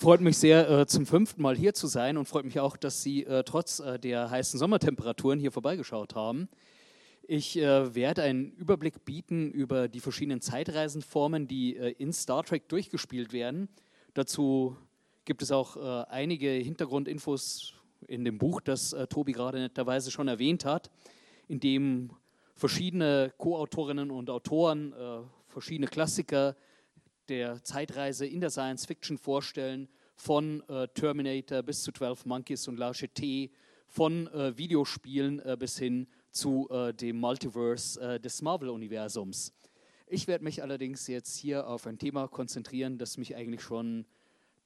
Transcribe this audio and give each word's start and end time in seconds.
freut 0.00 0.22
mich 0.22 0.38
sehr, 0.38 0.70
äh, 0.70 0.86
zum 0.86 1.04
fünften 1.04 1.42
Mal 1.42 1.54
hier 1.54 1.74
zu 1.74 1.86
sein 1.86 2.16
und 2.16 2.24
freut 2.24 2.46
mich 2.46 2.58
auch, 2.58 2.78
dass 2.78 3.02
Sie 3.02 3.26
äh, 3.26 3.44
trotz 3.44 3.80
äh, 3.80 3.98
der 3.98 4.30
heißen 4.30 4.58
Sommertemperaturen 4.58 5.38
hier 5.38 5.52
vorbeigeschaut 5.52 6.14
haben. 6.14 6.48
Ich 7.28 7.54
werde 7.54 8.24
einen 8.24 8.50
Überblick 8.54 9.04
bieten 9.04 9.52
über 9.52 9.86
die 9.86 10.00
verschiedenen 10.00 10.40
Zeitreisenformen, 10.40 11.46
die 11.46 11.76
in 11.76 12.12
Star 12.12 12.42
Trek 12.42 12.68
durchgespielt 12.68 13.32
werden. 13.32 13.68
Dazu 14.14 14.76
gibt 15.24 15.40
es 15.40 15.52
auch 15.52 15.76
einige 16.08 16.48
Hintergrundinfos 16.48 17.74
in 18.08 18.24
dem 18.24 18.38
Buch, 18.38 18.60
das 18.60 18.96
Tobi 19.10 19.30
gerade 19.30 19.60
netterweise 19.60 20.10
schon 20.10 20.26
erwähnt 20.26 20.64
hat, 20.64 20.90
in 21.46 21.60
dem 21.60 22.10
verschiedene 22.56 23.32
Co-Autorinnen 23.38 24.10
und 24.10 24.28
Autoren 24.28 24.92
verschiedene 25.46 25.86
Klassiker 25.86 26.56
der 27.30 27.62
Zeitreise 27.62 28.26
in 28.26 28.40
der 28.40 28.50
Science 28.50 28.84
Fiction 28.84 29.16
vorstellen, 29.16 29.88
von 30.16 30.62
äh, 30.68 30.88
Terminator 30.88 31.62
bis 31.62 31.82
zu 31.82 31.92
12 31.92 32.26
Monkeys 32.26 32.68
und 32.68 32.76
La 32.76 32.90
Jetée, 32.90 33.50
von 33.86 34.26
äh, 34.28 34.56
Videospielen 34.58 35.40
äh, 35.40 35.56
bis 35.58 35.78
hin 35.78 36.06
zu 36.30 36.68
äh, 36.70 36.92
dem 36.92 37.18
Multiverse 37.18 38.00
äh, 38.00 38.20
des 38.20 38.42
Marvel-Universums. 38.42 39.52
Ich 40.06 40.26
werde 40.26 40.44
mich 40.44 40.62
allerdings 40.62 41.06
jetzt 41.06 41.36
hier 41.36 41.66
auf 41.66 41.86
ein 41.86 41.98
Thema 41.98 42.28
konzentrieren, 42.28 42.98
das 42.98 43.16
mich 43.16 43.34
eigentlich 43.34 43.62
schon 43.62 44.06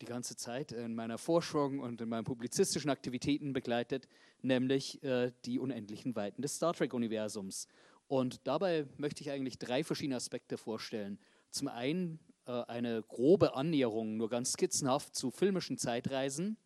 die 0.00 0.06
ganze 0.06 0.36
Zeit 0.36 0.72
in 0.72 0.94
meiner 0.94 1.18
Forschung 1.18 1.80
und 1.80 2.00
in 2.00 2.08
meinen 2.08 2.24
publizistischen 2.24 2.90
Aktivitäten 2.90 3.52
begleitet, 3.52 4.08
nämlich 4.42 5.02
äh, 5.02 5.32
die 5.44 5.58
unendlichen 5.58 6.16
Weiten 6.16 6.42
des 6.42 6.56
Star 6.56 6.74
Trek-Universums. 6.74 7.68
Und 8.08 8.46
dabei 8.46 8.86
möchte 8.96 9.22
ich 9.22 9.30
eigentlich 9.30 9.58
drei 9.58 9.84
verschiedene 9.84 10.16
Aspekte 10.16 10.58
vorstellen. 10.58 11.18
Zum 11.50 11.68
einen 11.68 12.18
äh, 12.46 12.62
eine 12.64 13.02
grobe 13.02 13.54
Annäherung, 13.54 14.16
nur 14.16 14.28
ganz 14.28 14.52
skizzenhaft, 14.52 15.14
zu 15.14 15.30
filmischen 15.30 15.78
Zeitreisen, 15.78 16.56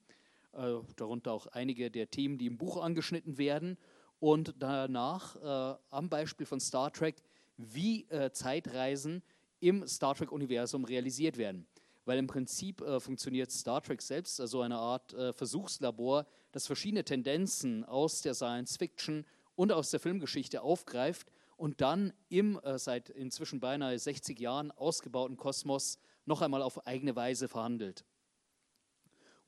äh, 0.53 0.75
darunter 0.97 1.33
auch 1.33 1.47
einige 1.49 1.91
der 1.91 2.11
Themen, 2.11 2.39
die 2.39 2.47
im 2.47 2.59
Buch 2.59 2.83
angeschnitten 2.83 3.39
werden, 3.39 3.79
und 4.21 4.55
danach 4.59 5.37
äh, 5.37 5.79
am 5.91 6.09
Beispiel 6.09 6.47
von 6.47 6.59
Star 6.59 6.93
Trek, 6.93 7.23
wie 7.57 8.07
Zeitreisen 8.33 9.23
im 9.61 9.87
Star 9.87 10.15
Trek-Universum 10.15 10.85
realisiert 10.85 11.37
werden. 11.37 11.67
Weil 12.05 12.19
im 12.19 12.27
Prinzip 12.27 12.81
äh, 12.81 13.01
funktioniert 13.01 13.51
Star 13.51 13.83
Trek 13.83 14.01
selbst 14.01 14.41
als 14.41 14.51
so 14.51 14.63
eine 14.63 14.79
Art 14.79 15.13
äh, 15.13 15.33
Versuchslabor, 15.33 16.27
das 16.53 16.67
verschiedene 16.67 17.05
Tendenzen 17.05 17.85
aus 17.85 18.23
der 18.23 18.35
Science 18.35 18.77
Fiction 18.77 19.27
und 19.57 19.73
aus 19.73 19.91
der 19.91 20.01
Filmgeschichte 20.01 20.63
aufgreift 20.63 21.31
und 21.59 21.81
dann 21.81 22.13
im 22.29 22.59
äh, 22.61 22.79
seit 22.79 23.11
inzwischen 23.11 23.61
beinahe 23.61 23.99
60 23.99 24.39
Jahren 24.39 24.71
ausgebauten 24.71 25.37
Kosmos 25.37 25.99
noch 26.25 26.41
einmal 26.41 26.63
auf 26.63 26.87
eigene 26.87 27.17
Weise 27.17 27.49
verhandelt. 27.49 28.05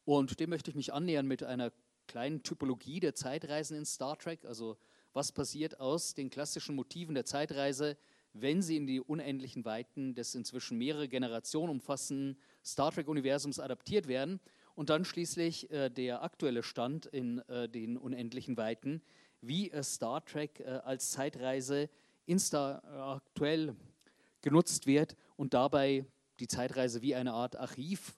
Und 0.05 0.41
dem 0.41 0.50
möchte 0.50 0.70
ich 0.70 0.77
mich 0.77 0.92
annähern 0.92 1.27
mit 1.27 1.44
einer 1.44 1.72
kleinen 2.08 2.42
Typologie 2.42 2.98
der 2.98 3.14
Zeitreisen 3.14 3.77
in 3.77 3.86
Star 3.86 4.19
Trek. 4.19 4.44
Also 4.44 4.77
was 5.12 5.31
passiert 5.31 5.78
aus 5.78 6.14
den 6.14 6.31
klassischen 6.31 6.75
Motiven 6.75 7.14
der 7.14 7.25
Zeitreise, 7.25 7.97
wenn 8.33 8.61
sie 8.61 8.77
in 8.77 8.88
die 8.88 9.00
unendlichen 9.00 9.64
Weiten 9.64 10.14
des 10.14 10.34
inzwischen 10.34 10.78
mehrere 10.78 11.08
Generationen 11.08 11.70
umfassenden 11.70 12.41
Star 12.64 12.91
Trek-Universums 12.91 13.61
adaptiert 13.61 14.08
werden. 14.08 14.41
Und 14.75 14.91
dann 14.91 15.05
schließlich 15.05 15.70
äh, 15.70 15.91
der 15.91 16.25
aktuelle 16.25 16.64
Stand 16.64 17.06
in 17.06 17.38
äh, 17.48 17.69
den 17.69 17.97
unendlichen 17.97 18.56
Weiten, 18.56 19.03
wie 19.41 19.70
Star 19.83 20.24
Trek 20.24 20.60
äh, 20.60 20.80
als 20.84 21.10
Zeitreise 21.10 21.88
äh, 22.27 22.34
aktuell 22.34 23.74
genutzt 24.42 24.86
wird 24.86 25.16
und 25.36 25.55
dabei 25.55 26.05
die 26.38 26.48
Zeitreise 26.48 27.02
wie 27.02 27.14
eine 27.14 27.32
Art 27.32 27.56
Archiv 27.56 28.16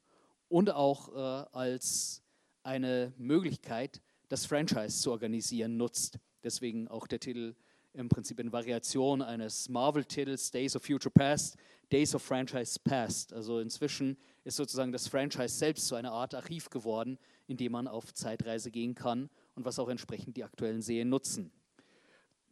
und 0.49 0.71
auch 0.71 1.15
äh, 1.15 1.47
als 1.53 2.23
eine 2.63 3.13
Möglichkeit, 3.17 4.01
das 4.29 4.47
Franchise 4.47 5.01
zu 5.01 5.11
organisieren, 5.11 5.77
nutzt. 5.77 6.19
Deswegen 6.45 6.89
auch 6.89 7.07
der 7.07 7.21
Titel 7.21 7.55
im 7.95 8.09
Prinzip 8.09 8.39
in 8.41 8.53
Variation 8.53 9.23
eines 9.23 9.69
Marvel-Titels 9.69 10.51
Days 10.51 10.77
of 10.77 10.85
Future 10.85 11.13
Past, 11.13 11.57
Days 11.91 12.15
of 12.15 12.23
Franchise 12.23 12.79
Past. 12.83 13.33
Also 13.33 13.61
inzwischen 13.61 14.17
ist 14.45 14.57
sozusagen 14.57 14.93
das 14.93 15.09
Franchise 15.09 15.57
selbst 15.57 15.87
so 15.87 15.95
eine 15.95 16.11
Art 16.11 16.35
Archiv 16.35 16.71
geworden, 16.71 17.19
in 17.47 17.57
dem 17.57 17.73
man 17.73 17.89
auf 17.89 18.15
Zeitreise 18.15 18.71
gehen 18.71 18.95
kann 18.95 19.29
und 19.55 19.65
was 19.65 19.79
auch 19.79 19.89
entsprechend 19.89 20.37
die 20.37 20.45
aktuellen 20.45 20.83
Serien 20.83 21.09
nutzen. 21.09 21.51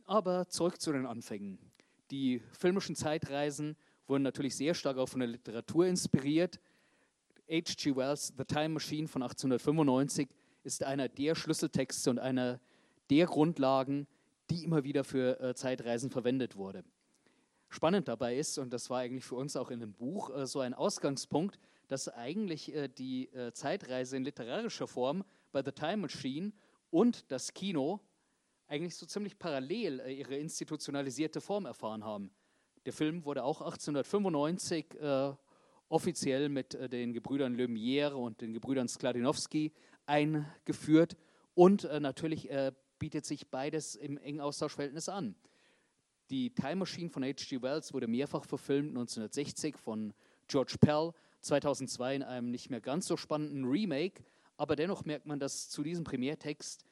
Aber 0.05 0.49
zurück 0.49 0.81
zu 0.81 0.93
den 0.93 1.06
Anfängen. 1.06 1.59
Die 2.11 2.43
filmischen 2.59 2.97
Zeitreisen 2.97 3.77
wurden 4.06 4.22
natürlich 4.22 4.56
sehr 4.56 4.75
stark 4.75 4.99
auch 4.99 5.09
von 5.09 5.21
der 5.21 5.28
Literatur 5.28 5.87
inspiriert. 5.87 6.59
H.G. 7.49 7.94
Wells' 7.94 8.33
The 8.37 8.44
Time 8.44 8.71
Machine 8.71 9.06
von 9.06 9.22
1895 9.22 10.28
ist 10.65 10.83
einer 10.83 11.09
der 11.09 11.34
Schlüsseltexte 11.34 12.10
und 12.10 12.19
einer 12.19 12.60
der 13.09 13.27
Grundlagen, 13.27 14.06
die 14.50 14.65
immer 14.65 14.84
wieder 14.84 15.05
für 15.05 15.41
äh, 15.41 15.55
Zeitreisen 15.55 16.10
verwendet 16.10 16.56
wurde. 16.56 16.84
Spannend 17.69 18.09
dabei 18.09 18.37
ist, 18.37 18.59
und 18.59 18.72
das 18.72 18.91
war 18.91 18.99
eigentlich 18.99 19.25
für 19.25 19.37
uns 19.37 19.56
auch 19.56 19.71
in 19.71 19.78
dem 19.78 19.93
Buch 19.93 20.37
äh, 20.37 20.47
so 20.47 20.59
ein 20.59 20.75
Ausgangspunkt, 20.75 21.59
dass 21.87 22.09
eigentlich 22.09 22.75
äh, 22.75 22.89
die 22.89 23.28
äh, 23.33 23.53
Zeitreise 23.53 24.16
in 24.16 24.25
literarischer 24.25 24.89
Form 24.89 25.25
bei 25.53 25.62
The 25.62 25.72
Time 25.72 25.99
Machine 25.99 26.53
und 26.91 27.31
das 27.31 27.55
Kino 27.55 28.01
eigentlich 28.67 28.95
so 28.95 29.06
ziemlich 29.06 29.39
parallel 29.39 30.01
äh, 30.01 30.12
ihre 30.12 30.37
institutionalisierte 30.37 31.41
Form 31.41 31.67
erfahren 31.67 32.05
haben. 32.05 32.31
Der 32.87 32.93
Film 32.93 33.25
wurde 33.25 33.45
auch 33.45 33.61
1895 33.61 34.95
äh, 35.01 35.33
offiziell 35.89 36.49
mit 36.49 36.75
äh, 36.75 36.89
den 36.89 37.12
Gebrüdern 37.12 37.56
Lumière 37.56 38.12
und 38.12 38.41
den 38.41 38.53
Gebrüdern 38.53 38.89
Skladinowski 38.89 39.73
eingeführt 40.06 41.17
und 41.55 41.84
äh, 41.84 42.01
natürlich 42.01 42.51
äh, 42.51 42.73
bietet 42.99 43.27
sich 43.27 43.49
beides 43.49 43.97
im 43.97 44.19
engen 44.19 44.41
Austauschverhältnis 44.41 45.09
an. 45.09 45.34
Die 46.31 46.55
Time 46.55 46.77
Machine 46.77 47.11
von 47.11 47.25
H.G. 47.25 47.61
Wells 47.61 47.93
wurde 47.93 48.07
mehrfach 48.07 48.45
verfilmt, 48.45 48.91
1960 48.91 49.77
von 49.77 50.15
George 50.47 50.77
Pell, 50.81 51.12
2002 51.41 52.17
in 52.17 52.22
einem 52.22 52.51
nicht 52.51 52.71
mehr 52.71 52.81
ganz 52.81 53.07
so 53.07 53.17
spannenden 53.17 53.65
Remake, 53.65 54.22
aber 54.60 54.76
dennoch 54.76 55.06
merkt 55.06 55.25
man, 55.25 55.41
dass 55.41 55.71
zu 55.71 55.82
diesem 55.82 56.04
Primärtext 56.04 56.84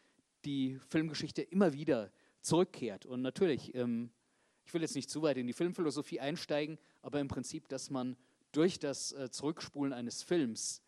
die 0.46 0.80
Filmgeschichte 0.88 1.42
immer 1.42 1.74
wieder 1.74 2.10
zurückkehrt. 2.40 3.04
Und 3.04 3.20
natürlich, 3.20 3.74
ähm, 3.74 4.10
ich 4.64 4.72
will 4.72 4.80
jetzt 4.80 4.94
nicht 4.94 5.10
zu 5.10 5.20
weit 5.20 5.36
in 5.36 5.46
die 5.46 5.52
Filmphilosophie 5.52 6.18
einsteigen, 6.18 6.78
aber 7.02 7.20
im 7.20 7.28
Prinzip, 7.28 7.68
dass 7.68 7.90
man 7.90 8.16
durch 8.52 8.78
das 8.78 9.12
äh, 9.12 9.30
Zurückspulen 9.30 9.92
eines 9.92 10.22
Films 10.22 10.82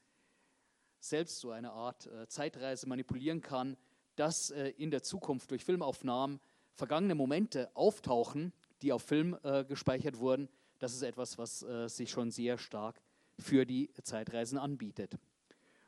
selbst 1.00 1.40
so 1.40 1.50
eine 1.50 1.72
Art 1.72 2.06
äh, 2.06 2.26
Zeitreise 2.28 2.88
manipulieren 2.88 3.42
kann, 3.42 3.76
dass 4.16 4.50
äh, 4.50 4.70
in 4.78 4.90
der 4.90 5.02
Zukunft 5.02 5.50
durch 5.50 5.66
Filmaufnahmen 5.66 6.40
vergangene 6.72 7.14
Momente 7.14 7.70
auftauchen, 7.76 8.54
die 8.80 8.94
auf 8.94 9.02
Film 9.02 9.36
äh, 9.42 9.66
gespeichert 9.66 10.18
wurden. 10.18 10.48
Das 10.78 10.94
ist 10.94 11.02
etwas, 11.02 11.36
was 11.36 11.62
äh, 11.62 11.90
sich 11.90 12.10
schon 12.10 12.30
sehr 12.30 12.56
stark 12.56 13.02
für 13.38 13.66
die 13.66 13.92
Zeitreisen 14.02 14.56
anbietet. 14.56 15.18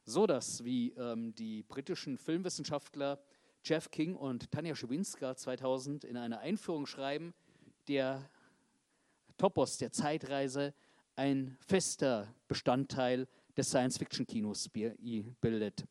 So 0.05 0.27
dass, 0.27 0.65
wie 0.65 0.91
ähm, 0.93 1.35
die 1.35 1.63
britischen 1.63 2.19
Filmwissenschaftler 2.19 3.21
Jeff 3.65 3.91
King 3.91 4.17
und 4.17 4.51
Tanja 4.51 4.75
Schewinska 4.75 5.37
2000 5.37 6.05
in 6.05 6.17
einer 6.17 6.41
Einführung 6.41 6.87
schreiben, 6.87 7.33
der 7.87 8.29
Topos 9.37 9.79
der 9.79 9.93
Zeitreise 9.93 10.75
ein 11.15 11.57
fester 11.61 12.35
Bestandteil 12.49 13.29
des 13.57 13.69
Science-Fiction-Kinos 13.69 14.71
bildet. 14.71 15.85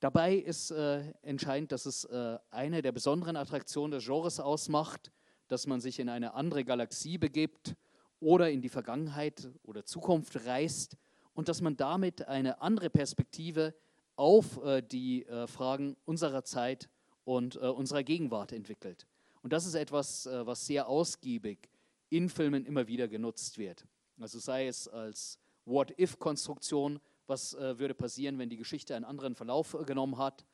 Dabei 0.00 0.34
ist 0.34 0.72
äh, 0.72 1.12
entscheidend, 1.22 1.72
dass 1.72 1.86
es 1.86 2.04
äh, 2.04 2.38
eine 2.50 2.82
der 2.82 2.92
besonderen 2.92 3.36
Attraktionen 3.36 3.92
des 3.92 4.04
Genres 4.04 4.40
ausmacht, 4.40 5.12
dass 5.48 5.66
man 5.66 5.80
sich 5.80 5.98
in 6.00 6.08
eine 6.08 6.34
andere 6.34 6.64
Galaxie 6.64 7.18
begibt 7.18 7.74
oder 8.20 8.50
in 8.50 8.60
die 8.60 8.68
Vergangenheit 8.68 9.48
oder 9.62 9.84
Zukunft 9.84 10.44
reist 10.44 10.96
und 11.34 11.48
dass 11.48 11.60
man 11.60 11.76
damit 11.76 12.28
eine 12.28 12.60
andere 12.60 12.90
Perspektive 12.90 13.74
auf 14.16 14.62
äh, 14.64 14.82
die 14.82 15.26
äh, 15.26 15.46
Fragen 15.46 15.96
unserer 16.04 16.44
Zeit 16.44 16.88
und 17.24 17.56
äh, 17.56 17.60
unserer 17.60 18.02
Gegenwart 18.02 18.52
entwickelt. 18.52 19.06
Und 19.42 19.52
das 19.52 19.66
ist 19.66 19.74
etwas, 19.74 20.26
äh, 20.26 20.46
was 20.46 20.66
sehr 20.66 20.88
ausgiebig 20.88 21.68
in 22.10 22.28
Filmen 22.28 22.64
immer 22.64 22.86
wieder 22.86 23.08
genutzt 23.08 23.58
wird. 23.58 23.86
Also 24.20 24.38
sei 24.38 24.66
es 24.66 24.86
als 24.86 25.38
What-If-Konstruktion, 25.64 27.00
was 27.26 27.54
äh, 27.54 27.78
würde 27.78 27.94
passieren, 27.94 28.38
wenn 28.38 28.50
die 28.50 28.56
Geschichte 28.56 28.94
einen 28.94 29.04
anderen 29.04 29.34
Verlauf 29.34 29.74
äh, 29.74 29.84
genommen 29.84 30.18
hat, 30.18 30.44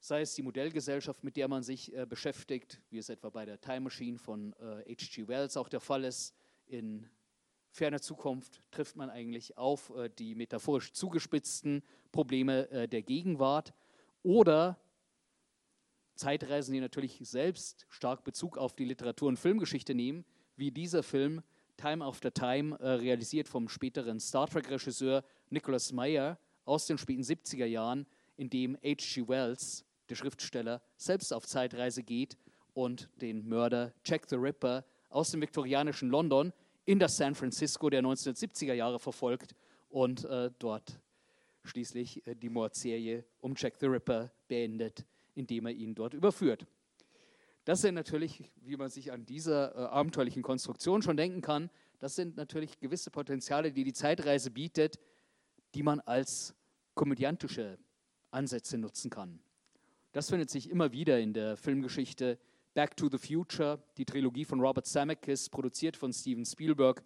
sei 0.00 0.20
es 0.20 0.34
die 0.34 0.42
Modellgesellschaft, 0.42 1.24
mit 1.24 1.36
der 1.36 1.48
man 1.48 1.62
sich 1.62 1.90
beschäftigt, 2.10 2.82
wie 2.90 2.98
es 2.98 3.08
etwa 3.08 3.30
bei 3.30 3.46
der 3.46 3.58
Time 3.58 3.80
Machine 3.80 4.18
von 4.18 4.54
H.G. 4.60 5.28
Wells 5.28 5.56
auch 5.56 5.70
der 5.70 5.80
Fall 5.80 6.04
ist, 6.04 6.34
in 6.66 7.08
ferner 7.74 8.00
Zukunft 8.00 8.62
trifft 8.70 8.94
man 8.94 9.10
eigentlich 9.10 9.58
auf 9.58 9.90
äh, 9.96 10.08
die 10.08 10.36
metaphorisch 10.36 10.92
zugespitzten 10.92 11.82
Probleme 12.12 12.70
äh, 12.70 12.88
der 12.88 13.02
Gegenwart 13.02 13.74
oder 14.22 14.78
Zeitreisen, 16.14 16.72
die 16.72 16.80
natürlich 16.80 17.18
selbst 17.22 17.86
stark 17.88 18.22
Bezug 18.22 18.56
auf 18.56 18.74
die 18.74 18.84
Literatur- 18.84 19.28
und 19.28 19.40
Filmgeschichte 19.40 19.92
nehmen, 19.92 20.24
wie 20.56 20.70
dieser 20.70 21.02
Film 21.02 21.42
Time 21.76 22.04
After 22.04 22.32
Time, 22.32 22.78
äh, 22.78 22.90
realisiert 22.90 23.48
vom 23.48 23.68
späteren 23.68 24.20
Star 24.20 24.46
Trek-Regisseur 24.46 25.24
Nicholas 25.50 25.90
Meyer 25.90 26.38
aus 26.64 26.86
den 26.86 26.96
späten 26.96 27.22
70er 27.22 27.66
Jahren, 27.66 28.06
in 28.36 28.50
dem 28.50 28.76
H.G. 28.76 29.26
Wells, 29.26 29.84
der 30.08 30.14
Schriftsteller, 30.14 30.80
selbst 30.96 31.32
auf 31.32 31.44
Zeitreise 31.46 32.04
geht 32.04 32.38
und 32.72 33.10
den 33.20 33.48
Mörder 33.48 33.92
Jack 34.04 34.28
the 34.28 34.36
Ripper 34.36 34.84
aus 35.08 35.32
dem 35.32 35.40
viktorianischen 35.40 36.10
London 36.10 36.52
in 36.84 36.98
das 36.98 37.16
San 37.16 37.34
Francisco 37.34 37.88
der 37.90 38.02
1970er 38.02 38.74
Jahre 38.74 38.98
verfolgt 38.98 39.54
und 39.88 40.24
äh, 40.24 40.50
dort 40.58 41.00
schließlich 41.64 42.26
äh, 42.26 42.34
die 42.34 42.48
Mordserie 42.48 43.24
um 43.40 43.54
Jack 43.56 43.76
the 43.78 43.86
Ripper 43.86 44.30
beendet, 44.48 45.04
indem 45.34 45.66
er 45.66 45.72
ihn 45.72 45.94
dort 45.94 46.14
überführt. 46.14 46.66
Das 47.64 47.80
sind 47.80 47.94
natürlich, 47.94 48.52
wie 48.60 48.76
man 48.76 48.90
sich 48.90 49.10
an 49.10 49.24
dieser 49.24 49.74
äh, 49.74 49.78
abenteuerlichen 49.86 50.42
Konstruktion 50.42 51.00
schon 51.00 51.16
denken 51.16 51.40
kann, 51.40 51.70
das 51.98 52.16
sind 52.16 52.36
natürlich 52.36 52.78
gewisse 52.80 53.10
Potenziale, 53.10 53.72
die 53.72 53.84
die 53.84 53.94
Zeitreise 53.94 54.50
bietet, 54.50 55.00
die 55.74 55.82
man 55.82 56.00
als 56.00 56.54
komödiantische 56.94 57.78
Ansätze 58.30 58.76
nutzen 58.76 59.10
kann. 59.10 59.40
Das 60.12 60.28
findet 60.28 60.50
sich 60.50 60.68
immer 60.68 60.92
wieder 60.92 61.18
in 61.18 61.32
der 61.32 61.56
Filmgeschichte. 61.56 62.38
Back 62.74 62.96
to 62.96 63.08
the 63.08 63.18
Future, 63.18 63.78
die 63.96 64.04
Trilogie 64.04 64.44
von 64.44 64.60
Robert 64.60 64.86
Zemeckis, 64.86 65.48
produziert 65.48 65.96
von 65.96 66.12
Steven 66.12 66.44
Spielberg, 66.44 67.04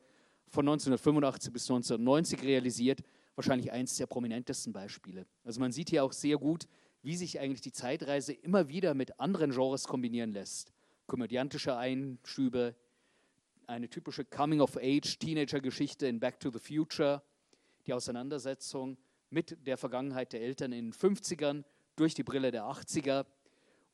von 0.49 0.67
1985 0.67 1.53
bis 1.53 1.70
1990 1.70 2.43
realisiert, 2.43 3.00
wahrscheinlich 3.35 3.70
eines 3.70 3.94
der 3.97 4.06
prominentesten 4.06 4.73
Beispiele. 4.73 5.26
Also 5.44 5.61
man 5.61 5.70
sieht 5.70 5.91
hier 5.91 6.05
auch 6.05 6.12
sehr 6.12 6.38
gut, 6.38 6.67
wie 7.03 7.17
sich 7.17 7.38
eigentlich 7.38 7.61
die 7.61 7.73
Zeitreise 7.73 8.32
immer 8.32 8.69
wieder 8.69 8.94
mit 8.94 9.20
anderen 9.20 9.50
Genres 9.50 9.85
kombinieren 9.85 10.32
lässt. 10.32 10.73
Komödiantische 11.06 11.76
Einschübe, 11.76 12.75
eine 13.67 13.91
typische 13.91 14.25
Coming-of-Age-Teenager-Geschichte 14.25 16.06
in 16.06 16.19
Back 16.19 16.41
to 16.41 16.50
the 16.50 16.59
Future, 16.59 17.23
die 17.87 17.93
Auseinandersetzung 17.93 18.97
mit 19.31 19.59
der 19.67 19.76
Vergangenheit 19.76 20.32
der 20.32 20.41
Eltern 20.41 20.73
in 20.73 20.87
den 20.87 20.94
50ern 20.94 21.64
durch 21.97 22.14
die 22.14 22.23
Brille 22.23 22.50
der 22.50 22.64
80er. 22.64 23.26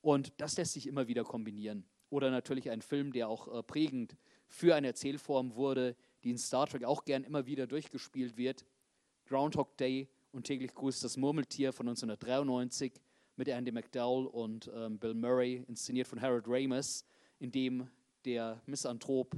Und 0.05 0.35
das 0.37 0.59
lässt 0.59 0.75
sich 0.75 0.87
immer 0.87 1.09
wieder 1.09 1.25
kombinieren. 1.25 1.87
Oder 2.11 2.31
natürlich 2.31 2.69
ein 2.71 2.83
Film, 2.83 3.11
der 3.15 3.27
auch 3.27 3.49
äh, 3.49 3.63
prägend 3.63 4.19
für 4.49 4.75
eine 4.75 4.89
Erzählform 4.89 5.55
wurde, 5.55 5.97
die 6.23 6.31
in 6.31 6.37
Star 6.37 6.67
Trek 6.67 6.85
auch 6.85 7.07
gern 7.07 7.25
immer 7.25 7.47
wieder 7.47 7.67
durchgespielt 7.67 8.37
wird. 8.37 8.67
Groundhog 9.25 9.79
Day 9.79 10.11
und 10.31 10.45
täglich 10.45 10.75
grüßt 10.75 11.03
das 11.03 11.17
Murmeltier 11.17 11.73
von 11.73 11.89
1993 11.89 13.01
mit 13.37 13.49
Andy 13.49 13.73
McDowell 13.73 14.27
und 14.27 14.71
ähm, 14.75 14.99
Bill 14.99 15.15
Murray, 15.15 15.65
inszeniert 15.69 16.07
von 16.07 16.21
Harold 16.21 16.45
Ramis, 16.47 17.07
in 17.39 17.51
dem 17.51 17.89
der 18.27 18.61
Misanthrop 18.67 19.35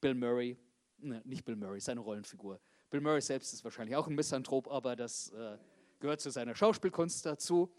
Bill 0.00 0.14
Murray, 0.14 0.56
ne, 0.98 1.22
nicht 1.24 1.44
Bill 1.44 1.54
Murray, 1.54 1.78
seine 1.78 2.00
Rollenfigur. 2.00 2.60
Bill 2.90 3.00
Murray 3.00 3.20
selbst 3.20 3.52
ist 3.52 3.62
wahrscheinlich 3.62 3.94
auch 3.94 4.08
ein 4.08 4.16
Misanthrop, 4.16 4.66
aber 4.72 4.96
das 4.96 5.28
äh, 5.30 5.56
gehört 6.00 6.20
zu 6.20 6.30
seiner 6.30 6.56
Schauspielkunst 6.56 7.24
dazu. 7.24 7.72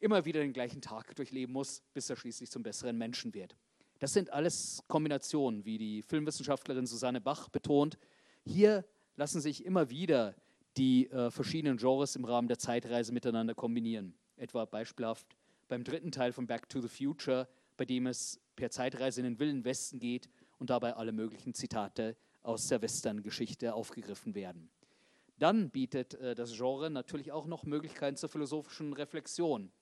Immer 0.00 0.24
wieder 0.24 0.40
den 0.40 0.52
gleichen 0.52 0.80
Tag 0.80 1.14
durchleben 1.16 1.52
muss, 1.52 1.82
bis 1.92 2.08
er 2.08 2.16
schließlich 2.16 2.50
zum 2.50 2.62
besseren 2.62 2.96
Menschen 2.96 3.34
wird. 3.34 3.56
Das 3.98 4.12
sind 4.12 4.32
alles 4.32 4.82
Kombinationen, 4.86 5.64
wie 5.64 5.78
die 5.78 6.02
Filmwissenschaftlerin 6.02 6.86
Susanne 6.86 7.20
Bach 7.20 7.48
betont. 7.48 7.98
Hier 8.44 8.84
lassen 9.16 9.40
sich 9.40 9.64
immer 9.64 9.90
wieder 9.90 10.36
die 10.76 11.10
äh, 11.10 11.30
verschiedenen 11.30 11.78
Genres 11.78 12.14
im 12.14 12.24
Rahmen 12.24 12.46
der 12.46 12.58
Zeitreise 12.58 13.12
miteinander 13.12 13.54
kombinieren. 13.54 14.14
Etwa 14.36 14.64
beispielhaft 14.64 15.26
beim 15.66 15.82
dritten 15.82 16.12
Teil 16.12 16.32
von 16.32 16.46
Back 16.46 16.68
to 16.68 16.80
the 16.80 16.88
Future, 16.88 17.48
bei 17.76 17.84
dem 17.84 18.06
es 18.06 18.40
per 18.54 18.70
Zeitreise 18.70 19.20
in 19.20 19.24
den 19.24 19.38
Wilden 19.40 19.64
Westen 19.64 19.98
geht 19.98 20.28
und 20.58 20.70
dabei 20.70 20.94
alle 20.94 21.12
möglichen 21.12 21.54
Zitate 21.54 22.16
aus 22.42 22.68
der 22.68 22.80
Western-Geschichte 22.80 23.74
aufgegriffen 23.74 24.36
werden. 24.36 24.70
Dann 25.38 25.70
bietet 25.70 26.14
äh, 26.14 26.34
das 26.34 26.56
Genre 26.56 26.90
natürlich 26.90 27.32
auch 27.32 27.46
noch 27.46 27.64
Möglichkeiten 27.64 28.16
zur 28.16 28.28
philosophischen 28.28 28.92
Reflexion. 28.92 29.72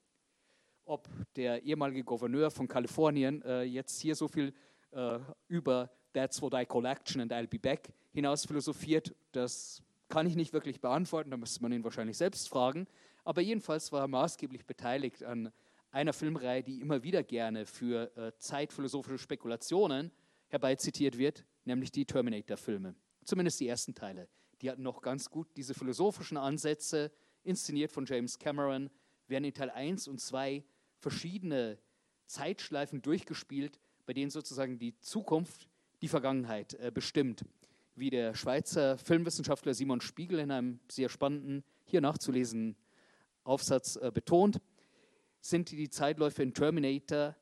Ob 0.87 1.09
der 1.35 1.63
ehemalige 1.65 2.05
Gouverneur 2.05 2.51
von 2.51 2.69
Kalifornien 2.69 3.43
äh, 3.43 3.63
jetzt 3.63 4.01
hier 4.01 4.15
so 4.15 4.29
viel 4.29 4.55
äh, 4.93 5.19
über 5.49 5.91
That's 6.13 6.41
what 6.41 6.55
I 6.55 6.65
call 6.65 6.87
action 6.87 7.21
and 7.21 7.33
I'll 7.33 7.49
be 7.49 7.59
back 7.59 7.93
hinaus 8.13 8.47
philosophiert, 8.47 9.15
das 9.33 9.83
kann 10.09 10.27
ich 10.27 10.37
nicht 10.37 10.53
wirklich 10.53 10.81
beantworten, 10.81 11.33
da 11.33 11.37
müsste 11.37 11.61
man 11.61 11.73
ihn 11.73 11.85
wahrscheinlich 11.85 12.17
selbst 12.17 12.49
fragen. 12.49 12.87
Aber 13.25 13.43
jedenfalls 13.43 13.93
war 13.93 14.03
er 14.03 14.09
maßgeblich 14.09 14.65
beteiligt 14.65 15.23
an 15.23 15.53
einer 15.91 16.13
Filmreihe, 16.13 16.63
die 16.63 16.81
immer 16.81 17.03
wieder 17.03 17.23
gerne 17.23 17.67
für 17.67 18.17
äh, 18.17 18.33
zeitphilosophische 18.39 19.19
Spekulationen 19.19 20.13
herbeizitiert 20.49 21.19
wird, 21.19 21.45
nämlich 21.65 21.91
die 21.91 22.07
Terminator-Filme. 22.07 22.95
Zumindest 23.25 23.59
die 23.59 23.69
ersten 23.69 23.95
Teile. 23.95 24.29
Die 24.63 24.71
hatten 24.71 24.83
noch 24.83 25.03
ganz 25.03 25.29
gut 25.29 25.49
diese 25.57 25.75
philosophischen 25.75 26.37
Ansätze, 26.37 27.11
inszeniert 27.43 27.91
von 27.91 28.07
James 28.07 28.39
Cameron, 28.39 28.89
werden 29.27 29.45
in 29.45 29.53
Teil 29.53 29.71
1 29.71 30.09
und 30.09 30.21
2 30.21 30.65
verschiedene 31.07 31.79
Zeitschleifen 32.27 33.01
durchgespielt, 33.01 33.79
bei 34.07 34.13
denen 34.13 34.29
sozusagen 34.29 34.77
die 34.81 34.99
Zukunft 34.99 35.69
die 36.03 36.09
Vergangenheit 36.09 36.75
äh, 36.75 36.91
bestimmt 36.93 37.45
wie 37.95 38.11
der 38.11 38.35
Schweizer 38.35 38.99
Filmwissenschaftler 38.99 39.73
Simon 39.73 40.01
Spiegel 40.01 40.41
in 40.41 40.51
einem 40.51 40.81
sehr 40.91 41.09
spannenden, 41.09 41.63
hier 41.85 42.01
nachzulesenden 42.01 42.75
Aufsatz 43.45 43.95
äh, 43.95 44.11
betont, 44.13 44.61
sind 45.41 45.71
die 45.71 45.89
Zeitläufe 45.89 46.43
in 46.43 46.53
Terminator 46.53 47.37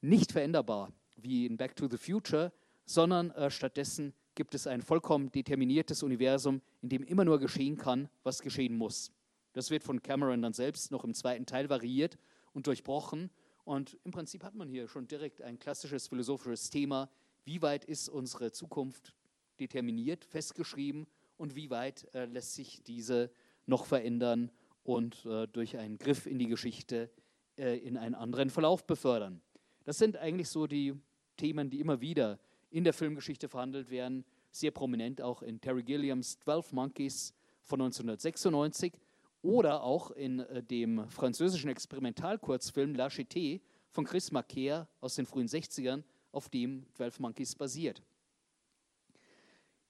nicht 0.00 0.32
veränderbar 0.32 0.90
wie 1.16 1.44
in 1.44 1.58
Back 1.58 1.76
to 1.76 1.88
the 1.90 1.98
Future, 1.98 2.54
sondern 2.86 3.32
äh, 3.32 3.50
stattdessen 3.50 4.14
gibt 4.34 4.54
es 4.54 4.66
ein 4.66 4.80
vollkommen 4.80 5.30
determiniertes 5.30 6.02
Universum, 6.02 6.62
in 6.80 6.88
dem 6.88 7.04
immer 7.04 7.26
nur 7.26 7.38
geschehen 7.38 7.76
kann, 7.76 8.08
was 8.22 8.40
geschehen 8.40 8.78
muss. 8.78 9.12
Das 9.52 9.70
wird 9.70 9.84
von 9.84 10.02
Cameron 10.02 10.40
dann 10.40 10.54
selbst 10.54 10.90
noch 10.90 11.04
im 11.04 11.12
zweiten 11.12 11.44
Teil 11.44 11.68
variiert 11.68 12.16
und 12.52 12.66
durchbrochen. 12.66 13.30
Und 13.64 13.98
im 14.04 14.12
Prinzip 14.12 14.44
hat 14.44 14.54
man 14.54 14.68
hier 14.68 14.88
schon 14.88 15.06
direkt 15.06 15.42
ein 15.42 15.58
klassisches 15.58 16.08
philosophisches 16.08 16.70
Thema. 16.70 17.10
Wie 17.44 17.62
weit 17.62 17.84
ist 17.84 18.08
unsere 18.08 18.52
Zukunft 18.52 19.14
determiniert, 19.60 20.24
festgeschrieben 20.24 21.06
und 21.36 21.54
wie 21.54 21.70
weit 21.70 22.12
äh, 22.14 22.26
lässt 22.26 22.54
sich 22.54 22.82
diese 22.82 23.30
noch 23.66 23.84
verändern 23.86 24.50
und 24.82 25.26
äh, 25.26 25.46
durch 25.48 25.76
einen 25.76 25.98
Griff 25.98 26.26
in 26.26 26.38
die 26.38 26.46
Geschichte 26.46 27.10
äh, 27.56 27.76
in 27.78 27.96
einen 27.96 28.14
anderen 28.14 28.50
Verlauf 28.50 28.86
befördern. 28.86 29.42
Das 29.84 29.98
sind 29.98 30.16
eigentlich 30.16 30.48
so 30.48 30.66
die 30.66 30.94
Themen, 31.36 31.70
die 31.70 31.80
immer 31.80 32.00
wieder 32.00 32.38
in 32.70 32.84
der 32.84 32.92
Filmgeschichte 32.92 33.48
verhandelt 33.48 33.90
werden, 33.90 34.24
sehr 34.50 34.70
prominent 34.70 35.20
auch 35.20 35.42
in 35.42 35.60
Terry 35.60 35.82
Gilliams 35.82 36.38
12 36.40 36.72
Monkeys 36.72 37.34
von 37.62 37.80
1996 37.80 38.94
oder 39.42 39.82
auch 39.82 40.10
in 40.10 40.40
äh, 40.40 40.62
dem 40.62 41.08
französischen 41.08 41.70
Experimentalkurzfilm 41.70 42.94
La 42.94 43.08
Cité 43.08 43.60
von 43.90 44.04
Chris 44.04 44.32
Marquer 44.32 44.88
aus 45.00 45.14
den 45.14 45.26
frühen 45.26 45.48
60ern, 45.48 46.02
auf 46.32 46.48
dem 46.48 46.86
12 46.94 47.20
Monkeys 47.20 47.54
basiert. 47.54 48.02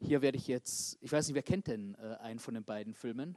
Hier 0.01 0.23
werde 0.23 0.39
ich 0.39 0.47
jetzt, 0.47 0.99
ich 1.01 1.11
weiß 1.11 1.27
nicht, 1.27 1.35
wer 1.35 1.43
kennt 1.43 1.67
denn 1.67 1.95
äh, 1.97 2.17
einen 2.21 2.39
von 2.39 2.55
den 2.55 2.65
beiden 2.65 2.95
Filmen? 2.95 3.37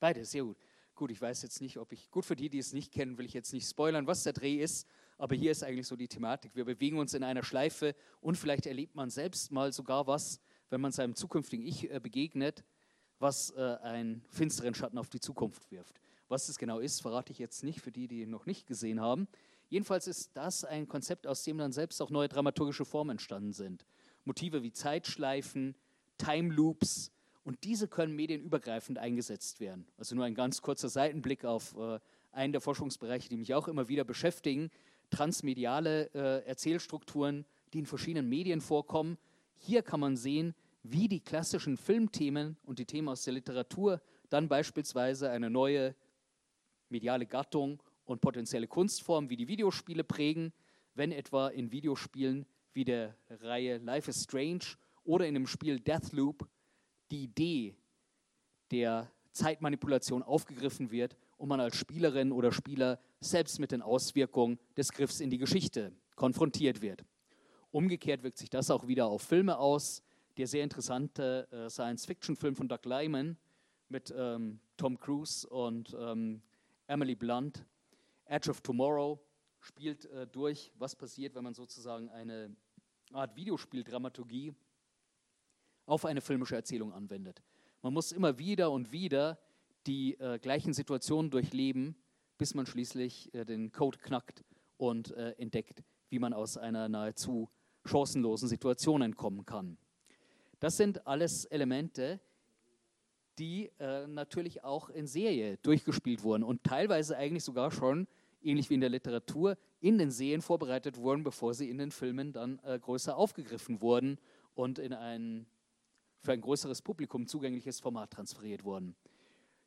Beide, 0.00 0.24
sehr 0.24 0.42
gut. 0.42 0.56
Gut, 0.94 1.10
ich 1.10 1.20
weiß 1.20 1.42
jetzt 1.42 1.60
nicht, 1.60 1.76
ob 1.76 1.92
ich, 1.92 2.10
gut 2.10 2.24
für 2.24 2.36
die, 2.36 2.48
die 2.48 2.58
es 2.58 2.72
nicht 2.72 2.90
kennen, 2.90 3.18
will 3.18 3.26
ich 3.26 3.34
jetzt 3.34 3.52
nicht 3.52 3.68
spoilern, 3.68 4.06
was 4.06 4.22
der 4.22 4.32
Dreh 4.32 4.56
ist, 4.56 4.88
aber 5.18 5.34
hier 5.36 5.52
ist 5.52 5.62
eigentlich 5.62 5.86
so 5.86 5.94
die 5.94 6.08
Thematik. 6.08 6.56
Wir 6.56 6.64
bewegen 6.64 6.98
uns 6.98 7.14
in 7.14 7.22
einer 7.22 7.42
Schleife 7.42 7.94
und 8.20 8.36
vielleicht 8.36 8.66
erlebt 8.66 8.94
man 8.94 9.10
selbst 9.10 9.52
mal 9.52 9.72
sogar 9.72 10.06
was, 10.06 10.40
wenn 10.70 10.80
man 10.80 10.92
seinem 10.92 11.14
zukünftigen 11.14 11.64
Ich 11.64 11.90
äh, 11.90 12.00
begegnet, 12.00 12.64
was 13.18 13.50
äh, 13.50 13.76
einen 13.82 14.22
finsteren 14.28 14.74
Schatten 14.74 14.98
auf 14.98 15.08
die 15.08 15.20
Zukunft 15.20 15.70
wirft. 15.70 16.00
Was 16.28 16.46
das 16.46 16.58
genau 16.58 16.80
ist, 16.80 17.02
verrate 17.02 17.32
ich 17.32 17.38
jetzt 17.38 17.62
nicht 17.62 17.80
für 17.80 17.92
die, 17.92 18.08
die 18.08 18.22
ihn 18.22 18.30
noch 18.30 18.46
nicht 18.46 18.66
gesehen 18.66 19.00
haben. 19.00 19.28
Jedenfalls 19.68 20.06
ist 20.06 20.30
das 20.34 20.64
ein 20.64 20.88
Konzept, 20.88 21.26
aus 21.26 21.42
dem 21.42 21.58
dann 21.58 21.72
selbst 21.72 22.00
auch 22.00 22.10
neue 22.10 22.28
dramaturgische 22.28 22.84
Formen 22.84 23.12
entstanden 23.12 23.52
sind. 23.52 23.86
Motive 24.24 24.62
wie 24.62 24.72
Zeitschleifen, 24.72 25.76
Time 26.18 26.52
Loops 26.52 27.12
und 27.44 27.62
diese 27.64 27.86
können 27.86 28.14
medienübergreifend 28.14 28.98
eingesetzt 28.98 29.60
werden. 29.60 29.86
Also 29.96 30.14
nur 30.16 30.24
ein 30.24 30.34
ganz 30.34 30.62
kurzer 30.62 30.88
Seitenblick 30.88 31.44
auf 31.44 31.76
äh, 31.76 32.00
einen 32.32 32.52
der 32.52 32.60
Forschungsbereiche, 32.60 33.28
die 33.28 33.36
mich 33.36 33.54
auch 33.54 33.68
immer 33.68 33.88
wieder 33.88 34.04
beschäftigen, 34.04 34.70
transmediale 35.10 36.10
äh, 36.14 36.44
Erzählstrukturen, 36.46 37.44
die 37.72 37.78
in 37.78 37.86
verschiedenen 37.86 38.28
Medien 38.28 38.60
vorkommen. 38.60 39.16
Hier 39.58 39.82
kann 39.82 40.00
man 40.00 40.16
sehen, 40.16 40.54
wie 40.92 41.08
die 41.08 41.20
klassischen 41.20 41.76
Filmthemen 41.76 42.56
und 42.64 42.78
die 42.78 42.86
Themen 42.86 43.08
aus 43.08 43.24
der 43.24 43.34
Literatur 43.34 44.00
dann 44.28 44.48
beispielsweise 44.48 45.30
eine 45.30 45.50
neue 45.50 45.94
mediale 46.88 47.26
Gattung 47.26 47.82
und 48.04 48.20
potenzielle 48.20 48.66
Kunstform 48.66 49.30
wie 49.30 49.36
die 49.36 49.48
Videospiele 49.48 50.04
prägen, 50.04 50.52
wenn 50.94 51.12
etwa 51.12 51.48
in 51.48 51.72
Videospielen 51.72 52.46
wie 52.72 52.84
der 52.84 53.16
Reihe 53.28 53.78
Life 53.78 54.10
is 54.10 54.22
Strange 54.24 54.76
oder 55.04 55.26
in 55.26 55.34
dem 55.34 55.46
Spiel 55.46 55.80
Deathloop 55.80 56.48
die 57.10 57.24
Idee 57.24 57.76
der 58.70 59.10
Zeitmanipulation 59.32 60.22
aufgegriffen 60.22 60.90
wird 60.90 61.16
und 61.36 61.48
man 61.48 61.60
als 61.60 61.76
Spielerin 61.76 62.32
oder 62.32 62.52
Spieler 62.52 62.98
selbst 63.20 63.58
mit 63.58 63.72
den 63.72 63.82
Auswirkungen 63.82 64.58
des 64.76 64.92
Griffs 64.92 65.20
in 65.20 65.30
die 65.30 65.38
Geschichte 65.38 65.92
konfrontiert 66.14 66.80
wird. 66.80 67.04
Umgekehrt 67.70 68.22
wirkt 68.22 68.38
sich 68.38 68.48
das 68.48 68.70
auch 68.70 68.86
wieder 68.86 69.06
auf 69.06 69.22
Filme 69.22 69.58
aus. 69.58 70.02
Der 70.36 70.46
sehr 70.46 70.62
interessante 70.62 71.48
äh, 71.50 71.70
Science-Fiction-Film 71.70 72.56
von 72.56 72.68
Doug 72.68 72.84
Lyman 72.84 73.38
mit 73.88 74.12
ähm, 74.16 74.60
Tom 74.76 74.98
Cruise 74.98 75.48
und 75.48 75.96
ähm, 75.98 76.42
Emily 76.86 77.14
Blunt, 77.14 77.64
Edge 78.26 78.50
of 78.50 78.60
Tomorrow, 78.60 79.18
spielt 79.60 80.04
äh, 80.06 80.26
durch, 80.26 80.72
was 80.76 80.94
passiert, 80.94 81.34
wenn 81.34 81.44
man 81.44 81.54
sozusagen 81.54 82.10
eine 82.10 82.54
Art 83.12 83.34
Videospieldramaturgie 83.34 84.54
auf 85.86 86.04
eine 86.04 86.20
filmische 86.20 86.56
Erzählung 86.56 86.92
anwendet. 86.92 87.42
Man 87.80 87.94
muss 87.94 88.12
immer 88.12 88.38
wieder 88.38 88.70
und 88.70 88.92
wieder 88.92 89.38
die 89.86 90.18
äh, 90.18 90.38
gleichen 90.38 90.74
Situationen 90.74 91.30
durchleben, 91.30 91.96
bis 92.36 92.54
man 92.54 92.66
schließlich 92.66 93.32
äh, 93.32 93.44
den 93.46 93.72
Code 93.72 93.98
knackt 93.98 94.44
und 94.76 95.12
äh, 95.12 95.30
entdeckt, 95.38 95.82
wie 96.10 96.18
man 96.18 96.34
aus 96.34 96.58
einer 96.58 96.90
nahezu 96.90 97.48
chancenlosen 97.86 98.48
Situation 98.48 99.00
entkommen 99.00 99.46
kann. 99.46 99.78
Das 100.60 100.76
sind 100.76 101.06
alles 101.06 101.44
Elemente, 101.44 102.20
die 103.38 103.70
äh, 103.78 104.06
natürlich 104.06 104.64
auch 104.64 104.88
in 104.88 105.06
Serie 105.06 105.58
durchgespielt 105.58 106.22
wurden 106.22 106.42
und 106.42 106.64
teilweise 106.64 107.16
eigentlich 107.16 107.44
sogar 107.44 107.70
schon, 107.70 108.06
ähnlich 108.42 108.70
wie 108.70 108.74
in 108.74 108.80
der 108.80 108.90
Literatur, 108.90 109.58
in 109.80 109.98
den 109.98 110.10
Serien 110.10 110.40
vorbereitet 110.40 110.96
wurden, 110.96 111.22
bevor 111.24 111.52
sie 111.52 111.68
in 111.68 111.78
den 111.78 111.90
Filmen 111.90 112.32
dann 112.32 112.58
äh, 112.64 112.78
größer 112.78 113.16
aufgegriffen 113.16 113.80
wurden 113.80 114.18
und 114.54 114.78
in 114.78 114.92
ein 114.92 115.46
für 116.26 116.32
ein 116.32 116.40
größeres 116.40 116.82
Publikum 116.82 117.26
zugängliches 117.26 117.78
Format 117.78 118.10
transferiert 118.10 118.64
wurden. 118.64 118.96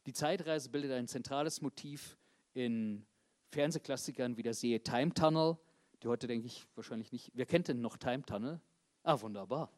Die 0.05 0.13
Zeitreise 0.13 0.69
bildet 0.69 0.91
ein 0.91 1.07
zentrales 1.07 1.61
Motiv 1.61 2.17
in 2.53 3.05
Fernsehklassikern 3.51 4.35
wie 4.35 4.43
der 4.43 4.53
Serie 4.53 4.83
Time 4.83 5.13
Tunnel, 5.13 5.57
die 6.03 6.07
heute 6.07 6.27
denke 6.27 6.47
ich 6.47 6.67
wahrscheinlich 6.75 7.11
nicht. 7.11 7.31
Wer 7.33 7.45
kennt 7.45 7.67
denn 7.67 7.79
noch 7.81 7.97
Time 7.97 8.23
Tunnel? 8.23 8.59
Ah, 9.03 9.19
wunderbar. 9.21 9.71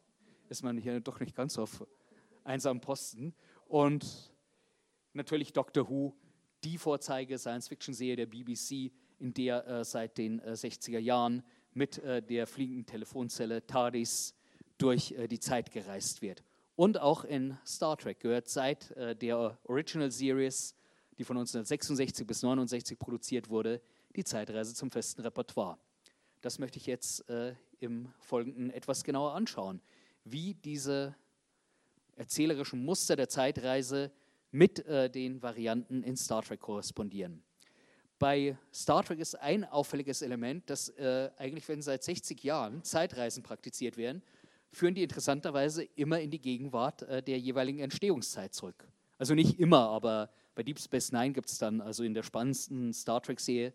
Ist 0.52 0.62
man 0.62 0.76
hier 0.76 1.00
doch 1.00 1.18
nicht 1.18 1.34
ganz 1.34 1.56
auf 1.56 1.82
einsamen 2.44 2.82
Posten. 2.82 3.34
Und 3.68 4.34
natürlich 5.14 5.54
Doctor 5.54 5.88
Who, 5.88 6.14
die 6.62 6.76
Vorzeige 6.76 7.38
Science-Fiction-Serie 7.38 8.16
der 8.16 8.26
BBC, 8.26 8.92
in 9.18 9.32
der 9.32 9.66
äh, 9.66 9.82
seit 9.82 10.18
den 10.18 10.40
äh, 10.40 10.50
60er 10.50 10.98
Jahren 10.98 11.42
mit 11.72 11.96
äh, 12.00 12.20
der 12.20 12.46
fliegenden 12.46 12.84
Telefonzelle 12.84 13.66
TARDIS 13.66 14.34
durch 14.76 15.12
äh, 15.12 15.26
die 15.26 15.40
Zeit 15.40 15.70
gereist 15.70 16.20
wird. 16.20 16.44
Und 16.76 17.00
auch 17.00 17.24
in 17.24 17.56
Star 17.64 17.96
Trek 17.96 18.20
gehört 18.20 18.46
seit 18.46 18.90
äh, 18.90 19.16
der 19.16 19.58
Original 19.64 20.10
Series, 20.10 20.74
die 21.16 21.24
von 21.24 21.38
1966 21.38 22.26
bis 22.26 22.44
1969 22.44 22.98
produziert 22.98 23.48
wurde, 23.48 23.80
die 24.14 24.24
Zeitreise 24.24 24.74
zum 24.74 24.90
festen 24.90 25.22
Repertoire. 25.22 25.78
Das 26.42 26.58
möchte 26.58 26.76
ich 26.76 26.84
jetzt 26.84 27.26
äh, 27.30 27.54
im 27.80 28.12
Folgenden 28.20 28.68
etwas 28.68 29.02
genauer 29.02 29.32
anschauen, 29.32 29.80
wie 30.24 30.54
diese 30.54 31.14
erzählerischen 32.16 32.84
Muster 32.84 33.16
der 33.16 33.28
Zeitreise 33.28 34.12
mit 34.50 34.84
äh, 34.86 35.10
den 35.10 35.42
Varianten 35.42 36.02
in 36.02 36.16
Star 36.16 36.42
Trek 36.42 36.60
korrespondieren. 36.60 37.42
Bei 38.18 38.56
Star 38.72 39.02
Trek 39.02 39.18
ist 39.18 39.34
ein 39.34 39.64
auffälliges 39.64 40.22
Element, 40.22 40.70
dass 40.70 40.90
äh, 40.90 41.30
eigentlich, 41.38 41.66
wenn 41.68 41.82
seit 41.82 42.04
60 42.04 42.44
Jahren 42.44 42.84
Zeitreisen 42.84 43.42
praktiziert 43.42 43.96
werden, 43.96 44.22
führen 44.70 44.94
die 44.94 45.02
interessanterweise 45.02 45.82
immer 45.96 46.20
in 46.20 46.30
die 46.30 46.40
Gegenwart 46.40 47.02
äh, 47.02 47.22
der 47.22 47.38
jeweiligen 47.38 47.80
Entstehungszeit 47.80 48.54
zurück. 48.54 48.86
Also 49.18 49.34
nicht 49.34 49.58
immer, 49.58 49.88
aber 49.88 50.30
bei 50.54 50.62
Deep 50.62 50.78
Space 50.78 51.12
Nine 51.12 51.32
gibt 51.32 51.48
es 51.48 51.58
dann, 51.58 51.80
also 51.80 52.04
in 52.04 52.14
der 52.14 52.22
spannendsten 52.22 52.92
Star 52.92 53.22
Trek-Serie, 53.22 53.72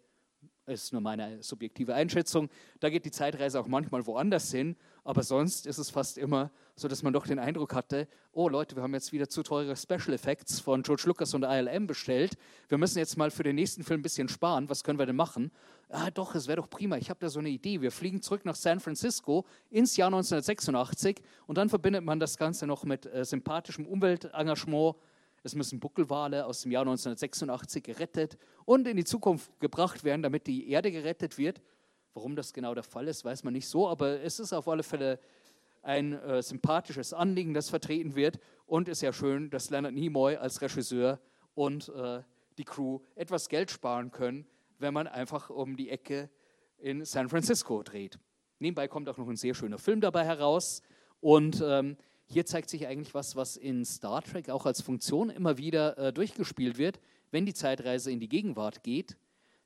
ist 0.67 0.91
nur 0.91 1.01
meine 1.01 1.41
subjektive 1.41 1.93
Einschätzung. 1.93 2.49
Da 2.79 2.89
geht 2.89 3.05
die 3.05 3.11
Zeitreise 3.11 3.59
auch 3.59 3.67
manchmal 3.67 4.05
woanders 4.05 4.51
hin, 4.51 4.75
aber 5.03 5.23
sonst 5.23 5.65
ist 5.65 5.77
es 5.77 5.89
fast 5.89 6.17
immer 6.17 6.51
so, 6.75 6.87
dass 6.87 7.03
man 7.03 7.13
doch 7.13 7.25
den 7.25 7.39
Eindruck 7.39 7.73
hatte, 7.73 8.07
oh 8.33 8.49
Leute, 8.49 8.75
wir 8.75 8.83
haben 8.83 8.93
jetzt 8.93 9.11
wieder 9.13 9.29
zu 9.29 9.43
teure 9.43 9.75
Special 9.75 10.13
Effects 10.13 10.59
von 10.59 10.83
George 10.83 11.03
Lucas 11.05 11.33
und 11.33 11.43
ILM 11.43 11.87
bestellt. 11.87 12.37
Wir 12.67 12.77
müssen 12.77 12.99
jetzt 12.99 13.17
mal 13.17 13.31
für 13.31 13.43
den 13.43 13.55
nächsten 13.55 13.83
Film 13.83 14.01
ein 14.01 14.03
bisschen 14.03 14.27
sparen. 14.27 14.69
Was 14.69 14.83
können 14.83 14.99
wir 14.99 15.05
denn 15.05 15.15
machen? 15.15 15.51
Ah, 15.89 16.11
doch, 16.11 16.35
es 16.35 16.47
wäre 16.47 16.57
doch 16.57 16.69
prima. 16.69 16.97
Ich 16.97 17.09
habe 17.09 17.19
da 17.21 17.29
so 17.29 17.39
eine 17.39 17.49
Idee. 17.49 17.81
Wir 17.81 17.91
fliegen 17.91 18.21
zurück 18.21 18.43
nach 18.43 18.55
San 18.55 18.81
Francisco 18.81 19.45
ins 19.69 19.95
Jahr 19.95 20.07
1986 20.07 21.21
und 21.47 21.57
dann 21.57 21.69
verbindet 21.69 22.03
man 22.03 22.19
das 22.19 22.37
Ganze 22.37 22.67
noch 22.67 22.83
mit 22.83 23.05
äh, 23.05 23.23
sympathischem 23.23 23.85
Umweltengagement 23.85 24.95
es 25.43 25.55
müssen 25.55 25.79
Buckelwale 25.79 26.45
aus 26.45 26.61
dem 26.61 26.71
Jahr 26.71 26.81
1986 26.81 27.83
gerettet 27.83 28.37
und 28.65 28.87
in 28.87 28.97
die 28.97 29.03
Zukunft 29.03 29.59
gebracht 29.59 30.03
werden, 30.03 30.21
damit 30.21 30.47
die 30.47 30.69
Erde 30.69 30.91
gerettet 30.91 31.37
wird. 31.37 31.61
Warum 32.13 32.35
das 32.35 32.53
genau 32.53 32.73
der 32.73 32.83
Fall 32.83 33.07
ist, 33.07 33.23
weiß 33.23 33.43
man 33.43 33.53
nicht 33.53 33.67
so, 33.67 33.87
aber 33.87 34.21
es 34.21 34.39
ist 34.39 34.53
auf 34.53 34.67
alle 34.67 34.83
Fälle 34.83 35.19
ein 35.83 36.13
äh, 36.13 36.41
sympathisches 36.41 37.13
Anliegen, 37.13 37.53
das 37.53 37.69
vertreten 37.69 38.15
wird. 38.15 38.39
Und 38.65 38.89
es 38.89 38.97
ist 38.97 39.01
ja 39.03 39.13
schön, 39.13 39.49
dass 39.49 39.69
Leonard 39.69 39.93
Nimoy 39.93 40.35
als 40.35 40.61
Regisseur 40.61 41.19
und 41.53 41.89
äh, 41.89 42.21
die 42.57 42.65
Crew 42.65 42.99
etwas 43.15 43.49
Geld 43.49 43.71
sparen 43.71 44.11
können, 44.11 44.45
wenn 44.79 44.93
man 44.93 45.07
einfach 45.07 45.49
um 45.49 45.77
die 45.77 45.89
Ecke 45.89 46.29
in 46.77 47.05
San 47.05 47.29
Francisco 47.29 47.83
dreht. 47.83 48.19
Nebenbei 48.59 48.87
kommt 48.87 49.07
auch 49.09 49.17
noch 49.17 49.27
ein 49.29 49.35
sehr 49.35 49.53
schöner 49.53 49.77
Film 49.77 50.01
dabei 50.01 50.25
heraus. 50.25 50.81
Und 51.19 51.63
ähm, 51.65 51.97
hier 52.27 52.45
zeigt 52.45 52.69
sich 52.69 52.87
eigentlich 52.87 53.13
was, 53.13 53.35
was 53.35 53.55
in 53.55 53.85
Star 53.85 54.21
Trek 54.21 54.49
auch 54.49 54.65
als 54.65 54.81
Funktion 54.81 55.29
immer 55.29 55.57
wieder 55.57 55.97
äh, 55.97 56.13
durchgespielt 56.13 56.77
wird, 56.77 56.99
wenn 57.31 57.45
die 57.45 57.53
Zeitreise 57.53 58.11
in 58.11 58.19
die 58.19 58.29
Gegenwart 58.29 58.83
geht, 58.83 59.17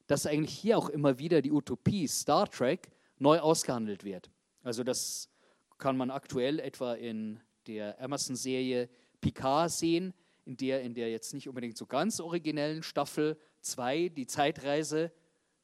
dass 0.08 0.26
eigentlich 0.26 0.58
hier 0.58 0.78
auch 0.78 0.90
immer 0.90 1.20
wieder 1.20 1.42
die 1.42 1.52
Utopie 1.52 2.08
Star 2.08 2.50
Trek 2.50 2.92
neu 3.18 3.40
ausgehandelt 3.40 4.04
wird. 4.04 4.30
Also 4.64 4.84
das 4.84 5.30
kann 5.78 5.98
man 5.98 6.12
aktuell 6.12 6.60
etwa 6.60 6.94
in 6.94 7.40
der 7.68 8.00
Amazon-Serie 8.00 8.90
Picard 9.22 9.72
sehen, 9.72 10.14
in 10.46 10.58
der 10.58 10.82
in 10.82 10.94
der 10.94 11.10
jetzt 11.10 11.34
nicht 11.34 11.48
unbedingt 11.48 11.78
so 11.78 11.86
ganz 11.86 12.20
originellen 12.20 12.84
Staffel 12.84 13.38
2 13.62 14.10
die 14.10 14.28
Zeitreise 14.28 15.12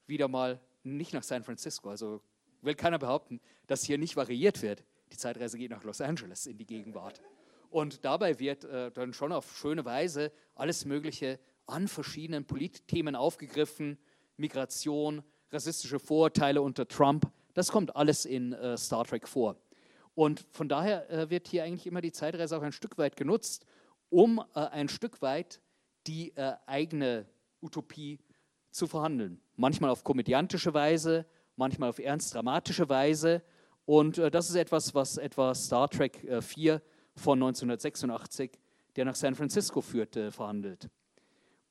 wieder 0.07 0.27
mal 0.27 0.59
nicht 0.83 1.13
nach 1.13 1.23
San 1.23 1.43
Francisco, 1.43 1.89
also 1.89 2.21
will 2.61 2.75
keiner 2.75 2.99
behaupten, 2.99 3.39
dass 3.67 3.83
hier 3.83 3.97
nicht 3.97 4.15
variiert 4.15 4.61
wird. 4.61 4.83
Die 5.11 5.17
Zeitreise 5.17 5.57
geht 5.57 5.71
nach 5.71 5.83
Los 5.83 6.01
Angeles 6.01 6.45
in 6.45 6.57
die 6.57 6.65
Gegenwart. 6.65 7.21
Und 7.69 8.05
dabei 8.05 8.39
wird 8.39 8.63
äh, 8.65 8.91
dann 8.91 9.13
schon 9.13 9.31
auf 9.31 9.57
schöne 9.57 9.83
Weise 9.85 10.31
alles 10.55 10.85
Mögliche 10.85 11.39
an 11.65 11.87
verschiedenen 11.87 12.45
Politthemen 12.45 13.15
aufgegriffen. 13.15 13.97
Migration, 14.37 15.23
rassistische 15.51 15.99
Vorurteile 15.99 16.61
unter 16.61 16.87
Trump, 16.87 17.29
das 17.53 17.71
kommt 17.71 17.95
alles 17.95 18.25
in 18.25 18.53
äh, 18.53 18.77
Star 18.77 19.03
Trek 19.03 19.27
vor. 19.27 19.57
Und 20.13 20.45
von 20.51 20.69
daher 20.69 21.09
äh, 21.09 21.29
wird 21.29 21.47
hier 21.47 21.63
eigentlich 21.63 21.87
immer 21.87 22.01
die 22.01 22.11
Zeitreise 22.11 22.57
auch 22.57 22.61
ein 22.61 22.71
Stück 22.71 22.97
weit 22.97 23.15
genutzt, 23.15 23.65
um 24.09 24.39
äh, 24.53 24.59
ein 24.59 24.89
Stück 24.89 25.21
weit 25.21 25.59
die 26.05 26.35
äh, 26.35 26.53
eigene 26.65 27.25
Utopie 27.61 28.19
zu 28.71 28.87
verhandeln. 28.87 29.41
Manchmal 29.55 29.89
auf 29.89 30.03
komödiantische 30.03 30.73
Weise, 30.73 31.25
manchmal 31.55 31.89
auf 31.89 31.99
ernst 31.99 32.33
dramatische 32.33 32.87
Weise 32.89 33.41
und 33.87 34.17
äh, 34.17 34.29
das 34.29 34.49
ist 34.49 34.55
etwas, 34.55 34.93
was 34.93 35.17
etwa 35.17 35.55
Star 35.55 35.89
Trek 35.89 36.21
äh, 36.25 36.41
4 36.41 36.81
von 37.15 37.41
1986, 37.41 38.51
der 38.97 39.05
nach 39.05 39.15
San 39.15 39.33
Francisco 39.33 39.79
führte, 39.79 40.29
verhandelt. 40.33 40.89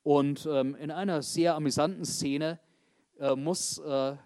Und 0.03 0.49
ähm, 0.51 0.75
in 0.77 0.91
einer 0.91 1.21
sehr 1.21 1.55
amüsanten 1.55 2.07
Szene 2.07 2.59
äh, 3.21 3.37
muss 3.37 3.77
äh, 3.79 4.17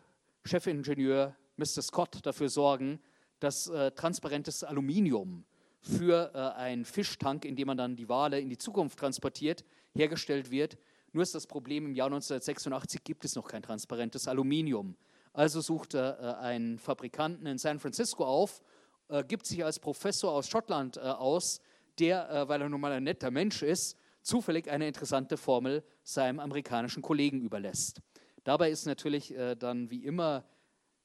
Chefingenieur 0.45 1.35
Mr. 1.57 1.83
Scott 1.83 2.21
dafür 2.23 2.49
sorgen, 2.49 3.01
dass 3.41 3.67
äh, 3.67 3.91
transparentes 3.91 4.63
Aluminium 4.63 5.45
für 5.81 6.31
äh, 6.33 6.61
einen 6.61 6.85
Fischtank, 6.85 7.45
in 7.45 7.57
dem 7.57 7.67
man 7.67 7.77
dann 7.77 7.97
die 7.97 8.09
Wale 8.09 8.39
in 8.39 8.51
die 8.51 8.59
Zukunft 8.59 9.01
transportiert, 9.01 9.65
hergestellt 9.95 10.53
wird. 10.53 10.79
Nur 11.13 11.25
ist 11.25 11.35
das 11.35 11.49
Problem, 11.49 11.87
im 11.87 11.97
Jahr 11.97 12.07
1986 12.07 13.03
gibt 13.03 13.25
es 13.25 13.35
noch 13.35 13.49
kein 13.49 13.63
transparentes 13.63 14.29
Aluminium. 14.29 14.95
Also 15.33 15.61
sucht 15.61 15.95
er 15.95 16.19
äh, 16.21 16.45
einen 16.45 16.79
Fabrikanten 16.79 17.47
in 17.47 17.59
San 17.59 17.79
Francisco 17.79 18.25
auf, 18.25 18.63
äh, 19.09 19.23
gibt 19.23 19.47
sich 19.47 19.65
als 19.65 19.79
Professor 19.79 20.33
aus 20.33 20.49
Schottland 20.49 20.97
äh, 20.97 21.01
aus, 21.01 21.61
der, 21.99 22.49
weil 22.49 22.63
er 22.63 22.69
nun 22.71 22.81
mal 22.81 22.93
ein 22.93 23.03
netter 23.03 23.31
Mensch 23.31 23.63
ist, 23.63 23.95
zufällig 24.23 24.71
eine 24.71 24.89
interessante 24.89 25.37
Formel 25.37 25.85
seinem 26.03 26.41
amerikanischen 26.41 27.03
Kollegen 27.03 27.43
überlässt. 27.43 28.01
Dabei 28.43 28.71
ist 28.71 28.87
natürlich 28.87 29.35
dann 29.59 29.91
wie 29.91 30.05
immer, 30.05 30.47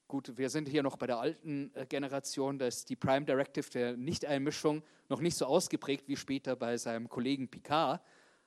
gut, 0.08 0.38
wir 0.38 0.48
sind 0.48 0.68
hier 0.68 0.82
noch 0.82 0.96
bei 0.96 1.06
der 1.06 1.18
alten 1.18 1.70
Generation, 1.90 2.58
da 2.58 2.66
ist 2.66 2.88
die 2.88 2.96
Prime 2.96 3.26
Directive 3.26 3.68
der 3.68 3.94
Nichteinmischung 3.98 4.82
noch 5.10 5.20
nicht 5.20 5.36
so 5.36 5.44
ausgeprägt 5.44 6.08
wie 6.08 6.16
später 6.16 6.56
bei 6.56 6.78
seinem 6.78 7.10
Kollegen 7.10 7.48
Picard, 7.48 8.00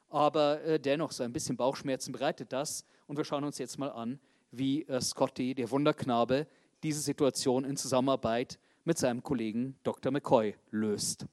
aber 0.07 0.79
dennoch 0.79 1.11
so 1.11 1.21
ein 1.21 1.33
bisschen 1.33 1.55
Bauchschmerzen 1.55 2.13
bereitet 2.13 2.51
das. 2.51 2.83
Und 3.05 3.17
wir 3.17 3.25
schauen 3.25 3.43
uns 3.43 3.59
jetzt 3.59 3.77
mal 3.77 3.91
an, 3.91 4.19
wie 4.51 4.83
äh, 4.87 5.01
Scotty, 5.01 5.53
der 5.55 5.69
Wunderknabe, 5.71 6.47
diese 6.83 7.01
Situation 7.01 7.65
in 7.65 7.77
Zusammenarbeit 7.77 8.59
mit 8.83 8.97
seinem 8.97 9.21
Kollegen 9.21 9.77
Dr. 9.83 10.11
McCoy 10.11 10.55
löst. 10.71 11.25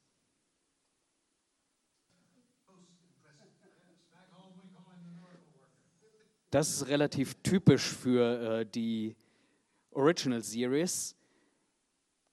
Das 6.50 6.70
ist 6.70 6.88
relativ 6.88 7.34
typisch 7.42 7.92
für 7.92 8.60
äh, 8.60 8.66
die 8.66 9.16
Original 9.90 10.42
Series. 10.42 11.16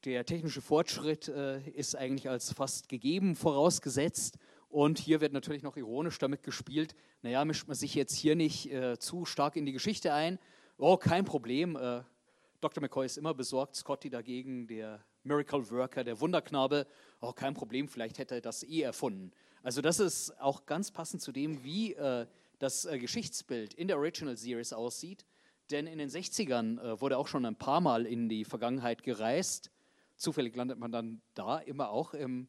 der 0.05 0.25
technische 0.25 0.61
Fortschritt 0.61 1.29
äh, 1.29 1.61
ist 1.71 1.95
eigentlich 1.95 2.29
als 2.29 2.51
fast 2.51 2.89
gegeben 2.89 3.35
vorausgesetzt. 3.35 4.37
Und 4.69 4.97
hier 4.99 5.21
wird 5.21 5.33
natürlich 5.33 5.63
noch 5.63 5.77
ironisch 5.77 6.17
damit 6.19 6.43
gespielt, 6.43 6.95
naja, 7.21 7.45
mischt 7.45 7.67
man 7.67 7.75
sich 7.75 7.95
jetzt 7.95 8.15
hier 8.15 8.35
nicht 8.35 8.71
äh, 8.71 8.97
zu 8.97 9.25
stark 9.25 9.55
in 9.55 9.65
die 9.65 9.71
Geschichte 9.71 10.13
ein. 10.13 10.39
Oh, 10.77 10.97
kein 10.97 11.23
Problem. 11.23 11.75
Äh, 11.75 12.01
Dr. 12.59 12.81
McCoy 12.81 13.05
ist 13.05 13.17
immer 13.17 13.33
besorgt, 13.33 13.75
Scotty 13.75 14.09
dagegen, 14.09 14.65
der 14.65 15.03
Miracle 15.23 15.69
Worker, 15.69 16.03
der 16.03 16.19
Wunderknabe, 16.19 16.87
oh, 17.21 17.31
kein 17.31 17.53
Problem, 17.53 17.87
vielleicht 17.87 18.17
hätte 18.17 18.35
er 18.35 18.41
das 18.41 18.63
eh 18.63 18.81
erfunden. 18.81 19.31
Also 19.61 19.81
das 19.81 19.99
ist 19.99 20.39
auch 20.41 20.65
ganz 20.65 20.91
passend 20.91 21.21
zu 21.21 21.31
dem, 21.31 21.63
wie 21.63 21.93
äh, 21.93 22.25
das 22.57 22.85
äh, 22.85 22.97
Geschichtsbild 22.97 23.75
in 23.75 23.87
der 23.87 23.97
Original 23.97 24.35
Series 24.35 24.73
aussieht. 24.73 25.25
Denn 25.69 25.85
in 25.85 25.99
den 25.99 26.09
60ern 26.09 26.81
äh, 26.81 26.99
wurde 26.99 27.17
auch 27.17 27.27
schon 27.27 27.45
ein 27.45 27.55
paar 27.55 27.79
Mal 27.79 28.05
in 28.05 28.27
die 28.27 28.43
Vergangenheit 28.43 29.03
gereist. 29.03 29.71
Zufällig 30.17 30.55
landet 30.55 30.79
man 30.79 30.91
dann 30.91 31.21
da 31.35 31.59
immer 31.59 31.89
auch 31.89 32.13
im 32.13 32.47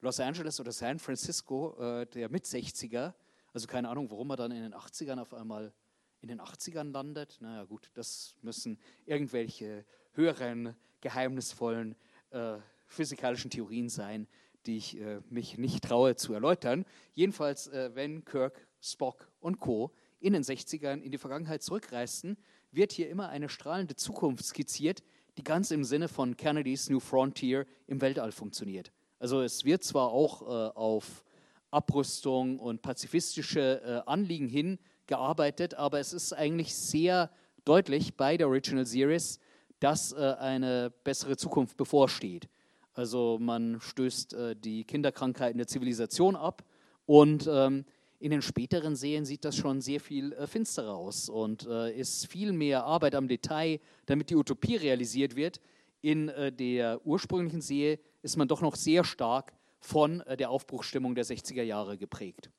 Los 0.00 0.20
Angeles 0.20 0.60
oder 0.60 0.70
San 0.70 0.98
Francisco 0.98 1.76
äh, 1.80 2.06
der 2.06 2.28
Mit-60er. 2.28 3.14
Also 3.52 3.66
keine 3.66 3.88
Ahnung, 3.88 4.10
warum 4.10 4.28
man 4.28 4.36
dann 4.36 4.50
in 4.52 4.62
den 4.62 4.74
80ern 4.74 5.18
auf 5.18 5.32
einmal 5.32 5.72
in 6.20 6.28
den 6.28 6.40
80ern 6.40 6.92
landet. 6.92 7.38
Naja 7.40 7.64
gut, 7.64 7.90
das 7.94 8.34
müssen 8.42 8.78
irgendwelche 9.06 9.84
höheren, 10.12 10.74
geheimnisvollen 11.00 11.94
äh, 12.30 12.58
physikalischen 12.86 13.50
Theorien 13.50 13.88
sein, 13.88 14.26
die 14.66 14.76
ich 14.76 14.98
äh, 14.98 15.20
mich 15.30 15.58
nicht 15.58 15.84
traue 15.84 16.16
zu 16.16 16.34
erläutern. 16.34 16.84
Jedenfalls, 17.14 17.68
äh, 17.68 17.94
wenn 17.94 18.24
Kirk, 18.24 18.66
Spock 18.80 19.30
und 19.40 19.60
Co. 19.60 19.92
in 20.20 20.32
den 20.32 20.42
60ern 20.42 21.00
in 21.00 21.12
die 21.12 21.18
Vergangenheit 21.18 21.62
zurückreisten, 21.62 22.36
wird 22.70 22.92
hier 22.92 23.08
immer 23.08 23.28
eine 23.28 23.48
strahlende 23.48 23.96
Zukunft 23.96 24.44
skizziert, 24.44 25.02
die 25.36 25.44
ganz 25.44 25.70
im 25.70 25.84
Sinne 25.84 26.08
von 26.08 26.36
Kennedys 26.36 26.90
New 26.90 27.00
Frontier 27.00 27.66
im 27.86 28.00
Weltall 28.00 28.32
funktioniert. 28.32 28.92
Also 29.18 29.40
es 29.40 29.64
wird 29.64 29.84
zwar 29.84 30.10
auch 30.10 30.42
äh, 30.42 30.70
auf 30.74 31.24
Abrüstung 31.70 32.58
und 32.58 32.82
pazifistische 32.82 33.82
äh, 33.82 34.10
Anliegen 34.10 34.48
hin 34.48 34.78
gearbeitet, 35.08 35.74
aber 35.74 35.98
es 35.98 36.12
ist 36.12 36.32
eigentlich 36.32 36.74
sehr 36.74 37.30
deutlich 37.64 38.16
bei 38.16 38.36
der 38.36 38.46
Original 38.46 38.86
Series, 38.86 39.40
dass 39.80 40.12
äh, 40.12 40.36
eine 40.38 40.92
bessere 41.02 41.36
Zukunft 41.36 41.76
bevorsteht. 41.76 42.48
Also 42.94 43.38
man 43.40 43.80
stößt 43.80 44.34
äh, 44.34 44.56
die 44.56 44.84
Kinderkrankheiten 44.84 45.58
der 45.58 45.66
Zivilisation 45.66 46.36
ab 46.36 46.64
und 47.06 47.48
ähm, 47.50 47.84
in 48.20 48.32
den 48.32 48.42
späteren 48.42 48.96
Serien 48.96 49.24
sieht 49.24 49.44
das 49.44 49.56
schon 49.56 49.80
sehr 49.80 50.00
viel 50.00 50.32
äh, 50.32 50.46
finsterer 50.46 50.94
aus 50.94 51.28
und 51.28 51.66
äh, 51.66 51.96
ist 51.96 52.26
viel 52.26 52.52
mehr 52.52 52.84
Arbeit 52.84 53.14
am 53.14 53.28
Detail, 53.28 53.80
damit 54.06 54.30
die 54.30 54.36
Utopie 54.36 54.76
realisiert 54.76 55.36
wird. 55.36 55.60
In 56.00 56.28
äh, 56.28 56.52
der 56.52 57.04
ursprünglichen 57.06 57.60
Serie 57.60 58.00
ist 58.22 58.36
man 58.36 58.48
doch 58.48 58.60
noch 58.60 58.74
sehr 58.74 59.04
stark 59.04 59.52
von 59.80 60.20
äh, 60.22 60.36
der 60.36 60.50
Aufbruchsstimmung 60.50 61.14
der 61.14 61.24
60er 61.24 61.62
Jahre 61.62 61.96
geprägt. 61.96 62.50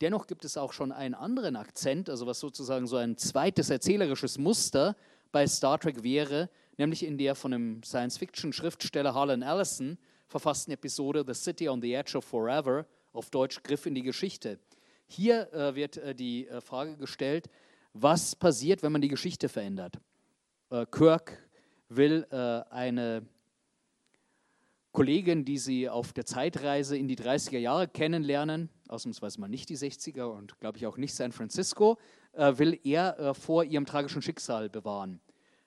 Dennoch 0.00 0.26
gibt 0.26 0.44
es 0.44 0.56
auch 0.56 0.72
schon 0.72 0.92
einen 0.92 1.14
anderen 1.14 1.56
Akzent, 1.56 2.08
also 2.08 2.26
was 2.26 2.40
sozusagen 2.40 2.86
so 2.86 2.96
ein 2.96 3.18
zweites 3.18 3.68
erzählerisches 3.68 4.38
Muster 4.38 4.96
bei 5.30 5.46
Star 5.46 5.78
Trek 5.78 6.02
wäre, 6.02 6.48
nämlich 6.78 7.04
in 7.04 7.18
der 7.18 7.34
von 7.34 7.50
dem 7.50 7.82
Science-Fiction-Schriftsteller 7.82 9.14
Harlan 9.14 9.42
Ellison 9.42 9.98
verfassten 10.26 10.72
Episode 10.72 11.24
The 11.26 11.34
City 11.34 11.68
on 11.68 11.82
the 11.82 11.92
Edge 11.92 12.16
of 12.16 12.24
Forever, 12.24 12.86
auf 13.12 13.30
Deutsch 13.30 13.62
Griff 13.62 13.86
in 13.86 13.94
die 13.94 14.02
Geschichte. 14.02 14.58
Hier 15.06 15.52
äh, 15.52 15.74
wird 15.74 15.96
äh, 15.96 16.14
die 16.14 16.46
äh, 16.46 16.60
Frage 16.60 16.96
gestellt, 16.96 17.50
was 17.92 18.36
passiert, 18.36 18.82
wenn 18.82 18.92
man 18.92 19.00
die 19.00 19.08
Geschichte 19.08 19.48
verändert. 19.48 19.98
Äh, 20.70 20.86
Kirk 20.86 21.36
will 21.88 22.26
äh, 22.30 22.36
eine 22.72 23.26
Kollegin, 24.92 25.44
die 25.44 25.58
sie 25.58 25.88
auf 25.88 26.12
der 26.12 26.24
Zeitreise 26.24 26.96
in 26.96 27.08
die 27.08 27.16
30er 27.16 27.58
Jahre 27.58 27.88
kennenlernen, 27.88 28.70
ausnahmsweise 28.90 29.40
mal 29.40 29.48
nicht 29.48 29.68
die 29.68 29.76
60er 29.76 30.24
und 30.24 30.58
glaube 30.60 30.78
ich 30.78 30.86
auch 30.86 30.96
nicht 30.96 31.14
San 31.14 31.32
Francisco, 31.32 31.98
äh, 32.32 32.58
will 32.58 32.78
er 32.84 33.18
äh, 33.18 33.34
vor 33.34 33.64
ihrem 33.64 33.86
tragischen 33.86 34.22
Schicksal 34.22 34.68
bewahren. 34.68 35.20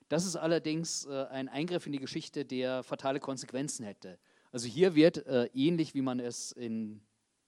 Das 0.09 0.25
ist 0.25 0.35
allerdings 0.35 1.05
äh, 1.05 1.25
ein 1.31 1.49
Eingriff 1.49 1.85
in 1.85 1.91
die 1.91 1.99
Geschichte, 1.99 2.45
der 2.45 2.83
fatale 2.83 3.19
Konsequenzen 3.19 3.85
hätte. 3.85 4.19
Also 4.51 4.67
hier 4.67 4.95
wird 4.95 5.25
äh, 5.25 5.49
ähnlich 5.53 5.95
wie 5.95 6.01
man 6.01 6.19
es 6.19 6.51
in 6.51 7.01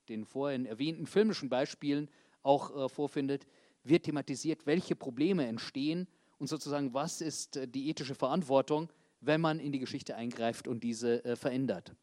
den 0.09 0.25
vorhin 0.25 0.65
erwähnten 0.65 1.05
filmischen 1.05 1.49
Beispielen 1.49 2.09
auch 2.41 2.75
äh, 2.75 2.89
vorfindet, 2.89 3.45
wird 3.83 4.03
thematisiert, 4.03 4.65
welche 4.65 4.95
Probleme 4.95 5.45
entstehen 5.45 6.07
und 6.39 6.47
sozusagen, 6.47 6.93
was 6.93 7.21
ist 7.21 7.57
äh, 7.57 7.67
die 7.67 7.89
ethische 7.89 8.15
Verantwortung, 8.15 8.89
wenn 9.21 9.41
man 9.41 9.59
in 9.59 9.71
die 9.71 9.79
Geschichte 9.79 10.15
eingreift 10.15 10.67
und 10.67 10.83
diese 10.83 11.35
verändert. 11.35 11.95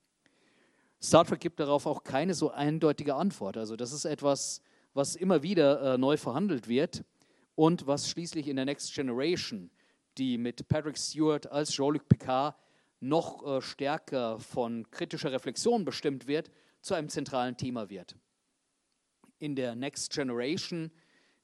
Star 1.05 1.25
Trek 1.25 1.41
gibt 1.41 1.59
darauf 1.59 1.87
auch 1.87 2.05
keine 2.05 2.33
so 2.33 2.51
eindeutige 2.51 3.17
Antwort. 3.17 3.57
Also 3.57 3.75
das 3.75 3.93
ist 3.93 4.05
etwas, 4.05 4.63
was 4.95 5.17
immer 5.17 5.43
wieder 5.43 5.95
äh, 5.95 5.99
neu 5.99 6.17
verhandelt 6.17 6.69
wird 6.69 7.05
und 7.57 7.87
was 7.87 8.09
schließlich 8.09 8.47
in 8.47 8.57
der 8.57 8.65
Next 8.65 8.95
Generation, 8.95 9.71
die 10.17 10.39
mit 10.39 10.69
Patrick 10.69 10.97
Stewart 10.97 11.51
als 11.51 11.73
Jean-Luc 11.73 12.09
Picard 12.09 12.55
noch 13.01 13.45
äh, 13.45 13.61
stärker 13.61 14.39
von 14.39 14.89
kritischer 14.91 15.33
Reflexion 15.33 15.85
bestimmt 15.85 16.29
wird, 16.29 16.51
zu 16.83 16.95
einem 16.95 17.09
zentralen 17.09 17.57
Thema 17.57 17.91
wird. 17.91 18.15
In 19.39 19.57
der 19.57 19.75
Next 19.75 20.13
Generation 20.13 20.93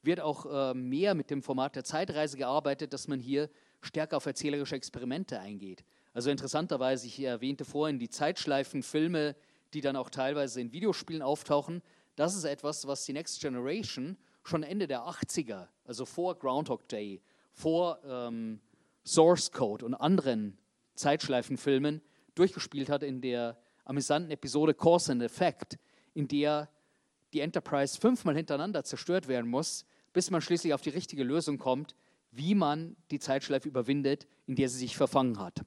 wird 0.03 0.21
auch 0.21 0.47
äh, 0.47 0.75
mehr 0.75 1.15
mit 1.15 1.31
dem 1.31 1.43
Format 1.43 1.75
der 1.75 1.83
Zeitreise 1.83 2.37
gearbeitet, 2.37 2.93
dass 2.93 3.09
man 3.09 3.19
hier 3.19 3.51
stärker 3.81 4.19
auf 4.19 4.27
erzählerische 4.27 4.77
Experimente 4.77 5.41
eingeht. 5.41 5.85
Also 6.13 6.31
interessanterweise, 6.31 7.07
ich 7.07 7.21
erwähnte 7.21 7.65
vorhin 7.65 7.99
die 7.99 8.09
Zeitschleifenfilme, 8.09 9.37
die 9.75 9.81
dann 9.81 9.97
auch 9.97 10.11
teilweise 10.11 10.61
in 10.61 10.73
Videospielen 10.73 11.23
auftauchen. 11.23 11.83
Das 12.17 12.35
ist 12.35 12.45
etwas, 12.45 12.87
was 12.87 13.05
die 13.05 13.13
Next 13.13 13.41
Generation 13.41 14.17
schon 14.43 14.63
Ende 14.63 14.87
der 14.87 15.03
80er, 15.03 15.69
also 15.85 16.05
vor 16.05 16.39
Groundhog 16.39 16.89
Day, 16.89 17.21
vor 17.53 18.01
ähm, 18.05 18.61
Source 19.05 19.53
Code 19.53 19.85
und 19.85 19.95
anderen 19.95 20.59
Zeitschleifenfilmen 20.95 22.03
durchgespielt 22.35 22.89
hat 22.89 23.03
in 23.03 23.21
der 23.21 23.59
amüsanten 23.85 24.31
Episode 24.31 24.75
Cause 24.75 25.13
and 25.13 25.23
Effect, 25.23 25.79
in 26.15 26.29
der 26.29 26.69
die 27.33 27.41
Enterprise 27.41 27.99
fünfmal 27.99 28.37
hintereinander 28.37 28.85
zerstört 28.85 29.29
werden 29.29 29.51
muss, 29.51 29.85
bis 30.13 30.31
man 30.31 30.41
schließlich 30.41 30.73
auf 30.75 30.81
die 30.81 30.91
richtige 30.91 31.25
Lösung 31.25 31.59
kommt, 31.59 31.95
wie 32.31 32.55
man 32.55 32.97
die 33.11 33.19
Zeitschleife 33.19 33.69
überwindet, 33.69 34.27
in 34.47 34.57
der 34.57 34.69
sie 34.69 34.79
sich 34.79 34.97
verfangen 34.97 35.39
hat. 35.39 35.63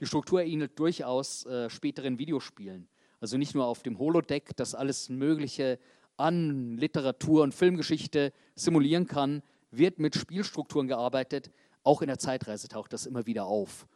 Die 0.00 0.06
Struktur 0.06 0.42
ähnelt 0.42 0.78
durchaus 0.78 1.46
äh, 1.46 1.70
späteren 1.70 2.18
Videospielen. 2.18 2.88
Also 3.20 3.38
nicht 3.38 3.54
nur 3.54 3.66
auf 3.66 3.82
dem 3.82 3.98
Holodeck, 3.98 4.56
das 4.56 4.74
alles 4.74 5.08
Mögliche 5.08 5.78
an 6.16 6.76
Literatur 6.76 7.42
und 7.42 7.54
Filmgeschichte 7.54 8.32
simulieren 8.54 9.06
kann, 9.06 9.42
wird 9.70 9.98
mit 9.98 10.16
Spielstrukturen 10.16 10.88
gearbeitet. 10.88 11.50
Auch 11.82 12.02
in 12.02 12.08
der 12.08 12.18
Zeitreise 12.18 12.68
taucht 12.68 12.92
das 12.92 13.06
immer 13.06 13.26
wieder 13.26 13.46
auf. 13.46 13.86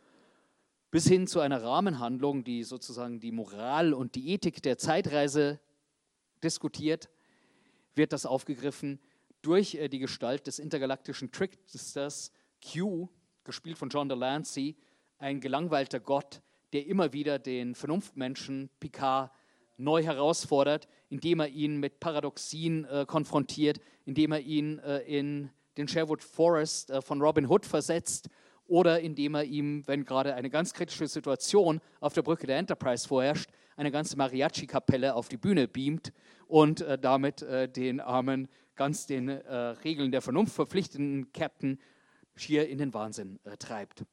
Bis 0.91 1.07
hin 1.07 1.27
zu 1.27 1.41
einer 1.41 1.63
Rahmenhandlung, 1.63 2.45
die 2.45 2.65
sozusagen 2.65 3.21
die 3.21 3.33
Moral 3.33 3.95
und 3.95 4.15
die 4.17 4.31
Ethik 4.31 4.63
der 4.63 4.77
Zeitreise 4.77 5.61
diskutiert, 6.43 7.09
wird 7.95 8.13
das 8.13 8.27
aufgegriffen 8.27 9.01
durch 9.43 9.75
äh, 9.75 9.89
die 9.89 9.99
Gestalt 9.99 10.47
des 10.47 10.59
intergalaktischen 10.59 11.31
Tricksters 11.31 12.33
Q, 12.73 13.09
gespielt 13.45 13.79
von 13.79 13.89
John 13.89 14.09
Delancey, 14.09 14.77
ein 15.19 15.41
gelangweilter 15.41 16.01
Gott, 16.01 16.43
der 16.73 16.87
immer 16.87 17.13
wieder 17.13 17.39
den 17.39 17.75
Vernunftmenschen 17.75 18.71
Picard 18.81 19.31
neu 19.77 20.03
herausfordert, 20.03 20.89
indem 21.09 21.41
er 21.41 21.49
ihn 21.49 21.79
mit 21.79 22.01
Paradoxien 22.01 22.85
äh, 22.85 23.05
konfrontiert, 23.07 23.81
indem 24.05 24.33
er 24.33 24.41
ihn 24.41 24.79
äh, 24.81 24.99
in 24.99 25.51
den 25.77 25.89
Sherwood 25.89 26.23
Forest 26.23 26.91
äh, 26.91 27.01
von 27.01 27.21
Robin 27.21 27.49
Hood 27.49 27.67
versetzt 27.67 28.29
oder 28.67 29.01
indem 29.01 29.35
er 29.35 29.45
ihm, 29.45 29.83
wenn 29.87 30.05
gerade 30.05 30.35
eine 30.35 30.49
ganz 30.49 30.73
kritische 30.73 31.09
Situation 31.09 31.81
auf 31.99 32.13
der 32.13 32.23
Brücke 32.23 32.47
der 32.47 32.59
Enterprise 32.59 33.09
vorherrscht, 33.09 33.51
eine 33.77 33.91
ganze 33.91 34.17
Mariachi-Kapelle 34.17 35.15
auf 35.15 35.29
die 35.29 35.39
Bühne 35.39 35.67
beamt 35.67 36.13
und 36.47 36.83
äh, 36.83 36.99
damit 36.99 37.43
äh, 37.43 37.69
den 37.69 38.01
armen, 38.01 38.49
ganz 38.77 39.07
den 39.07 39.29
äh, 39.29 39.55
Regeln 39.85 40.13
der 40.13 40.23
Vernunft 40.23 40.55
verpflichtenden 40.55 41.33
Captain 41.33 41.81
schier 42.37 42.69
in 42.69 42.79
den 42.79 42.95
Wahnsinn 42.95 43.41
treibt. 43.59 44.05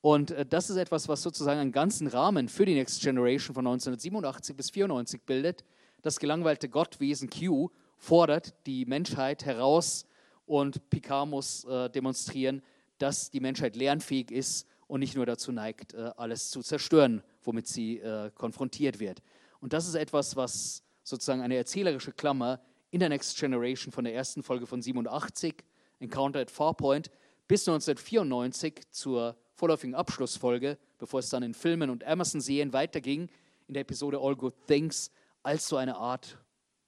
Und 0.00 0.30
äh, 0.30 0.46
das 0.46 0.70
ist 0.70 0.76
etwas, 0.76 1.08
was 1.08 1.22
sozusagen 1.22 1.60
einen 1.60 1.72
ganzen 1.72 2.06
Rahmen 2.06 2.48
für 2.48 2.66
die 2.66 2.74
Next 2.74 3.02
Generation 3.02 3.54
von 3.54 3.66
1987 3.66 4.56
bis 4.56 4.68
1994 4.68 5.22
bildet. 5.22 5.64
Das 6.02 6.18
gelangweilte 6.18 6.68
Gottwesen 6.68 7.30
Q 7.30 7.70
fordert 7.98 8.54
die 8.66 8.84
Menschheit 8.84 9.44
heraus 9.44 10.06
und 10.44 10.88
Picard 10.90 11.28
muss 11.28 11.64
äh, 11.64 11.90
demonstrieren, 11.90 12.62
dass 12.98 13.30
die 13.30 13.40
Menschheit 13.40 13.76
lernfähig 13.76 14.30
ist 14.30 14.66
und 14.86 15.00
nicht 15.00 15.16
nur 15.16 15.26
dazu 15.26 15.50
neigt, 15.50 15.96
alles 15.96 16.48
zu 16.48 16.62
zerstören, 16.62 17.20
womit 17.42 17.66
sie 17.66 18.00
konfrontiert 18.36 19.00
wird. 19.00 19.20
Und 19.60 19.72
das 19.72 19.88
ist 19.88 19.96
etwas, 19.96 20.36
was 20.36 20.84
sozusagen 21.02 21.40
eine 21.40 21.56
erzählerische 21.56 22.12
Klammer 22.12 22.60
in 22.90 23.00
der 23.00 23.08
Next 23.08 23.38
Generation 23.38 23.92
von 23.92 24.04
der 24.04 24.14
ersten 24.14 24.42
Folge 24.42 24.66
von 24.66 24.80
87, 24.80 25.54
Encounter 25.98 26.40
at 26.40 26.50
Farpoint, 26.50 27.10
bis 27.48 27.68
1994 27.68 28.80
zur 28.90 29.36
vorläufigen 29.56 29.94
Abschlussfolge, 29.94 30.78
bevor 30.98 31.20
es 31.20 31.30
dann 31.30 31.42
in 31.42 31.54
Filmen 31.54 31.90
und 31.90 32.04
Amazon-Serien 32.04 32.72
weiterging, 32.72 33.28
in 33.66 33.74
der 33.74 33.80
Episode 33.80 34.18
All 34.20 34.36
Good 34.36 34.54
Things, 34.66 35.10
als 35.42 35.66
so 35.66 35.76
eine 35.76 35.96
Art 35.96 36.38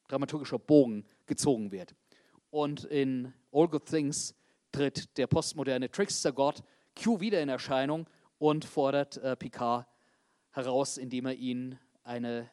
dramaturgischer 0.08 0.58
Bogen 0.58 1.04
gezogen 1.26 1.72
wird. 1.72 1.94
Und 2.50 2.84
in 2.84 3.32
All 3.52 3.68
Good 3.68 3.86
Things 3.86 4.34
tritt 4.70 5.16
der 5.16 5.26
postmoderne 5.26 5.90
Trickster-Gott 5.90 6.62
Q 7.02 7.20
wieder 7.20 7.40
in 7.40 7.48
Erscheinung 7.48 8.06
und 8.38 8.64
fordert 8.64 9.16
äh, 9.18 9.34
Picard 9.34 9.86
heraus, 10.50 10.98
indem 10.98 11.26
er 11.26 11.34
ihn 11.34 11.78
eine 12.04 12.50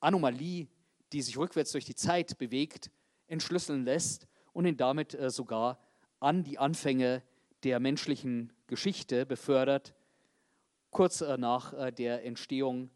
Anomalie, 0.00 0.68
die 1.12 1.22
sich 1.22 1.36
rückwärts 1.36 1.72
durch 1.72 1.84
die 1.84 1.94
Zeit 1.94 2.38
bewegt, 2.38 2.90
entschlüsseln 3.26 3.84
lässt 3.84 4.26
und 4.52 4.66
ihn 4.66 4.76
damit 4.76 5.14
äh, 5.14 5.30
sogar 5.30 5.78
an 6.20 6.44
die 6.44 6.58
Anfänge 6.58 7.22
der 7.64 7.80
menschlichen 7.80 8.52
Geschichte 8.66 9.26
befördert, 9.26 9.94
kurz 10.90 11.20
nach 11.20 11.72
äh, 11.72 11.92
der 11.92 12.24
Entstehung 12.24 12.90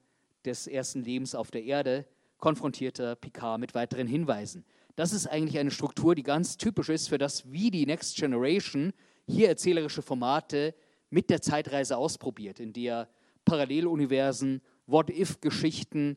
des 0.44 0.66
ersten 0.66 1.02
Lebens 1.02 1.34
auf 1.34 1.50
der 1.50 1.64
Erde, 1.64 2.06
konfrontierte 2.38 3.16
Picard 3.16 3.58
mit 3.60 3.74
weiteren 3.74 4.06
Hinweisen. 4.06 4.64
Das 4.94 5.12
ist 5.12 5.26
eigentlich 5.26 5.58
eine 5.58 5.70
Struktur, 5.70 6.14
die 6.14 6.22
ganz 6.22 6.56
typisch 6.56 6.88
ist 6.88 7.08
für 7.08 7.18
das, 7.18 7.50
wie 7.50 7.70
die 7.70 7.86
Next 7.86 8.16
Generation 8.16 8.92
hier 9.26 9.48
erzählerische 9.48 10.02
Formate 10.02 10.74
mit 11.10 11.30
der 11.30 11.42
Zeitreise 11.42 11.96
ausprobiert, 11.96 12.60
in 12.60 12.72
der 12.72 13.08
Paralleluniversen, 13.44 14.60
What-If-Geschichten, 14.86 16.16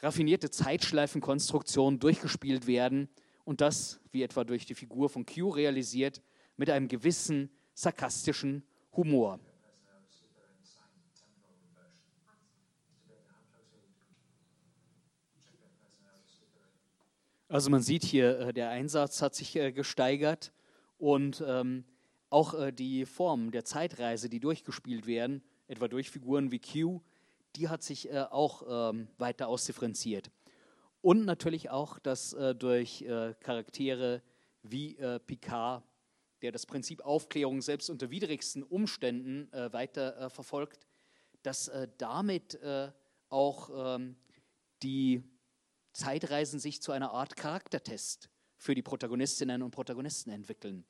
raffinierte 0.00 0.50
Zeitschleifenkonstruktionen 0.50 1.98
durchgespielt 1.98 2.66
werden 2.66 3.08
und 3.44 3.60
das, 3.60 4.00
wie 4.12 4.22
etwa 4.22 4.44
durch 4.44 4.66
die 4.66 4.74
Figur 4.74 5.08
von 5.08 5.24
Q 5.24 5.50
realisiert, 5.50 6.22
mit 6.56 6.70
einem 6.70 6.88
gewissen 6.88 7.50
sarkastischen 7.74 8.62
Humor. 8.92 9.38
Also 17.48 17.70
man 17.70 17.80
sieht 17.80 18.04
hier, 18.04 18.40
äh, 18.40 18.52
der 18.52 18.70
Einsatz 18.70 19.22
hat 19.22 19.34
sich 19.34 19.54
äh, 19.54 19.70
gesteigert 19.70 20.52
und 20.98 21.44
ähm, 21.46 21.84
auch 22.28 22.54
äh, 22.54 22.72
die 22.72 23.06
Form 23.06 23.52
der 23.52 23.64
Zeitreise, 23.64 24.28
die 24.28 24.40
durchgespielt 24.40 25.06
werden, 25.06 25.42
etwa 25.68 25.86
durch 25.86 26.10
Figuren 26.10 26.50
wie 26.50 26.58
Q, 26.58 27.00
die 27.54 27.68
hat 27.68 27.82
sich 27.82 28.12
auch 28.12 28.90
ähm, 28.90 29.08
weiter 29.16 29.48
ausdifferenziert. 29.48 30.30
Und 31.00 31.24
natürlich 31.24 31.70
auch, 31.70 31.98
dass 31.98 32.36
durch 32.58 33.04
Charaktere 33.40 34.22
wie 34.62 34.98
Picard, 35.26 35.82
der 36.46 36.52
das 36.52 36.64
Prinzip 36.64 37.00
Aufklärung 37.00 37.60
selbst 37.60 37.90
unter 37.90 38.08
widrigsten 38.08 38.62
Umständen 38.62 39.52
äh, 39.52 39.72
weiter 39.72 40.16
äh, 40.16 40.30
verfolgt, 40.30 40.86
dass 41.42 41.70
damit 41.98 42.58
auch 43.28 43.96
ähm, 43.96 44.16
die 44.82 45.22
Zeitreisen 45.92 46.58
sich 46.58 46.82
zu 46.82 46.90
einer 46.90 47.12
Art 47.12 47.36
Charaktertest 47.36 48.30
für 48.56 48.74
die 48.74 48.82
Protagonistinnen 48.82 49.62
und 49.62 49.70
Protagonisten 49.70 50.30
entwickeln. 50.30 50.84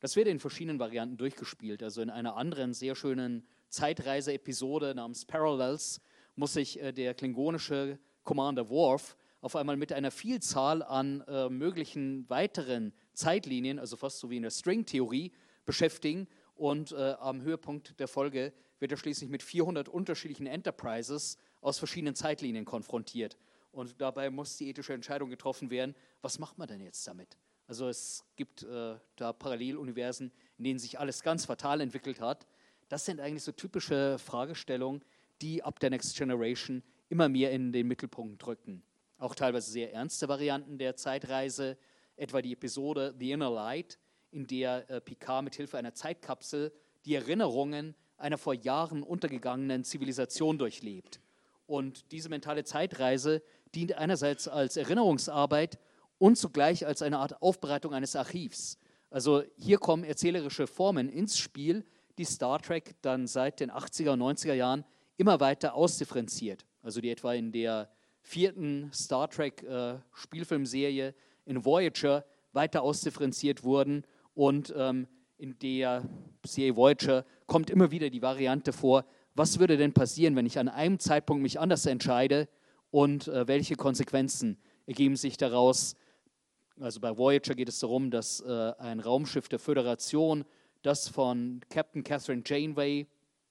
Das 0.00 0.16
wird 0.16 0.28
in 0.28 0.38
verschiedenen 0.38 0.78
Varianten 0.78 1.16
durchgespielt. 1.16 1.82
Also 1.82 2.02
in 2.02 2.10
einer 2.10 2.36
anderen 2.36 2.74
sehr 2.74 2.94
schönen 2.94 3.46
Zeitreise-Episode 3.68 4.94
namens 4.94 5.24
Parallels 5.24 6.00
muss 6.34 6.54
sich 6.54 6.80
äh, 6.80 6.92
der 6.92 7.14
klingonische 7.14 7.98
Commander 8.22 8.68
Worf 8.68 9.16
auf 9.46 9.54
einmal 9.54 9.76
mit 9.76 9.92
einer 9.92 10.10
Vielzahl 10.10 10.82
an 10.82 11.20
äh, 11.28 11.48
möglichen 11.48 12.28
weiteren 12.28 12.92
Zeitlinien, 13.12 13.78
also 13.78 13.96
fast 13.96 14.18
so 14.18 14.28
wie 14.28 14.38
in 14.38 14.42
der 14.42 14.50
String-Theorie, 14.50 15.30
beschäftigen. 15.64 16.26
Und 16.56 16.90
äh, 16.90 17.14
am 17.20 17.42
Höhepunkt 17.42 18.00
der 18.00 18.08
Folge 18.08 18.52
wird 18.80 18.90
er 18.90 18.98
schließlich 18.98 19.30
mit 19.30 19.44
400 19.44 19.88
unterschiedlichen 19.88 20.48
Enterprises 20.48 21.38
aus 21.60 21.78
verschiedenen 21.78 22.16
Zeitlinien 22.16 22.64
konfrontiert. 22.64 23.36
Und 23.70 24.00
dabei 24.00 24.30
muss 24.30 24.56
die 24.56 24.68
ethische 24.68 24.94
Entscheidung 24.94 25.30
getroffen 25.30 25.70
werden, 25.70 25.94
was 26.22 26.40
macht 26.40 26.58
man 26.58 26.66
denn 26.66 26.80
jetzt 26.80 27.06
damit? 27.06 27.38
Also 27.68 27.88
es 27.88 28.24
gibt 28.34 28.64
äh, 28.64 28.96
da 29.14 29.32
Paralleluniversen, 29.32 30.32
in 30.58 30.64
denen 30.64 30.80
sich 30.80 30.98
alles 30.98 31.22
ganz 31.22 31.44
fatal 31.44 31.80
entwickelt 31.80 32.20
hat. 32.20 32.48
Das 32.88 33.04
sind 33.04 33.20
eigentlich 33.20 33.44
so 33.44 33.52
typische 33.52 34.18
Fragestellungen, 34.18 35.04
die 35.40 35.62
ab 35.62 35.78
der 35.78 35.90
Next 35.90 36.16
Generation 36.16 36.82
immer 37.08 37.28
mehr 37.28 37.52
in 37.52 37.70
den 37.70 37.86
Mittelpunkt 37.86 38.44
rücken. 38.44 38.82
Auch 39.18 39.34
teilweise 39.34 39.70
sehr 39.70 39.92
ernste 39.92 40.28
Varianten 40.28 40.78
der 40.78 40.96
Zeitreise, 40.96 41.78
etwa 42.16 42.42
die 42.42 42.52
Episode 42.52 43.14
The 43.18 43.32
Inner 43.32 43.50
Light, 43.50 43.98
in 44.30 44.46
der 44.46 44.88
äh, 44.90 45.00
Picard 45.00 45.44
mit 45.44 45.54
Hilfe 45.54 45.78
einer 45.78 45.94
Zeitkapsel 45.94 46.72
die 47.04 47.14
Erinnerungen 47.14 47.94
einer 48.18 48.38
vor 48.38 48.54
Jahren 48.54 49.02
untergegangenen 49.02 49.84
Zivilisation 49.84 50.58
durchlebt. 50.58 51.20
Und 51.66 52.12
diese 52.12 52.28
mentale 52.28 52.64
Zeitreise 52.64 53.42
dient 53.74 53.94
einerseits 53.94 54.48
als 54.48 54.76
Erinnerungsarbeit 54.76 55.78
und 56.18 56.36
zugleich 56.36 56.86
als 56.86 57.02
eine 57.02 57.18
Art 57.18 57.40
Aufbereitung 57.42 57.94
eines 57.94 58.16
Archivs. 58.16 58.78
Also 59.10 59.42
hier 59.56 59.78
kommen 59.78 60.04
erzählerische 60.04 60.66
Formen 60.66 61.08
ins 61.08 61.38
Spiel, 61.38 61.84
die 62.18 62.24
Star 62.24 62.60
Trek 62.60 62.94
dann 63.02 63.26
seit 63.26 63.60
den 63.60 63.70
80er 63.70 64.12
und 64.12 64.22
90er 64.22 64.54
Jahren 64.54 64.84
immer 65.16 65.40
weiter 65.40 65.74
ausdifferenziert. 65.74 66.64
Also 66.82 67.00
die 67.00 67.10
etwa 67.10 67.34
in 67.34 67.52
der 67.52 67.90
vierten 68.26 68.90
Star 68.92 69.30
Trek 69.30 69.62
äh, 69.62 69.98
Spielfilmserie 70.12 71.14
in 71.44 71.64
Voyager 71.64 72.24
weiter 72.52 72.82
ausdifferenziert 72.82 73.62
wurden 73.62 74.04
und 74.34 74.74
ähm, 74.76 75.06
in 75.38 75.56
der 75.60 76.02
Serie 76.44 76.74
Voyager 76.74 77.24
kommt 77.46 77.70
immer 77.70 77.92
wieder 77.92 78.10
die 78.10 78.22
Variante 78.22 78.72
vor, 78.72 79.04
was 79.34 79.60
würde 79.60 79.76
denn 79.76 79.92
passieren, 79.92 80.34
wenn 80.34 80.46
ich 80.46 80.58
an 80.58 80.68
einem 80.68 80.98
Zeitpunkt 80.98 81.42
mich 81.42 81.60
anders 81.60 81.86
entscheide 81.86 82.48
und 82.90 83.28
äh, 83.28 83.46
welche 83.46 83.76
Konsequenzen 83.76 84.58
ergeben 84.86 85.14
sich 85.14 85.36
daraus. 85.36 85.94
Also 86.80 87.00
bei 87.00 87.16
Voyager 87.16 87.54
geht 87.54 87.68
es 87.68 87.78
darum, 87.78 88.10
dass 88.10 88.40
äh, 88.40 88.72
ein 88.78 88.98
Raumschiff 88.98 89.48
der 89.48 89.60
Föderation, 89.60 90.44
das 90.82 91.08
von 91.08 91.60
Captain 91.70 92.02
Catherine 92.02 92.42
Janeway, 92.44 93.06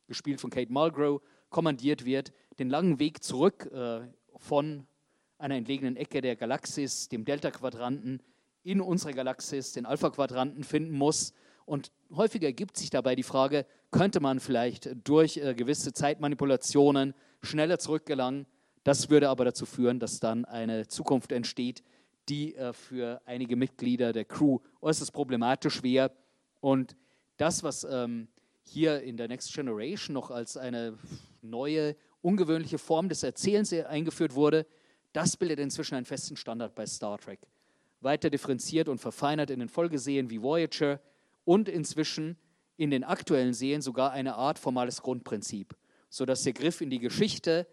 gespielt 0.07 0.41
von 0.41 0.49
Kate 0.49 0.71
Mulgrew, 0.71 1.19
kommandiert 1.49 2.03
wird, 2.03 2.33
den 2.59 2.69
langen 2.69 2.99
Weg 2.99 3.23
zurück 3.23 3.71
äh, 3.73 4.01
von 4.38 4.86
einer 5.38 5.56
entlegenen 5.56 5.95
Ecke 5.98 6.21
der 6.21 6.36
Galaxis, 6.36 7.10
dem 7.10 7.26
Delta-Quadranten, 7.26 8.21
in 8.63 8.82
unsere 8.82 9.13
Galaxis, 9.13 9.74
den 9.74 9.86
Alpha-Quadranten 9.86 10.63
finden 10.63 10.91
muss. 10.91 11.34
Und 11.65 11.91
häufiger 12.15 12.48
ergibt 12.48 12.78
sich 12.78 12.89
dabei 12.89 13.15
die 13.15 13.24
Frage, 13.24 13.65
könnte 13.91 14.19
man 14.19 14.39
vielleicht 14.39 14.89
durch 15.04 15.38
äh, 15.38 15.54
gewisse 15.54 15.93
Zeitmanipulationen 15.93 17.13
schneller 17.41 17.80
zurückgelangen? 17.80 18.45
Das 18.84 19.10
würde 19.10 19.30
aber 19.30 19.45
dazu 19.45 19.65
führen, 19.65 20.00
dass 20.00 20.19
dann 20.19 20.45
eine 20.45 20.88
Zukunft 20.88 21.32
entsteht, 21.32 21.84
die 22.30 22.56
äh, 22.56 22.74
für 22.74 23.21
einige 23.26 23.56
Mitglieder 23.56 24.13
der 24.13 24.26
Crew 24.26 24.60
äußerst 24.82 25.13
problematisch 25.13 25.84
wäre. 25.84 26.12
Und 26.60 26.95
das, 27.38 27.63
was 27.63 27.86
ähm, 27.89 28.28
hier 28.63 29.02
in 29.02 29.17
der 29.17 29.28
Next 29.28 29.54
Generation 29.54 30.13
noch 30.13 30.32
als 30.32 30.58
eine 30.58 30.98
neue, 31.41 31.95
ungewöhnliche 32.25 32.79
Form 32.79 33.07
des 33.07 33.21
Erzählens 33.21 33.71
eingeführt 33.71 34.33
wurde, 34.33 34.65
das 35.13 35.38
bildet 35.38 35.59
inzwischen 35.59 35.95
einen 35.95 36.07
festen 36.07 36.35
Standard 36.35 36.73
bei 36.73 36.88
Star 36.88 37.19
Trek. 37.19 37.39
Weiter 38.01 38.31
differenziert 38.31 38.89
und 38.89 38.97
verfeinert 38.97 39.51
in 39.51 39.59
den 39.59 39.69
Folgeserien 39.69 40.29
wie 40.31 40.41
Voyager 40.41 40.99
und 41.45 41.69
inzwischen 41.69 42.35
in 42.77 42.89
den 42.89 43.03
aktuellen 43.03 43.53
Serien 43.53 43.81
sogar 43.81 44.11
eine 44.11 44.35
Art 44.35 44.57
formales 44.59 45.01
Grundprinzip, 45.03 45.75
sodass 46.09 46.43
der 46.43 46.53
Griff 46.53 46.81
in 46.81 46.89
die 46.89 46.99
Geschichte, 46.99 47.67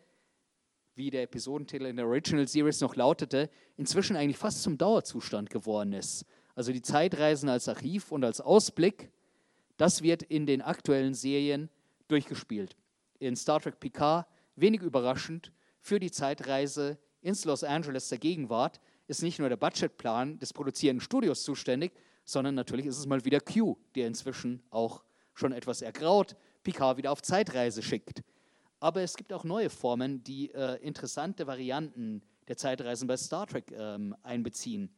wie 0.95 1.11
der 1.11 1.23
Episodentitel 1.23 1.87
in 1.87 1.97
der 1.97 2.07
Original 2.07 2.47
Series 2.47 2.83
noch 2.83 2.95
lautete, 2.95 3.49
inzwischen 3.79 4.17
eigentlich 4.17 4.37
fast 4.37 4.63
zum 4.63 4.77
Dauerzustand 4.77 5.49
geworden 5.49 5.95
ist. 5.95 6.27
Also 6.55 6.73
die 6.73 6.83
Zeitreisen 6.83 7.49
als 7.49 7.69
Archiv 7.69 8.13
und 8.13 8.23
als 8.23 8.43
Ausblick, 8.43 9.11
das 9.79 10.03
wird 10.03 10.23
in 10.23 10.45
den 10.45 10.61
aktuellen 10.61 11.15
Serien 11.15 11.71
durchgespielt. 12.09 12.77
In 13.19 13.35
Star 13.35 13.59
Trek 13.59 13.81
Picard, 13.81 14.27
wenig 14.57 14.83
überraschend, 14.83 15.53
für 15.81 15.99
die 15.99 16.11
Zeitreise 16.11 16.99
ins 17.21 17.45
Los 17.45 17.65
Angeles 17.65 18.09
der 18.09 18.19
Gegenwart 18.19 18.81
ist 19.07 19.23
nicht 19.23 19.39
nur 19.39 19.49
der 19.49 19.57
Budgetplan 19.57 20.39
des 20.39 20.53
produzierenden 20.53 21.03
Studios 21.03 21.43
zuständig, 21.43 21.93
sondern 22.25 22.55
natürlich 22.55 22.87
ist 22.87 22.99
es 22.99 23.07
mal 23.07 23.25
wieder 23.25 23.41
Q, 23.41 23.77
der 23.95 24.07
inzwischen 24.07 24.63
auch 24.71 25.03
schon 25.35 25.53
etwas 25.53 25.83
ergraut 25.83 26.37
Picard 26.63 26.97
wieder 26.97 27.11
auf 27.11 27.23
Zeitreise 27.23 27.83
schickt. 27.83 28.23
Aber 28.79 29.03
es 29.03 29.17
gibt 29.17 29.33
auch 29.33 29.45
neue 29.45 29.71
Formen, 29.71 30.23
die 30.25 30.51
äh, 30.53 30.77
interessante 30.83 31.47
Varianten 31.47 32.23
der 32.49 32.57
Zeitreisen 32.57 33.07
bei 33.07 33.17
Star 33.17 33.47
Trek 33.47 33.73
ähm, 33.73 34.15
einbeziehen. 34.23 34.91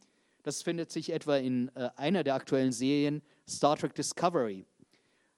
Das 0.43 0.63
findet 0.63 0.91
sich 0.91 1.11
etwa 1.13 1.37
in 1.37 1.69
äh, 1.75 1.91
einer 1.97 2.25
der 2.25 2.35
aktuellen 2.35 2.73
Serien 2.73 3.23
Star 3.49 3.77
Trek 3.77 3.95
Discovery. 3.95 4.67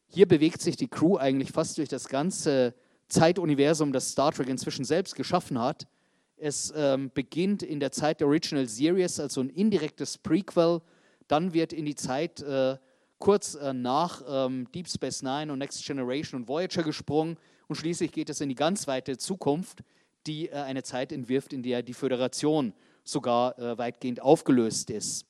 Hier 0.09 0.27
bewegt 0.27 0.61
sich 0.61 0.77
die 0.77 0.89
Crew 0.89 1.17
eigentlich 1.17 1.53
fast 1.53 1.79
durch 1.79 1.89
das 1.89 2.09
ganze 2.09 2.75
Zeituniversum, 3.09 3.93
das 3.93 4.11
Star 4.11 4.33
Trek 4.33 4.49
inzwischen 4.49 4.85
selbst 4.85 5.15
geschaffen 5.15 5.61
hat. 5.61 5.87
Es 6.37 6.73
ähm, 6.77 7.11
beginnt 7.15 7.63
in 7.63 7.81
der 7.81 7.93
Zeit 7.93 8.21
der 8.21 8.27
Original 8.27 8.67
Series, 8.67 9.21
also 9.21 9.41
ein 9.41 9.49
indirektes 9.51 10.19
Prequel 10.19 10.83
dann 11.29 11.53
wird 11.53 11.73
in 11.73 11.85
die 11.85 11.95
Zeit 11.95 12.41
äh, 12.43 12.77
kurz 13.19 13.55
äh, 13.55 13.73
nach 13.73 14.23
ähm, 14.29 14.69
Deep 14.73 14.89
Space 14.89 15.23
Nine 15.23 15.53
und 15.53 15.59
Next 15.59 15.85
Generation 15.85 16.43
und 16.43 16.49
Voyager 16.49 16.83
gesprungen 16.83 17.37
und 17.69 17.77
schließlich 17.77 18.13
geht 18.13 18.31
es 18.31 18.41
in 18.41 18.49
die 18.49 18.55
ganz 18.55 18.87
weite 18.87 19.19
Zukunft, 19.19 19.83
die 20.27 20.49
äh, 20.49 20.55
eine 20.55 20.83
Zeit 20.83 21.13
entwirft, 21.13 21.53
in 21.53 21.63
der 21.63 21.83
die 21.83 21.95
Föderation 21.95 22.73
sogar 23.05 23.59
äh, 23.59 23.79
weitgehend 23.79 24.21
aufgelöst 24.21 24.91
ist. 24.91 25.27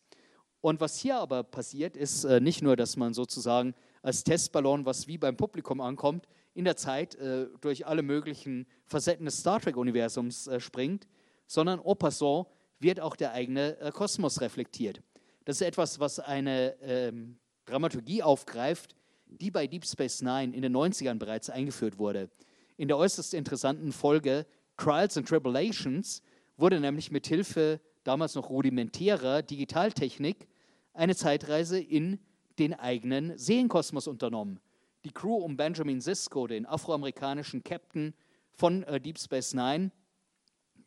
Und 0.60 0.80
was 0.80 0.98
hier 0.98 1.18
aber 1.18 1.44
passiert, 1.44 1.96
ist 1.96 2.24
äh, 2.24 2.40
nicht 2.40 2.62
nur, 2.62 2.76
dass 2.76 2.96
man 2.96 3.14
sozusagen 3.14 3.74
als 4.02 4.24
Testballon, 4.24 4.84
was 4.84 5.06
wie 5.06 5.18
beim 5.18 5.36
Publikum 5.36 5.80
ankommt, 5.80 6.26
in 6.56 6.64
der 6.64 6.76
Zeit 6.76 7.14
äh, 7.16 7.46
durch 7.60 7.86
alle 7.86 8.02
möglichen 8.02 8.66
Facetten 8.86 9.26
des 9.26 9.38
Star 9.40 9.60
Trek-Universums 9.60 10.46
äh, 10.46 10.58
springt, 10.58 11.06
sondern 11.46 11.80
au 11.80 11.94
passant 11.94 12.46
wird 12.80 12.98
auch 12.98 13.14
der 13.14 13.32
eigene 13.32 13.78
äh, 13.78 13.90
Kosmos 13.90 14.40
reflektiert. 14.40 15.02
Das 15.44 15.56
ist 15.56 15.66
etwas, 15.66 16.00
was 16.00 16.18
eine 16.18 16.74
ähm, 16.80 17.36
Dramaturgie 17.66 18.22
aufgreift, 18.22 18.96
die 19.26 19.50
bei 19.50 19.66
Deep 19.66 19.84
Space 19.86 20.22
Nine 20.22 20.56
in 20.56 20.62
den 20.62 20.74
90ern 20.74 21.18
bereits 21.18 21.50
eingeführt 21.50 21.98
wurde. 21.98 22.30
In 22.76 22.88
der 22.88 22.96
äußerst 22.96 23.34
interessanten 23.34 23.92
Folge 23.92 24.46
Trials 24.78 25.16
and 25.16 25.28
Tribulations 25.28 26.22
wurde 26.56 26.80
nämlich 26.80 27.10
mit 27.10 27.26
Hilfe 27.26 27.80
damals 28.02 28.34
noch 28.34 28.48
rudimentärer 28.48 29.42
Digitaltechnik 29.42 30.48
eine 30.94 31.14
Zeitreise 31.14 31.78
in 31.78 32.18
den 32.58 32.72
eigenen 32.72 33.36
Seelenkosmos 33.36 34.06
unternommen. 34.06 34.60
Die 35.06 35.12
Crew 35.12 35.36
um 35.36 35.56
Benjamin 35.56 36.00
Sisko, 36.00 36.48
den 36.48 36.66
afroamerikanischen 36.66 37.62
Captain 37.62 38.12
von 38.54 38.82
äh, 38.82 39.00
Deep 39.00 39.20
Space 39.20 39.54
Nine, 39.54 39.92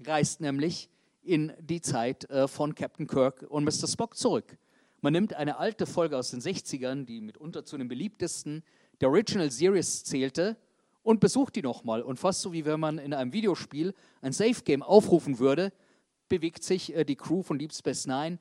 reist 0.05 0.41
nämlich 0.41 0.89
in 1.21 1.53
die 1.61 1.79
Zeit 1.79 2.29
äh, 2.29 2.49
von 2.49 2.75
Captain 2.75 3.07
Kirk 3.07 3.45
und 3.47 3.63
Mr. 3.63 3.87
Spock 3.87 4.17
zurück. 4.17 4.57
Man 4.99 5.13
nimmt 5.13 5.35
eine 5.35 5.57
alte 5.57 5.85
Folge 5.85 6.17
aus 6.17 6.31
den 6.31 6.41
60ern, 6.41 7.05
die 7.05 7.21
mitunter 7.21 7.63
zu 7.63 7.77
den 7.77 7.87
beliebtesten 7.87 8.65
der 8.99 9.07
Original 9.07 9.51
Series 9.51 10.03
zählte, 10.03 10.57
und 11.01 11.21
besucht 11.21 11.55
die 11.55 11.61
nochmal. 11.61 12.01
Und 12.01 12.19
fast 12.19 12.41
so 12.41 12.51
wie 12.51 12.65
wenn 12.65 12.81
man 12.81 12.97
in 12.97 13.13
einem 13.13 13.31
Videospiel 13.31 13.93
ein 14.19 14.33
Safe 14.33 14.61
Game 14.65 14.83
aufrufen 14.83 15.39
würde, 15.39 15.71
bewegt 16.27 16.65
sich 16.65 16.93
äh, 16.93 17.05
die 17.05 17.15
Crew 17.15 17.41
von 17.41 17.57
Deep 17.57 17.73
Space 17.73 18.05
Nine 18.05 18.37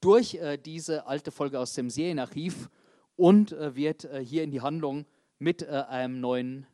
durch 0.00 0.36
äh, 0.36 0.56
diese 0.56 1.08
alte 1.08 1.32
Folge 1.32 1.58
aus 1.58 1.74
dem 1.74 1.90
Serienarchiv 1.90 2.70
und 3.16 3.50
äh, 3.50 3.74
wird 3.74 4.04
äh, 4.04 4.24
hier 4.24 4.44
in 4.44 4.52
die 4.52 4.60
Handlung 4.60 5.04
mit 5.38 5.62
äh, 5.62 5.84
einem 5.88 6.20
neuen 6.20 6.66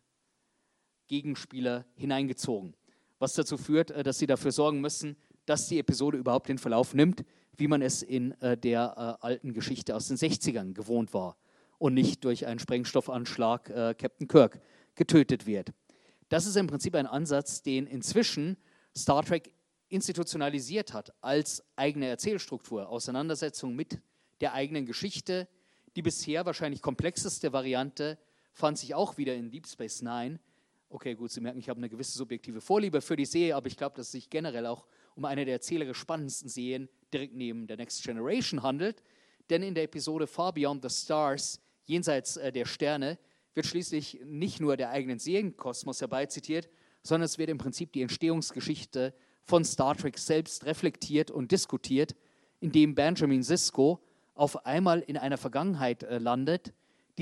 Gegenspieler 1.09 1.85
hineingezogen. 1.95 2.75
Was 3.19 3.35
dazu 3.35 3.57
führt, 3.57 3.91
äh, 3.91 4.03
dass 4.03 4.19
sie 4.19 4.27
dafür 4.27 4.53
sorgen 4.53 4.81
müssen, 4.81 5.17
dass 5.47 5.69
die 5.69 5.79
Episode 5.79 6.19
überhaupt 6.19 6.49
den 6.49 6.59
Verlauf 6.59 6.95
nimmt, 6.95 7.25
wie 7.57 7.69
man 7.69 7.83
es 7.83 8.03
in 8.03 8.35
der 8.41 9.23
alten 9.23 9.53
Geschichte 9.53 9.95
aus 9.95 10.09
den 10.09 10.17
60ern 10.17 10.73
gewohnt 10.73 11.13
war 11.13 11.37
und 11.79 11.93
nicht 11.95 12.25
durch 12.25 12.47
einen 12.47 12.61
Sprengstoffanschlag 12.61 13.65
Captain 13.99 14.27
Kirk 14.27 14.61
getötet 14.95 15.47
wird. 15.47 15.73
Das 16.29 16.47
ist 16.47 16.57
im 16.57 16.67
Prinzip 16.67 16.95
ein 16.95 17.07
Ansatz, 17.07 17.63
den 17.63 17.87
inzwischen 17.87 18.57
Star 18.97 19.23
Trek 19.23 19.53
institutionalisiert 19.93 20.95
hat 20.95 21.13
als 21.21 21.63
eigene 21.77 22.07
Erzählstruktur, 22.07 22.89
Auseinandersetzung 22.89 23.77
mit 23.77 24.01
der 24.41 24.55
eigenen 24.55 24.87
Geschichte. 24.87 25.47
Die 25.95 26.01
bisher 26.01 26.47
wahrscheinlich 26.47 26.81
komplexeste 26.81 27.53
Variante 27.53 28.19
fand 28.53 28.79
sich 28.79 28.95
auch 28.95 29.17
wieder 29.17 29.35
in 29.35 29.51
Deep 29.51 29.67
Space 29.67 30.03
Nine. 30.03 30.39
Okay, 30.89 31.15
gut, 31.15 31.31
Sie 31.31 31.41
merken, 31.41 31.59
ich 31.59 31.69
habe 31.69 31.79
eine 31.79 31.89
gewisse 31.89 32.17
subjektive 32.17 32.61
Vorliebe 32.61 33.01
für 33.01 33.17
die 33.17 33.25
Serie, 33.25 33.57
aber 33.57 33.67
ich 33.67 33.77
glaube, 33.77 33.97
dass 33.97 34.07
es 34.07 34.13
sich 34.13 34.31
generell 34.31 34.67
auch 34.67 34.87
um 35.15 35.25
eine 35.25 35.45
der 35.45 35.55
erzählerisch 35.55 35.99
spannendsten 35.99 36.49
Serien 36.49 36.89
direkt 37.13 37.35
neben 37.35 37.67
der 37.67 37.77
Next 37.77 38.03
Generation 38.03 38.63
handelt. 38.63 39.03
Denn 39.51 39.63
in 39.63 39.75
der 39.75 39.85
Episode 39.85 40.27
Far 40.27 40.53
Beyond 40.53 40.83
the 40.83 40.91
Stars, 40.91 41.61
jenseits 41.85 42.37
äh, 42.37 42.53
der 42.53 42.65
Sterne, 42.65 43.19
wird 43.55 43.67
schließlich 43.67 44.21
nicht 44.25 44.61
nur 44.61 44.77
der 44.77 44.91
eigenen 44.91 45.19
Serienkosmos 45.19 46.01
herbeizitiert, 46.01 46.69
sondern 47.03 47.27
es 47.27 47.39
wird 47.39 47.51
im 47.51 47.59
Prinzip 47.59 47.93
die 47.93 48.03
Entstehungsgeschichte 48.03 49.15
von 49.43 49.65
Star 49.65 49.97
Trek 49.97 50.19
selbst 50.19 50.65
reflektiert 50.65 51.31
und 51.31 51.53
diskutiert, 51.53 52.15
indem 52.61 52.95
Benjamin 52.95 53.43
Sisko 53.43 54.01
auf 54.35 54.65
einmal 54.65 55.01
in 55.01 55.17
einer 55.17 55.37
Vergangenheit 55.37 56.03
äh, 56.05 56.19
landet, 56.19 56.73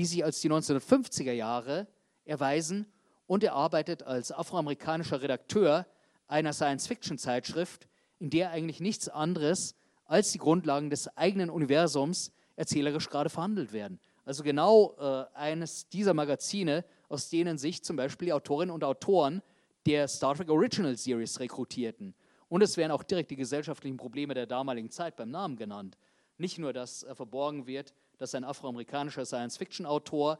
die 0.01 0.05
sich 0.05 0.25
als 0.25 0.41
die 0.41 0.49
1950er 0.49 1.31
Jahre 1.31 1.85
erweisen 2.25 2.87
und 3.27 3.43
er 3.43 3.53
arbeitet 3.53 4.01
als 4.01 4.31
afroamerikanischer 4.31 5.21
Redakteur 5.21 5.85
einer 6.27 6.53
Science-Fiction-Zeitschrift, 6.53 7.87
in 8.17 8.31
der 8.31 8.49
eigentlich 8.49 8.79
nichts 8.79 9.09
anderes 9.09 9.75
als 10.05 10.31
die 10.31 10.39
Grundlagen 10.39 10.89
des 10.89 11.07
eigenen 11.15 11.51
Universums 11.51 12.31
erzählerisch 12.55 13.09
gerade 13.09 13.29
verhandelt 13.29 13.73
werden. 13.73 13.99
Also 14.25 14.41
genau 14.41 14.95
äh, 14.97 15.37
eines 15.37 15.87
dieser 15.87 16.15
Magazine, 16.15 16.83
aus 17.07 17.29
denen 17.29 17.59
sich 17.59 17.83
zum 17.83 17.95
Beispiel 17.95 18.25
die 18.25 18.33
Autorinnen 18.33 18.73
und 18.73 18.83
Autoren 18.83 19.43
der 19.85 20.07
Star 20.07 20.33
Trek 20.33 20.49
Original 20.49 20.97
Series 20.97 21.39
rekrutierten. 21.39 22.15
Und 22.49 22.63
es 22.63 22.75
werden 22.75 22.91
auch 22.91 23.03
direkt 23.03 23.29
die 23.29 23.35
gesellschaftlichen 23.35 23.97
Probleme 23.97 24.33
der 24.33 24.47
damaligen 24.47 24.89
Zeit 24.89 25.15
beim 25.15 25.29
Namen 25.29 25.57
genannt. 25.57 25.95
Nicht 26.39 26.57
nur, 26.57 26.73
dass 26.73 27.03
äh, 27.03 27.13
verborgen 27.13 27.67
wird, 27.67 27.93
dass 28.21 28.35
ein 28.35 28.43
afroamerikanischer 28.43 29.25
Science-Fiction-Autor 29.25 30.37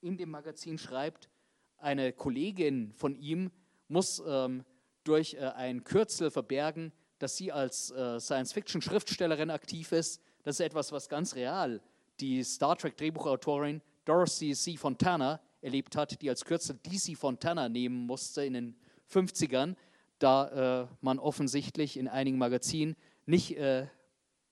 in 0.00 0.16
dem 0.16 0.30
Magazin 0.30 0.78
schreibt, 0.78 1.28
eine 1.76 2.10
Kollegin 2.10 2.94
von 2.94 3.14
ihm 3.16 3.50
muss 3.88 4.22
ähm, 4.26 4.64
durch 5.04 5.34
äh, 5.34 5.40
ein 5.56 5.84
Kürzel 5.84 6.30
verbergen, 6.30 6.90
dass 7.18 7.36
sie 7.36 7.52
als 7.52 7.90
äh, 7.90 8.18
Science-Fiction-Schriftstellerin 8.18 9.50
aktiv 9.50 9.92
ist. 9.92 10.22
Das 10.42 10.56
ist 10.56 10.60
etwas, 10.64 10.90
was 10.90 11.10
ganz 11.10 11.34
real 11.34 11.82
die 12.18 12.42
Star 12.42 12.78
Trek-Drehbuchautorin 12.78 13.82
Dorothy 14.06 14.54
C. 14.54 14.78
Fontana 14.78 15.38
erlebt 15.60 15.96
hat, 15.96 16.22
die 16.22 16.30
als 16.30 16.46
Kürzel 16.46 16.78
DC 16.82 17.14
Fontana 17.14 17.68
nehmen 17.68 18.06
musste 18.06 18.42
in 18.42 18.54
den 18.54 18.76
50ern, 19.12 19.76
da 20.18 20.84
äh, 20.84 20.86
man 21.02 21.18
offensichtlich 21.18 21.98
in 21.98 22.08
einigen 22.08 22.38
Magazinen 22.38 22.96
nicht 23.26 23.58
äh, 23.58 23.86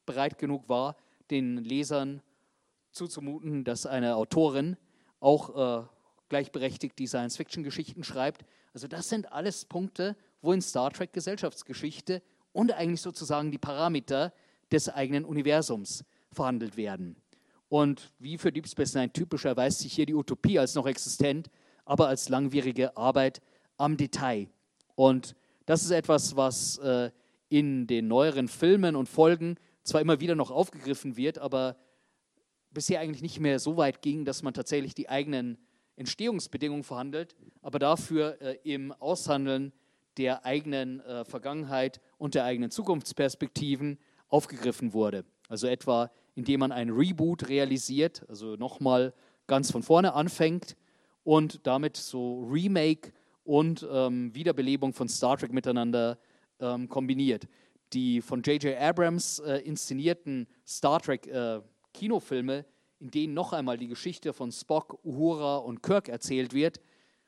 bereit 0.04 0.36
genug 0.36 0.68
war, 0.68 0.94
den 1.30 1.58
Lesern 1.58 2.22
zuzumuten, 2.92 3.64
dass 3.64 3.86
eine 3.86 4.16
Autorin 4.16 4.76
auch 5.20 5.82
äh, 5.82 5.86
gleichberechtigt 6.28 6.98
die 6.98 7.06
Science-Fiction-Geschichten 7.06 8.04
schreibt. 8.04 8.44
Also 8.74 8.88
das 8.88 9.08
sind 9.08 9.32
alles 9.32 9.64
Punkte, 9.64 10.16
wo 10.40 10.52
in 10.52 10.62
Star 10.62 10.90
Trek 10.90 11.12
Gesellschaftsgeschichte 11.12 12.22
und 12.52 12.72
eigentlich 12.72 13.00
sozusagen 13.00 13.50
die 13.50 13.58
Parameter 13.58 14.32
des 14.70 14.88
eigenen 14.88 15.24
Universums 15.24 16.04
verhandelt 16.32 16.76
werden. 16.76 17.16
Und 17.68 18.12
wie 18.18 18.38
für 18.38 18.52
Deep 18.52 18.66
Space 18.66 18.94
Nine 18.94 19.12
typisch 19.12 19.44
erweist 19.44 19.80
sich 19.80 19.92
hier 19.92 20.06
die 20.06 20.14
Utopie 20.14 20.58
als 20.58 20.74
noch 20.74 20.86
existent, 20.86 21.50
aber 21.84 22.08
als 22.08 22.28
langwierige 22.28 22.96
Arbeit 22.96 23.40
am 23.76 23.96
Detail. 23.96 24.48
Und 24.94 25.34
das 25.66 25.82
ist 25.82 25.90
etwas, 25.90 26.36
was 26.36 26.78
äh, 26.78 27.10
in 27.48 27.86
den 27.86 28.08
neueren 28.08 28.48
Filmen 28.48 28.96
und 28.96 29.08
Folgen 29.08 29.56
zwar 29.88 30.00
immer 30.00 30.20
wieder 30.20 30.34
noch 30.34 30.50
aufgegriffen 30.50 31.16
wird, 31.16 31.38
aber 31.38 31.76
bisher 32.70 33.00
eigentlich 33.00 33.22
nicht 33.22 33.40
mehr 33.40 33.58
so 33.58 33.76
weit 33.76 34.02
ging, 34.02 34.24
dass 34.24 34.42
man 34.42 34.54
tatsächlich 34.54 34.94
die 34.94 35.08
eigenen 35.08 35.58
Entstehungsbedingungen 35.96 36.84
verhandelt, 36.84 37.34
aber 37.62 37.78
dafür 37.78 38.40
äh, 38.40 38.58
im 38.62 38.92
Aushandeln 38.92 39.72
der 40.16 40.44
eigenen 40.44 41.00
äh, 41.00 41.24
Vergangenheit 41.24 42.00
und 42.18 42.34
der 42.34 42.44
eigenen 42.44 42.70
Zukunftsperspektiven 42.70 43.98
aufgegriffen 44.28 44.92
wurde. 44.92 45.24
Also 45.48 45.66
etwa 45.66 46.10
indem 46.38 46.60
man 46.60 46.70
ein 46.70 46.90
Reboot 46.90 47.48
realisiert, 47.48 48.24
also 48.28 48.54
nochmal 48.54 49.12
ganz 49.48 49.72
von 49.72 49.82
vorne 49.82 50.14
anfängt 50.14 50.76
und 51.24 51.66
damit 51.66 51.96
so 51.96 52.44
Remake 52.44 53.12
und 53.42 53.84
ähm, 53.90 54.32
Wiederbelebung 54.36 54.92
von 54.92 55.08
Star 55.08 55.36
Trek 55.36 55.52
miteinander 55.52 56.16
ähm, 56.60 56.88
kombiniert. 56.88 57.48
Die 57.92 58.20
von 58.20 58.42
J.J. 58.42 58.78
Abrams 58.78 59.38
äh, 59.40 59.58
inszenierten 59.58 60.46
Star 60.66 61.00
Trek 61.00 61.26
äh, 61.26 61.60
in 62.00 63.10
denen 63.10 63.34
noch 63.34 63.52
einmal 63.52 63.78
die 63.78 63.88
Geschichte 63.88 64.32
von 64.32 64.52
Spock, 64.52 64.98
Uhura 65.04 65.56
und 65.56 65.82
Kirk 65.82 66.08
erzählt 66.08 66.52
wird, 66.52 66.80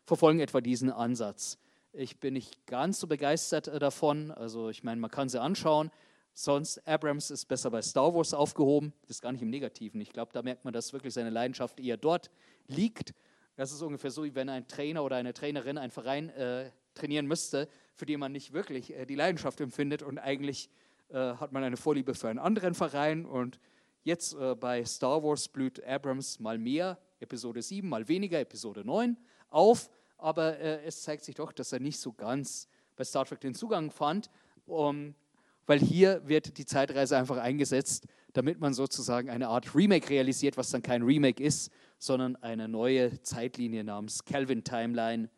verfolgen 0.05 0.41
etwa 0.41 0.61
diesen 0.61 0.91
Ansatz. 0.91 1.59
Ich 1.93 2.19
bin 2.19 2.35
nicht 2.35 2.67
ganz 2.67 3.01
so 3.01 3.07
begeistert 3.07 3.69
äh, 3.69 3.79
davon. 3.79 4.31
Also 4.31 4.69
ich 4.69 4.83
meine, 4.83 5.01
man 5.01 5.11
kann 5.11 5.29
sie 5.29 5.41
anschauen, 5.41 5.91
Sonst, 6.33 6.87
Abrams 6.87 7.31
ist 7.31 7.47
besser 7.47 7.71
bei 7.71 7.83
Star 7.83 8.15
Wars 8.15 8.33
aufgehoben. 8.33 8.93
Das 9.03 9.17
ist 9.17 9.21
gar 9.21 9.33
nicht 9.33 9.43
im 9.43 9.51
Negativen. 9.51 10.01
Ich 10.01 10.13
glaube, 10.13 10.33
da 10.33 10.43
merkt 10.43 10.65
man, 10.65 10.73
dass 10.73 10.93
wirklich 10.93 11.13
seine 11.13 11.31
Leidenschaft 11.31 11.79
eher 11.81 11.97
dort 11.97 12.31
liegt. 12.67 13.15
Das 13.57 13.73
ist 13.73 13.83
ungefähr 13.83 14.11
so, 14.11 14.25
wie 14.25 14.35
wenn 14.35 14.49
ein 14.49 14.67
Trainer 14.67 15.05
oder 15.05 15.17
eine 15.17 15.35
Trainerin 15.35 15.77
einen 15.77 15.91
Verein 15.91 16.31
äh, 16.31 16.71
trainieren 16.95 17.27
müsste, 17.27 17.69
für 18.01 18.07
den 18.07 18.19
man 18.19 18.33
nicht 18.33 18.55
wirklich 18.55 18.95
äh, 18.97 19.05
die 19.05 19.15
Leidenschaft 19.15 19.61
empfindet 19.61 20.03
und 20.03 20.19
eigentlich 20.19 20.71
äh, 21.11 21.17
hat 21.17 21.53
man 21.53 21.63
eine 21.63 21.77
Vorliebe 21.77 22.15
für 22.15 22.31
einen 22.31 22.39
anderen 22.39 22.73
Verein. 22.73 23.27
Und 23.27 23.61
jetzt 24.05 24.33
äh, 24.33 24.55
bei 24.55 24.83
Star 24.87 25.23
Wars 25.23 25.49
blüht 25.49 25.85
Abrams 25.85 26.41
mal 26.41 26.57
mehr, 26.57 26.99
Episode 27.21 27.61
7, 27.61 27.87
mal 27.87 28.09
weniger, 28.09 28.41
Episode 28.41 28.87
9 28.87 29.19
auf. 29.51 29.91
Aber 30.17 30.59
es 30.59 31.03
zeigt 31.03 31.25
sich 31.25 31.35
doch, 31.35 31.51
dass 31.51 31.73
er 31.73 31.81
nicht 31.81 31.99
so 31.99 32.13
ganz 32.13 32.69
bei 32.95 33.05
Star 33.05 33.25
Trek 33.25 33.41
den 33.41 33.55
Zugang 33.55 33.91
fand. 33.91 34.31
Weil 34.67 35.79
hier 35.79 36.21
wird 36.29 36.59
die 36.59 36.67
Zeitreise 36.67 37.17
einfach 37.17 37.39
eingesetzt, 37.39 38.07
damit 38.35 38.61
man 38.61 38.75
sozusagen 38.75 39.31
eine 39.31 39.49
Art 39.49 39.75
Remake 39.75 40.11
realisiert, 40.11 40.59
was 40.59 40.71
dann 40.71 40.83
kein 40.83 41.03
Remake 41.03 41.43
ist, 41.43 41.73
sondern 41.99 42.37
eine 42.37 42.69
neue 42.69 43.23
Zeitlinie 43.23 43.83
namens 43.83 44.23
Calvin 44.27 44.63
Timeline. 44.63 45.31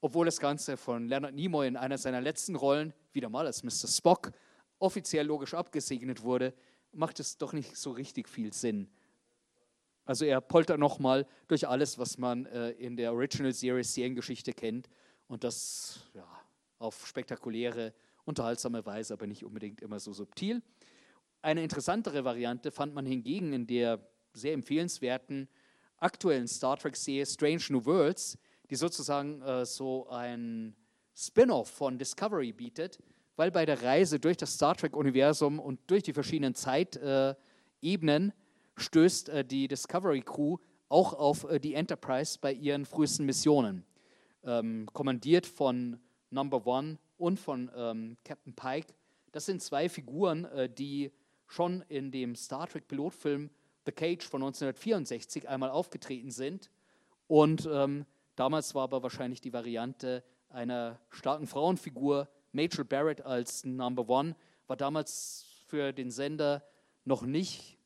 Obwohl 0.00 0.26
das 0.26 0.38
Ganze 0.38 0.76
von 0.76 1.08
Leonard 1.08 1.34
Nimoy 1.34 1.66
in 1.66 1.76
einer 1.76 1.98
seiner 1.98 2.20
letzten 2.20 2.54
Rollen, 2.54 2.94
wieder 3.12 3.28
mal 3.28 3.46
als 3.46 3.64
Mr. 3.64 3.88
Spock, 3.88 4.32
offiziell 4.78 5.26
logisch 5.26 5.54
abgesegnet 5.54 6.22
wurde, 6.22 6.54
macht 6.92 7.20
es 7.20 7.36
doch 7.36 7.52
nicht 7.52 7.76
so 7.76 7.90
richtig 7.90 8.28
viel 8.28 8.52
Sinn. 8.52 8.88
Also 10.04 10.24
er 10.24 10.40
poltert 10.40 10.78
nochmal 10.78 11.26
durch 11.48 11.68
alles, 11.68 11.98
was 11.98 12.16
man 12.16 12.46
äh, 12.46 12.70
in 12.70 12.96
der 12.96 13.12
Original 13.12 13.52
Series 13.52 13.92
Seriengeschichte 13.92 14.52
kennt 14.52 14.88
und 15.26 15.44
das 15.44 16.00
ja, 16.14 16.26
auf 16.78 17.06
spektakuläre, 17.06 17.92
unterhaltsame 18.24 18.86
Weise, 18.86 19.14
aber 19.14 19.26
nicht 19.26 19.44
unbedingt 19.44 19.82
immer 19.82 20.00
so 20.00 20.12
subtil. 20.12 20.62
Eine 21.42 21.62
interessantere 21.62 22.24
Variante 22.24 22.70
fand 22.70 22.94
man 22.94 23.04
hingegen 23.04 23.52
in 23.52 23.66
der 23.66 24.00
sehr 24.32 24.54
empfehlenswerten 24.54 25.48
aktuellen 25.98 26.48
Star 26.48 26.76
Trek-Serie 26.76 27.26
Strange 27.26 27.64
New 27.68 27.84
Worlds, 27.84 28.38
die 28.70 28.76
sozusagen 28.76 29.42
äh, 29.42 29.64
so 29.64 30.08
ein 30.08 30.74
Spin-off 31.14 31.68
von 31.68 31.98
Discovery 31.98 32.52
bietet, 32.52 32.98
weil 33.36 33.50
bei 33.50 33.66
der 33.66 33.82
Reise 33.82 34.18
durch 34.18 34.36
das 34.36 34.54
Star 34.54 34.76
Trek-Universum 34.76 35.58
und 35.58 35.80
durch 35.86 36.02
die 36.02 36.12
verschiedenen 36.12 36.54
Zeitebenen 36.54 38.30
äh, 38.30 38.32
stößt 38.76 39.28
äh, 39.28 39.44
die 39.44 39.68
Discovery 39.68 40.22
Crew 40.22 40.58
auch 40.88 41.12
auf 41.12 41.44
äh, 41.44 41.58
die 41.58 41.74
Enterprise 41.74 42.38
bei 42.40 42.52
ihren 42.52 42.84
frühesten 42.84 43.26
Missionen. 43.26 43.84
Ähm, 44.44 44.88
kommandiert 44.92 45.46
von 45.46 45.98
Number 46.30 46.66
One 46.66 46.98
und 47.16 47.38
von 47.38 47.70
ähm, 47.74 48.16
Captain 48.24 48.54
Pike. 48.54 48.94
Das 49.32 49.46
sind 49.46 49.62
zwei 49.62 49.88
Figuren, 49.88 50.44
äh, 50.46 50.68
die 50.68 51.12
schon 51.46 51.82
in 51.88 52.10
dem 52.10 52.34
Star 52.34 52.68
Trek-Pilotfilm 52.68 53.50
The 53.86 53.92
Cage 53.92 54.24
von 54.26 54.42
1964 54.42 55.48
einmal 55.48 55.70
aufgetreten 55.70 56.30
sind. 56.30 56.70
Und 57.26 57.68
ähm, 57.70 58.04
damals 58.38 58.74
war 58.74 58.84
aber 58.84 59.02
wahrscheinlich 59.02 59.40
die 59.40 59.52
Variante 59.52 60.22
einer 60.50 61.00
starken 61.10 61.46
Frauenfigur, 61.46 62.28
Major 62.52 62.84
Barrett 62.84 63.20
als 63.22 63.64
Number 63.64 64.08
One, 64.08 64.36
war 64.66 64.76
damals 64.76 65.44
für 65.66 65.92
den 65.92 66.10
Sender 66.10 66.62
noch 67.04 67.22
nicht 67.22 67.78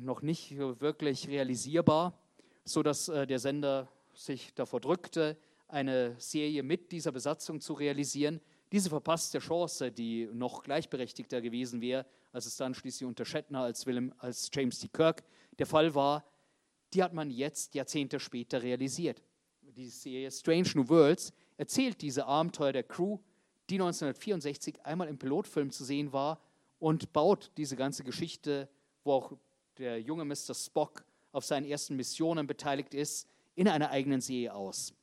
noch 0.00 0.22
nicht 0.22 0.56
wirklich 0.56 1.26
realisierbar, 1.26 2.16
sodass 2.64 3.08
äh, 3.08 3.26
der 3.26 3.40
Sender 3.40 3.88
sich 4.14 4.54
davor 4.54 4.80
drückte, 4.80 5.36
eine 5.66 6.14
Serie 6.18 6.62
mit 6.62 6.92
dieser 6.92 7.10
Besatzung 7.10 7.60
zu 7.60 7.72
realisieren. 7.72 8.40
Diese 8.70 8.88
verpasste 8.88 9.40
Chance, 9.40 9.90
die 9.90 10.28
noch 10.32 10.62
gleichberechtigter 10.62 11.40
gewesen 11.40 11.80
wäre, 11.80 12.06
als 12.32 12.46
es 12.46 12.56
dann 12.56 12.74
schließlich 12.74 13.06
unter 13.06 13.24
Shatner 13.24 13.60
als, 13.62 13.84
Willem, 13.84 14.12
als 14.18 14.48
James 14.52 14.78
D. 14.78 14.88
Kirk 14.88 15.24
der 15.58 15.66
Fall 15.66 15.94
war, 15.94 16.24
die 16.94 17.02
hat 17.02 17.12
man 17.12 17.30
jetzt 17.30 17.74
Jahrzehnte 17.74 18.20
später 18.20 18.62
realisiert. 18.62 19.20
Die 19.62 19.88
Serie 19.88 20.30
Strange 20.30 20.70
New 20.74 20.88
Worlds 20.88 21.32
erzählt 21.56 22.00
diese 22.00 22.26
Abenteuer 22.26 22.72
der 22.72 22.84
Crew, 22.84 23.18
die 23.70 23.74
1964 23.74 24.84
einmal 24.84 25.08
im 25.08 25.18
Pilotfilm 25.18 25.70
zu 25.70 25.84
sehen 25.84 26.12
war 26.12 26.40
und 26.78 27.12
baut 27.12 27.50
diese 27.56 27.76
ganze 27.76 28.04
Geschichte, 28.04 28.68
wo 29.02 29.12
auch 29.12 29.32
der 29.78 30.00
junge 30.00 30.24
Mr. 30.24 30.54
Spock 30.54 31.04
auf 31.32 31.44
seinen 31.44 31.66
ersten 31.66 31.96
Missionen 31.96 32.46
beteiligt 32.46 32.94
ist, 32.94 33.28
in 33.56 33.68
einer 33.68 33.90
eigenen 33.90 34.20
Serie 34.20 34.54
aus. 34.54 34.94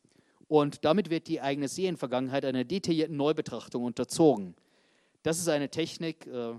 Und 0.48 0.86
damit 0.86 1.10
wird 1.10 1.28
die 1.28 1.42
eigene 1.42 1.68
Serienvergangenheit 1.68 2.46
einer 2.46 2.64
detaillierten 2.64 3.18
Neubetrachtung 3.18 3.84
unterzogen. 3.84 4.56
Das 5.24 5.40
ist 5.40 5.48
eine 5.48 5.70
Technik, 5.70 6.28
äh, 6.28 6.54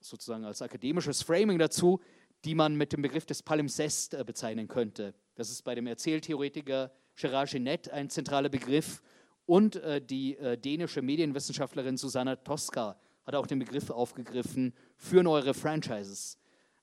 sozusagen 0.00 0.44
als 0.44 0.62
akademisches 0.62 1.22
Framing 1.22 1.58
dazu, 1.58 2.00
die 2.44 2.54
man 2.54 2.76
mit 2.76 2.92
dem 2.92 3.02
Begriff 3.02 3.26
des 3.26 3.42
Palimpsest 3.42 4.14
äh, 4.14 4.24
bezeichnen 4.24 4.68
könnte. 4.68 5.14
Das 5.34 5.50
ist 5.50 5.62
bei 5.62 5.74
dem 5.74 5.86
Erzähltheoretiker 5.86 6.90
Gerard 7.16 7.50
Genet 7.50 7.90
ein 7.90 8.10
zentraler 8.10 8.48
Begriff 8.48 9.02
und 9.46 9.76
äh, 9.76 10.00
die 10.00 10.36
dänische 10.62 11.02
Medienwissenschaftlerin 11.02 11.96
Susanna 11.96 12.36
Tosca 12.36 12.98
hat 13.24 13.34
auch 13.34 13.46
den 13.46 13.58
Begriff 13.58 13.90
aufgegriffen 13.90 14.74
für 14.96 15.22
neuere 15.22 15.54
Franchises 15.54 16.38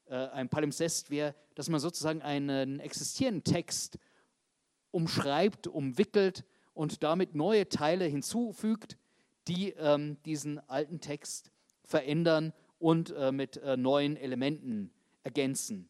äh, 0.08 0.16
ein 0.16 0.50
Palimpsest 0.50 1.10
wäre, 1.10 1.36
dass 1.56 1.70
man 1.70 1.80
sozusagen 1.80 2.22
einen 2.22 2.80
existierenden 2.80 3.44
Text 3.44 3.98
umschreibt, 4.92 5.68
umwickelt 5.68 6.46
und 6.74 7.04
damit 7.04 7.36
neue 7.36 7.68
Teile 7.70 8.06
hinzufügt, 8.06 8.98
die 9.48 9.72
ähm, 9.72 10.18
diesen 10.26 10.60
alten 10.70 11.00
Text 11.00 11.52
verändern 11.84 12.54
und 12.80 13.12
äh, 13.12 13.32
mit 13.32 13.58
äh, 13.58 13.78
neuen 13.78 14.18
Elementen 14.18 14.92
ergänzen. 15.26 15.90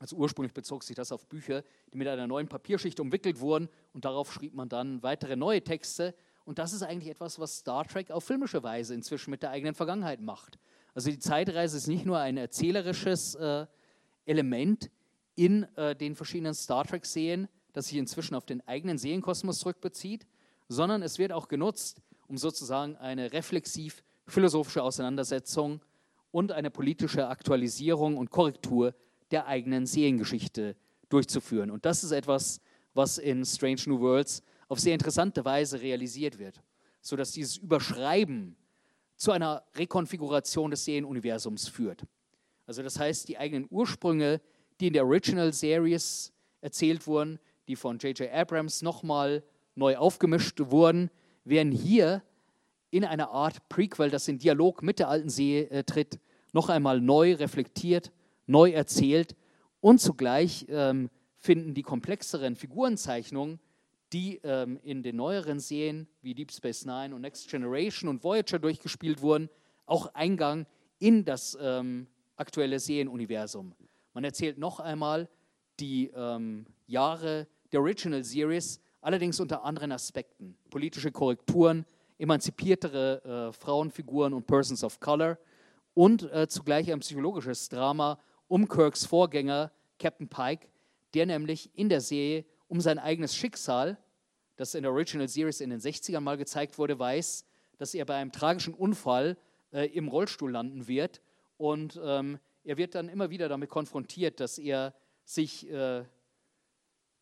Also 0.00 0.16
ursprünglich 0.16 0.54
bezog 0.54 0.82
sich 0.82 0.96
das 0.96 1.12
auf 1.12 1.28
Bücher, 1.28 1.62
die 1.92 1.98
mit 1.98 2.08
einer 2.08 2.26
neuen 2.26 2.48
Papierschicht 2.48 2.98
umwickelt 2.98 3.38
wurden 3.38 3.68
und 3.92 4.06
darauf 4.06 4.32
schrieb 4.32 4.54
man 4.54 4.68
dann 4.68 5.02
weitere 5.02 5.36
neue 5.36 5.62
Texte. 5.62 6.14
Und 6.44 6.58
das 6.58 6.72
ist 6.72 6.82
eigentlich 6.82 7.10
etwas, 7.10 7.38
was 7.38 7.58
Star 7.58 7.84
Trek 7.86 8.10
auf 8.10 8.24
filmische 8.24 8.62
Weise 8.62 8.94
inzwischen 8.94 9.30
mit 9.30 9.42
der 9.42 9.50
eigenen 9.50 9.74
Vergangenheit 9.74 10.20
macht. 10.20 10.58
Also 10.94 11.10
die 11.10 11.18
Zeitreise 11.18 11.76
ist 11.76 11.86
nicht 11.86 12.06
nur 12.06 12.18
ein 12.18 12.38
erzählerisches 12.38 13.34
äh, 13.34 13.66
Element 14.24 14.90
in 15.36 15.64
äh, 15.76 15.94
den 15.94 16.16
verschiedenen 16.16 16.54
Star 16.54 16.84
Trek-Serien, 16.84 17.46
das 17.74 17.88
sich 17.88 17.98
inzwischen 17.98 18.34
auf 18.34 18.46
den 18.46 18.66
eigenen 18.66 18.96
Serienkosmos 18.96 19.60
zurückbezieht, 19.60 20.26
sondern 20.68 21.02
es 21.02 21.18
wird 21.18 21.32
auch 21.32 21.46
genutzt, 21.46 22.00
um 22.26 22.38
sozusagen 22.38 22.96
eine 22.96 23.32
reflexiv-philosophische 23.32 24.82
Auseinandersetzung 24.82 25.82
und 26.30 26.52
eine 26.52 26.70
politische 26.70 27.28
Aktualisierung 27.28 28.16
und 28.16 28.30
Korrektur 28.30 28.94
der 29.30 29.46
eigenen 29.46 29.86
Seriengeschichte 29.86 30.76
durchzuführen. 31.08 31.70
Und 31.70 31.84
das 31.84 32.04
ist 32.04 32.12
etwas, 32.12 32.60
was 32.94 33.18
in 33.18 33.44
Strange 33.44 33.82
New 33.86 34.00
Worlds 34.00 34.42
auf 34.68 34.78
sehr 34.78 34.94
interessante 34.94 35.44
Weise 35.44 35.80
realisiert 35.80 36.38
wird, 36.38 36.62
sodass 37.00 37.32
dieses 37.32 37.56
Überschreiben 37.56 38.56
zu 39.16 39.32
einer 39.32 39.64
Rekonfiguration 39.74 40.70
des 40.70 40.84
Serienuniversums 40.84 41.68
führt. 41.68 42.04
Also 42.66 42.82
das 42.82 42.98
heißt, 42.98 43.28
die 43.28 43.36
eigenen 43.36 43.66
Ursprünge, 43.70 44.40
die 44.80 44.86
in 44.86 44.92
der 44.92 45.04
Original 45.04 45.52
Series 45.52 46.32
erzählt 46.60 47.06
wurden, 47.06 47.38
die 47.68 47.76
von 47.76 47.98
J.J. 47.98 48.32
Abrams 48.32 48.82
nochmal 48.82 49.42
neu 49.74 49.96
aufgemischt 49.96 50.58
wurden, 50.60 51.10
werden 51.44 51.72
hier 51.72 52.22
in 52.90 53.04
einer 53.04 53.30
Art 53.30 53.68
Prequel, 53.68 54.10
das 54.10 54.28
in 54.28 54.38
Dialog 54.38 54.82
mit 54.82 54.98
der 54.98 55.08
alten 55.08 55.30
Serie 55.30 55.70
äh, 55.70 55.84
tritt, 55.84 56.18
noch 56.52 56.68
einmal 56.68 57.00
neu 57.00 57.34
reflektiert, 57.34 58.10
neu 58.46 58.70
erzählt 58.70 59.36
und 59.80 60.00
zugleich 60.00 60.66
ähm, 60.68 61.10
finden 61.36 61.74
die 61.74 61.82
komplexeren 61.82 62.56
Figurenzeichnungen 62.56 63.60
die 64.12 64.40
ähm, 64.42 64.78
in 64.82 65.02
den 65.02 65.16
neueren 65.16 65.60
Serien 65.60 66.08
wie 66.22 66.34
Deep 66.34 66.50
Space 66.50 66.84
Nine 66.84 67.14
und 67.14 67.20
Next 67.20 67.48
Generation 67.48 68.08
und 68.08 68.24
Voyager 68.24 68.58
durchgespielt 68.58 69.22
wurden, 69.22 69.48
auch 69.86 70.12
Eingang 70.14 70.66
in 70.98 71.24
das 71.24 71.56
ähm, 71.60 72.06
aktuelle 72.36 72.78
Serienuniversum. 72.78 73.74
Man 74.12 74.24
erzählt 74.24 74.58
noch 74.58 74.80
einmal 74.80 75.28
die 75.78 76.10
ähm, 76.14 76.66
Jahre 76.86 77.46
der 77.72 77.80
Original 77.80 78.24
Series, 78.24 78.80
allerdings 79.00 79.38
unter 79.38 79.64
anderen 79.64 79.92
Aspekten. 79.92 80.56
Politische 80.70 81.12
Korrekturen, 81.12 81.86
emanzipiertere 82.20 83.48
äh, 83.48 83.52
Frauenfiguren 83.52 84.34
und 84.34 84.46
Persons 84.46 84.84
of 84.84 85.00
Color 85.00 85.38
und 85.94 86.30
äh, 86.32 86.48
zugleich 86.48 86.92
ein 86.92 87.00
psychologisches 87.00 87.68
Drama 87.68 88.18
um 88.46 88.68
Kirks 88.68 89.06
Vorgänger 89.06 89.72
Captain 89.98 90.28
Pike, 90.28 90.68
der 91.14 91.26
nämlich 91.26 91.70
in 91.76 91.88
der 91.88 92.00
Serie 92.00 92.44
um 92.68 92.80
sein 92.80 92.98
eigenes 92.98 93.34
Schicksal, 93.34 93.98
das 94.56 94.74
in 94.74 94.82
der 94.82 94.92
Original 94.92 95.28
Series 95.28 95.60
in 95.60 95.70
den 95.70 95.80
60ern 95.80 96.20
mal 96.20 96.36
gezeigt 96.36 96.78
wurde, 96.78 96.98
weiß, 96.98 97.44
dass 97.78 97.94
er 97.94 98.04
bei 98.04 98.16
einem 98.16 98.32
tragischen 98.32 98.74
Unfall 98.74 99.36
äh, 99.72 99.86
im 99.86 100.08
Rollstuhl 100.08 100.50
landen 100.50 100.86
wird. 100.86 101.22
Und 101.56 101.98
ähm, 102.02 102.38
er 102.64 102.76
wird 102.76 102.94
dann 102.94 103.08
immer 103.08 103.30
wieder 103.30 103.48
damit 103.48 103.70
konfrontiert, 103.70 104.38
dass 104.38 104.58
er 104.58 104.94
sich 105.24 105.70
äh, 105.70 106.04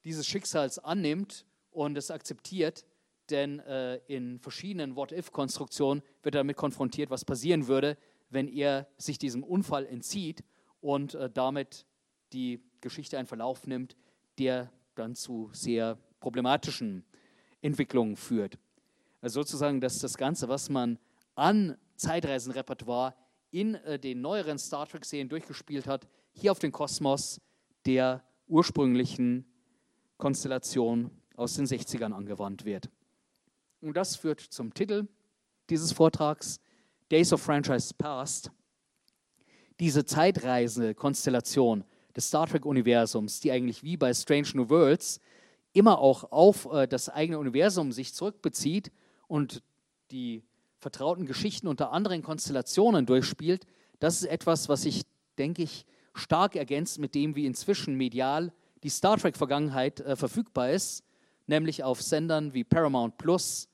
dieses 0.04 0.26
Schicksals 0.26 0.78
annimmt 0.78 1.46
und 1.70 1.96
es 1.96 2.10
akzeptiert. 2.10 2.84
Denn 3.30 3.60
äh, 3.60 3.96
in 4.06 4.38
verschiedenen 4.38 4.96
What-If-Konstruktionen 4.96 6.02
wird 6.22 6.34
damit 6.34 6.56
konfrontiert, 6.56 7.10
was 7.10 7.24
passieren 7.24 7.66
würde, 7.66 7.96
wenn 8.30 8.48
er 8.48 8.88
sich 8.96 9.18
diesem 9.18 9.42
Unfall 9.42 9.86
entzieht 9.86 10.44
und 10.80 11.14
äh, 11.14 11.30
damit 11.30 11.86
die 12.32 12.62
Geschichte 12.80 13.18
einen 13.18 13.26
Verlauf 13.26 13.66
nimmt, 13.66 13.96
der 14.38 14.70
dann 14.94 15.14
zu 15.14 15.50
sehr 15.52 15.98
problematischen 16.20 17.04
Entwicklungen 17.60 18.16
führt. 18.16 18.58
Also 19.20 19.42
sozusagen, 19.42 19.80
dass 19.80 19.98
das 19.98 20.16
Ganze, 20.16 20.48
was 20.48 20.70
man 20.70 20.98
an 21.34 21.76
Zeitreisenrepertoire 21.96 23.14
in 23.50 23.74
äh, 23.74 23.98
den 23.98 24.20
neueren 24.20 24.58
Star 24.58 24.86
Trek-Serien 24.86 25.28
durchgespielt 25.28 25.86
hat, 25.86 26.06
hier 26.32 26.52
auf 26.52 26.58
den 26.58 26.72
Kosmos 26.72 27.40
der 27.86 28.24
ursprünglichen 28.46 29.44
Konstellation 30.16 31.10
aus 31.36 31.54
den 31.54 31.66
60ern 31.66 32.12
angewandt 32.12 32.64
wird. 32.64 32.90
Und 33.80 33.96
das 33.96 34.16
führt 34.16 34.40
zum 34.40 34.74
Titel 34.74 35.06
dieses 35.70 35.92
Vortrags, 35.92 36.60
Days 37.10 37.32
of 37.32 37.40
Franchise 37.40 37.94
Past, 37.96 38.50
diese 39.80 40.04
Zeitreise-Konstellation 40.04 41.84
des 42.16 42.28
Star 42.28 42.46
Trek-Universums, 42.46 43.40
die 43.40 43.52
eigentlich 43.52 43.82
wie 43.82 43.96
bei 43.96 44.12
Strange 44.12 44.48
New 44.54 44.68
Worlds 44.68 45.20
immer 45.72 45.98
auch 45.98 46.32
auf 46.32 46.66
äh, 46.72 46.88
das 46.88 47.08
eigene 47.08 47.38
Universum 47.38 47.92
sich 47.92 48.14
zurückbezieht 48.14 48.90
und 49.28 49.62
die 50.10 50.42
vertrauten 50.80 51.26
Geschichten 51.26 51.68
unter 51.68 51.92
anderen 51.92 52.22
Konstellationen 52.22 53.06
durchspielt, 53.06 53.66
das 54.00 54.22
ist 54.22 54.28
etwas, 54.28 54.68
was 54.68 54.82
sich, 54.82 55.02
denke 55.38 55.62
ich, 55.62 55.84
stark 56.14 56.56
ergänzt 56.56 56.98
mit 56.98 57.14
dem, 57.14 57.36
wie 57.36 57.46
inzwischen 57.46 57.94
medial 57.94 58.52
die 58.82 58.88
Star 58.88 59.18
Trek-Vergangenheit 59.18 60.00
äh, 60.00 60.16
verfügbar 60.16 60.70
ist, 60.70 61.04
nämlich 61.48 61.82
auf 61.82 62.00
Sendern 62.00 62.54
wie 62.54 62.62
Paramount 62.62 63.18
Plus 63.18 63.68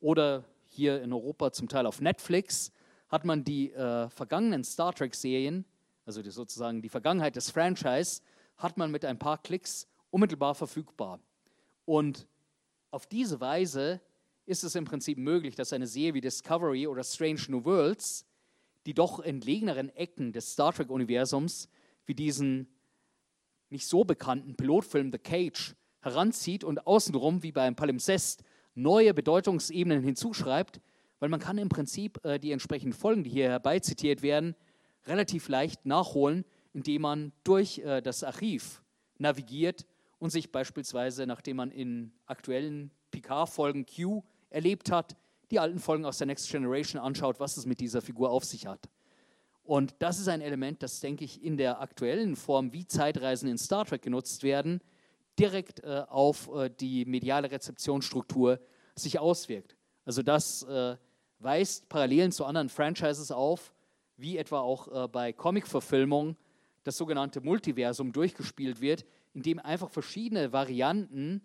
oder 0.00 0.44
hier 0.68 1.02
in 1.02 1.12
Europa 1.12 1.52
zum 1.52 1.68
Teil 1.68 1.86
auf 1.86 2.00
Netflix, 2.00 2.72
hat 3.08 3.24
man 3.24 3.44
die 3.44 3.72
äh, 3.72 4.08
vergangenen 4.10 4.62
Star 4.62 4.92
Trek-Serien, 4.94 5.64
also 6.04 6.22
die, 6.22 6.30
sozusagen 6.30 6.82
die 6.82 6.88
Vergangenheit 6.88 7.36
des 7.36 7.50
Franchise, 7.50 8.20
hat 8.56 8.76
man 8.76 8.90
mit 8.90 9.04
ein 9.04 9.18
paar 9.18 9.38
Klicks 9.38 9.88
unmittelbar 10.10 10.54
verfügbar. 10.54 11.20
Und 11.84 12.26
auf 12.90 13.06
diese 13.06 13.40
Weise 13.40 14.00
ist 14.46 14.64
es 14.64 14.74
im 14.74 14.84
Prinzip 14.84 15.18
möglich, 15.18 15.54
dass 15.54 15.72
eine 15.72 15.86
Serie 15.86 16.14
wie 16.14 16.20
Discovery 16.20 16.86
oder 16.86 17.02
Strange 17.04 17.42
New 17.48 17.64
Worlds 17.64 18.26
die 18.86 18.94
doch 18.94 19.20
entlegeneren 19.20 19.90
Ecken 19.90 20.32
des 20.32 20.52
Star 20.52 20.72
Trek-Universums 20.72 21.68
wie 22.06 22.14
diesen 22.14 22.68
nicht 23.68 23.86
so 23.86 24.04
bekannten 24.04 24.56
Pilotfilm 24.56 25.12
The 25.12 25.18
Cage 25.18 25.74
heranzieht 26.00 26.64
und 26.64 26.86
außenrum 26.86 27.42
wie 27.42 27.52
beim 27.52 27.76
Palimpsest 27.76 28.42
neue 28.74 29.14
Bedeutungsebenen 29.14 30.02
hinzuschreibt, 30.02 30.80
weil 31.18 31.28
man 31.28 31.40
kann 31.40 31.58
im 31.58 31.68
Prinzip 31.68 32.24
äh, 32.24 32.38
die 32.38 32.52
entsprechenden 32.52 32.92
Folgen, 32.92 33.24
die 33.24 33.30
hier 33.30 33.48
herbeizitiert 33.48 34.22
werden, 34.22 34.54
relativ 35.06 35.48
leicht 35.48 35.86
nachholen, 35.86 36.44
indem 36.72 37.02
man 37.02 37.32
durch 37.44 37.78
äh, 37.78 38.00
das 38.00 38.24
Archiv 38.24 38.82
navigiert 39.18 39.86
und 40.18 40.30
sich 40.30 40.50
beispielsweise, 40.50 41.26
nachdem 41.26 41.56
man 41.56 41.70
in 41.70 42.12
aktuellen 42.26 42.90
Picard-Folgen 43.10 43.86
Q 43.86 44.22
erlebt 44.50 44.90
hat, 44.90 45.16
die 45.50 45.58
alten 45.58 45.78
Folgen 45.78 46.04
aus 46.04 46.18
der 46.18 46.26
Next 46.26 46.50
Generation 46.50 47.00
anschaut, 47.02 47.40
was 47.40 47.56
es 47.56 47.66
mit 47.66 47.80
dieser 47.80 48.02
Figur 48.02 48.30
auf 48.30 48.44
sich 48.44 48.66
hat. 48.66 48.88
Und 49.64 49.94
das 49.98 50.18
ist 50.18 50.28
ein 50.28 50.40
Element, 50.40 50.82
das, 50.82 51.00
denke 51.00 51.24
ich, 51.24 51.42
in 51.42 51.56
der 51.56 51.80
aktuellen 51.80 52.36
Form, 52.36 52.72
wie 52.72 52.86
Zeitreisen 52.86 53.48
in 53.48 53.58
Star 53.58 53.84
Trek 53.84 54.02
genutzt 54.02 54.42
werden, 54.42 54.80
direkt 55.40 55.82
äh, 55.82 56.04
auf 56.08 56.54
äh, 56.54 56.70
die 56.70 57.04
mediale 57.06 57.50
Rezeptionsstruktur 57.50 58.60
sich 58.94 59.18
auswirkt. 59.18 59.76
Also 60.04 60.22
das 60.22 60.62
äh, 60.64 60.96
weist 61.38 61.88
Parallelen 61.88 62.30
zu 62.30 62.44
anderen 62.44 62.68
Franchises 62.68 63.32
auf, 63.32 63.72
wie 64.16 64.36
etwa 64.36 64.60
auch 64.60 65.04
äh, 65.04 65.08
bei 65.08 65.32
Comic-Verfilmungen 65.32 66.36
das 66.84 66.96
sogenannte 66.96 67.40
Multiversum 67.40 68.12
durchgespielt 68.12 68.80
wird, 68.80 69.06
in 69.32 69.42
dem 69.42 69.58
einfach 69.58 69.90
verschiedene 69.90 70.52
Varianten 70.52 71.40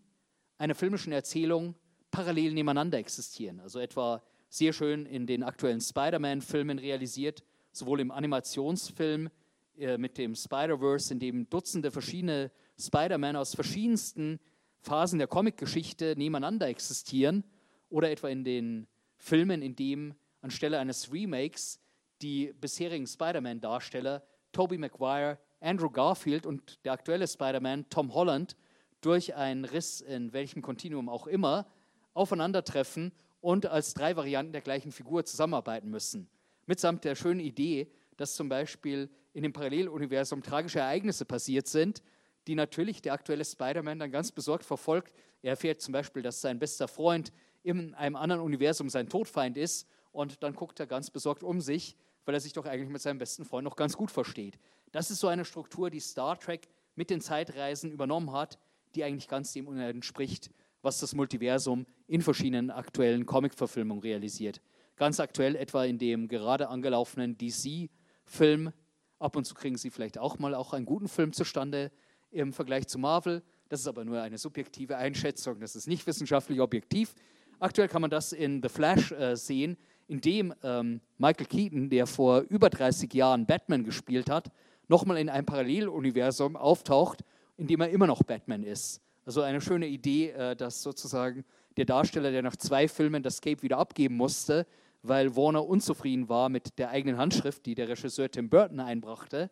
einer 0.58 0.76
filmischen 0.76 1.14
Erzählung 1.14 1.76
parallel 2.12 2.54
nebeneinander 2.54 2.98
existieren. 2.98 3.60
Also 3.60 3.80
etwa 3.80 4.22
sehr 4.50 4.74
schön 4.74 5.06
in 5.06 5.26
den 5.26 5.44
aktuellen 5.44 5.82
Spider-Man-Filmen 5.82 6.80
realisiert, 6.80 7.44
sowohl 7.72 8.00
im 8.02 8.12
Animationsfilm 8.12 9.30
äh, 9.78 9.98
mit 9.98 10.18
dem 10.18 10.36
Spider-Verse, 10.36 11.14
in 11.14 11.20
dem 11.20 11.50
Dutzende 11.50 11.92
verschiedene 11.92 12.52
Spider-Man 12.80 13.36
aus 13.36 13.56
verschiedensten 13.56 14.40
Phasen 14.82 15.20
der 15.20 15.28
Comicgeschichte 15.28 16.16
nebeneinander 16.18 16.68
existieren, 16.68 17.44
oder 17.90 18.12
etwa 18.12 18.30
in 18.30 18.44
den 18.44 18.88
Filmen, 19.18 19.62
in 19.62 19.76
dem 19.76 20.16
anstelle 20.42 20.80
eines 20.80 21.12
Remakes 21.14 21.80
die 22.22 22.54
bisherigen 22.60 23.08
Spider-Man-Darsteller 23.08 24.24
Tobey 24.52 24.78
Maguire, 24.78 25.38
Andrew 25.60 25.90
Garfield 25.90 26.46
und 26.46 26.84
der 26.86 26.94
aktuelle 26.94 27.28
Spider-Man 27.28 27.90
Tom 27.90 28.14
Holland 28.14 28.56
durch 29.02 29.36
einen 29.36 29.66
Riss 29.66 30.02
in 30.02 30.34
welchem 30.34 30.62
Kontinuum 30.62 31.10
auch 31.10 31.28
immer 31.28 31.68
aufeinandertreffen 32.14 33.12
und 33.42 33.66
als 33.66 33.94
drei 33.94 34.16
Varianten 34.16 34.54
der 34.54 34.62
gleichen 34.62 34.92
Figur 34.92 35.26
zusammenarbeiten 35.26 35.90
müssen. 35.90 36.30
Mitsamt 36.66 37.04
der 37.04 37.16
schönen 37.16 37.40
Idee, 37.40 37.92
dass 38.18 38.36
zum 38.36 38.50
Beispiel 38.50 39.10
in 39.34 39.44
dem 39.44 39.54
Paralleluniversum 39.54 40.42
tragische 40.42 40.80
Ereignisse 40.80 41.26
passiert 41.26 41.68
sind, 41.68 42.02
die 42.48 42.56
natürlich 42.56 43.02
der 43.02 43.14
aktuelle 43.14 43.46
Spider-Man 43.46 44.00
dann 44.00 44.12
ganz 44.12 44.32
besorgt 44.32 44.66
verfolgt. 44.66 45.14
Er 45.42 45.52
erfährt 45.52 45.82
zum 45.82 45.92
Beispiel, 45.92 46.22
dass 46.22 46.42
sein 46.42 46.60
bester 46.60 46.88
Freund 46.88 47.32
in 47.64 47.94
einem 47.96 48.16
anderen 48.16 48.42
Universum 48.42 48.90
sein 48.90 49.10
Todfeind 49.10 49.58
ist 49.58 49.88
und 50.12 50.44
dann 50.44 50.54
guckt 50.54 50.80
er 50.80 50.88
ganz 50.88 51.10
besorgt 51.10 51.44
um 51.44 51.62
sich, 51.62 51.98
weil 52.26 52.36
er 52.36 52.40
sich 52.40 52.54
doch 52.54 52.66
eigentlich 52.66 52.90
mit 52.90 53.02
seinem 53.02 53.18
besten 53.18 53.46
Freund 53.46 53.66
noch 53.66 53.76
ganz 53.76 53.98
gut 53.98 54.12
versteht. 54.12 54.58
Das 54.92 55.12
ist 55.12 55.20
so 55.20 55.28
eine 55.28 55.46
Struktur, 55.46 55.90
die 55.90 56.00
Star 56.00 56.40
Trek 56.40 56.68
mit 56.96 57.10
den 57.10 57.22
Zeitreisen 57.22 57.92
übernommen 57.92 58.32
hat, 58.32 58.60
die 58.96 59.04
eigentlich 59.04 59.28
ganz 59.28 59.52
dem 59.52 59.68
entspricht, 59.78 60.50
was 60.82 61.00
das 61.00 61.16
Multiversum 61.16 61.86
in 62.08 62.22
verschiedenen 62.22 62.72
aktuellen 62.72 63.26
Comic-Verfilmungen 63.26 64.02
realisiert. 64.02 64.62
Ganz 64.96 65.20
aktuell 65.20 65.56
etwa 65.56 65.84
in 65.84 65.98
dem 65.98 66.28
gerade 66.28 66.70
angelaufenen 66.70 67.38
DC-Film. 67.38 68.72
Ab 69.20 69.36
und 69.36 69.46
zu 69.46 69.56
kriegen 69.56 69.78
sie 69.78 69.90
vielleicht 69.90 70.18
auch 70.18 70.40
mal 70.40 70.54
auch 70.56 70.74
einen 70.74 70.86
guten 70.86 71.10
Film 71.10 71.34
zustande 71.34 71.92
im 72.32 72.54
Vergleich 72.54 72.88
zu 72.88 73.00
Marvel. 73.00 73.44
Das 73.70 73.82
ist 73.82 73.88
aber 73.88 74.06
nur 74.06 74.22
eine 74.22 74.38
subjektive 74.38 74.98
Einschätzung, 74.98 75.60
das 75.60 75.76
ist 75.76 75.88
nicht 75.88 76.06
wissenschaftlich 76.06 76.60
objektiv. 76.60 77.16
Aktuell 77.60 77.88
kann 77.88 78.02
man 78.02 78.12
das 78.12 78.34
in 78.34 78.62
The 78.62 78.70
Flash 78.70 79.12
äh, 79.12 79.36
sehen, 79.36 79.78
in 80.08 80.22
dem 80.22 80.54
ähm, 80.62 81.02
Michael 81.18 81.48
Keaton, 81.48 81.90
der 81.90 82.06
vor 82.06 82.42
über 82.50 82.70
30 82.70 83.14
Jahren 83.14 83.46
Batman 83.46 83.84
gespielt 83.84 84.30
hat, 84.30 84.52
nochmal 84.88 85.18
in 85.18 85.30
einem 85.30 85.46
Paralleluniversum 85.46 86.56
auftaucht, 86.56 87.24
in 87.58 87.68
dem 87.68 87.82
er 87.82 87.90
immer 87.90 88.08
noch 88.08 88.22
Batman 88.24 88.64
ist. 88.64 89.02
Also 89.26 89.42
eine 89.42 89.62
schöne 89.62 89.88
Idee, 89.88 90.30
äh, 90.32 90.56
dass 90.56 90.84
sozusagen 90.84 91.44
der 91.78 91.86
Darsteller, 91.86 92.32
der 92.32 92.44
nach 92.44 92.56
zwei 92.56 92.88
Filmen 92.88 93.24
das 93.24 93.42
Cape 93.42 93.64
wieder 93.64 93.78
abgeben 93.78 94.16
musste, 94.16 94.68
weil 95.02 95.36
Warner 95.36 95.66
unzufrieden 95.66 96.30
war 96.30 96.50
mit 96.50 96.78
der 96.78 96.90
eigenen 96.90 97.18
Handschrift, 97.18 97.66
die 97.66 97.76
der 97.76 97.90
Regisseur 97.90 98.30
Tim 98.30 98.50
Burton 98.50 98.80
einbrachte, 98.80 99.50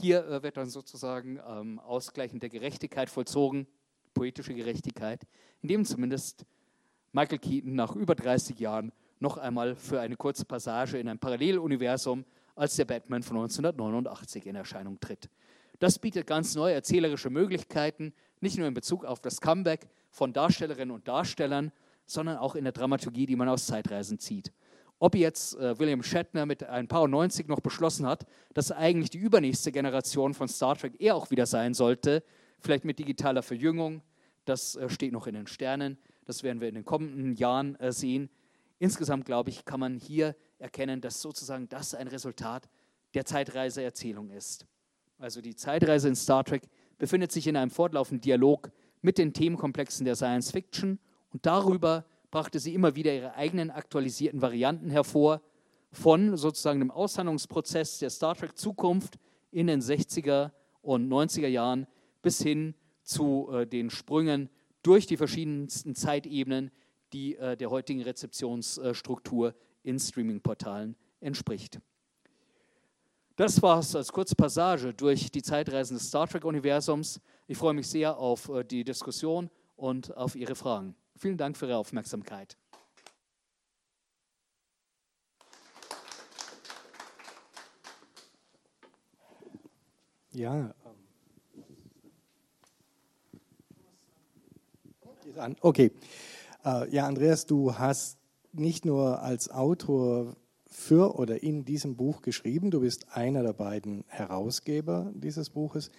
hier 0.00 0.26
äh, 0.26 0.42
wird 0.42 0.56
dann 0.56 0.68
sozusagen 0.68 1.40
ähm, 1.46 1.78
ausgleichende 1.78 2.48
Gerechtigkeit 2.48 3.10
vollzogen, 3.10 3.66
poetische 4.14 4.54
Gerechtigkeit, 4.54 5.26
indem 5.62 5.84
zumindest 5.84 6.44
Michael 7.12 7.38
Keaton 7.38 7.74
nach 7.74 7.94
über 7.94 8.14
30 8.14 8.58
Jahren 8.58 8.92
noch 9.18 9.36
einmal 9.36 9.74
für 9.74 10.00
eine 10.00 10.16
kurze 10.16 10.44
Passage 10.44 10.98
in 10.98 11.08
ein 11.08 11.18
Paralleluniversum 11.18 12.24
als 12.56 12.76
der 12.76 12.84
Batman 12.84 13.22
von 13.22 13.36
1989 13.36 14.46
in 14.46 14.56
Erscheinung 14.56 14.98
tritt. 15.00 15.28
Das 15.78 15.98
bietet 15.98 16.26
ganz 16.26 16.54
neue 16.54 16.74
erzählerische 16.74 17.30
Möglichkeiten, 17.30 18.12
nicht 18.40 18.58
nur 18.58 18.66
in 18.66 18.74
Bezug 18.74 19.04
auf 19.04 19.20
das 19.20 19.40
Comeback 19.40 19.88
von 20.10 20.32
Darstellerinnen 20.32 20.94
und 20.94 21.08
Darstellern, 21.08 21.72
sondern 22.06 22.38
auch 22.38 22.54
in 22.54 22.64
der 22.64 22.72
Dramaturgie, 22.72 23.26
die 23.26 23.36
man 23.36 23.48
aus 23.48 23.66
Zeitreisen 23.66 24.18
zieht. 24.18 24.52
Ob 25.00 25.16
jetzt 25.16 25.56
äh, 25.56 25.76
William 25.78 26.02
Shatner 26.02 26.46
mit 26.46 26.62
ein 26.62 26.86
paar 26.86 27.08
90 27.08 27.48
noch 27.48 27.60
beschlossen 27.60 28.06
hat, 28.06 28.26
dass 28.54 28.70
eigentlich 28.70 29.10
die 29.10 29.18
übernächste 29.18 29.72
Generation 29.72 30.34
von 30.34 30.46
Star 30.46 30.76
Trek 30.76 30.94
er 31.00 31.16
auch 31.16 31.30
wieder 31.30 31.46
sein 31.46 31.74
sollte, 31.74 32.22
vielleicht 32.60 32.84
mit 32.84 32.98
digitaler 32.98 33.42
Verjüngung, 33.42 34.02
das 34.44 34.76
äh, 34.76 34.88
steht 34.88 35.12
noch 35.12 35.26
in 35.26 35.34
den 35.34 35.46
Sternen. 35.46 35.98
Das 36.26 36.42
werden 36.42 36.60
wir 36.60 36.68
in 36.68 36.74
den 36.74 36.84
kommenden 36.84 37.34
Jahren 37.34 37.76
äh, 37.76 37.92
sehen. 37.92 38.28
Insgesamt, 38.78 39.24
glaube 39.24 39.50
ich, 39.50 39.64
kann 39.64 39.80
man 39.80 39.96
hier 39.96 40.36
erkennen, 40.58 41.00
dass 41.00 41.20
sozusagen 41.20 41.68
das 41.68 41.94
ein 41.94 42.08
Resultat 42.08 42.68
der 43.14 43.24
Zeitreiseerzählung 43.24 44.30
ist. 44.30 44.66
Also 45.18 45.40
die 45.40 45.56
Zeitreise 45.56 46.08
in 46.08 46.14
Star 46.14 46.44
Trek 46.44 46.62
befindet 46.98 47.32
sich 47.32 47.46
in 47.46 47.56
einem 47.56 47.70
fortlaufenden 47.70 48.20
Dialog 48.20 48.70
mit 49.02 49.18
den 49.18 49.32
Themenkomplexen 49.32 50.04
der 50.04 50.14
Science 50.14 50.50
Fiction 50.50 50.98
und 51.30 51.46
darüber 51.46 52.04
brachte 52.30 52.58
sie 52.58 52.74
immer 52.74 52.94
wieder 52.94 53.14
ihre 53.14 53.34
eigenen 53.34 53.70
aktualisierten 53.70 54.42
Varianten 54.42 54.90
hervor, 54.90 55.40
von 55.92 56.36
sozusagen 56.36 56.78
dem 56.78 56.90
Aushandlungsprozess 56.90 57.98
der 57.98 58.10
Star 58.10 58.36
Trek 58.36 58.56
Zukunft 58.56 59.18
in 59.50 59.66
den 59.66 59.80
60er 59.80 60.52
und 60.82 61.08
90er 61.08 61.48
Jahren 61.48 61.86
bis 62.22 62.40
hin 62.40 62.74
zu 63.02 63.48
äh, 63.52 63.66
den 63.66 63.90
Sprüngen 63.90 64.48
durch 64.82 65.06
die 65.06 65.16
verschiedensten 65.16 65.94
Zeitebenen, 65.94 66.70
die 67.12 67.36
äh, 67.36 67.56
der 67.56 67.70
heutigen 67.70 68.02
Rezeptionsstruktur 68.02 69.54
in 69.82 69.98
Streaming-Portalen 69.98 70.96
entspricht. 71.20 71.80
Das 73.36 73.60
war 73.62 73.78
es 73.78 73.96
als 73.96 74.12
kurze 74.12 74.34
Passage 74.36 74.92
durch 74.94 75.30
die 75.30 75.42
Zeitreisen 75.42 75.96
des 75.96 76.08
Star 76.08 76.28
Trek-Universums. 76.28 77.20
Ich 77.46 77.58
freue 77.58 77.74
mich 77.74 77.88
sehr 77.88 78.16
auf 78.16 78.48
äh, 78.48 78.64
die 78.64 78.84
Diskussion 78.84 79.50
und 79.76 80.16
auf 80.16 80.36
Ihre 80.36 80.54
Fragen. 80.54 80.94
Vielen 81.20 81.36
Dank 81.36 81.58
für 81.58 81.66
Ihre 81.66 81.76
Aufmerksamkeit. 81.76 82.56
Ja, 90.32 90.74
an. 95.36 95.56
Okay. 95.60 95.90
Äh, 96.64 96.90
ja, 96.90 97.06
Andreas, 97.06 97.44
du 97.44 97.74
hast 97.76 98.18
nicht 98.52 98.86
nur 98.86 99.20
als 99.22 99.50
Autor 99.50 100.36
für 100.66 101.16
oder 101.16 101.42
in 101.42 101.66
diesem 101.66 101.96
Buch 101.96 102.22
geschrieben. 102.22 102.70
Du 102.70 102.80
bist 102.80 103.14
einer 103.14 103.42
der 103.42 103.52
beiden 103.52 104.04
Herausgeber 104.08 105.12
dieses 105.14 105.50
Buches. 105.50 105.90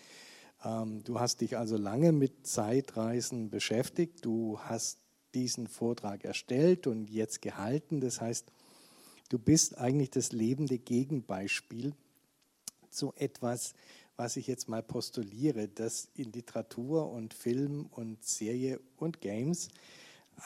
Ähm, 0.63 1.03
du 1.03 1.19
hast 1.19 1.41
dich 1.41 1.57
also 1.57 1.77
lange 1.77 2.11
mit 2.11 2.47
Zeitreisen 2.47 3.51
beschäftigt. 3.51 4.25
Du 4.25 4.59
hast 4.59 4.99
diesen 5.33 5.67
Vortrag 5.67 6.23
erstellt 6.23 6.87
und 6.87 7.09
jetzt 7.09 7.41
gehalten. 7.41 8.01
Das 8.01 8.21
heißt, 8.21 8.51
du 9.29 9.39
bist 9.39 9.77
eigentlich 9.77 10.09
das 10.09 10.31
lebende 10.31 10.77
Gegenbeispiel 10.77 11.93
zu 12.89 13.13
etwas, 13.15 13.73
was 14.17 14.35
ich 14.35 14.47
jetzt 14.47 14.69
mal 14.69 14.83
postuliere, 14.83 15.67
dass 15.67 16.09
in 16.15 16.31
Literatur 16.31 17.09
und 17.11 17.33
Film 17.33 17.87
und 17.91 18.23
Serie 18.23 18.79
und 18.97 19.21
Games 19.21 19.69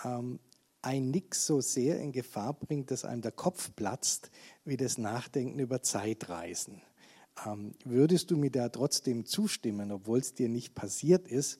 ähm, 0.03 0.39
ein 0.81 1.09
Nix 1.09 1.47
so 1.47 1.61
sehr 1.61 1.99
in 1.99 2.11
Gefahr 2.11 2.53
bringt, 2.53 2.91
dass 2.91 3.05
einem 3.05 3.21
der 3.21 3.31
Kopf 3.31 3.75
platzt, 3.75 4.29
wie 4.65 4.77
das 4.77 4.97
Nachdenken 4.97 5.59
über 5.59 5.81
Zeitreisen. 5.81 6.81
Ähm, 7.45 7.73
würdest 7.83 8.31
du 8.31 8.37
mir 8.37 8.51
da 8.51 8.69
trotzdem 8.69 9.25
zustimmen, 9.25 9.91
obwohl 9.91 10.19
es 10.19 10.35
dir 10.35 10.47
nicht 10.47 10.75
passiert 10.75 11.27
ist, 11.27 11.59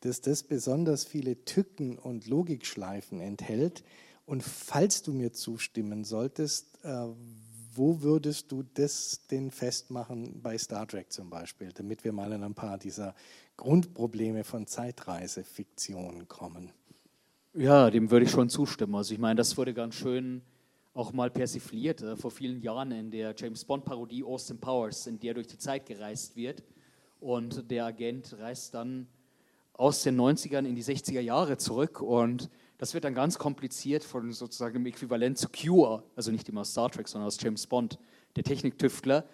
dass 0.00 0.20
das 0.20 0.42
besonders 0.42 1.04
viele 1.04 1.44
Tücken 1.44 1.98
und 1.98 2.26
Logikschleifen 2.26 3.20
enthält? 3.20 3.84
Und 4.26 4.42
falls 4.42 5.02
du 5.02 5.12
mir 5.12 5.32
zustimmen 5.32 6.04
solltest, 6.04 6.78
äh, 6.84 7.06
wo 7.74 8.02
würdest 8.02 8.52
du 8.52 8.62
das 8.74 9.26
denn 9.30 9.50
festmachen 9.50 10.42
bei 10.42 10.58
Star 10.58 10.86
Trek 10.86 11.12
zum 11.12 11.30
Beispiel, 11.30 11.72
damit 11.72 12.04
wir 12.04 12.12
mal 12.12 12.32
in 12.32 12.42
ein 12.42 12.54
paar 12.54 12.78
dieser 12.78 13.14
Grundprobleme 13.56 14.44
von 14.44 14.66
Zeitreisefiktionen 14.66 16.28
kommen? 16.28 16.70
Ja, 17.54 17.90
dem 17.90 18.10
würde 18.10 18.26
ich 18.26 18.32
schon 18.32 18.48
zustimmen. 18.48 18.94
Also 18.94 19.14
ich 19.14 19.20
meine, 19.20 19.36
das 19.36 19.56
wurde 19.56 19.74
ganz 19.74 19.94
schön 19.94 20.42
auch 20.94 21.12
mal 21.12 21.30
persifliert 21.30 22.02
äh, 22.02 22.16
vor 22.16 22.30
vielen 22.30 22.60
Jahren 22.60 22.92
in 22.92 23.10
der 23.10 23.34
James 23.36 23.64
Bond-Parodie 23.64 24.24
Austin 24.24 24.58
Powers, 24.58 25.06
in 25.06 25.18
der 25.18 25.34
durch 25.34 25.46
die 25.46 25.58
Zeit 25.58 25.86
gereist 25.86 26.36
wird. 26.36 26.62
Und 27.20 27.70
der 27.70 27.86
Agent 27.86 28.36
reist 28.38 28.74
dann 28.74 29.06
aus 29.74 30.02
den 30.02 30.20
90ern 30.20 30.66
in 30.66 30.74
die 30.74 30.84
60er 30.84 31.20
Jahre 31.20 31.56
zurück 31.56 32.00
und 32.00 32.50
das 32.78 32.94
wird 32.94 33.04
dann 33.04 33.14
ganz 33.14 33.38
kompliziert 33.38 34.02
von 34.02 34.32
sozusagen 34.32 34.74
dem 34.74 34.86
Äquivalent 34.86 35.38
zu 35.38 35.48
Cure, 35.48 36.02
also 36.16 36.30
nicht 36.30 36.48
immer 36.48 36.62
aus 36.62 36.72
Star 36.72 36.90
Trek, 36.90 37.06
sondern 37.08 37.28
aus 37.28 37.38
James 37.40 37.66
Bond, 37.66 37.98
der 38.36 38.44
Techniktüftler, 38.44 39.24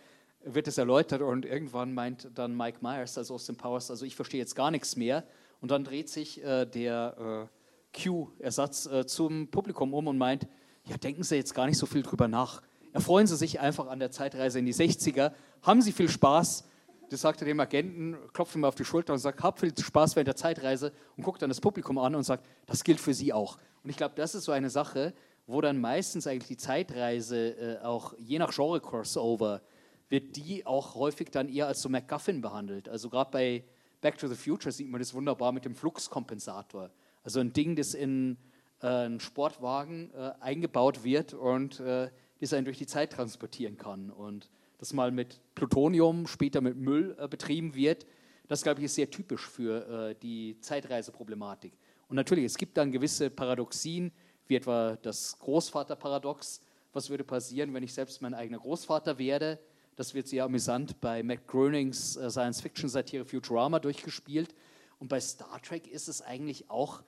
wird 0.44 0.68
es 0.68 0.78
erläutert 0.78 1.22
und 1.22 1.44
irgendwann 1.44 1.94
meint 1.94 2.28
dann 2.34 2.56
Mike 2.56 2.78
Myers, 2.80 3.18
also 3.18 3.34
Austin 3.34 3.56
Powers, 3.56 3.90
also 3.90 4.04
ich 4.04 4.16
verstehe 4.16 4.40
jetzt 4.40 4.54
gar 4.54 4.70
nichts 4.70 4.96
mehr. 4.96 5.24
Und 5.60 5.70
dann 5.70 5.84
dreht 5.84 6.08
sich 6.08 6.42
äh, 6.44 6.66
der 6.66 7.48
äh, 7.94 8.00
Q-Ersatz 8.02 8.86
äh, 8.86 9.06
zum 9.06 9.48
Publikum 9.48 9.94
um 9.94 10.06
und 10.06 10.18
meint, 10.18 10.46
ja, 10.84 10.96
denken 10.96 11.22
Sie 11.22 11.36
jetzt 11.36 11.54
gar 11.54 11.66
nicht 11.66 11.78
so 11.78 11.86
viel 11.86 12.02
drüber 12.02 12.28
nach. 12.28 12.62
Erfreuen 12.92 13.26
Sie 13.26 13.36
sich 13.36 13.60
einfach 13.60 13.88
an 13.88 13.98
der 13.98 14.10
Zeitreise 14.10 14.58
in 14.58 14.66
die 14.66 14.74
60er, 14.74 15.32
haben 15.62 15.82
Sie 15.82 15.92
viel 15.92 16.08
Spaß, 16.08 16.64
das 17.10 17.20
sagt 17.20 17.42
er 17.42 17.46
dem 17.46 17.60
Agenten, 17.60 18.16
klopft 18.32 18.54
ihm 18.54 18.64
auf 18.64 18.74
die 18.74 18.84
Schulter 18.84 19.12
und 19.12 19.18
sagt, 19.18 19.42
hab 19.42 19.58
viel 19.58 19.72
Spaß 19.76 20.16
während 20.16 20.28
der 20.28 20.36
Zeitreise 20.36 20.92
und 21.16 21.24
guckt 21.24 21.42
dann 21.42 21.50
das 21.50 21.60
Publikum 21.60 21.98
an 21.98 22.14
und 22.14 22.22
sagt, 22.22 22.46
das 22.66 22.84
gilt 22.84 23.00
für 23.00 23.14
Sie 23.14 23.32
auch. 23.32 23.58
Und 23.82 23.90
ich 23.90 23.96
glaube, 23.96 24.14
das 24.16 24.34
ist 24.34 24.44
so 24.44 24.52
eine 24.52 24.70
Sache, 24.70 25.14
wo 25.46 25.60
dann 25.60 25.80
meistens 25.80 26.26
eigentlich 26.26 26.48
die 26.48 26.56
Zeitreise 26.56 27.78
äh, 27.80 27.84
auch 27.84 28.14
je 28.18 28.38
nach 28.38 28.52
Genre-Crossover 28.52 29.62
wird 30.08 30.36
die 30.36 30.64
auch 30.66 30.94
häufig 30.94 31.30
dann 31.30 31.48
eher 31.48 31.66
als 31.66 31.82
so 31.82 31.88
MacGuffin 31.88 32.40
behandelt. 32.40 32.88
Also 32.88 33.10
gerade 33.10 33.30
bei 33.30 33.64
Back 34.00 34.18
to 34.18 34.28
the 34.28 34.34
Future 34.34 34.72
sieht 34.72 34.88
man 34.88 35.00
das 35.00 35.12
wunderbar 35.12 35.52
mit 35.52 35.64
dem 35.64 35.74
Fluxkompensator. 35.74 36.90
Also 37.24 37.40
ein 37.40 37.52
Ding, 37.52 37.76
das 37.76 37.94
in 37.94 38.38
äh, 38.80 38.86
einen 38.86 39.20
Sportwagen 39.20 40.10
äh, 40.14 40.32
eingebaut 40.40 41.04
wird 41.04 41.34
und 41.34 41.80
äh, 41.80 42.10
das 42.40 42.52
einen 42.52 42.64
durch 42.64 42.78
die 42.78 42.86
Zeit 42.86 43.12
transportieren 43.12 43.76
kann. 43.76 44.10
Und 44.10 44.48
das 44.78 44.92
mal 44.92 45.10
mit 45.10 45.40
Plutonium, 45.54 46.26
später 46.26 46.60
mit 46.60 46.76
Müll 46.76 47.16
äh, 47.18 47.28
betrieben 47.28 47.74
wird. 47.74 48.06
Das, 48.46 48.62
glaube 48.62 48.80
ich, 48.80 48.86
ist 48.86 48.94
sehr 48.94 49.10
typisch 49.10 49.46
für 49.46 50.10
äh, 50.10 50.14
die 50.14 50.58
Zeitreiseproblematik. 50.60 51.72
Und 52.08 52.16
natürlich, 52.16 52.46
es 52.46 52.56
gibt 52.56 52.76
dann 52.76 52.90
gewisse 52.90 53.28
Paradoxien, 53.28 54.10
wie 54.46 54.56
etwa 54.56 54.96
das 54.96 55.38
Großvaterparadox. 55.38 56.62
Was 56.92 57.10
würde 57.10 57.24
passieren, 57.24 57.74
wenn 57.74 57.82
ich 57.82 57.92
selbst 57.92 58.22
mein 58.22 58.32
eigener 58.32 58.58
Großvater 58.58 59.18
werde? 59.18 59.58
Das 59.96 60.14
wird 60.14 60.28
sehr 60.28 60.44
amüsant 60.44 61.00
bei 61.00 61.22
Matt 61.22 61.46
Groenings 61.46 62.16
äh, 62.16 62.30
Science-Fiction-Satire 62.30 63.24
Futurama 63.24 63.80
durchgespielt. 63.80 64.54
Und 65.00 65.08
bei 65.08 65.20
Star 65.20 65.60
Trek 65.60 65.86
ist 65.86 66.08
es 66.08 66.22
eigentlich 66.22 66.70
auch, 66.70 67.02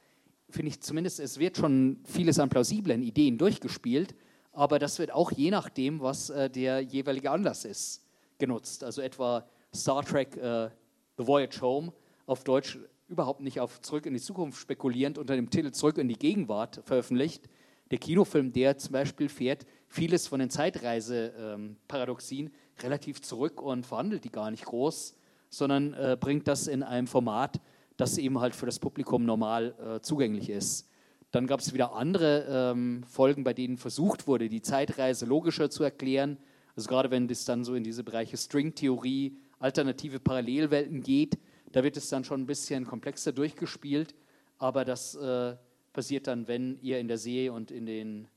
finde 0.51 0.71
ich 0.71 0.81
zumindest, 0.81 1.21
es 1.21 1.39
wird 1.39 1.57
schon 1.57 2.01
vieles 2.05 2.39
an 2.39 2.49
plausiblen 2.49 3.03
Ideen 3.03 3.39
durchgespielt, 3.39 4.15
aber 4.53 4.79
das 4.79 4.99
wird 4.99 5.13
auch 5.13 5.31
je 5.33 5.51
nachdem, 5.51 6.01
was 6.01 6.31
äh, 6.31 6.51
der 6.51 6.81
jeweilige 6.81 7.31
Anlass 7.31 7.65
ist, 7.65 8.05
genutzt. 8.39 8.85
Also 8.85 9.03
etwa 9.03 9.47
Star 9.75 10.05
Trek 10.05 10.37
äh, 10.37 10.71
The 11.19 11.27
Voyage 11.27 11.61
Home, 11.61 11.93
auf 12.27 12.45
Deutsch 12.45 12.79
überhaupt 13.09 13.41
nicht 13.41 13.61
auf 13.61 13.81
Zurück 13.81 14.07
in 14.07 14.15
die 14.15 14.21
Zukunft 14.21 14.61
spekulierend, 14.61 15.19
unter 15.19 15.35
dem 15.35 15.51
Titel 15.51 15.73
Zurück 15.73 15.99
in 15.99 16.09
die 16.09 16.19
Gegenwart 16.19 16.81
veröffentlicht. 16.85 17.49
Der 17.91 17.99
Kinofilm, 17.99 18.53
der 18.53 18.79
zum 18.79 18.93
Beispiel 18.93 19.29
fährt 19.29 19.67
vieles 19.89 20.29
von 20.29 20.39
den 20.39 20.49
Zeitreise-Paradoxien 20.49 22.47
ähm, 22.47 22.53
relativ 22.81 23.21
zurück 23.21 23.61
und 23.61 23.85
verhandelt 23.85 24.25
die 24.25 24.31
gar 24.31 24.51
nicht 24.53 24.65
groß, 24.65 25.17
sondern 25.49 25.93
äh, 25.95 26.17
bringt 26.19 26.47
das 26.47 26.69
in 26.69 26.85
einem 26.85 27.09
Format, 27.09 27.61
das 27.97 28.17
eben 28.17 28.41
halt 28.41 28.55
für 28.55 28.67
das 28.67 28.79
Publikum 28.79 29.25
normal 29.25 29.75
äh, 29.85 30.01
zugänglich 30.01 30.49
ist. 30.49 30.89
Dann 31.31 31.47
gab 31.47 31.61
es 31.61 31.73
wieder 31.73 31.95
andere 31.95 32.73
ähm, 32.73 33.05
Folgen, 33.05 33.45
bei 33.45 33.55
denen 33.55 33.77
versucht 33.77 34.27
wurde, 34.27 34.49
die 34.49 34.63
Zeitreise 34.63 35.27
logischer 35.27 35.71
zu 35.71 35.85
erklären. 35.85 36.39
Also 36.75 36.89
gerade 36.89 37.11
wenn 37.11 37.29
es 37.31 37.45
dann 37.45 37.65
so 37.65 37.75
in 37.75 37.85
diese 37.85 38.03
Bereiche 38.03 38.37
Stringtheorie, 38.37 39.37
alternative 39.59 40.19
Parallelwelten 40.19 41.03
geht, 41.03 41.39
da 41.73 41.85
wird 41.85 41.97
es 41.97 42.09
dann 42.09 42.25
schon 42.25 42.43
ein 42.43 42.47
bisschen 42.47 42.85
komplexer 42.85 43.33
durchgespielt. 43.33 44.15
Aber 44.59 44.85
das 44.85 45.15
äh, 45.15 45.57
passiert 45.93 46.27
dann, 46.27 46.49
wenn 46.49 46.79
ihr 46.81 46.99
in 46.99 47.09
der 47.09 47.19
Serie 47.19 47.53
und 47.53 47.71
in 47.71 47.87
den 47.87 48.29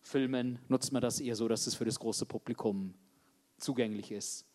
Filmen 0.00 0.58
nutzt 0.68 0.92
man 0.92 1.00
das 1.00 1.20
eher 1.20 1.36
so, 1.36 1.46
dass 1.46 1.66
es 1.66 1.76
für 1.76 1.84
das 1.84 1.98
große 2.00 2.26
Publikum 2.26 2.94
zugänglich 3.58 4.10
ist. 4.10 4.46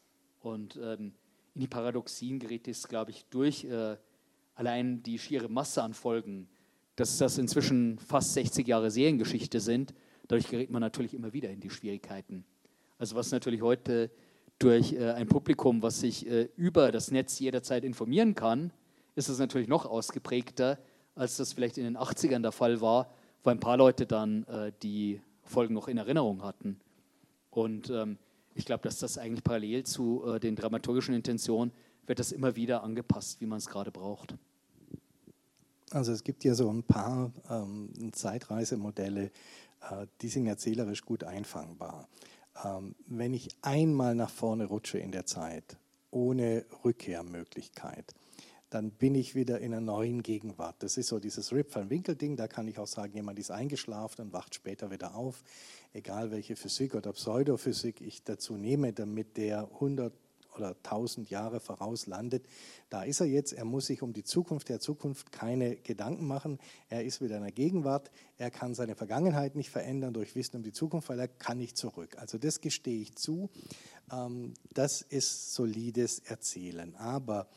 Und 0.41 0.77
ähm, 0.81 1.13
in 1.55 1.61
die 1.61 1.67
Paradoxien 1.67 2.39
gerät 2.39 2.67
es, 2.67 2.88
glaube 2.88 3.11
ich, 3.11 3.25
durch 3.29 3.63
äh, 3.63 3.95
allein 4.55 5.01
die 5.03 5.17
schiere 5.17 5.47
Masse 5.47 5.81
an 5.81 5.93
Folgen 5.93 6.49
dass 6.97 7.17
das 7.19 7.37
inzwischen 7.37 7.99
fast 7.99 8.33
60 8.33 8.67
Jahre 8.67 8.91
Seriengeschichte 8.91 9.61
sind. 9.61 9.93
Dadurch 10.27 10.49
gerät 10.49 10.71
man 10.71 10.81
natürlich 10.81 11.13
immer 11.13 11.31
wieder 11.31 11.49
in 11.49 11.61
die 11.61 11.69
Schwierigkeiten. 11.69 12.43
Also 12.97 13.15
was 13.15 13.31
natürlich 13.31 13.61
heute 13.61 14.09
durch 14.59 14.93
äh, 14.93 15.11
ein 15.11 15.27
Publikum, 15.27 15.83
was 15.83 16.01
sich 16.01 16.27
äh, 16.27 16.49
über 16.57 16.91
das 16.91 17.11
Netz 17.11 17.39
jederzeit 17.39 17.83
informieren 17.83 18.33
kann, 18.33 18.73
ist 19.15 19.29
es 19.29 19.37
natürlich 19.37 19.67
noch 19.67 19.85
ausgeprägter, 19.85 20.79
als 21.13 21.37
das 21.37 21.53
vielleicht 21.53 21.77
in 21.77 21.83
den 21.83 21.97
80ern 21.97 22.41
der 22.41 22.51
Fall 22.51 22.81
war, 22.81 23.13
wo 23.43 23.51
ein 23.51 23.59
paar 23.59 23.77
Leute 23.77 24.07
dann 24.07 24.43
äh, 24.45 24.71
die 24.81 25.21
Folgen 25.43 25.75
noch 25.75 25.87
in 25.87 25.97
Erinnerung 25.97 26.43
hatten. 26.43 26.79
Und 27.51 27.91
ähm, 27.91 28.17
ich 28.55 28.65
glaube, 28.65 28.81
dass 28.81 28.97
das 28.97 29.19
eigentlich 29.19 29.43
parallel 29.43 29.83
zu 29.83 30.23
äh, 30.25 30.39
den 30.39 30.55
dramaturgischen 30.55 31.13
Intentionen 31.13 31.71
wird 32.07 32.17
das 32.17 32.31
immer 32.31 32.55
wieder 32.55 32.83
angepasst, 32.83 33.39
wie 33.39 33.45
man 33.45 33.59
es 33.59 33.67
gerade 33.67 33.91
braucht. 33.91 34.35
Also 35.91 36.11
es 36.11 36.23
gibt 36.23 36.43
ja 36.43 36.53
so 36.53 36.69
ein 36.69 36.83
paar 36.83 37.31
ähm, 37.49 38.11
Zeitreisemodelle, 38.11 39.31
äh, 39.89 40.07
die 40.21 40.27
sind 40.27 40.47
erzählerisch 40.47 41.03
gut 41.03 41.23
einfangbar. 41.23 42.09
Ähm, 42.63 42.95
wenn 43.07 43.33
ich 43.33 43.49
einmal 43.61 44.15
nach 44.15 44.29
vorne 44.29 44.65
rutsche 44.65 44.99
in 44.99 45.11
der 45.11 45.25
Zeit, 45.25 45.77
ohne 46.11 46.65
Rückkehrmöglichkeit, 46.83 48.13
dann 48.69 48.91
bin 48.91 49.15
ich 49.15 49.33
wieder 49.33 49.59
in 49.59 49.73
einer 49.73 49.81
neuen 49.81 50.23
Gegenwart. 50.23 50.75
Das 50.79 50.97
ist 50.97 51.07
so 51.07 51.19
dieses 51.19 51.53
Rip 51.53 51.73
van 51.73 51.89
Winkel-Ding, 51.89 52.35
da 52.35 52.49
kann 52.49 52.67
ich 52.67 52.79
auch 52.79 52.88
sagen, 52.88 53.13
jemand 53.13 53.39
ist 53.39 53.49
eingeschlafen 53.49 54.23
und 54.25 54.33
wacht 54.33 54.55
später 54.55 54.91
wieder 54.91 55.15
auf. 55.15 55.43
Egal 55.93 56.31
welche 56.31 56.57
Physik 56.57 56.95
oder 56.95 57.13
Pseudophysik 57.13 58.01
ich 58.01 58.23
dazu 58.23 58.57
nehme, 58.57 58.91
damit 58.91 59.38
der 59.38 59.69
100 59.75 60.11
oder 60.58 60.76
1000 60.84 61.30
Jahre 61.30 61.60
voraus 61.60 62.08
landet. 62.08 62.45
Da 62.89 63.03
ist 63.03 63.20
er 63.20 63.28
jetzt, 63.28 63.53
er 63.53 63.66
muss 63.66 63.88
sich 63.88 64.01
um 64.01 64.14
die 64.14 64.24
Zukunft 64.24 64.70
der 64.70 64.80
Zukunft 64.80 65.32
keine 65.32 65.76
Gedanken 65.78 66.28
machen. 66.28 66.60
Er 66.89 67.03
ist 67.03 67.22
wieder 67.22 67.38
in 67.38 67.43
der 67.43 67.51
Gegenwart. 67.51 68.12
Er 68.38 68.51
kann 68.51 68.74
seine 68.74 68.95
Vergangenheit 68.95 69.55
nicht 69.55 69.70
verändern 69.70 70.14
durch 70.14 70.36
Wissen 70.36 70.58
um 70.58 70.64
die 70.64 70.74
Zukunft, 70.74 71.10
weil 71.10 71.20
er 71.20 71.28
kann 71.28 71.58
nicht 71.58 71.78
zurück. 71.78 72.18
Also 72.18 72.38
das 72.38 72.62
gestehe 72.62 73.01
ich 73.01 73.16
zu. 73.16 73.49
Ähm, 74.12 74.53
das 74.74 75.01
ist 75.01 75.53
solides 75.53 76.20
Erzählen. 76.20 76.95
Aber 76.95 77.47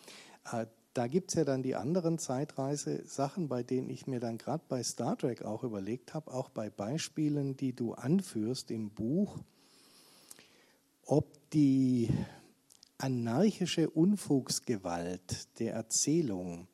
äh, 0.52 0.66
da 0.94 1.06
gibt 1.06 1.30
es 1.30 1.36
ja 1.36 1.44
dann 1.44 1.62
die 1.62 1.76
anderen 1.76 2.18
Zeitreise-Sachen, 2.18 3.48
bei 3.48 3.62
denen 3.62 3.88
ich 3.90 4.06
mir 4.06 4.18
dann 4.18 4.38
gerade 4.38 4.64
bei 4.68 4.82
Star 4.82 5.16
Trek 5.16 5.42
auch 5.44 5.62
überlegt 5.62 6.14
habe, 6.14 6.32
auch 6.32 6.48
bei 6.48 6.68
Beispielen, 6.68 7.56
die 7.56 7.74
du 7.74 7.94
anführst 7.94 8.70
im 8.70 8.90
Buch, 8.90 9.38
ob 11.04 11.50
die 11.50 12.08
anarchische 13.02 13.90
Unfugsgewalt 13.90 15.58
der 15.58 15.74
Erzählung 15.74 16.68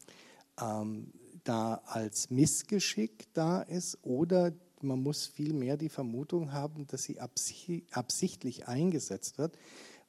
ähm, 0.61 1.13
da 1.45 1.83
als 1.87 2.31
Missgeschick 2.31 3.33
da 3.33 3.63
ist 3.63 3.99
oder 4.03 4.53
man 4.83 5.03
muss 5.03 5.27
vielmehr 5.27 5.77
die 5.77 5.89
Vermutung 5.89 6.53
haben, 6.53 6.87
dass 6.87 7.05
sie 7.05 7.19
absichtlich 7.21 8.69
eingesetzt 8.69 9.39
wird, 9.39 9.59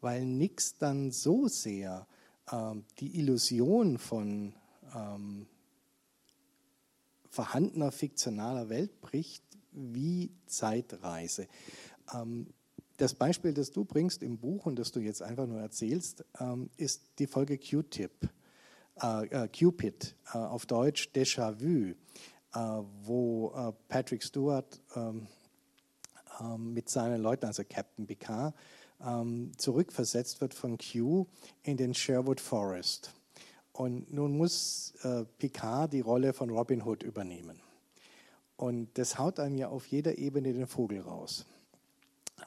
weil 0.02 0.26
nichts 0.26 0.78
dann 0.78 1.12
so 1.12 1.48
sehr 1.48 2.08
ähm, 2.52 2.84
die 3.00 3.18
Illusion 3.20 3.98
von 3.98 4.54
ähm, 4.96 5.48
vorhandener 7.30 7.92
fiktionaler 7.92 8.70
Welt 8.70 9.00
bricht, 9.00 9.44
wie 9.72 10.32
Zeitreise. 10.48 11.48
Ähm, 12.14 12.48
das 12.98 13.14
Beispiel, 13.14 13.54
das 13.54 13.72
du 13.72 13.86
bringst 13.86 14.24
im 14.24 14.38
Buch 14.38 14.66
und 14.66 14.78
das 14.78 14.92
du 14.92 15.00
jetzt 15.00 15.22
einfach 15.22 15.48
nur 15.48 15.60
erzählst, 15.60 16.26
ähm, 16.40 16.70
ist 16.78 17.04
die 17.20 17.28
Folge 17.28 17.58
Q-Tip, 17.58 18.30
äh, 19.02 19.26
äh, 19.28 19.48
Cupid, 19.48 20.16
äh, 20.34 20.38
auf 20.38 20.66
Deutsch 20.66 21.10
Déjà-vu, 21.14 21.94
äh, 22.54 22.84
wo 23.04 23.54
äh, 23.56 23.72
Patrick 23.88 24.24
Stewart 24.24 24.82
ähm, 24.96 25.28
ähm, 26.42 26.74
mit 26.74 26.90
seinen 26.90 27.22
Leuten, 27.22 27.46
also 27.46 27.64
Captain 27.68 28.06
Picard, 28.06 28.54
zurückversetzt 29.58 30.42
wird 30.42 30.56
von 30.56 30.76
Q 30.80 31.28
in 31.62 31.78
den 31.78 31.94
Sherwood 31.94 32.42
Forest. 32.42 33.14
Und 33.72 34.12
nun 34.12 34.36
muss 34.36 34.96
äh, 35.04 35.24
Picard 35.38 35.94
die 35.94 36.00
Rolle 36.00 36.34
von 36.34 36.50
Robin 36.50 36.82
Hood 36.82 37.04
übernehmen. 37.04 37.62
Und 38.56 38.98
das 38.98 39.20
haut 39.20 39.40
einem 39.40 39.56
ja 39.56 39.68
auf 39.68 39.86
jeder 39.86 40.18
Ebene 40.18 40.52
den 40.52 40.66
Vogel 40.66 41.02
raus. 41.02 41.46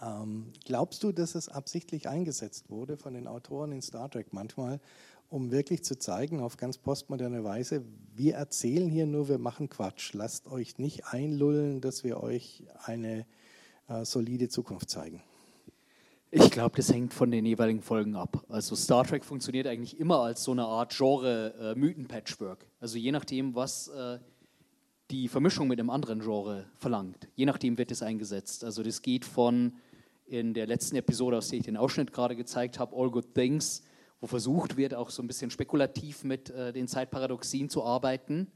Ähm, 0.03 0.53
glaubst 0.65 1.03
du, 1.03 1.13
dass 1.13 1.35
es 1.35 1.49
absichtlich 1.49 2.09
eingesetzt 2.09 2.71
wurde 2.71 2.97
von 2.97 3.15
den 3.15 3.27
Autoren 3.27 3.73
in 3.73 3.83
Star 3.83 4.11
Trek 4.11 4.33
manchmal, 4.33 4.81
um 5.29 5.51
wirklich 5.51 5.85
zu 5.85 5.99
zeigen, 5.99 6.41
auf 6.41 6.57
ganz 6.57 6.79
postmoderne 6.79 7.45
Weise, 7.45 7.85
wir 8.15 8.35
erzählen 8.35 8.89
hier 8.89 9.07
nur, 9.07 9.29
wir 9.29 9.39
machen 9.39 9.69
Quatsch. 9.69 10.13
Lasst 10.15 10.49
euch 10.49 10.79
nicht 10.79 11.07
einlullen, 11.07 11.81
dass 11.81 12.03
wir 12.03 12.23
euch 12.23 12.65
eine 12.83 13.27
äh, 13.89 14.05
solide 14.05 14.49
Zukunft 14.49 14.91
zeigen. 14.91 15.23
Ich 16.33 16.51
glaube, 16.51 16.77
das 16.77 16.93
hängt 16.93 17.13
von 17.13 17.31
den 17.31 17.45
jeweiligen 17.45 17.83
Folgen 17.83 18.15
ab. 18.15 18.45
Also 18.49 18.77
Star 18.77 19.05
Trek 19.05 19.25
funktioniert 19.25 19.67
eigentlich 19.67 19.99
immer 19.99 20.21
als 20.21 20.45
so 20.45 20.53
eine 20.53 20.65
Art 20.65 20.97
Genre-Mythen-Patchwork. 20.97 22.63
Äh, 22.63 22.67
also 22.81 22.99
je 22.99 23.11
nachdem, 23.13 23.55
was 23.55 23.89
äh, 23.89 24.19
die 25.11 25.29
Vermischung 25.29 25.69
mit 25.69 25.81
einem 25.81 25.91
anderen 25.91 26.21
Genre 26.21 26.67
verlangt. 26.77 27.29
Je 27.35 27.47
nachdem 27.47 27.79
wird 27.79 27.91
es 27.91 28.03
eingesetzt. 28.03 28.65
Also 28.65 28.83
das 28.83 29.03
geht 29.03 29.25
von 29.25 29.75
in 30.31 30.55
der 30.55 30.67
letzten 30.67 30.97
Episode, 30.97 31.39
aus 31.39 31.49
der 31.49 31.59
ich 31.59 31.65
den 31.65 31.77
Ausschnitt 31.77 32.13
gerade 32.13 32.37
gezeigt 32.37 32.79
habe, 32.79 32.95
All 32.97 33.11
Good 33.11 33.35
Things, 33.35 33.83
wo 34.21 34.29
versucht 34.29 34.77
wird, 34.77 34.95
auch 34.95 35.11
so 35.11 35.23
ein 35.23 35.27
bisschen 35.27 35.51
spekulativ 35.51 36.23
mit 36.23 36.51
äh, 36.51 36.73
den 36.73 36.87
Zeitparadoxien 36.87 37.69
zu 37.69 37.83
arbeiten, 37.83 38.47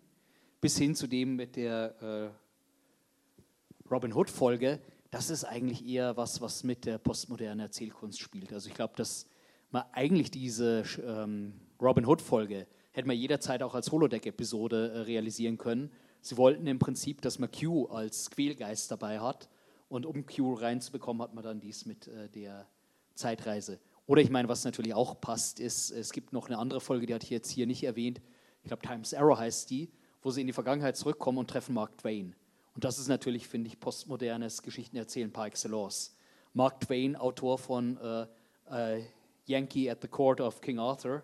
bis 0.60 0.78
hin 0.78 0.94
zu 0.94 1.08
dem 1.08 1.34
mit 1.34 1.56
der 1.56 2.30
äh, 2.30 3.90
Robin 3.90 4.14
Hood-Folge, 4.14 4.80
das 5.10 5.30
ist 5.30 5.44
eigentlich 5.44 5.86
eher 5.86 6.16
was, 6.16 6.40
was 6.40 6.64
mit 6.64 6.84
der 6.84 6.98
postmodernen 6.98 7.60
Erzählkunst 7.60 8.20
spielt. 8.20 8.52
Also 8.52 8.68
ich 8.68 8.74
glaube, 8.74 8.94
dass 8.96 9.26
man 9.70 9.84
eigentlich 9.92 10.30
diese 10.30 10.84
ähm, 11.04 11.54
Robin 11.80 12.06
Hood-Folge 12.06 12.66
hätte 12.92 13.08
man 13.08 13.16
jederzeit 13.16 13.62
auch 13.62 13.74
als 13.74 13.90
Holodeck-Episode 13.90 14.92
äh, 14.92 14.98
realisieren 15.00 15.58
können. 15.58 15.90
Sie 16.20 16.36
wollten 16.36 16.66
im 16.68 16.78
Prinzip, 16.78 17.20
dass 17.20 17.38
man 17.38 17.50
Q 17.50 17.86
als 17.86 18.30
Quälgeist 18.30 18.90
dabei 18.90 19.18
hat 19.18 19.48
und 19.94 20.06
um 20.06 20.26
Q 20.26 20.54
reinzubekommen, 20.54 21.22
hat 21.22 21.34
man 21.34 21.44
dann 21.44 21.60
dies 21.60 21.86
mit 21.86 22.08
äh, 22.08 22.28
der 22.28 22.66
Zeitreise. 23.14 23.78
Oder 24.06 24.22
ich 24.22 24.30
meine, 24.30 24.48
was 24.48 24.64
natürlich 24.64 24.92
auch 24.92 25.20
passt, 25.20 25.60
ist, 25.60 25.90
es 25.90 26.12
gibt 26.12 26.32
noch 26.32 26.46
eine 26.46 26.58
andere 26.58 26.80
Folge, 26.80 27.06
die 27.06 27.14
hatte 27.14 27.24
ich 27.24 27.30
jetzt 27.30 27.50
hier 27.50 27.66
nicht 27.66 27.84
erwähnt. 27.84 28.20
Ich 28.62 28.68
glaube, 28.68 28.82
Times 28.82 29.14
Arrow 29.14 29.38
heißt 29.38 29.70
die, 29.70 29.90
wo 30.20 30.30
sie 30.30 30.40
in 30.40 30.46
die 30.46 30.52
Vergangenheit 30.52 30.96
zurückkommen 30.96 31.38
und 31.38 31.48
treffen 31.48 31.74
Mark 31.74 31.96
Twain. 31.98 32.34
Und 32.74 32.84
das 32.84 32.98
ist 32.98 33.08
natürlich, 33.08 33.46
finde 33.46 33.68
ich, 33.68 33.78
postmodernes 33.78 34.62
Geschichtenerzählen 34.62 35.32
par 35.32 35.46
excellence. 35.46 36.16
Mark 36.54 36.80
Twain, 36.80 37.14
Autor 37.14 37.56
von 37.58 37.96
äh, 37.98 38.26
äh, 38.70 39.04
Yankee 39.46 39.90
at 39.90 40.02
the 40.02 40.08
Court 40.08 40.40
of 40.40 40.60
King 40.60 40.78
Arthur, 40.78 41.22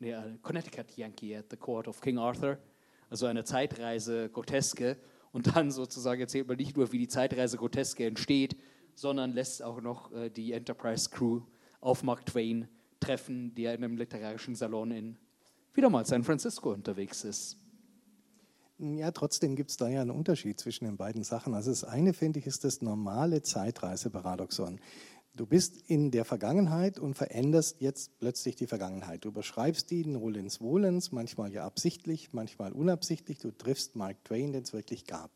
nee, 0.00 0.10
äh, 0.10 0.36
Connecticut 0.42 0.96
Yankee 0.96 1.36
at 1.36 1.46
the 1.50 1.56
Court 1.56 1.86
of 1.86 2.00
King 2.00 2.18
Arthur, 2.18 2.58
also 3.08 3.26
eine 3.26 3.44
Zeitreise 3.44 4.28
groteske. 4.30 4.96
Und 5.38 5.54
dann 5.54 5.70
sozusagen 5.70 6.20
erzählt 6.20 6.48
man 6.48 6.56
nicht 6.56 6.76
nur, 6.76 6.90
wie 6.90 6.98
die 6.98 7.06
Zeitreise 7.06 7.58
groteske 7.58 8.04
entsteht, 8.04 8.56
sondern 8.96 9.34
lässt 9.34 9.62
auch 9.62 9.80
noch 9.80 10.10
äh, 10.10 10.30
die 10.30 10.52
Enterprise 10.52 11.08
Crew 11.10 11.42
auf 11.80 12.02
Mark 12.02 12.26
Twain 12.26 12.66
treffen, 12.98 13.54
der 13.54 13.74
in 13.74 13.84
einem 13.84 13.96
literarischen 13.96 14.56
Salon 14.56 14.90
in 14.90 15.16
wieder 15.74 15.90
mal 15.90 16.04
San 16.04 16.24
Francisco 16.24 16.72
unterwegs 16.72 17.22
ist. 17.22 17.56
Ja, 18.80 19.12
trotzdem 19.12 19.54
gibt 19.54 19.70
es 19.70 19.76
da 19.76 19.88
ja 19.88 20.00
einen 20.00 20.10
Unterschied 20.10 20.58
zwischen 20.58 20.86
den 20.86 20.96
beiden 20.96 21.22
Sachen. 21.22 21.54
Also 21.54 21.70
das 21.70 21.84
eine, 21.84 22.14
finde 22.14 22.40
ich, 22.40 22.48
ist 22.48 22.64
das 22.64 22.82
normale 22.82 23.40
Zeitreiseparadoxon. 23.40 24.80
Du 25.38 25.46
bist 25.46 25.88
in 25.88 26.10
der 26.10 26.24
Vergangenheit 26.24 26.98
und 26.98 27.14
veränderst 27.14 27.80
jetzt 27.80 28.18
plötzlich 28.18 28.56
die 28.56 28.66
Vergangenheit. 28.66 29.24
Du 29.24 29.28
überschreibst 29.28 29.88
die 29.88 30.04
Nolens 30.04 30.60
Wohlens, 30.60 31.12
manchmal 31.12 31.52
ja 31.52 31.64
absichtlich, 31.64 32.32
manchmal 32.32 32.72
unabsichtlich. 32.72 33.38
Du 33.38 33.52
triffst 33.52 33.94
Mark 33.94 34.24
Twain, 34.24 34.52
den 34.52 34.64
es 34.64 34.72
wirklich 34.72 35.06
gab. 35.06 35.30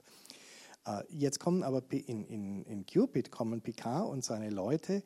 Äh, 0.87 1.05
jetzt 1.09 1.39
kommen 1.39 1.63
aber 1.63 1.85
in, 1.93 2.25
in, 2.25 2.65
in 2.65 2.85
Cupid 2.85 3.31
kommen 3.31 3.61
Picard 3.61 4.11
und 4.11 4.25
seine 4.25 4.51
Leute 4.51 5.05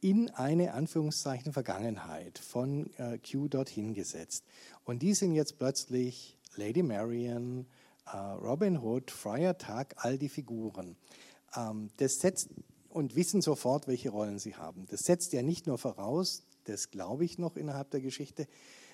in 0.00 0.30
eine 0.30 0.74
Anführungszeichen 0.74 1.52
Vergangenheit 1.52 2.40
von 2.40 2.90
äh, 2.96 3.18
Q 3.18 3.46
dorthin 3.46 3.94
gesetzt. 3.94 4.44
Und 4.82 5.02
die 5.02 5.14
sind 5.14 5.34
jetzt 5.34 5.60
plötzlich 5.60 6.40
Lady 6.56 6.82
Marian, 6.82 7.66
äh, 8.12 8.16
Robin 8.16 8.78
Hood, 8.78 9.12
Friar 9.12 9.56
Tuck, 9.56 9.94
all 9.98 10.18
die 10.18 10.28
Figuren. 10.28 10.96
Ähm, 11.56 11.90
das 11.98 12.18
setzt 12.18 12.50
und 12.94 13.16
wissen 13.16 13.42
sofort, 13.42 13.88
welche 13.88 14.10
Rollen 14.10 14.38
sie 14.38 14.54
haben. 14.54 14.86
Das 14.88 15.00
setzt 15.00 15.32
ja 15.32 15.42
nicht 15.42 15.66
nur 15.66 15.78
voraus, 15.78 16.44
das 16.64 16.90
glaube 16.90 17.24
ich 17.24 17.38
noch 17.38 17.56
innerhalb 17.56 17.90
der 17.90 18.00
Geschichte, 18.00 18.46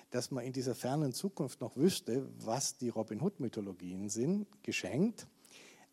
dass 0.09 0.31
man 0.31 0.43
in 0.43 0.53
dieser 0.53 0.73
fernen 0.73 1.13
Zukunft 1.13 1.61
noch 1.61 1.77
wüsste, 1.77 2.27
was 2.39 2.77
die 2.77 2.89
Robin 2.89 3.21
Hood-Mythologien 3.21 4.09
sind, 4.09 4.47
geschenkt. 4.63 5.27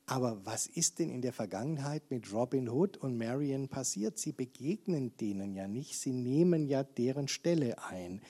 Aber 0.06 0.40
was 0.46 0.66
ist 0.66 0.98
denn 1.00 1.10
in 1.10 1.20
der 1.20 1.34
Vergangenheit 1.34 2.10
mit 2.10 2.32
Robin 2.32 2.70
Hood 2.70 2.96
und 2.96 3.18
Marian 3.18 3.68
passiert? 3.68 4.18
Sie 4.18 4.32
begegnen 4.32 5.14
denen 5.18 5.54
ja 5.54 5.68
nicht, 5.68 6.00
sie 6.00 6.14
nehmen 6.14 6.66
ja 6.66 6.82
deren 6.82 7.28
Stelle 7.28 7.84
ein. 7.84 8.22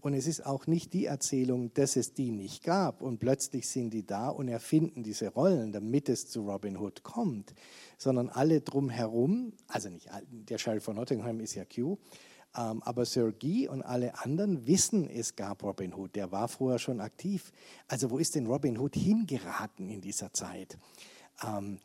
Und 0.00 0.14
es 0.14 0.28
ist 0.28 0.46
auch 0.46 0.68
nicht 0.68 0.92
die 0.92 1.06
Erzählung, 1.06 1.74
dass 1.74 1.96
es 1.96 2.14
die 2.14 2.30
nicht 2.30 2.62
gab 2.62 3.02
und 3.02 3.18
plötzlich 3.18 3.68
sind 3.68 3.90
die 3.90 4.06
da 4.06 4.28
und 4.28 4.46
erfinden 4.46 5.02
diese 5.02 5.28
Rollen, 5.28 5.72
damit 5.72 6.08
es 6.08 6.28
zu 6.28 6.48
Robin 6.48 6.78
Hood 6.78 7.02
kommt, 7.02 7.52
sondern 7.96 8.28
alle 8.28 8.60
drumherum, 8.60 9.52
also 9.66 9.88
nicht 9.88 10.08
der 10.30 10.58
Sheriff 10.58 10.84
von 10.84 10.94
Nottingham 10.94 11.40
ist 11.40 11.56
ja 11.56 11.64
Q, 11.64 11.98
ähm, 12.56 12.82
aber 12.84 13.04
Sir 13.04 13.32
Guy 13.32 13.68
und 13.68 13.82
alle 13.82 14.18
anderen 14.22 14.66
wissen, 14.66 15.08
es 15.10 15.34
gab 15.34 15.62
Robin 15.64 15.92
Hood. 15.92 16.14
Der 16.14 16.30
war 16.30 16.48
vorher 16.48 16.78
schon 16.78 17.00
aktiv. 17.00 17.52
Also 17.88 18.10
wo 18.10 18.18
ist 18.18 18.34
denn 18.34 18.46
Robin 18.46 18.78
Hood 18.78 18.94
hingeraten 18.94 19.88
in 19.88 20.00
dieser 20.00 20.32
Zeit? 20.32 20.78
Ähm, 21.44 21.76
äh, 21.76 21.78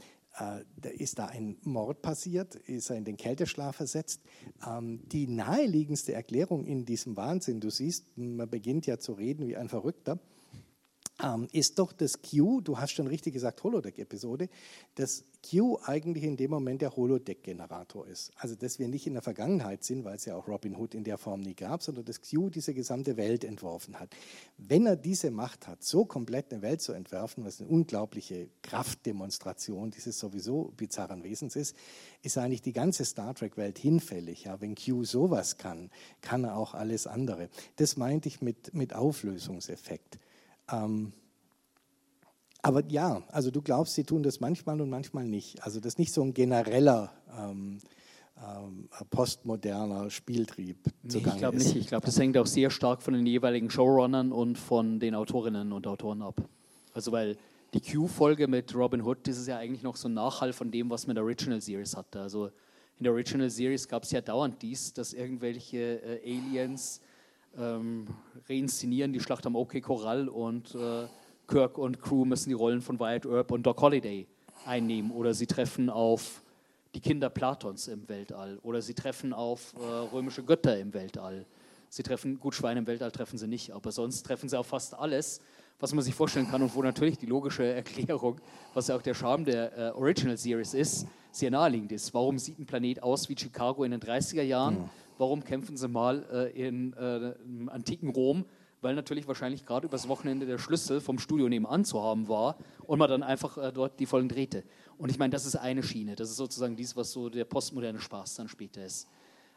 ist 0.98 1.20
da 1.20 1.28
ein 1.28 1.58
Mord 1.62 2.02
passiert, 2.02 2.56
ist 2.56 2.90
er 2.90 2.98
in 2.98 3.06
den 3.06 3.18
Kälteschlaf 3.18 3.76
versetzt. 3.76 4.22
Ähm, 4.68 5.02
die 5.08 5.28
naheliegendste 5.28 6.14
Erklärung 6.14 6.66
in 6.66 6.86
diesem 6.86 7.16
Wahnsinn, 7.16 7.60
du 7.60 7.70
siehst, 7.70 8.18
man 8.18 8.50
beginnt 8.50 8.86
ja 8.86 8.98
zu 8.98 9.14
reden 9.14 9.48
wie 9.48 9.56
ein 9.56 9.70
Verrückter, 9.70 10.20
ähm, 11.24 11.48
ist 11.52 11.80
doch 11.80 11.94
das 11.94 12.22
Q, 12.22 12.62
du 12.62 12.78
hast 12.78 12.92
schon 12.92 13.08
richtig 13.08 13.34
gesagt, 13.34 13.64
Holodeck-Episode, 13.64 14.50
dass 14.96 15.24
Q 15.50 15.80
eigentlich 15.84 16.24
in 16.24 16.38
dem 16.38 16.52
Moment 16.52 16.82
der 16.82 16.96
Holodeck-Generator 16.96 18.08
ist. 18.08 18.32
Also, 18.38 18.56
dass 18.56 18.80
wir 18.80 18.88
nicht 18.88 19.08
in 19.08 19.14
der 19.14 19.22
Vergangenheit 19.22 19.84
sind, 19.84 20.04
weil 20.04 20.16
es 20.16 20.26
ja 20.26 20.36
auch 20.36 20.48
Robin 20.48 20.76
Hood 20.76 20.94
in 20.94 21.04
der 21.04 21.18
Form 21.18 21.42
nie 21.42 21.56
gab, 21.56 21.82
sondern 21.82 22.06
dass 22.06 22.22
Q 22.22 22.50
diese 22.50 22.74
gesamte 22.74 23.18
Welt 23.18 23.44
entworfen 23.44 24.00
hat. 24.00 24.10
Wenn 24.58 24.86
er 24.86 24.96
diese 24.96 25.32
Macht 25.32 25.68
hat, 25.68 25.84
so 25.84 26.06
komplett 26.06 26.52
eine 26.52 26.62
Welt 26.62 26.82
zu 26.82 26.94
entwerfen, 26.94 27.46
was 27.46 27.60
eine 27.60 27.70
unglaubliche 27.70 28.50
Kraftdemonstration 28.62 29.92
dieses 29.92 30.20
sowieso 30.20 30.74
bizarren 30.78 31.24
Wesens 31.24 31.56
ist, 31.56 31.76
ist 32.22 32.38
eigentlich 32.38 32.62
die 32.62 32.74
ganze 32.74 33.06
Star 33.06 33.34
Trek-Welt 33.34 33.78
hinfällig. 33.80 34.46
Ja, 34.46 34.62
wenn 34.62 34.76
Q 34.76 35.04
sowas 35.06 35.58
kann, 35.58 35.90
kann 36.22 36.44
er 36.44 36.58
auch 36.58 36.74
alles 36.74 37.08
andere. 37.08 37.50
Das 37.78 37.98
meinte 37.98 38.28
ich 38.28 38.42
mit, 38.42 38.74
mit 38.74 38.94
Auflösungseffekt. 38.94 40.20
Ähm, 40.72 41.14
aber 42.62 42.84
ja, 42.88 43.22
also 43.30 43.52
du 43.52 43.62
glaubst, 43.62 43.96
sie 43.96 44.06
tun 44.06 44.24
das 44.24 44.40
manchmal 44.40 44.80
und 44.80 44.90
manchmal 44.90 45.26
nicht. 45.26 45.62
Also 45.64 45.80
das 45.80 45.94
ist 45.94 46.00
nicht 46.00 46.14
so 46.14 46.24
ein 46.24 46.34
genereller 46.34 47.12
ähm, 47.38 47.80
ähm, 48.38 48.90
postmoderner 49.10 50.10
Spieltrieb. 50.10 50.78
Nee, 51.04 51.18
ich 51.18 51.38
glaube 51.38 51.58
nicht. 51.58 51.76
Ich 51.76 51.88
glaube, 51.88 52.06
das 52.06 52.18
hängt 52.18 52.38
auch 52.38 52.46
sehr 52.46 52.70
stark 52.70 53.02
von 53.02 53.14
den 53.14 53.26
jeweiligen 53.26 53.70
Showrunnern 53.70 54.32
und 54.32 54.58
von 54.58 55.00
den 55.00 55.14
Autorinnen 55.14 55.74
und 55.74 55.86
Autoren 55.88 56.22
ab. 56.22 56.42
Also 56.94 57.12
weil 57.12 57.38
die 57.74 57.82
Q-Folge 57.82 58.48
mit 58.48 58.74
Robin 58.76 59.02
Hood, 59.02 59.28
das 59.28 59.38
ist 59.38 59.48
ja 59.48 59.58
eigentlich 59.58 59.84
noch 59.84 59.96
so 59.96 60.08
ein 60.08 60.14
Nachhall 60.14 60.54
von 60.54 60.72
dem, 60.72 60.90
was 60.90 61.06
man 61.06 61.12
in 61.12 61.16
der 61.16 61.24
Original 61.24 61.60
Series 61.60 61.98
hatte. 61.98 62.22
Also 62.22 62.48
in 62.98 63.04
der 63.04 63.12
Original 63.12 63.50
Series 63.50 63.88
gab 63.88 64.04
es 64.04 64.12
ja 64.12 64.22
dauernd 64.22 64.62
dies, 64.62 64.94
dass 64.94 65.14
irgendwelche 65.14 66.02
äh, 66.02 66.22
Aliens 66.24 67.02
ähm, 67.58 68.08
reinszenieren 68.50 69.14
die 69.14 69.20
Schlacht 69.20 69.46
am 69.46 69.56
OK 69.56 69.82
Corral 69.82 70.28
und 70.28 70.76
äh, 70.76 71.08
Kirk 71.48 71.78
und 71.78 72.02
Crew 72.02 72.26
müssen 72.26 72.50
die 72.50 72.56
Rollen 72.56 72.82
von 72.82 73.00
Wyatt 73.00 73.26
Earp 73.26 73.52
und 73.52 73.64
Doc 73.64 73.82
Holliday 73.82 74.28
einnehmen 74.66 75.12
oder 75.12 75.34
sie 75.34 75.48
treffen 75.48 75.90
auf 75.90 76.42
die 76.96 77.00
Kinder 77.00 77.30
Platons 77.30 77.88
im 77.88 78.08
Weltall 78.08 78.60
oder 78.64 78.82
sie 78.82 78.94
treffen 78.94 79.34
auf 79.34 79.74
äh, 79.80 79.86
römische 80.14 80.44
Götter 80.44 80.78
im 80.80 80.94
Weltall. 80.94 81.46
Sie 81.90 82.04
treffen, 82.04 82.40
gut, 82.40 82.56
Schweine 82.56 82.80
im 82.80 82.88
Weltall 82.88 83.12
treffen 83.12 83.38
sie 83.38 83.48
nicht, 83.48 83.72
aber 83.72 83.92
sonst 83.92 84.24
treffen 84.24 84.50
sie 84.50 84.58
auf 84.58 84.68
fast 84.68 84.96
alles, 84.96 85.42
was 85.80 85.94
man 85.94 86.04
sich 86.04 86.16
vorstellen 86.16 86.50
kann 86.50 86.62
und 86.62 86.74
wo 86.74 86.82
natürlich 86.82 87.18
die 87.18 87.26
logische 87.26 87.66
Erklärung, 87.66 88.40
was 88.74 88.88
ja 88.88 88.96
auch 88.96 89.02
der 89.02 89.14
Charme 89.14 89.46
der 89.46 89.78
äh, 89.78 89.92
Original 89.92 90.38
Series 90.38 90.74
ist, 90.74 91.06
sehr 91.32 91.52
naheliegend 91.52 91.92
ist. 91.92 92.14
Warum 92.14 92.40
sieht 92.40 92.58
ein 92.60 92.66
Planet 92.66 93.04
aus 93.04 93.28
wie 93.30 93.38
Chicago 93.38 93.84
in 93.84 93.92
den 93.92 94.00
30er 94.00 94.44
Jahren? 94.44 94.76
Mhm. 94.76 94.90
Warum 95.24 95.46
kämpfen 95.46 95.78
sie 95.78 95.88
mal 95.88 96.26
äh, 96.34 96.68
in, 96.68 96.92
äh, 96.98 97.32
im 97.46 97.70
antiken 97.70 98.10
Rom? 98.10 98.44
Weil 98.82 98.94
natürlich 98.94 99.26
wahrscheinlich 99.26 99.66
gerade 99.66 99.88
übers 99.88 100.10
Wochenende 100.10 100.46
der 100.46 100.58
Schlüssel 100.58 101.00
vom 101.00 101.18
Studio 101.18 101.48
nebenan 101.48 101.86
zu 101.86 102.04
haben 102.04 102.28
war 102.28 102.58
und 102.88 103.00
man 103.00 103.10
dann 103.10 103.24
einfach 103.24 103.58
äh, 103.58 103.72
dort 103.72 104.02
die 104.02 104.06
Folgen 104.06 104.28
drehte. 104.28 104.66
Und 104.98 105.10
ich 105.12 105.18
meine, 105.18 105.32
das 105.32 105.46
ist 105.46 105.56
eine 105.56 105.82
Schiene. 105.82 106.18
Das 106.18 106.30
ist 106.30 106.36
sozusagen 106.36 106.76
dies, 106.76 106.98
was 106.98 107.14
so 107.14 107.30
der 107.30 107.46
postmoderne 107.46 108.02
Spaß 108.02 108.36
dann 108.36 108.50
später 108.50 108.86
ist. 108.86 109.08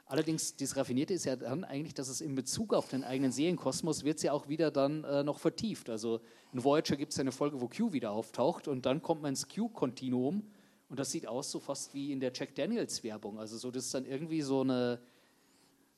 Allerdings, 0.07 0.55
das 0.55 0.77
Raffinierte 0.77 1.15
ist 1.15 1.25
ja 1.25 1.35
dann 1.35 1.65
eigentlich, 1.65 1.95
dass 1.95 2.07
es 2.07 2.21
in 2.21 2.37
Bezug 2.37 2.73
auf 2.73 2.89
den 2.89 3.03
eigenen 3.03 3.33
Serienkosmos 3.33 4.05
wird 4.05 4.19
es 4.19 4.23
ja 4.23 4.31
auch 4.31 4.49
wieder 4.49 4.71
dann 4.71 5.03
äh, 5.03 5.25
noch 5.25 5.41
vertieft. 5.41 5.91
Also 5.91 6.21
in 6.53 6.63
Voyager 6.63 6.95
gibt 6.95 7.11
es 7.11 7.19
ja 7.19 7.23
eine 7.23 7.33
Folge, 7.33 7.61
wo 7.61 7.67
Q 7.67 7.93
wieder 7.93 8.13
auftaucht 8.13 8.69
und 8.69 8.87
dann 8.87 9.03
kommt 9.03 9.23
man 9.23 9.31
ins 9.31 9.49
Q-Kontinuum 9.49 10.45
und 10.89 11.01
das 11.01 11.11
sieht 11.11 11.27
aus 11.27 11.51
so 11.51 11.59
fast 11.59 11.93
wie 11.93 12.13
in 12.13 12.21
der 12.21 12.31
Jack 12.33 12.55
Daniels 12.55 13.03
Werbung. 13.03 13.41
Also 13.41 13.57
so, 13.57 13.73
das 13.73 13.87
ist 13.87 13.95
dann 13.95 14.07
irgendwie 14.07 14.43
so 14.43 14.61
eine 14.61 15.01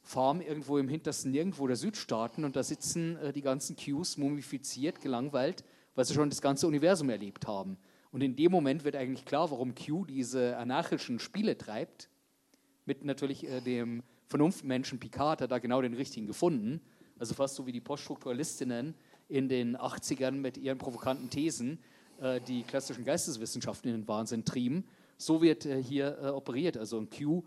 Farm 0.08 0.40
irgendwo 0.40 0.78
im 0.78 0.88
hintersten 0.88 1.32
Nirgendwo 1.32 1.66
der 1.66 1.76
Südstaaten 1.76 2.44
und 2.44 2.56
da 2.56 2.62
sitzen 2.62 3.18
äh, 3.18 3.30
die 3.30 3.42
ganzen 3.42 3.76
Qs 3.76 4.16
mumifiziert, 4.16 5.02
gelangweilt, 5.02 5.64
weil 5.94 6.06
sie 6.06 6.14
schon 6.14 6.30
das 6.30 6.40
ganze 6.40 6.66
Universum 6.66 7.10
erlebt 7.10 7.46
haben. 7.46 7.76
Und 8.10 8.22
in 8.22 8.34
dem 8.34 8.50
Moment 8.50 8.84
wird 8.84 8.96
eigentlich 8.96 9.26
klar, 9.26 9.50
warum 9.50 9.74
Q 9.74 10.06
diese 10.06 10.56
anarchischen 10.56 11.18
Spiele 11.18 11.58
treibt 11.58 12.08
mit 12.86 13.04
natürlich 13.04 13.46
äh, 13.46 13.60
dem 13.60 14.02
Vernunftmenschen 14.28 14.98
Picard 14.98 15.42
hat 15.42 15.50
da 15.50 15.58
genau 15.58 15.82
den 15.82 15.92
richtigen 15.92 16.26
gefunden. 16.26 16.80
Also 17.18 17.34
fast 17.34 17.56
so 17.56 17.66
wie 17.66 17.72
die 17.72 17.82
Poststrukturalistinnen 17.82 18.94
in 19.28 19.50
den 19.50 19.76
80ern 19.76 20.32
mit 20.32 20.56
ihren 20.56 20.78
provokanten 20.78 21.28
Thesen 21.28 21.80
äh, 22.22 22.40
die 22.40 22.62
klassischen 22.62 23.04
Geisteswissenschaften 23.04 23.90
in 23.90 24.00
den 24.00 24.08
Wahnsinn 24.08 24.46
trieben. 24.46 24.86
So 25.18 25.42
wird 25.42 25.66
äh, 25.66 25.82
hier 25.82 26.16
äh, 26.22 26.26
operiert. 26.28 26.78
Also 26.78 26.98
ein 26.98 27.10
Q 27.10 27.42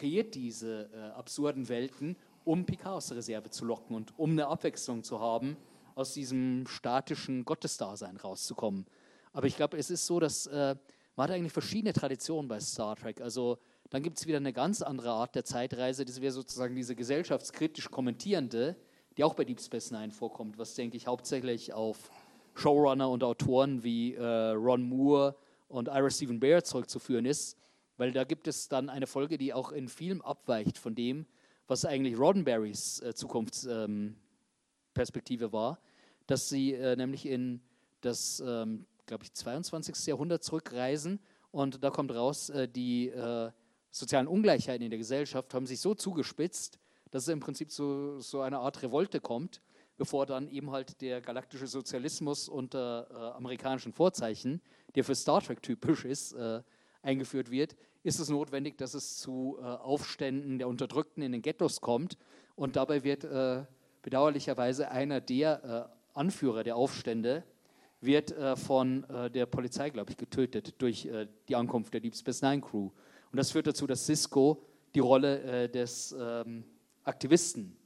kreiert 0.00 0.34
diese 0.34 0.88
äh, 0.94 1.18
absurden 1.18 1.68
Welten, 1.68 2.16
um 2.44 2.64
Picard 2.64 2.96
aus 2.96 3.08
der 3.08 3.18
Reserve 3.18 3.50
zu 3.50 3.66
locken 3.66 3.94
und 3.94 4.18
um 4.18 4.30
eine 4.30 4.46
Abwechslung 4.46 5.02
zu 5.02 5.20
haben, 5.20 5.58
aus 5.94 6.14
diesem 6.14 6.66
statischen 6.66 7.44
Gottesdasein 7.44 8.16
rauszukommen. 8.16 8.86
Aber 9.34 9.46
ich 9.46 9.56
glaube, 9.56 9.76
es 9.76 9.90
ist 9.90 10.06
so, 10.06 10.18
dass 10.18 10.46
äh, 10.46 10.74
man 11.16 11.28
hat 11.28 11.36
eigentlich 11.36 11.52
verschiedene 11.52 11.92
Traditionen 11.92 12.48
bei 12.48 12.58
Star 12.60 12.96
Trek. 12.96 13.20
Also 13.20 13.58
dann 13.90 14.02
gibt 14.02 14.18
es 14.18 14.26
wieder 14.26 14.38
eine 14.38 14.54
ganz 14.54 14.80
andere 14.80 15.10
Art 15.10 15.34
der 15.34 15.44
Zeitreise, 15.44 16.06
das 16.06 16.22
wäre 16.22 16.32
sozusagen 16.32 16.74
diese 16.74 16.96
gesellschaftskritisch 16.96 17.90
kommentierende, 17.90 18.76
die 19.18 19.24
auch 19.24 19.34
bei 19.34 19.44
Deep 19.44 19.60
Space 19.60 19.90
Nine 19.90 20.12
vorkommt, 20.12 20.56
was, 20.56 20.74
denke 20.74 20.96
ich, 20.96 21.06
hauptsächlich 21.06 21.74
auf 21.74 22.10
Showrunner 22.54 23.10
und 23.10 23.22
Autoren 23.22 23.84
wie 23.84 24.14
äh, 24.14 24.24
Ron 24.24 24.82
Moore 24.82 25.36
und 25.68 25.88
Ira 25.88 26.08
Stephen 26.08 26.40
Bear 26.40 26.64
zurückzuführen 26.64 27.26
ist, 27.26 27.58
weil 28.00 28.10
da 28.12 28.24
gibt 28.24 28.48
es 28.48 28.68
dann 28.68 28.88
eine 28.88 29.06
Folge, 29.06 29.36
die 29.36 29.52
auch 29.52 29.72
in 29.72 29.86
vielem 29.86 30.22
abweicht 30.22 30.78
von 30.78 30.94
dem, 30.94 31.26
was 31.66 31.84
eigentlich 31.84 32.18
Roddenberrys 32.18 33.02
äh, 33.02 33.12
Zukunftsperspektive 33.14 35.44
ähm, 35.44 35.52
war, 35.52 35.78
dass 36.26 36.48
sie 36.48 36.72
äh, 36.72 36.96
nämlich 36.96 37.26
in 37.26 37.60
das, 38.00 38.40
ähm, 38.40 38.86
glaube 39.04 39.24
ich, 39.24 39.34
22. 39.34 40.06
Jahrhundert 40.06 40.42
zurückreisen 40.42 41.20
und 41.50 41.84
da 41.84 41.90
kommt 41.90 42.14
raus, 42.14 42.48
äh, 42.48 42.66
die 42.66 43.10
äh, 43.10 43.50
sozialen 43.90 44.28
Ungleichheiten 44.28 44.82
in 44.82 44.90
der 44.90 44.98
Gesellschaft 44.98 45.52
haben 45.52 45.66
sich 45.66 45.80
so 45.80 45.94
zugespitzt, 45.94 46.78
dass 47.10 47.24
es 47.24 47.28
im 47.28 47.40
Prinzip 47.40 47.70
zu 47.70 48.18
so 48.20 48.40
einer 48.40 48.60
Art 48.60 48.82
Revolte 48.82 49.20
kommt, 49.20 49.60
bevor 49.98 50.24
dann 50.24 50.48
eben 50.48 50.70
halt 50.70 51.02
der 51.02 51.20
galaktische 51.20 51.66
Sozialismus 51.66 52.48
unter 52.48 53.08
äh, 53.10 53.36
amerikanischen 53.36 53.92
Vorzeichen, 53.92 54.62
der 54.94 55.04
für 55.04 55.14
Star 55.14 55.42
Trek 55.42 55.62
typisch 55.62 56.06
ist, 56.06 56.32
äh, 56.32 56.62
eingeführt 57.02 57.50
wird, 57.50 57.76
ist 58.02 58.18
es 58.18 58.28
notwendig, 58.28 58.78
dass 58.78 58.94
es 58.94 59.18
zu 59.18 59.58
äh, 59.60 59.64
Aufständen 59.64 60.58
der 60.58 60.68
Unterdrückten 60.68 61.22
in 61.22 61.32
den 61.32 61.42
Ghettos 61.42 61.80
kommt. 61.80 62.16
Und 62.56 62.76
dabei 62.76 63.04
wird 63.04 63.24
äh, 63.24 63.64
bedauerlicherweise 64.02 64.90
einer 64.90 65.20
der 65.20 65.90
äh, 66.14 66.18
Anführer 66.18 66.64
der 66.64 66.76
Aufstände 66.76 67.44
wird 68.00 68.32
äh, 68.32 68.56
von 68.56 69.04
der 69.34 69.44
Polizei, 69.44 69.90
glaube 69.90 70.10
ich, 70.10 70.16
getötet 70.16 70.74
durch 70.78 71.06
die 71.48 71.56
Ankunft 71.56 71.92
der 71.92 72.00
Deep 72.00 72.16
Space 72.16 72.40
Nine 72.40 72.62
Crew. 72.62 72.90
Und 73.30 73.36
das 73.36 73.52
führt 73.52 73.66
dazu, 73.66 73.86
dass 73.86 74.06
Cisco 74.06 74.62
die 74.94 75.00
Rolle 75.00 75.42
äh, 75.42 75.68
des 75.68 76.14
ähm, 76.18 76.64
Aktivisten 77.04 77.76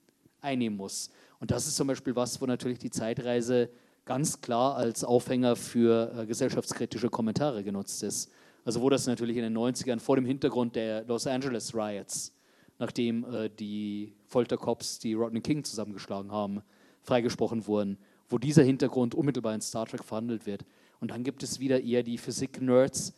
einnehmen 0.41 0.77
muss. 0.77 1.11
Und 1.41 1.51
das 1.51 1.67
ist 1.67 1.77
zum 1.77 1.87
Beispiel 1.87 2.17
was, 2.17 2.41
wo 2.41 2.47
natürlich 2.47 2.79
die 2.79 2.91
Zeitreise 2.91 3.71
ganz 4.05 4.41
klar 4.41 4.77
als 4.77 5.05
Aufhänger 5.05 5.57
für 5.57 6.13
äh, 6.17 6.27
gesellschaftskritische 6.27 7.11
Kommentare 7.11 7.65
genutzt 7.65 8.03
ist. 8.03 8.31
Also 8.65 8.81
wo 8.81 8.89
das 8.89 9.07
natürlich 9.07 9.37
in 9.37 9.43
den 9.43 9.57
90ern 9.57 10.01
vor 10.01 10.17
dem 10.17 10.25
Hintergrund 10.25 10.77
der 10.77 11.05
Los 11.05 11.27
Angeles 11.27 11.75
Riots, 11.75 12.35
nachdem 12.79 13.25
äh, 13.25 13.51
die 13.51 14.15
Foltercops 14.27 14.99
die 14.99 15.15
Rodney 15.15 15.41
King 15.41 15.65
zusammengeschlagen 15.65 16.33
haben, 16.33 16.63
freigesprochen 17.03 17.67
wurden, 17.67 17.99
wo 18.29 18.39
dieser 18.39 18.63
Hintergrund 18.63 19.15
unmittelbar 19.15 19.55
in 19.55 19.61
Star 19.61 19.87
Trek 19.87 20.03
verhandelt 20.03 20.47
wird. 20.47 20.65
Und 21.01 21.11
dann 21.11 21.23
gibt 21.23 21.43
es 21.43 21.61
wieder 21.61 21.83
eher 21.83 22.03
die 22.03 22.17
Physik-Nerds, 22.17 23.15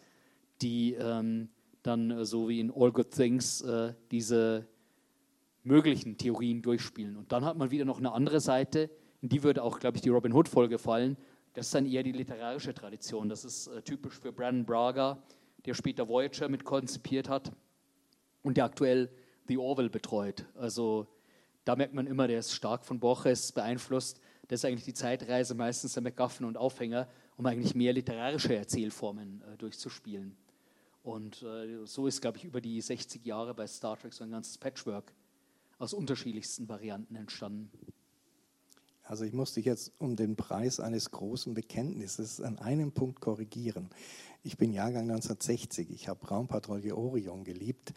die 0.63 0.95
ähm, 0.95 1.49
dann 1.83 2.11
äh, 2.11 2.25
so 2.25 2.49
wie 2.49 2.61
in 2.61 2.73
All 2.75 2.91
Good 2.91 3.13
Things 3.13 3.61
äh, 3.63 3.95
diese 4.11 4.67
möglichen 5.63 6.17
Theorien 6.17 6.63
durchspielen. 6.63 7.17
Und 7.17 7.33
dann 7.33 7.45
hat 7.45 7.57
man 7.57 7.71
wieder 7.71 7.85
noch 7.85 7.99
eine 7.99 8.13
andere 8.13 8.41
Seite, 8.41 8.91
in 9.23 9.29
die 9.29 9.43
würde 9.43 9.63
auch, 9.63 9.81
glaube 9.81 9.97
ich, 9.97 10.03
die 10.03 10.09
Robin 10.09 10.33
Hood-Folge 10.33 10.79
fallen. 10.79 11.17
Das 11.57 11.69
ist 11.69 11.75
dann 11.75 11.87
eher 11.87 12.03
die 12.03 12.13
literarische 12.13 12.75
Tradition. 12.75 13.31
Das 13.31 13.43
ist 13.43 13.69
äh, 13.69 13.81
typisch 13.81 14.21
für 14.21 14.31
Brandon 14.31 14.67
Braga, 14.67 15.23
der 15.65 15.73
später 15.73 16.07
Voyager 16.07 16.51
mit 16.51 16.65
konzipiert 16.65 17.31
hat 17.31 17.51
und 18.43 18.59
der 18.59 18.67
aktuell 18.67 19.11
The 19.49 19.57
Orwell 19.57 19.89
betreut. 19.89 20.45
Also 20.55 21.07
da 21.65 21.75
merkt 21.75 21.95
man 21.95 22.07
immer, 22.07 22.29
der 22.29 22.41
ist 22.41 22.53
stark 22.53 22.85
von 22.85 23.01
Borges 23.01 23.53
beeinflusst. 23.53 24.21
Das 24.49 24.61
ist 24.61 24.65
eigentlich 24.67 24.85
die 24.85 24.93
Zeitreise 24.93 25.55
meistens 25.55 25.95
der 25.95 26.03
MacGuffin 26.03 26.45
und 26.45 26.59
Aufhänger, 26.59 27.09
um 27.39 27.47
eigentlich 27.47 27.75
mehr 27.75 27.95
literarische 27.95 28.55
Erzählformen 28.55 29.43
äh, 29.51 29.57
durchzuspielen. 29.57 30.37
Und 31.03 31.43
äh, 31.43 31.87
so 31.87 32.07
ist, 32.07 32.21
glaube 32.21 32.37
ich, 32.37 32.45
über 32.45 32.61
die 32.61 32.79
60 32.83 33.25
Jahre 33.25 33.55
bei 33.55 33.67
Star 33.67 33.99
Trek 33.99 34.13
so 34.13 34.25
ein 34.25 34.31
ganzes 34.31 34.59
Patchwork 34.59 35.11
aus 35.79 35.95
unterschiedlichsten 35.95 36.69
Varianten 36.69 37.17
entstanden. 37.17 37.71
Also 39.09 39.25
ich 39.25 39.33
muss 39.33 39.55
dich 39.55 39.65
jetzt 39.65 39.93
um 39.99 40.17
den 40.17 40.35
Preis 40.35 40.81
eines 40.81 41.13
großen 41.13 41.55
Bekenntnisses 41.55 42.41
an 42.41 42.59
einem 42.59 42.91
Punkt 42.91 43.21
korrigieren. 43.21 43.89
Ich 44.43 44.59
bin 44.59 44.73
Jahrgang 44.73 45.11
1960. 45.11 45.91
Ich 45.91 46.09
habe 46.09 46.27
Raumpatrouille 46.27 46.97
Orion 46.97 47.45
geliebt. 47.45 47.95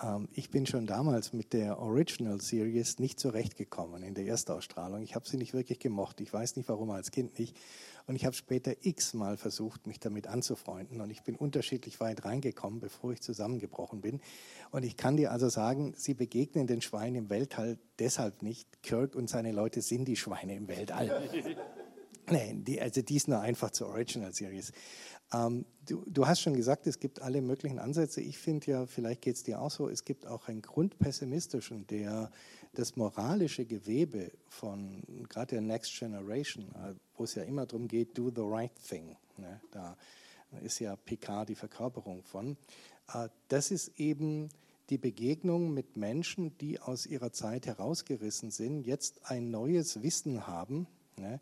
Ähm, 0.00 0.28
ich 0.32 0.50
bin 0.50 0.66
schon 0.66 0.86
damals 0.86 1.32
mit 1.32 1.52
der 1.52 1.80
Original 1.80 2.40
Series 2.40 3.00
nicht 3.00 3.18
zurechtgekommen 3.18 4.04
in 4.04 4.14
der 4.14 4.26
Erstausstrahlung. 4.26 5.02
Ich 5.02 5.16
habe 5.16 5.28
sie 5.28 5.36
nicht 5.36 5.52
wirklich 5.52 5.80
gemocht. 5.80 6.20
Ich 6.20 6.32
weiß 6.32 6.56
nicht 6.56 6.68
warum 6.68 6.90
als 6.90 7.10
Kind 7.10 7.38
nicht. 7.40 7.56
Und 8.06 8.16
ich 8.16 8.24
habe 8.24 8.34
später 8.34 8.74
x-mal 8.80 9.36
versucht, 9.36 9.86
mich 9.86 10.00
damit 10.00 10.26
anzufreunden. 10.26 11.00
Und 11.00 11.10
ich 11.10 11.22
bin 11.22 11.36
unterschiedlich 11.36 12.00
weit 12.00 12.24
reingekommen, 12.24 12.80
bevor 12.80 13.12
ich 13.12 13.20
zusammengebrochen 13.20 14.00
bin. 14.00 14.20
Und 14.70 14.84
ich 14.84 14.96
kann 14.96 15.16
dir 15.16 15.32
also 15.32 15.48
sagen, 15.48 15.94
sie 15.96 16.14
begegnen 16.14 16.66
den 16.66 16.82
Schweinen 16.82 17.16
im 17.16 17.30
Weltall 17.30 17.78
deshalb 17.98 18.42
nicht. 18.42 18.82
Kirk 18.82 19.14
und 19.14 19.28
seine 19.28 19.52
Leute 19.52 19.82
sind 19.82 20.06
die 20.06 20.16
Schweine 20.16 20.54
im 20.56 20.68
Weltall. 20.68 21.28
Nein, 22.26 22.64
die, 22.64 22.80
also 22.80 23.02
die 23.02 23.16
ist 23.16 23.28
nur 23.28 23.40
einfach 23.40 23.70
zur 23.70 23.88
Original 23.88 24.32
Series. 24.32 24.72
Ähm, 25.32 25.64
du, 25.86 26.04
du, 26.06 26.26
hast 26.26 26.40
schon 26.40 26.54
gesagt, 26.54 26.86
es 26.86 27.00
gibt 27.00 27.22
alle 27.22 27.40
möglichen 27.40 27.78
Ansätze. 27.78 28.20
Ich 28.20 28.38
finde 28.38 28.70
ja, 28.70 28.86
vielleicht 28.86 29.22
geht 29.22 29.36
es 29.36 29.42
dir 29.42 29.60
auch 29.60 29.70
so, 29.70 29.88
es 29.88 30.04
gibt 30.04 30.26
auch 30.26 30.48
einen 30.48 30.62
grundpessimistischen, 30.62 31.86
der 31.86 32.30
das 32.74 32.96
moralische 32.96 33.66
Gewebe 33.66 34.32
von 34.48 35.02
gerade 35.28 35.56
der 35.56 35.60
Next 35.60 35.98
Generation, 35.98 36.64
äh, 36.74 36.94
wo 37.16 37.24
es 37.24 37.34
ja 37.34 37.42
immer 37.42 37.66
darum 37.66 37.86
geht, 37.86 38.16
do 38.16 38.30
the 38.30 38.42
right 38.42 38.72
thing, 38.88 39.16
ne? 39.36 39.60
da 39.70 39.96
ist 40.62 40.78
ja 40.80 40.96
Picard 40.96 41.48
die 41.48 41.54
Verkörperung 41.54 42.22
von, 42.22 42.56
äh, 43.12 43.28
das 43.48 43.70
ist 43.70 43.98
eben 43.98 44.48
die 44.90 44.98
Begegnung 44.98 45.72
mit 45.72 45.96
Menschen, 45.96 46.56
die 46.58 46.80
aus 46.80 47.06
ihrer 47.06 47.32
Zeit 47.32 47.66
herausgerissen 47.66 48.50
sind, 48.50 48.86
jetzt 48.86 49.30
ein 49.30 49.50
neues 49.50 50.02
Wissen 50.02 50.46
haben 50.46 50.86
ne? 51.18 51.40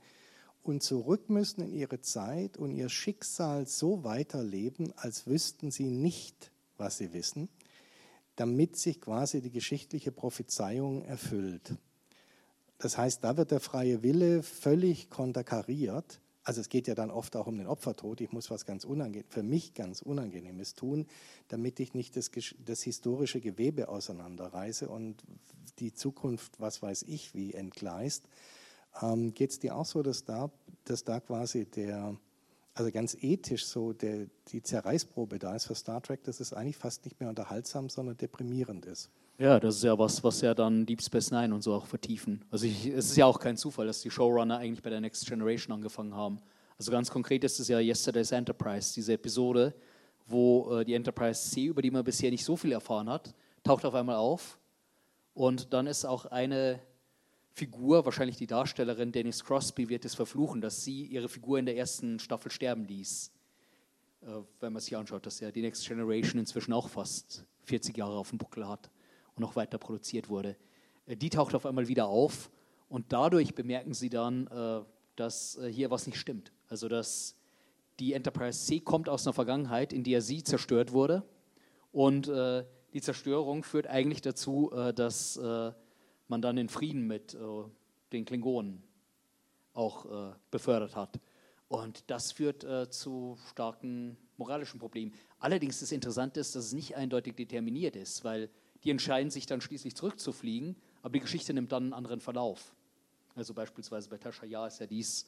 und 0.62 0.83
zurück 0.83 1.31
müssen 1.31 1.62
in 1.62 1.72
ihre 1.72 2.01
Zeit 2.01 2.57
und 2.57 2.72
ihr 2.72 2.89
Schicksal 2.89 3.66
so 3.66 4.03
weiterleben, 4.03 4.93
als 4.97 5.26
wüssten 5.26 5.70
sie 5.70 5.91
nicht, 5.91 6.51
was 6.76 6.99
sie 6.99 7.12
wissen 7.12 7.49
damit 8.41 8.76
sich 8.76 9.03
quasi 9.03 9.43
die 9.43 9.51
geschichtliche 9.51 10.12
Prophezeiung 10.12 11.03
erfüllt. 11.05 11.74
Das 12.78 12.97
heißt, 12.97 13.22
da 13.22 13.36
wird 13.36 13.51
der 13.51 13.61
freie 13.61 14.03
Wille 14.03 14.43
völlig 14.43 15.11
konterkariert, 15.11 16.20
Also 16.43 16.62
es 16.62 16.70
geht 16.70 16.88
ja 16.88 16.95
dann 16.95 17.11
oft 17.11 17.36
auch 17.36 17.47
um 17.47 17.59
den 17.59 17.66
Opfertod. 17.66 18.20
Ich 18.22 18.32
muss 18.32 18.51
was 18.51 18.64
ganz 18.64 18.86
für 19.28 19.43
mich 19.43 19.74
ganz 19.74 20.01
Unangenehmes 20.01 20.74
tun, 20.74 21.07
damit 21.49 21.78
ich 21.80 21.93
nicht 21.93 22.16
das, 22.16 22.30
das 22.64 22.82
historische 22.82 23.41
Gewebe 23.41 23.88
auseinanderreiße 23.88 24.88
und 24.88 25.22
die 25.78 25.93
Zukunft, 25.93 26.59
was 26.59 26.80
weiß 26.80 27.03
ich, 27.03 27.34
wie 27.34 27.53
entgleist. 27.53 28.24
Ähm, 29.03 29.34
Geht 29.34 29.51
es 29.51 29.59
dir 29.59 29.76
auch 29.76 29.84
so, 29.84 30.03
dass 30.03 30.24
da, 30.24 30.51
dass 30.84 31.05
da 31.05 31.20
quasi 31.20 31.66
der, 31.66 32.16
also 32.81 32.91
ganz 32.91 33.16
ethisch 33.20 33.66
so 33.66 33.93
der, 33.93 34.26
die 34.49 34.62
Zerreißprobe 34.62 35.39
da 35.39 35.55
ist 35.55 35.66
für 35.66 35.74
Star 35.74 36.03
Trek, 36.03 36.24
dass 36.24 36.41
es 36.41 36.53
eigentlich 36.53 36.76
fast 36.76 37.05
nicht 37.05 37.20
mehr 37.20 37.28
unterhaltsam, 37.28 37.89
sondern 37.89 38.16
deprimierend 38.16 38.87
ist? 38.87 39.11
Ja, 39.39 39.61
das 39.61 39.76
ist 39.76 39.85
ja 39.85 39.99
was, 39.99 40.24
was 40.24 40.41
ja 40.41 40.55
dann 40.55 40.85
Deep 40.87 41.03
Space 41.03 41.31
Nine 41.31 41.55
und 41.55 41.62
so 41.62 41.74
auch 41.74 41.87
vertiefen. 41.87 42.45
Also 42.51 42.66
ich, 42.66 42.87
es 42.87 43.11
ist 43.11 43.16
ja 43.16 43.26
auch 43.26 43.39
kein 43.39 43.57
Zufall, 43.57 43.87
dass 43.87 44.01
die 44.01 44.11
Showrunner 44.11 44.59
eigentlich 44.59 44.83
bei 44.83 44.91
der 44.91 45.01
Next 45.01 45.26
Generation 45.26 45.74
angefangen 45.74 46.14
haben. 46.14 46.41
Also 46.78 46.91
ganz 46.91 47.11
konkret 47.11 47.45
ist 47.45 47.61
es 47.61 47.68
ja 47.68 47.78
Yesterday's 47.78 48.33
Enterprise, 48.33 48.95
diese 48.95 49.12
Episode, 49.12 49.74
wo 50.26 50.78
äh, 50.78 50.85
die 50.85 50.95
Enterprise 50.95 51.51
C, 51.51 51.66
über 51.66 51.83
die 51.83 51.91
man 51.91 52.03
bisher 52.03 52.31
nicht 52.31 52.45
so 52.45 52.57
viel 52.57 52.72
erfahren 52.72 53.09
hat, 53.09 53.35
taucht 53.62 53.85
auf 53.85 53.95
einmal 53.95 54.16
auf. 54.16 54.59
Und 55.35 55.72
dann 55.72 55.87
ist 55.87 56.05
auch 56.05 56.26
eine 56.26 56.81
Figur, 57.61 58.06
wahrscheinlich 58.06 58.38
die 58.38 58.46
Darstellerin 58.46 59.12
Dennis 59.12 59.44
Crosby, 59.44 59.90
wird 59.90 60.06
es 60.06 60.14
verfluchen, 60.14 60.62
dass 60.62 60.82
sie 60.82 61.04
ihre 61.04 61.28
Figur 61.28 61.58
in 61.58 61.66
der 61.66 61.76
ersten 61.76 62.18
Staffel 62.18 62.50
sterben 62.50 62.86
ließ. 62.86 63.30
Äh, 64.22 64.26
wenn 64.61 64.72
man 64.72 64.80
sich 64.80 64.96
anschaut, 64.96 65.26
dass 65.26 65.40
ja 65.40 65.50
die 65.50 65.61
Next 65.61 65.86
Generation 65.86 66.40
inzwischen 66.40 66.72
auch 66.72 66.88
fast 66.88 67.44
40 67.64 67.98
Jahre 67.98 68.16
auf 68.16 68.30
dem 68.30 68.38
Buckel 68.38 68.66
hat 68.66 68.90
und 69.34 69.42
noch 69.42 69.56
weiter 69.56 69.76
produziert 69.76 70.30
wurde. 70.30 70.56
Äh, 71.04 71.16
die 71.16 71.28
taucht 71.28 71.54
auf 71.54 71.66
einmal 71.66 71.86
wieder 71.86 72.06
auf 72.06 72.50
und 72.88 73.12
dadurch 73.12 73.54
bemerken 73.54 73.92
sie 73.92 74.08
dann, 74.08 74.46
äh, 74.46 74.80
dass 75.16 75.58
äh, 75.58 75.70
hier 75.70 75.90
was 75.90 76.06
nicht 76.06 76.18
stimmt. 76.18 76.52
Also 76.66 76.88
dass 76.88 77.36
die 77.98 78.14
Enterprise 78.14 78.64
C 78.64 78.80
kommt 78.80 79.11
aus 79.11 79.26
einer 79.26 79.34
Vergangenheit, 79.34 79.92
in 79.92 80.02
der 80.02 80.22
sie 80.22 80.42
zerstört 80.42 80.92
wurde 80.92 81.28
und 81.92 82.32
die 82.94 83.00
Zerstörung 83.02 83.62
führt 83.62 83.86
eigentlich 83.86 84.22
dazu, 84.22 84.70
dass 84.94 85.38
man 86.31 86.41
dann 86.41 86.57
den 86.57 86.68
Frieden 86.68 87.07
mit 87.07 87.37
den 88.12 88.24
Klingonen 88.24 88.83
auch 89.74 90.35
befördert 90.51 90.97
hat. 90.97 91.20
Und 91.68 92.11
das 92.11 92.33
führt 92.33 92.66
zu 92.93 93.37
starken 93.51 94.16
moralischen 94.37 94.81
Problemen. 94.81 95.12
Allerdings 95.39 95.81
das 95.81 95.93
Interessante 95.93 96.41
ist, 96.41 96.57
dass 96.57 96.66
es 96.66 96.72
nicht 96.72 96.97
eindeutig 96.97 97.37
determiniert 97.37 97.95
ist, 97.95 98.24
weil 98.24 98.51
die 98.83 98.91
entscheiden 98.91 99.31
sich 99.31 99.47
dann 99.47 99.61
schließlich 99.61 99.95
zurückzufliegen, 99.95 100.74
aber 101.03 101.12
die 101.12 101.20
Geschichte 101.20 101.53
nimmt 101.53 101.70
dann 101.72 101.85
einen 101.85 101.93
anderen 101.93 102.20
Verlauf. 102.20 102.74
Also 103.35 103.55
beispielsweise 103.55 104.09
bei 104.09 104.18
Tascha 104.18 104.47
Ja 104.47 104.66
ist 104.66 104.81
ja 104.81 104.87
dies, 104.87 105.26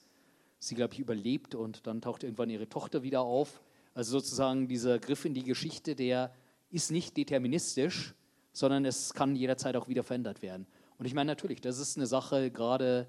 sie 0.58 0.74
glaube 0.74 0.94
ich 0.94 1.00
überlebt 1.00 1.54
und 1.54 1.86
dann 1.86 2.00
taucht 2.00 2.24
irgendwann 2.24 2.50
ihre 2.50 2.68
Tochter 2.68 3.02
wieder 3.02 3.20
auf. 3.20 3.60
Also 3.94 4.12
sozusagen 4.12 4.68
dieser 4.68 4.98
Griff 4.98 5.24
in 5.24 5.34
die 5.34 5.44
Geschichte, 5.44 5.94
der 5.94 6.34
ist 6.70 6.90
nicht 6.90 7.16
deterministisch, 7.16 8.14
sondern 8.52 8.84
es 8.86 9.12
kann 9.12 9.36
jederzeit 9.36 9.76
auch 9.76 9.88
wieder 9.88 10.02
verändert 10.02 10.42
werden. 10.42 10.66
Und 11.02 11.06
ich 11.06 11.14
meine 11.14 11.32
natürlich, 11.32 11.60
das 11.60 11.80
ist 11.80 11.96
eine 11.96 12.06
Sache, 12.06 12.52
gerade 12.52 13.08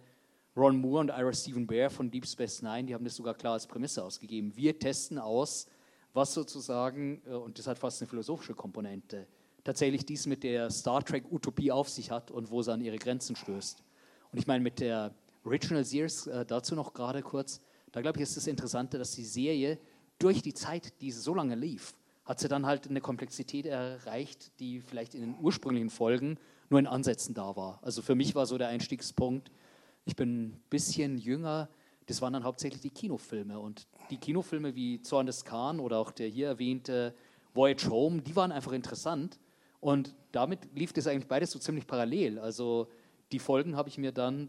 Ron 0.58 0.78
Moore 0.78 1.02
und 1.02 1.10
Ira 1.10 1.32
Stephen 1.32 1.68
Bear 1.68 1.92
von 1.92 2.10
Deep 2.10 2.26
Space 2.26 2.64
Nine, 2.64 2.86
die 2.86 2.96
haben 2.96 3.04
das 3.04 3.16
sogar 3.16 3.36
klar 3.36 3.54
als 3.54 3.68
Prämisse 3.68 4.04
ausgegeben. 4.04 4.52
Wir 4.56 4.80
testen 4.80 5.20
aus, 5.20 5.68
was 6.12 6.34
sozusagen, 6.34 7.22
äh, 7.28 7.36
und 7.36 7.60
das 7.60 7.68
hat 7.68 7.78
fast 7.78 8.02
eine 8.02 8.10
philosophische 8.10 8.56
Komponente, 8.56 9.28
tatsächlich 9.64 10.08
dies 10.08 10.26
mit 10.26 10.42
der 10.42 10.72
Star 10.72 11.06
Trek-Utopie 11.06 11.72
auf 11.72 11.88
sich 11.88 12.10
hat 12.10 12.32
und 12.32 12.50
wo 12.50 12.64
sie 12.64 12.74
an 12.74 12.82
ihre 12.82 12.98
Grenzen 12.98 13.36
stößt. 13.36 13.84
Und 14.32 14.40
ich 14.40 14.48
meine, 14.48 14.64
mit 14.64 14.80
der 14.80 15.14
Original 15.46 15.86
Series, 15.86 16.26
äh, 16.26 16.48
dazu 16.48 16.74
noch 16.74 16.96
gerade 16.96 17.22
kurz, 17.22 17.62
da 17.92 18.02
glaube 18.02 18.18
ich, 18.18 18.24
ist 18.24 18.36
das 18.36 18.48
Interessante, 18.48 18.98
dass 18.98 19.12
die 19.12 19.24
Serie 19.24 19.78
durch 20.18 20.42
die 20.42 20.56
Zeit, 20.56 21.00
die 21.00 21.12
sie 21.12 21.22
so 21.22 21.36
lange 21.36 21.54
lief, 21.54 21.94
hat 22.26 22.40
sie 22.40 22.48
dann 22.48 22.66
halt 22.66 22.88
eine 22.88 23.02
Komplexität 23.02 23.68
erreicht, 23.68 24.60
die 24.60 24.82
vielleicht 24.82 25.14
in 25.14 25.22
den 25.22 25.36
ursprünglichen 25.40 25.92
Folgen 25.92 26.40
nur 26.70 26.80
in 26.80 26.88
Ansätzen 26.88 27.34
da 27.34 27.56
war. 27.56 27.80
Also 27.82 28.02
für 28.02 28.16
mich 28.16 28.36
war 28.36 28.46
so 28.46 28.58
der 28.58 28.68
Einstiegspunkt, 28.70 29.52
ich 30.06 30.16
bin 30.16 30.48
ein 30.48 30.64
bisschen 30.70 31.18
jünger, 31.18 31.70
das 32.08 32.22
waren 32.22 32.34
dann 32.34 32.44
hauptsächlich 32.44 32.82
die 32.82 32.90
Kinofilme. 32.90 33.60
Und 33.60 33.88
die 34.10 34.18
Kinofilme 34.18 34.76
wie 34.76 35.02
Zorn 35.02 35.26
des 35.26 35.46
Khan 35.46 35.80
oder 35.80 35.98
auch 35.98 36.12
der 36.12 36.28
hier 36.28 36.48
erwähnte 36.48 37.16
Voyage 37.54 37.90
Home, 37.90 38.22
die 38.22 38.36
waren 38.36 38.52
einfach 38.52 38.74
interessant, 38.74 39.40
und 39.84 40.16
damit 40.32 40.60
lief 40.74 40.94
das 40.94 41.08
eigentlich 41.08 41.28
beides 41.28 41.52
so 41.52 41.60
ziemlich 41.60 41.86
parallel. 41.86 42.40
Also 42.40 42.88
die 43.34 43.40
Folgen 43.40 43.76
habe 43.76 43.90
ich 43.90 43.98
mir 43.98 44.14
dann 44.14 44.48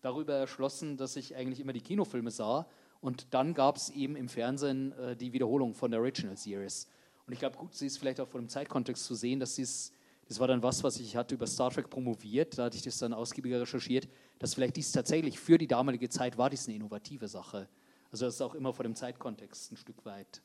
darüber 0.00 0.34
erschlossen, 0.34 0.96
dass 0.96 1.14
ich 1.14 1.36
eigentlich 1.36 1.60
immer 1.60 1.72
die 1.72 1.80
Kinofilme 1.80 2.32
sah. 2.32 2.66
Und 3.00 3.32
dann 3.32 3.54
gab 3.54 3.76
es 3.76 3.90
eben 3.90 4.16
im 4.16 4.28
Fernsehen 4.28 4.90
äh, 4.98 5.14
die 5.14 5.32
Wiederholung 5.32 5.72
von 5.72 5.92
der 5.92 6.00
Original 6.00 6.36
Series. 6.36 6.88
Und 7.28 7.32
ich 7.32 7.38
glaube, 7.38 7.56
gut, 7.56 7.76
sie 7.76 7.86
ist 7.86 7.98
vielleicht 7.98 8.20
auch 8.20 8.26
vor 8.26 8.40
dem 8.40 8.48
Zeitkontext 8.48 9.04
zu 9.04 9.14
sehen, 9.14 9.38
dass 9.38 9.54
dies, 9.54 9.92
das 10.28 10.40
war 10.40 10.48
dann 10.48 10.62
was, 10.62 10.82
was 10.82 10.98
ich 10.98 11.16
hatte 11.16 11.34
über 11.34 11.46
Star 11.46 11.70
Trek 11.70 11.88
promoviert, 11.88 12.58
da 12.58 12.64
hatte 12.64 12.76
ich 12.76 12.82
das 12.82 12.98
dann 12.98 13.12
ausgiebiger 13.12 13.60
recherchiert, 13.60 14.08
dass 14.38 14.54
vielleicht 14.54 14.76
dies 14.76 14.92
tatsächlich 14.92 15.38
für 15.38 15.58
die 15.58 15.66
damalige 15.68 16.08
Zeit 16.08 16.36
war 16.36 16.50
dies 16.50 16.66
eine 16.66 16.76
innovative 16.76 17.28
Sache. 17.28 17.68
Also 18.10 18.26
das 18.26 18.34
ist 18.34 18.40
auch 18.40 18.54
immer 18.54 18.72
vor 18.72 18.82
dem 18.82 18.94
Zeitkontext 18.94 19.72
ein 19.72 19.76
Stück 19.76 20.04
weit 20.04 20.42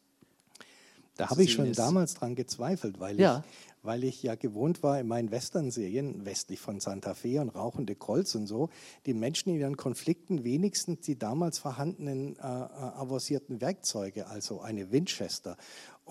da 1.22 1.30
habe 1.30 1.44
ich 1.44 1.52
schon 1.52 1.68
ist. 1.68 1.80
damals 1.80 2.14
dran 2.16 2.36
gezweifelt, 2.36 3.00
weil, 3.00 3.20
ja. 3.20 3.44
ich, 3.46 3.84
weil 3.84 4.04
ich 4.04 4.24
ja 4.24 4.36
gewohnt 4.36 4.82
war 4.82 5.00
in 5.00 5.08
meinen 5.08 5.30
Western-Serien, 5.30 6.26
westlich 6.26 6.60
von 6.60 6.80
Santa 6.80 7.14
Fe 7.14 7.42
und 7.42 7.50
rauchende 7.50 7.96
Colts 7.96 8.36
und 8.36 8.48
so, 8.48 8.70
die 9.06 9.14
Menschen 9.14 9.50
in 9.50 9.60
ihren 9.60 9.78
Konflikten 9.78 10.44
wenigstens 10.44 11.02
die 11.02 11.20
damals 11.20 11.60
vorhandenen 11.60 12.38
äh, 12.38 12.40
äh, 12.40 12.44
avancierten 12.44 13.62
Werkzeuge, 13.62 14.28
also 14.28 14.62
eine 14.62 14.92
Winchester 14.92 15.58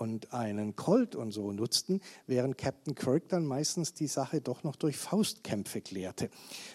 und 0.01 0.33
einen 0.33 0.77
Colt 0.77 1.15
und 1.15 1.33
so 1.33 1.53
nutzten, 1.53 2.01
während 2.27 2.59
Captain 2.59 2.95
Kirk 2.95 3.29
dann 3.29 3.45
meistens 3.45 3.95
die 3.95 4.07
Sache 4.07 4.41
doch 4.41 4.65
noch 4.65 4.77
durch 4.77 4.97
Faustkämpfe 4.97 5.81
klärte. 5.81 6.31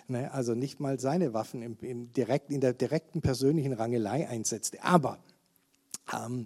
Ne? 0.08 0.32
Also 0.32 0.54
nicht 0.56 0.80
mal 0.80 1.00
seine 1.00 1.34
Waffen 1.34 1.62
im, 1.62 1.78
im 1.82 2.14
direkt, 2.14 2.52
in 2.52 2.62
der 2.62 2.74
direkten 2.74 3.22
persönlichen 3.22 3.74
Rangelei 3.74 4.28
einsetzte. 4.28 4.84
Aber 4.84 5.20
ähm, 6.14 6.46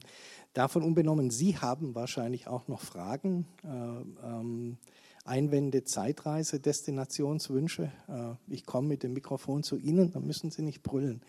Davon 0.53 0.83
unbenommen, 0.83 1.29
Sie 1.29 1.57
haben 1.57 1.93
wahrscheinlich 1.93 2.47
auch 2.47 2.67
noch 2.67 2.81
Fragen, 2.81 3.45
äh, 3.63 4.27
ähm, 4.27 4.77
Einwände, 5.23 5.83
Zeitreise, 5.83 6.59
Destinationswünsche. 6.59 7.91
Äh, 8.07 8.53
ich 8.53 8.65
komme 8.65 8.87
mit 8.87 9.03
dem 9.03 9.13
Mikrofon 9.13 9.61
zu 9.61 9.77
Ihnen, 9.77 10.11
dann 10.11 10.25
müssen 10.25 10.49
Sie 10.49 10.63
nicht 10.63 10.81
brüllen. 10.81 11.21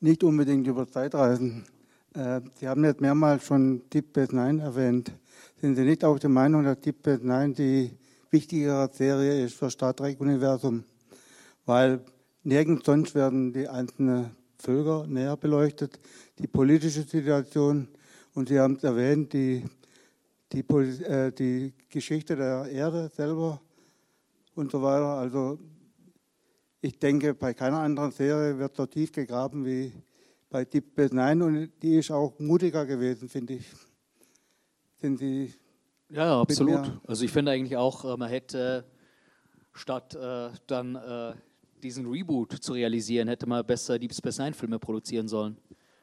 Nicht 0.00 0.24
unbedingt 0.24 0.66
über 0.66 0.88
Zeitreisen. 0.88 1.64
Äh, 2.14 2.42
Sie 2.54 2.68
haben 2.68 2.84
jetzt 2.84 3.00
mehrmals 3.00 3.44
schon 3.44 3.88
Deep 3.90 4.08
Space 4.10 4.32
Nine 4.32 4.62
erwähnt. 4.62 5.12
Sind 5.60 5.76
Sie 5.76 5.84
nicht 5.84 6.04
auch 6.04 6.18
der 6.18 6.28
Meinung, 6.28 6.64
dass 6.64 6.80
Deep 6.80 6.98
Space 6.98 7.22
Nine 7.22 7.54
die 7.54 7.90
wichtigere 8.30 8.90
Serie 8.92 9.44
ist 9.44 9.54
für 9.54 9.70
Star 9.70 9.96
Trek-Universum? 9.96 10.84
Weil 11.64 12.00
nirgends 12.42 12.84
sonst 12.84 13.14
werden 13.14 13.54
die 13.54 13.66
einzelnen 13.66 14.36
Völker 14.58 15.06
näher 15.06 15.36
beleuchtet, 15.38 15.98
die 16.38 16.46
politische 16.46 17.02
Situation 17.02 17.88
und 18.34 18.48
Sie 18.48 18.60
haben 18.60 18.76
es 18.76 18.84
erwähnt, 18.84 19.32
die, 19.32 19.64
die, 20.52 20.60
äh, 20.60 21.32
die 21.32 21.72
Geschichte 21.88 22.36
der 22.36 22.66
Erde 22.66 23.10
selber 23.14 23.60
und 24.54 24.70
so 24.70 24.82
weiter. 24.82 25.14
Also 25.14 25.58
ich 26.82 26.98
denke, 26.98 27.32
bei 27.32 27.54
keiner 27.54 27.78
anderen 27.78 28.12
Serie 28.12 28.58
wird 28.58 28.76
so 28.76 28.84
tief 28.84 29.12
gegraben 29.12 29.64
wie 29.64 29.92
bei 30.52 30.66
Deep 30.66 30.84
Space 30.92 31.12
Nine 31.12 31.44
und 31.44 31.72
die 31.82 31.96
ist 31.96 32.10
auch 32.10 32.38
mutiger 32.38 32.84
gewesen, 32.84 33.28
finde 33.28 33.54
ich. 33.54 33.64
Sind 35.00 35.18
Sie 35.18 35.52
ja, 36.10 36.42
absolut. 36.42 37.00
Also 37.06 37.24
ich 37.24 37.32
finde 37.32 37.52
eigentlich 37.52 37.76
auch, 37.76 38.04
äh, 38.04 38.16
man 38.18 38.28
hätte 38.28 38.84
statt 39.72 40.14
äh, 40.14 40.50
dann 40.66 40.94
äh, 40.94 41.32
diesen 41.82 42.06
Reboot 42.06 42.52
zu 42.62 42.74
realisieren, 42.74 43.28
hätte 43.28 43.48
man 43.48 43.66
besser 43.66 43.98
Deep 43.98 44.12
Space 44.12 44.38
Nine 44.38 44.52
Filme 44.52 44.78
produzieren 44.78 45.26
sollen. 45.26 45.56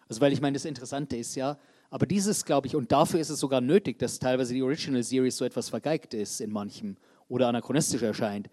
Also 0.07 0.19
weil 0.19 0.33
ich 0.33 0.41
meine, 0.41 0.55
das 0.55 0.65
Interessante 0.65 1.15
ist 1.15 1.35
ja, 1.35 1.59
aber 1.91 2.07
dieses 2.07 2.43
glaube 2.43 2.65
ich, 2.65 2.75
und 2.75 2.91
dafür 2.91 3.19
ist 3.19 3.29
es 3.29 3.39
sogar 3.39 3.61
nötig, 3.61 3.99
dass 3.99 4.17
teilweise 4.17 4.55
die 4.55 4.63
Original 4.63 5.03
Series 5.03 5.37
so 5.37 5.45
etwas 5.45 5.69
vergeigt 5.69 6.15
ist 6.15 6.41
in 6.41 6.51
manchem 6.51 6.97
oder 7.27 7.47
anachronistisch 7.47 8.01
erscheint. 8.01 8.49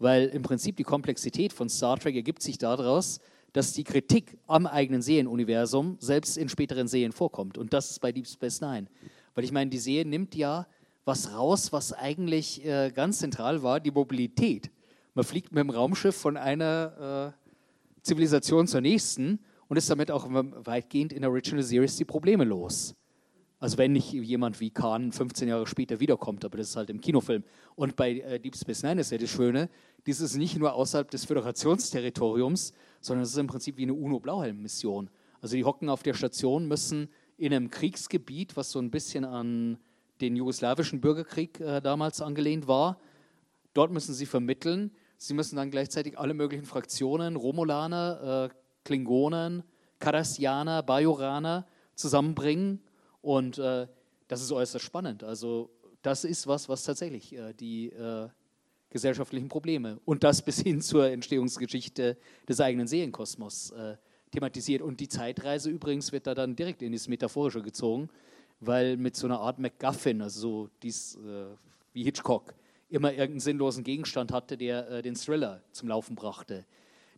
Weil 0.00 0.26
im 0.26 0.42
Prinzip 0.42 0.76
die 0.76 0.82
Komplexität 0.82 1.52
von 1.52 1.68
Star 1.68 1.96
Trek 1.98 2.16
ergibt 2.16 2.42
sich 2.42 2.58
daraus, 2.58 3.20
dass 3.56 3.72
die 3.72 3.84
Kritik 3.84 4.36
am 4.46 4.66
eigenen 4.66 5.00
Serienuniversum 5.00 5.96
selbst 5.98 6.36
in 6.36 6.50
späteren 6.50 6.88
Serien 6.88 7.12
vorkommt. 7.12 7.56
Und 7.56 7.72
das 7.72 7.90
ist 7.90 8.00
bei 8.00 8.12
Deep 8.12 8.26
Space 8.26 8.60
Nine. 8.60 8.86
Weil 9.34 9.44
ich 9.44 9.52
meine, 9.52 9.70
die 9.70 9.78
Serie 9.78 10.04
nimmt 10.04 10.34
ja 10.34 10.66
was 11.06 11.32
raus, 11.32 11.72
was 11.72 11.94
eigentlich 11.94 12.62
äh, 12.66 12.90
ganz 12.94 13.20
zentral 13.20 13.62
war, 13.62 13.80
die 13.80 13.92
Mobilität. 13.92 14.70
Man 15.14 15.24
fliegt 15.24 15.52
mit 15.52 15.60
dem 15.62 15.70
Raumschiff 15.70 16.14
von 16.14 16.36
einer 16.36 17.32
äh, 17.34 18.02
Zivilisation 18.02 18.66
zur 18.66 18.82
nächsten 18.82 19.38
und 19.68 19.78
ist 19.78 19.88
damit 19.88 20.10
auch 20.10 20.26
weitgehend 20.28 21.14
in 21.14 21.22
der 21.22 21.30
Original 21.30 21.62
Series 21.62 21.96
die 21.96 22.04
Probleme 22.04 22.44
los. 22.44 22.94
Also 23.58 23.78
wenn 23.78 23.92
nicht 23.92 24.12
jemand 24.12 24.60
wie 24.60 24.68
Khan 24.68 25.12
15 25.12 25.48
Jahre 25.48 25.66
später 25.66 25.98
wiederkommt, 25.98 26.44
aber 26.44 26.58
das 26.58 26.68
ist 26.68 26.76
halt 26.76 26.90
im 26.90 27.00
Kinofilm. 27.00 27.42
Und 27.74 27.96
bei 27.96 28.18
äh, 28.18 28.38
Deep 28.38 28.54
Space 28.54 28.82
Nine 28.82 29.00
ist 29.00 29.12
ja 29.12 29.16
das 29.16 29.30
Schöne, 29.30 29.70
dies 30.06 30.20
ist 30.20 30.36
nicht 30.36 30.56
nur 30.56 30.74
außerhalb 30.74 31.10
des 31.10 31.24
Föderationsterritoriums, 31.24 32.72
sondern 33.00 33.24
es 33.24 33.30
ist 33.30 33.38
im 33.38 33.48
Prinzip 33.48 33.76
wie 33.76 33.82
eine 33.82 33.94
UNO-Blauhelm-Mission. 33.94 35.10
Also 35.40 35.56
die 35.56 35.64
hocken 35.64 35.88
auf 35.88 36.02
der 36.02 36.14
Station, 36.14 36.66
müssen 36.66 37.08
in 37.36 37.52
einem 37.52 37.70
Kriegsgebiet, 37.70 38.56
was 38.56 38.70
so 38.70 38.78
ein 38.78 38.90
bisschen 38.90 39.24
an 39.24 39.78
den 40.20 40.36
jugoslawischen 40.36 41.00
Bürgerkrieg 41.00 41.60
äh, 41.60 41.80
damals 41.80 42.22
angelehnt 42.22 42.66
war, 42.68 42.98
dort 43.74 43.92
müssen 43.92 44.14
sie 44.14 44.26
vermitteln. 44.26 44.90
Sie 45.18 45.34
müssen 45.34 45.56
dann 45.56 45.70
gleichzeitig 45.70 46.18
alle 46.18 46.34
möglichen 46.34 46.64
Fraktionen, 46.64 47.36
Romulaner, 47.36 48.50
äh, 48.50 48.54
Klingonen, 48.84 49.62
Kardassianer, 49.98 50.82
Bajoraner 50.82 51.66
zusammenbringen 51.94 52.82
und 53.22 53.58
äh, 53.58 53.86
das 54.28 54.42
ist 54.42 54.52
äußerst 54.52 54.84
spannend. 54.84 55.24
Also 55.24 55.70
das 56.02 56.24
ist 56.24 56.46
was, 56.46 56.68
was 56.68 56.84
tatsächlich 56.84 57.34
äh, 57.34 57.54
die 57.54 57.88
äh, 57.88 58.28
gesellschaftlichen 58.90 59.48
Probleme 59.48 59.98
und 60.04 60.24
das 60.24 60.42
bis 60.42 60.60
hin 60.60 60.80
zur 60.80 61.10
Entstehungsgeschichte 61.10 62.16
des 62.48 62.60
eigenen 62.60 62.86
Serienkosmos 62.86 63.70
äh, 63.72 63.96
thematisiert. 64.30 64.82
Und 64.82 65.00
die 65.00 65.08
Zeitreise 65.08 65.70
übrigens 65.70 66.12
wird 66.12 66.26
da 66.26 66.34
dann 66.34 66.56
direkt 66.56 66.82
in 66.82 66.92
das 66.92 67.08
Metaphorische 67.08 67.62
gezogen, 67.62 68.08
weil 68.60 68.96
mit 68.96 69.16
so 69.16 69.26
einer 69.26 69.40
Art 69.40 69.58
MacGuffin, 69.58 70.22
also 70.22 70.40
so 70.40 70.70
dies, 70.82 71.16
äh, 71.16 71.46
wie 71.92 72.04
Hitchcock, 72.04 72.54
immer 72.88 73.10
irgendeinen 73.10 73.40
sinnlosen 73.40 73.84
Gegenstand 73.84 74.32
hatte, 74.32 74.56
der 74.56 74.88
äh, 74.88 75.02
den 75.02 75.14
Thriller 75.14 75.62
zum 75.72 75.88
Laufen 75.88 76.14
brachte. 76.14 76.64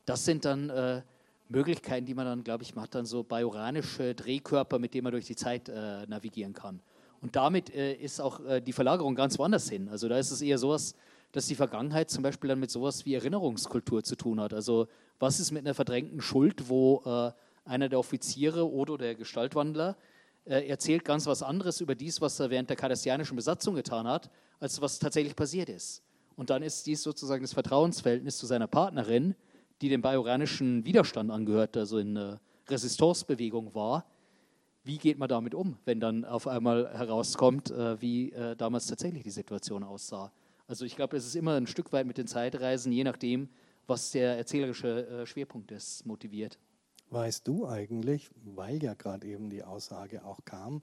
Das 0.07 0.25
sind 0.25 0.47
dann 0.47 1.05
Möglichkeiten, 1.49 2.07
die 2.07 2.15
man 2.15 2.27
dann, 2.27 2.45
glaube 2.45 2.63
ich, 2.63 2.75
macht 2.75 2.95
dann 2.95 3.07
so 3.07 3.23
bajoranische 3.23 4.15
Drehkörper, 4.15 4.79
mit 4.79 4.95
denen 4.95 5.05
man 5.05 5.13
durch 5.13 5.27
die 5.27 5.37
Zeit 5.37 5.69
äh, 5.69 6.07
navigieren 6.07 6.53
kann. 6.53 6.81
Und 7.21 7.37
damit 7.37 7.75
äh, 7.75 7.95
ist 7.95 8.21
auch 8.21 8.45
äh, 8.45 8.61
die 8.61 8.73
Verlagerung 8.73 9.15
ganz 9.15 9.39
woanders 9.39 9.69
hin. 9.69 9.89
Also 9.89 10.09
da 10.09 10.19
ist 10.19 10.31
es 10.31 10.43
eher 10.43 10.59
sowas, 10.59 10.95
dass 11.33 11.47
die 11.47 11.55
Vergangenheit 11.55 12.11
zum 12.11 12.23
Beispiel 12.23 12.49
dann 12.49 12.61
mit 12.61 12.71
sowas 12.71 13.05
wie 13.05 13.15
Erinnerungskultur 13.15 14.03
zu 14.03 14.17
tun 14.17 14.41
hat. 14.41 14.55
Also 14.55 14.89
was 15.19 15.41
ist 15.41 15.51
mit 15.51 15.65
einer 15.65 15.75
verdrängten 15.75 16.21
Schuld, 16.21 16.69
wo 16.69 17.03
äh, 17.05 17.33
einer 17.69 17.89
der 17.89 17.99
Offiziere 17.99 18.71
oder 18.71 18.97
der 18.97 19.15
Gestaltwandler 19.15 19.97
äh, 20.45 20.67
erzählt 20.69 21.05
ganz 21.05 21.27
was 21.27 21.43
anderes 21.43 21.81
über 21.81 21.95
dies, 21.95 22.21
was 22.21 22.41
er 22.41 22.51
während 22.51 22.71
der 22.71 22.77
kardassianischen 22.77 23.37
Besatzung 23.37 23.75
getan 23.75 24.07
hat, 24.07 24.31
als 24.61 24.81
was 24.81 24.99
tatsächlich 24.99 25.37
passiert 25.37 25.69
ist. 25.69 26.03
Und 26.37 26.51
dann 26.51 26.63
ist 26.63 26.87
dies 26.87 27.03
sozusagen 27.03 27.43
das 27.43 27.53
Vertrauensverhältnis 27.53 28.39
zu 28.39 28.47
seiner 28.47 28.67
Partnerin, 28.67 29.35
die 29.83 29.89
dem 29.89 30.03
bajoranischen 30.03 30.85
Widerstand 30.85 31.31
angehört, 31.31 31.77
also 31.77 31.99
in 31.99 32.15
der 32.15 32.41
Resistancebewegung 32.69 33.75
war. 33.75 34.07
Wie 34.85 34.99
geht 34.99 35.19
man 35.19 35.29
damit 35.29 35.55
um, 35.55 35.77
wenn 35.85 36.01
dann 36.01 36.25
auf 36.25 36.47
einmal 36.47 36.91
herauskommt, 36.97 37.71
äh, 37.71 38.01
wie 38.01 38.33
äh, 38.33 38.57
damals 38.57 38.87
tatsächlich 38.87 39.25
die 39.25 39.31
Situation 39.31 39.85
aussah? 39.85 40.33
Also 40.69 40.85
ich 40.85 40.95
glaube, 40.95 41.17
es 41.17 41.27
ist 41.27 41.35
immer 41.35 41.57
ein 41.57 41.67
Stück 41.67 41.93
weit 41.93 42.07
mit 42.07 42.19
den 42.19 42.29
Zeitreisen, 42.29 42.93
je 42.93 43.03
nachdem, 43.03 43.49
was 43.89 44.13
der 44.13 44.37
erzählerische 44.37 45.09
äh, 45.09 45.27
Schwerpunkt 45.27 45.73
ist, 45.73 46.07
motiviert. 46.07 46.59
Weißt 47.11 47.49
du 47.49 47.67
eigentlich, 47.67 48.31
weil 48.45 48.83
ja 48.83 48.95
gerade 48.95 49.27
eben 49.27 49.49
die 49.49 49.65
Aussage 49.65 50.25
auch 50.25 50.45
kam, 50.45 50.83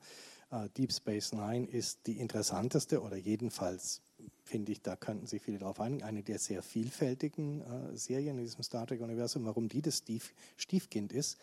Deep 0.78 0.94
Space 0.94 1.34
Nine 1.34 1.68
ist 1.68 2.08
die 2.08 2.20
interessanteste 2.20 3.02
oder 3.02 3.18
jedenfalls 3.18 4.02
finde 4.44 4.72
ich, 4.72 4.82
da 4.82 4.96
könnten 4.96 5.26
sich 5.26 5.42
viele 5.42 5.58
darauf 5.58 5.80
einigen, 5.80 6.04
eine 6.04 6.24
der 6.24 6.40
sehr 6.40 6.62
vielfältigen 6.62 7.62
äh, 7.62 7.98
Serien 7.98 8.38
in 8.38 8.44
diesem 8.44 8.64
Star 8.64 8.86
Trek-Universum, 8.86 9.46
warum 9.46 9.68
die 9.68 9.82
das 9.82 9.98
Stief, 9.98 10.34
Stiefkind 10.56 11.12
ist. 11.12 11.38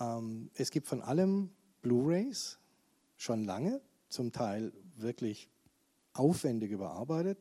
Ähm, 0.00 0.50
es 0.54 0.70
gibt 0.70 0.86
von 0.86 1.02
allem 1.02 1.50
Blu-rays, 1.82 2.58
schon 3.16 3.44
lange, 3.44 3.80
zum 4.08 4.32
Teil 4.32 4.72
wirklich 4.96 5.48
aufwendig 6.14 6.70
überarbeitet. 6.70 7.38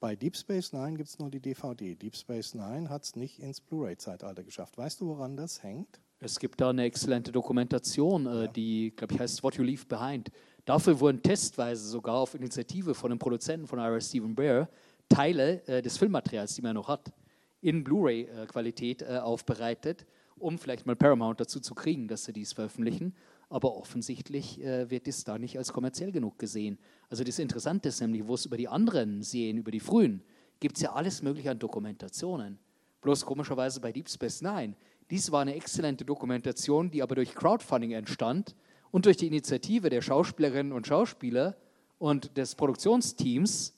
Bei 0.00 0.14
Deep 0.14 0.36
Space 0.36 0.72
Nine 0.72 0.96
gibt 0.96 1.08
es 1.08 1.18
nur 1.18 1.30
die 1.30 1.40
DVD. 1.40 1.94
Deep 1.94 2.16
Space 2.16 2.54
Nine 2.54 2.88
hat 2.88 3.04
es 3.04 3.16
nicht 3.16 3.40
ins 3.40 3.60
Blu-ray-Zeitalter 3.60 4.44
geschafft. 4.44 4.78
Weißt 4.78 5.00
du, 5.00 5.08
woran 5.08 5.36
das 5.36 5.62
hängt? 5.62 6.00
Es 6.20 6.38
gibt 6.38 6.60
da 6.60 6.70
eine 6.70 6.84
exzellente 6.84 7.32
Dokumentation, 7.32 8.26
äh, 8.26 8.30
ja. 8.42 8.46
die, 8.48 8.92
glaube 8.94 9.14
ich, 9.14 9.20
heißt 9.20 9.42
What 9.42 9.56
You 9.56 9.64
Leave 9.64 9.84
Behind. 9.86 10.30
Dafür 10.64 10.98
wurden 11.00 11.22
testweise 11.22 11.88
sogar 11.88 12.16
auf 12.16 12.34
Initiative 12.34 12.94
von 12.94 13.10
dem 13.10 13.18
Produzenten 13.18 13.66
von 13.66 13.78
Ira 13.78 14.00
Stephen 14.00 14.34
Bear 14.34 14.68
Teile 15.08 15.66
äh, 15.66 15.82
des 15.82 15.96
Filmmaterials, 15.96 16.54
die 16.54 16.62
man 16.62 16.74
noch 16.74 16.88
hat, 16.88 17.12
in 17.60 17.82
Blu-ray-Qualität 17.82 19.02
äh, 19.02 19.18
aufbereitet, 19.18 20.06
um 20.36 20.58
vielleicht 20.58 20.86
mal 20.86 20.96
Paramount 20.96 21.40
dazu 21.40 21.60
zu 21.60 21.74
kriegen, 21.74 22.06
dass 22.08 22.24
sie 22.24 22.32
dies 22.32 22.52
veröffentlichen. 22.52 23.14
Aber 23.50 23.74
offensichtlich 23.76 24.60
äh, 24.62 24.90
wird 24.90 25.06
dies 25.06 25.24
da 25.24 25.38
nicht 25.38 25.56
als 25.56 25.72
kommerziell 25.72 26.12
genug 26.12 26.38
gesehen. 26.38 26.78
Also 27.08 27.24
das 27.24 27.38
Interessante 27.38 27.88
ist 27.88 28.00
nämlich, 28.00 28.26
wo 28.26 28.34
es 28.34 28.44
über 28.44 28.56
die 28.56 28.68
anderen 28.68 29.22
Serien, 29.22 29.58
über 29.58 29.70
die 29.70 29.80
frühen, 29.80 30.22
gibt 30.60 30.76
es 30.76 30.82
ja 30.82 30.92
alles 30.92 31.22
mögliche 31.22 31.50
an 31.50 31.58
Dokumentationen. 31.58 32.58
Bloß 33.00 33.24
komischerweise 33.24 33.80
bei 33.80 33.92
Deep 33.92 34.08
Space 34.08 34.42
Nine. 34.42 34.74
Dies 35.10 35.30
war 35.32 35.40
eine 35.40 35.54
exzellente 35.54 36.04
Dokumentation, 36.04 36.90
die 36.90 37.02
aber 37.02 37.14
durch 37.14 37.34
Crowdfunding 37.34 37.92
entstand 37.92 38.54
und 38.90 39.06
durch 39.06 39.16
die 39.16 39.26
Initiative 39.26 39.88
der 39.88 40.02
Schauspielerinnen 40.02 40.72
und 40.72 40.86
Schauspieler 40.86 41.56
und 41.98 42.36
des 42.36 42.54
Produktionsteams, 42.54 43.74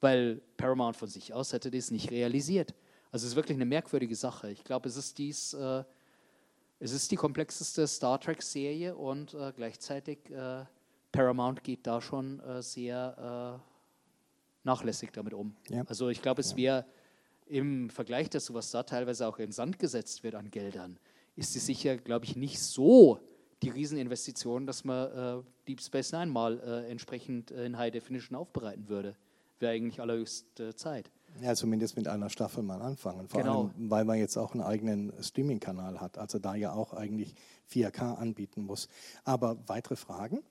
weil 0.00 0.40
Paramount 0.56 0.96
von 0.96 1.08
sich 1.08 1.32
aus 1.32 1.52
hätte 1.52 1.70
das 1.70 1.90
nicht 1.90 2.10
realisiert. 2.10 2.74
Also 3.12 3.26
es 3.26 3.32
ist 3.32 3.36
wirklich 3.36 3.56
eine 3.56 3.64
merkwürdige 3.64 4.16
Sache. 4.16 4.50
Ich 4.50 4.64
glaube, 4.64 4.88
es 4.88 4.96
ist 4.96 5.18
dies, 5.18 5.54
äh, 5.54 5.84
es 6.84 6.92
ist 6.92 7.10
die 7.10 7.16
komplexeste 7.16 7.86
Star 7.86 8.20
Trek-Serie 8.20 8.94
und 8.94 9.32
äh, 9.32 9.52
gleichzeitig 9.56 10.30
äh, 10.30 10.66
Paramount 11.12 11.64
geht 11.64 11.86
da 11.86 12.02
schon 12.02 12.40
äh, 12.40 12.62
sehr 12.62 13.58
äh, 13.58 14.66
nachlässig 14.66 15.10
damit 15.10 15.32
um. 15.32 15.56
Ja. 15.70 15.82
Also 15.86 16.10
ich 16.10 16.20
glaube, 16.20 16.42
es 16.42 16.56
wäre 16.56 16.84
im 17.46 17.88
Vergleich 17.88 18.28
dazu, 18.28 18.52
was 18.52 18.70
da 18.70 18.82
teilweise 18.82 19.26
auch 19.26 19.38
in 19.38 19.50
Sand 19.50 19.78
gesetzt 19.78 20.24
wird 20.24 20.34
an 20.34 20.50
Geldern, 20.50 20.98
ist 21.36 21.56
es 21.56 21.64
sicher, 21.64 21.96
glaube 21.96 22.26
ich, 22.26 22.36
nicht 22.36 22.60
so 22.60 23.18
die 23.62 23.70
Rieseninvestition, 23.70 24.66
dass 24.66 24.84
man 24.84 25.40
äh, 25.40 25.42
Deep 25.66 25.80
Space 25.80 26.12
Nine 26.12 26.26
mal 26.26 26.60
äh, 26.60 26.90
entsprechend 26.90 27.50
äh, 27.50 27.64
in 27.64 27.78
High 27.78 27.92
Definition 27.92 28.36
aufbereiten 28.36 28.90
würde. 28.90 29.16
Wäre 29.58 29.72
eigentlich 29.72 30.02
allerhöchste 30.02 30.74
Zeit. 30.74 31.10
Ja, 31.40 31.54
zumindest 31.54 31.96
mit 31.96 32.06
einer 32.06 32.30
Staffel 32.30 32.62
mal 32.62 32.80
anfangen. 32.80 33.28
Vor 33.28 33.40
genau. 33.40 33.62
allem, 33.62 33.90
weil 33.90 34.04
man 34.04 34.18
jetzt 34.18 34.36
auch 34.36 34.52
einen 34.52 34.62
eigenen 34.62 35.12
Streaming-Kanal 35.20 36.00
hat, 36.00 36.16
also 36.16 36.38
da 36.38 36.54
ja 36.54 36.72
auch 36.72 36.94
eigentlich 36.94 37.34
4K 37.68 38.14
anbieten 38.14 38.64
muss. 38.64 38.88
Aber 39.24 39.56
weitere 39.66 39.96
Fragen? 39.96 40.44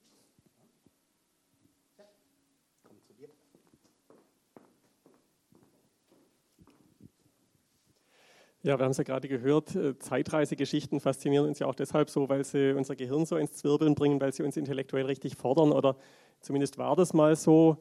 Ja, 8.65 8.79
wir 8.79 8.85
haben 8.85 8.91
es 8.91 8.97
ja 8.97 9.03
gerade 9.03 9.27
gehört, 9.27 9.75
äh, 9.75 9.99
Zeitreisegeschichten 9.99 11.01
faszinieren 11.01 11.45
uns 11.49 11.59
ja 11.59 11.67
auch 11.67 11.75
deshalb 11.75 12.09
so, 12.09 12.29
weil 12.29 12.45
sie 12.45 12.73
unser 12.73 12.95
Gehirn 12.95 13.25
so 13.25 13.35
ins 13.35 13.57
Zwirbeln 13.57 13.93
bringen, 13.93 14.21
weil 14.21 14.31
sie 14.31 14.43
uns 14.43 14.55
intellektuell 14.55 15.05
richtig 15.05 15.35
fordern 15.35 15.73
oder 15.73 15.97
zumindest 16.39 16.77
war 16.77 16.95
das 16.95 17.13
mal 17.13 17.35
so, 17.35 17.77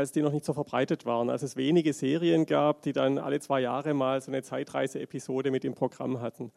als 0.00 0.12
die 0.12 0.22
noch 0.22 0.32
nicht 0.32 0.44
so 0.44 0.52
verbreitet 0.52 1.06
waren, 1.06 1.30
als 1.30 1.42
es 1.42 1.56
wenige 1.56 1.92
Serien 1.92 2.46
gab, 2.46 2.82
die 2.82 2.92
dann 2.92 3.18
alle 3.18 3.40
zwei 3.40 3.60
Jahre 3.60 3.94
mal 3.94 4.20
so 4.20 4.30
eine 4.30 4.42
Zeitreise-Episode 4.42 5.50
mit 5.50 5.64
im 5.64 5.74
Programm 5.74 6.20
hatten. 6.20 6.52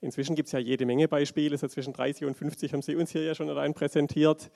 Inzwischen 0.00 0.34
gibt 0.34 0.46
es 0.46 0.52
ja 0.52 0.58
jede 0.58 0.86
Menge 0.86 1.08
Beispiele, 1.08 1.56
so 1.56 1.68
zwischen 1.68 1.92
30 1.92 2.26
und 2.26 2.36
50 2.36 2.72
haben 2.72 2.82
Sie 2.82 2.96
uns 2.96 3.10
hier 3.10 3.22
ja 3.22 3.34
schon 3.34 3.48
allein 3.48 3.74
präsentiert. 3.74 4.50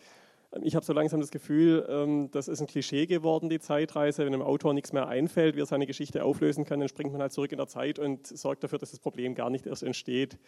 Ich 0.62 0.74
habe 0.74 0.84
so 0.84 0.94
langsam 0.94 1.20
das 1.20 1.30
Gefühl, 1.30 1.86
ähm, 1.90 2.30
das 2.30 2.48
ist 2.48 2.60
ein 2.60 2.66
Klischee 2.66 3.06
geworden, 3.06 3.50
die 3.50 3.60
Zeitreise. 3.60 4.24
Wenn 4.24 4.32
einem 4.32 4.42
Autor 4.42 4.72
nichts 4.72 4.92
mehr 4.92 5.06
einfällt, 5.06 5.56
wie 5.56 5.60
er 5.60 5.66
seine 5.66 5.86
Geschichte 5.86 6.24
auflösen 6.24 6.64
kann, 6.64 6.80
dann 6.80 6.88
springt 6.88 7.12
man 7.12 7.20
halt 7.20 7.32
zurück 7.32 7.52
in 7.52 7.58
der 7.58 7.68
Zeit 7.68 7.98
und 7.98 8.26
sorgt 8.26 8.64
dafür, 8.64 8.78
dass 8.78 8.90
das 8.90 9.00
Problem 9.00 9.34
gar 9.34 9.50
nicht 9.50 9.66
erst 9.66 9.82
entsteht. 9.82 10.38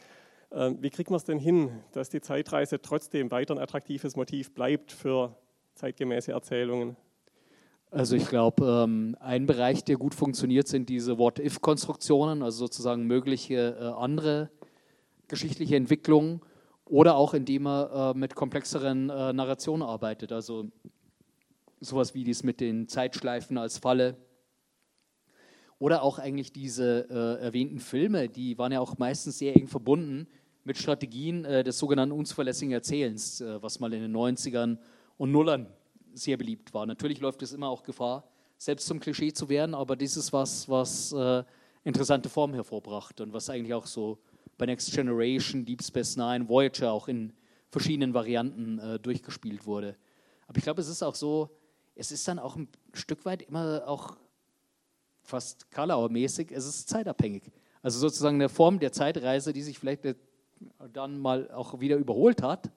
Ähm, 0.53 0.79
wie 0.81 0.91
kriegt 0.91 1.11
man 1.11 1.19
es 1.19 1.25
denn 1.25 1.39
hin, 1.39 1.71
dass 1.93 2.09
die 2.09 2.21
Zeitreise 2.21 2.81
trotzdem 2.81 3.31
weiter 3.31 3.55
ein 3.55 3.59
attraktives 3.59 4.17
Motiv 4.17 4.55
bleibt 4.55 4.91
für 4.91 5.37
zeitgemäße 5.75 6.33
Erzählungen? 6.33 6.97
Also 7.93 8.15
ich 8.15 8.29
glaube, 8.29 8.85
ähm, 8.85 9.17
ein 9.19 9.47
Bereich, 9.47 9.83
der 9.83 9.97
gut 9.97 10.15
funktioniert, 10.15 10.69
sind 10.69 10.89
diese 10.89 11.19
What-If-Konstruktionen, 11.19 12.41
also 12.41 12.59
sozusagen 12.59 13.05
mögliche 13.05 13.77
äh, 13.81 13.85
andere 14.01 14.49
geschichtliche 15.27 15.75
Entwicklungen 15.75 16.41
oder 16.85 17.17
auch 17.17 17.35
indem 17.35 17.67
er 17.67 18.13
äh, 18.15 18.19
mit 18.19 18.37
komplexeren 18.37 19.11
äh, 19.11 19.33
Narrationen 19.33 19.83
arbeitet. 19.83 20.31
Also 20.31 20.71
sowas 21.81 22.15
wie 22.15 22.23
dies 22.23 22.45
mit 22.45 22.61
den 22.61 22.87
Zeitschleifen 22.87 23.59
als 23.59 23.79
Falle. 23.79 24.17
Oder 25.81 26.03
auch 26.05 26.21
eigentlich 26.21 26.53
diese 26.53 27.09
äh, 27.11 27.43
erwähnten 27.43 27.81
Filme, 27.81 28.29
die 28.29 28.57
waren 28.57 28.71
ja 28.71 28.79
auch 28.79 28.99
meistens 28.99 29.39
sehr 29.39 29.57
eng 29.57 29.67
verbunden 29.67 30.29
mit 30.63 30.79
Strategien 30.79 31.43
des 31.43 31.79
sogenannten 31.79 32.13
unzuverlässigen 32.13 32.73
Erzählens, 32.73 33.41
äh, 33.41 33.61
was 33.61 33.81
mal 33.81 33.93
in 33.93 34.03
den 34.03 34.15
90ern 34.15 34.79
und 35.17 35.33
Nullern 35.33 35.67
sehr 36.15 36.37
beliebt 36.37 36.73
war. 36.75 36.87
Natürlich 36.87 37.21
läuft 37.21 37.43
es 37.43 37.53
immer 37.53 37.69
auch 37.69 37.83
Gefahr, 37.83 38.29
selbst 38.57 38.87
zum 38.87 39.01
Klischee 39.01 39.33
zu 39.33 39.49
werden, 39.49 39.75
aber 39.75 39.97
dies 39.97 40.17
ist 40.17 40.33
was, 40.33 40.69
was 40.69 41.13
äh, 41.13 41.43
interessante 41.85 42.29
Formen 42.29 42.55
hervorbracht 42.55 43.21
und 43.21 43.33
was 43.33 43.49
eigentlich 43.49 43.75
auch 43.75 43.87
so 43.87 44.19
bei 44.59 44.67
Next 44.67 44.93
Generation, 44.93 45.65
Deep 45.65 45.83
Space 45.83 46.17
Nine, 46.17 46.49
Voyager 46.49 46.93
auch 46.93 47.09
in 47.09 47.33
verschiedenen 47.71 48.13
Varianten 48.13 48.79
äh, 48.79 48.99
durchgespielt 48.99 49.65
wurde. 49.65 49.97
Aber 50.47 50.59
ich 50.59 50.65
glaube, 50.65 50.81
es 50.81 50.89
ist 50.89 51.03
auch 51.03 51.15
so, 51.15 51.51
es 51.95 52.13
ist 52.13 52.27
dann 52.29 52.39
auch 52.39 52.57
ein 52.57 52.69
Stück 52.93 53.25
weit 53.25 53.43
immer 53.43 53.87
auch 53.87 54.17
fast 55.23 55.71
Karlauer-mäßig, 55.71 56.51
es 56.51 56.67
ist 56.67 56.89
zeitabhängig. 56.89 57.51
Also 57.83 57.99
sozusagen 57.99 58.37
eine 58.37 58.49
Form 58.49 58.79
der 58.79 58.93
Zeitreise, 58.93 59.53
die 59.53 59.63
sich 59.63 59.79
vielleicht 59.79 60.03
dann 60.93 61.19
mal 61.19 61.51
auch 61.53 61.81
wieder 61.81 61.97
überholt 61.97 62.43
hat, 62.43 62.71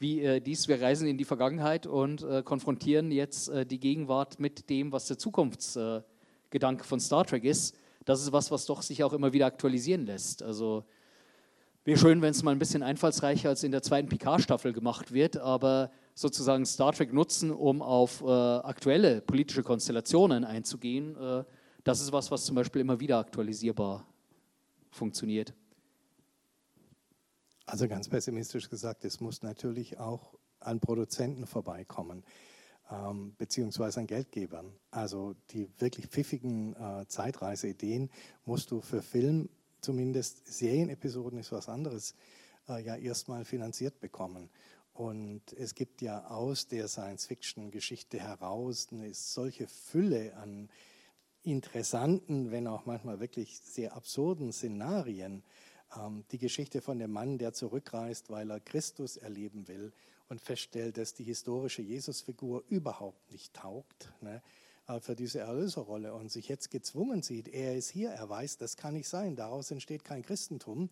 wie 0.00 0.22
äh, 0.22 0.40
dies, 0.40 0.66
wir 0.66 0.80
reisen 0.80 1.06
in 1.06 1.18
die 1.18 1.24
Vergangenheit 1.24 1.86
und 1.86 2.22
äh, 2.22 2.42
konfrontieren 2.42 3.12
jetzt 3.12 3.50
äh, 3.50 3.66
die 3.66 3.78
Gegenwart 3.78 4.40
mit 4.40 4.70
dem, 4.70 4.92
was 4.92 5.06
der 5.06 5.18
Zukunftsgedanke 5.18 6.84
von 6.84 6.98
Star 6.98 7.24
Trek 7.26 7.44
ist. 7.44 7.76
Das 8.06 8.22
ist 8.22 8.32
was, 8.32 8.50
was 8.50 8.64
doch 8.64 8.80
sich 8.80 9.04
auch 9.04 9.12
immer 9.12 9.34
wieder 9.34 9.44
aktualisieren 9.44 10.06
lässt. 10.06 10.42
Also 10.42 10.84
wäre 11.84 11.98
schön, 11.98 12.22
wenn 12.22 12.30
es 12.30 12.42
mal 12.42 12.52
ein 12.52 12.58
bisschen 12.58 12.82
einfallsreicher 12.82 13.50
als 13.50 13.62
in 13.62 13.72
der 13.72 13.82
zweiten 13.82 14.08
Picard-Staffel 14.08 14.72
gemacht 14.72 15.12
wird, 15.12 15.36
aber 15.36 15.90
sozusagen 16.14 16.64
Star 16.64 16.92
Trek 16.92 17.12
nutzen, 17.12 17.50
um 17.50 17.82
auf 17.82 18.22
äh, 18.22 18.26
aktuelle 18.26 19.20
politische 19.20 19.62
Konstellationen 19.62 20.44
einzugehen, 20.44 21.14
äh, 21.16 21.44
das 21.84 22.00
ist 22.00 22.10
was, 22.10 22.30
was 22.30 22.46
zum 22.46 22.56
Beispiel 22.56 22.80
immer 22.80 23.00
wieder 23.00 23.18
aktualisierbar 23.18 24.06
funktioniert. 24.90 25.52
Also 27.70 27.86
ganz 27.86 28.08
pessimistisch 28.08 28.68
gesagt, 28.68 29.04
es 29.04 29.20
muss 29.20 29.42
natürlich 29.42 29.96
auch 30.00 30.34
an 30.58 30.80
Produzenten 30.80 31.46
vorbeikommen, 31.46 32.24
ähm, 32.90 33.36
beziehungsweise 33.38 34.00
an 34.00 34.08
Geldgebern. 34.08 34.72
Also 34.90 35.36
die 35.50 35.68
wirklich 35.78 36.08
pfiffigen 36.08 36.74
äh, 36.74 37.06
Zeitreiseideen 37.06 38.10
musst 38.44 38.72
du 38.72 38.80
für 38.80 39.02
Film, 39.02 39.48
zumindest 39.82 40.48
Serienepisoden 40.52 41.38
ist 41.38 41.52
was 41.52 41.68
anderes, 41.68 42.16
äh, 42.68 42.82
ja 42.82 42.96
erstmal 42.96 43.44
finanziert 43.44 44.00
bekommen. 44.00 44.50
Und 44.92 45.52
es 45.52 45.76
gibt 45.76 46.02
ja 46.02 46.26
aus 46.26 46.66
der 46.66 46.88
Science-Fiction-Geschichte 46.88 48.18
heraus 48.18 48.88
eine 48.90 49.14
solche 49.14 49.68
Fülle 49.68 50.36
an 50.38 50.70
interessanten, 51.44 52.50
wenn 52.50 52.66
auch 52.66 52.84
manchmal 52.84 53.20
wirklich 53.20 53.60
sehr 53.60 53.94
absurden 53.94 54.52
Szenarien, 54.52 55.44
die 56.30 56.38
Geschichte 56.38 56.80
von 56.80 56.98
dem 56.98 57.10
Mann, 57.10 57.38
der 57.38 57.52
zurückreist, 57.52 58.30
weil 58.30 58.50
er 58.50 58.60
Christus 58.60 59.16
erleben 59.16 59.66
will 59.66 59.92
und 60.28 60.40
feststellt, 60.40 60.96
dass 60.96 61.14
die 61.14 61.24
historische 61.24 61.82
Jesusfigur 61.82 62.64
überhaupt 62.68 63.30
nicht 63.32 63.52
taugt 63.52 64.12
ne, 64.20 64.40
äh, 64.86 65.00
für 65.00 65.16
diese 65.16 65.40
Erlöserrolle 65.40 66.14
und 66.14 66.30
sich 66.30 66.48
jetzt 66.48 66.70
gezwungen 66.70 67.22
sieht, 67.22 67.48
er 67.48 67.76
ist 67.76 67.90
hier, 67.90 68.10
er 68.10 68.28
weiß, 68.28 68.56
das 68.58 68.76
kann 68.76 68.94
nicht 68.94 69.08
sein, 69.08 69.34
daraus 69.34 69.70
entsteht 69.72 70.04
kein 70.04 70.22
Christentum, 70.22 70.88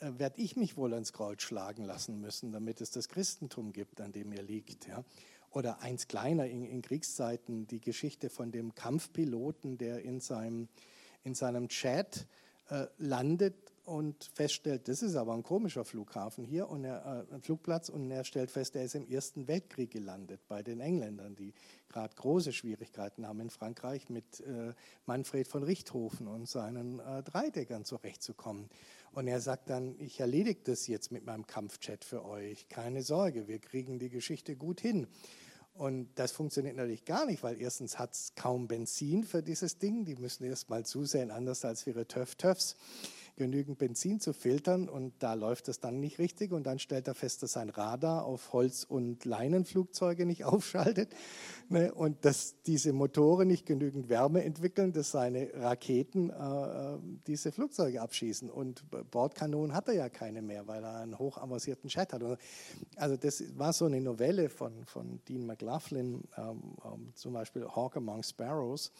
äh, 0.00 0.12
werde 0.18 0.40
ich 0.40 0.56
mich 0.56 0.76
wohl 0.76 0.92
ans 0.92 1.14
Kreuz 1.14 1.42
schlagen 1.42 1.84
lassen 1.84 2.20
müssen, 2.20 2.52
damit 2.52 2.82
es 2.82 2.90
das 2.90 3.08
Christentum 3.08 3.72
gibt, 3.72 4.02
an 4.02 4.12
dem 4.12 4.32
er 4.32 4.42
liegt. 4.42 4.86
Ja. 4.86 5.02
Oder 5.50 5.80
eins 5.80 6.06
kleiner 6.06 6.46
in, 6.46 6.64
in 6.64 6.82
Kriegszeiten, 6.82 7.66
die 7.66 7.80
Geschichte 7.80 8.28
von 8.28 8.52
dem 8.52 8.74
Kampfpiloten, 8.74 9.78
der 9.78 10.02
in 10.02 10.20
seinem, 10.20 10.68
in 11.22 11.34
seinem 11.34 11.68
Chat 11.68 12.26
äh, 12.68 12.86
landet 12.98 13.63
und 13.84 14.30
feststellt, 14.34 14.88
das 14.88 15.02
ist 15.02 15.14
aber 15.14 15.34
ein 15.34 15.42
komischer 15.42 15.84
Flughafen 15.84 16.44
hier 16.44 16.68
und 16.68 16.84
er, 16.84 17.26
äh, 17.30 17.34
ein 17.34 17.42
Flugplatz 17.42 17.88
und 17.88 18.10
er 18.10 18.24
stellt 18.24 18.50
fest, 18.50 18.76
er 18.76 18.84
ist 18.84 18.94
im 18.94 19.06
Ersten 19.08 19.46
Weltkrieg 19.46 19.90
gelandet 19.90 20.40
bei 20.48 20.62
den 20.62 20.80
Engländern, 20.80 21.34
die 21.34 21.52
gerade 21.88 22.14
große 22.14 22.52
Schwierigkeiten 22.52 23.26
haben 23.26 23.40
in 23.40 23.50
Frankreich 23.50 24.08
mit 24.08 24.40
äh, 24.40 24.72
Manfred 25.06 25.46
von 25.46 25.62
Richthofen 25.62 26.26
und 26.26 26.48
seinen 26.48 26.98
äh, 27.00 27.22
Dreideckern 27.22 27.84
zurechtzukommen. 27.84 28.70
Und 29.12 29.28
er 29.28 29.40
sagt 29.40 29.70
dann, 29.70 29.94
ich 30.00 30.18
erledige 30.18 30.60
das 30.64 30.86
jetzt 30.86 31.12
mit 31.12 31.24
meinem 31.24 31.46
Kampfchat 31.46 32.04
für 32.04 32.24
euch, 32.24 32.68
keine 32.68 33.02
Sorge, 33.02 33.48
wir 33.48 33.58
kriegen 33.58 33.98
die 33.98 34.10
Geschichte 34.10 34.56
gut 34.56 34.80
hin. 34.80 35.06
Und 35.74 36.08
das 36.14 36.30
funktioniert 36.30 36.76
natürlich 36.76 37.04
gar 37.04 37.26
nicht, 37.26 37.42
weil 37.42 37.60
erstens 37.60 37.98
hat 37.98 38.12
es 38.14 38.34
kaum 38.36 38.68
Benzin 38.68 39.24
für 39.24 39.42
dieses 39.42 39.78
Ding. 39.78 40.04
Die 40.04 40.14
müssen 40.14 40.44
erst 40.44 40.70
mal 40.70 40.86
zusehen, 40.86 41.32
anders 41.32 41.64
als 41.64 41.84
ihre 41.86 42.06
Töff-Töffs 42.06 42.76
genügend 43.36 43.78
Benzin 43.78 44.20
zu 44.20 44.32
filtern 44.32 44.88
und 44.88 45.14
da 45.18 45.34
läuft 45.34 45.68
es 45.68 45.80
dann 45.80 45.98
nicht 45.98 46.18
richtig 46.18 46.52
und 46.52 46.64
dann 46.64 46.78
stellt 46.78 47.08
er 47.08 47.14
fest, 47.14 47.42
dass 47.42 47.52
sein 47.52 47.68
Radar 47.68 48.24
auf 48.24 48.52
Holz- 48.52 48.84
und 48.84 49.24
Leinenflugzeuge 49.24 50.24
nicht 50.24 50.44
aufschaltet 50.44 51.14
ne, 51.68 51.92
und 51.92 52.24
dass 52.24 52.62
diese 52.62 52.92
Motoren 52.92 53.48
nicht 53.48 53.66
genügend 53.66 54.08
Wärme 54.08 54.44
entwickeln, 54.44 54.92
dass 54.92 55.10
seine 55.10 55.50
Raketen 55.54 56.30
äh, 56.30 56.34
äh 56.34 56.98
diese 57.26 57.52
Flugzeuge 57.52 58.00
abschießen 58.00 58.50
und 58.50 58.84
Bordkanonen 59.10 59.74
hat 59.74 59.88
er 59.88 59.94
ja 59.94 60.08
keine 60.08 60.42
mehr, 60.42 60.66
weil 60.66 60.84
er 60.84 61.00
einen 61.00 61.18
hochavancierten 61.18 61.88
Chat 61.88 62.12
hat. 62.12 62.22
Also 62.96 63.16
das 63.16 63.42
war 63.58 63.72
so 63.72 63.86
eine 63.86 64.00
Novelle 64.00 64.48
von, 64.48 64.84
von 64.84 65.20
Dean 65.28 65.46
McLaughlin, 65.46 66.22
ähm, 66.36 66.76
ähm, 66.84 67.12
zum 67.14 67.32
Beispiel 67.32 67.66
Hawk 67.66 67.96
Among 67.96 68.22
Sparrows, 68.22 68.92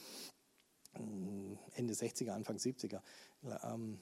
Ende 1.74 1.94
60er, 1.94 2.30
Anfang 2.30 2.56
70er. 2.56 3.00
Ähm, 3.64 3.98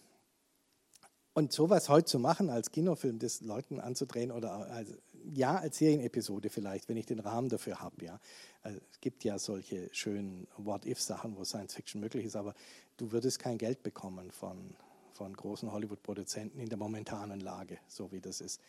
und 1.34 1.52
sowas 1.52 1.88
heute 1.88 2.06
zu 2.06 2.18
machen 2.18 2.50
als 2.50 2.70
Kinofilm, 2.70 3.18
das 3.18 3.40
Leuten 3.40 3.80
anzudrehen 3.80 4.30
oder 4.30 4.52
als, 4.52 4.92
ja 5.32 5.56
als 5.56 5.78
Serienepisode 5.78 6.50
vielleicht, 6.50 6.88
wenn 6.88 6.96
ich 6.96 7.06
den 7.06 7.20
Rahmen 7.20 7.48
dafür 7.48 7.80
habe. 7.80 8.04
Ja. 8.04 8.20
Also, 8.62 8.80
es 8.90 9.00
gibt 9.00 9.24
ja 9.24 9.38
solche 9.38 9.88
schönen 9.92 10.46
What-If-Sachen, 10.56 11.36
wo 11.36 11.44
Science 11.44 11.74
Fiction 11.74 12.00
möglich 12.00 12.26
ist, 12.26 12.36
aber 12.36 12.54
du 12.96 13.12
würdest 13.12 13.38
kein 13.38 13.58
Geld 13.58 13.82
bekommen 13.82 14.30
von, 14.30 14.74
von 15.12 15.32
großen 15.32 15.72
Hollywood-Produzenten 15.72 16.58
in 16.58 16.68
der 16.68 16.78
momentanen 16.78 17.40
Lage, 17.40 17.78
so 17.88 18.12
wie 18.12 18.20
das 18.20 18.40
ist. 18.40 18.60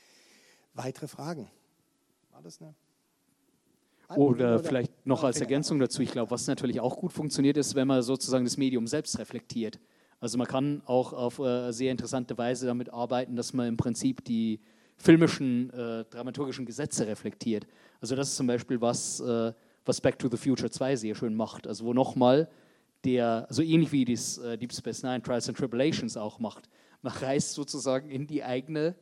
Weitere 0.73 1.07
Fragen? 1.07 1.49
War 2.31 2.41
das 2.41 2.61
eine? 2.61 2.73
Oder, 4.15 4.59
vielleicht 4.59 5.05
noch 5.05 5.23
als 5.23 5.39
Ergänzung 5.39 5.79
dazu, 5.79 6.01
ich 6.01 6.11
glaube, 6.11 6.31
was 6.31 6.45
natürlich 6.47 6.79
auch 6.79 6.97
gut 6.97 7.13
funktioniert, 7.13 7.57
ist, 7.57 7.75
wenn 7.75 7.87
man 7.87 8.03
sozusagen 8.03 8.43
das 8.43 8.57
Medium 8.57 8.85
selbst 8.85 9.17
reflektiert. 9.17 9.79
Also 10.23 10.37
man 10.37 10.47
kann 10.47 10.81
auch 10.85 11.11
auf 11.11 11.39
äh, 11.39 11.73
sehr 11.73 11.91
interessante 11.91 12.37
Weise 12.37 12.65
damit 12.65 12.93
arbeiten, 12.93 13.35
dass 13.35 13.51
man 13.51 13.67
im 13.67 13.75
Prinzip 13.75 14.23
die 14.23 14.61
filmischen, 14.95 15.69
äh, 15.71 16.05
dramaturgischen 16.05 16.65
Gesetze 16.65 17.05
reflektiert. 17.05 17.67
Also 17.99 18.15
das 18.15 18.29
ist 18.29 18.37
zum 18.37 18.47
Beispiel 18.47 18.79
was, 18.79 19.19
äh, 19.19 19.51
was 19.83 19.99
Back 19.99 20.17
to 20.17 20.29
the 20.29 20.37
Future 20.37 20.71
2 20.71 20.95
sehr 20.95 21.13
schön 21.13 21.35
macht. 21.35 21.67
Also 21.67 21.83
wo 21.83 21.93
nochmal 21.93 22.47
der, 23.03 23.47
also 23.49 23.61
ähnlich 23.61 23.91
wie 23.91 24.05
das 24.05 24.37
äh, 24.37 24.57
Deep 24.57 24.71
Space 24.71 25.03
Nine 25.03 25.21
Trials 25.21 25.49
and 25.49 25.57
Tribulations 25.57 26.15
auch 26.15 26.39
macht, 26.39 26.69
man 27.01 27.11
reist 27.11 27.51
sozusagen 27.51 28.09
in 28.09 28.25
die 28.25 28.45
eigene 28.45 28.95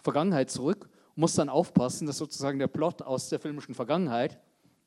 Vergangenheit 0.00 0.48
zurück 0.48 0.88
und 1.16 1.22
muss 1.22 1.34
dann 1.34 1.48
aufpassen, 1.48 2.06
dass 2.06 2.18
sozusagen 2.18 2.60
der 2.60 2.68
Plot 2.68 3.02
aus 3.02 3.30
der 3.30 3.40
filmischen 3.40 3.74
Vergangenheit 3.74 4.38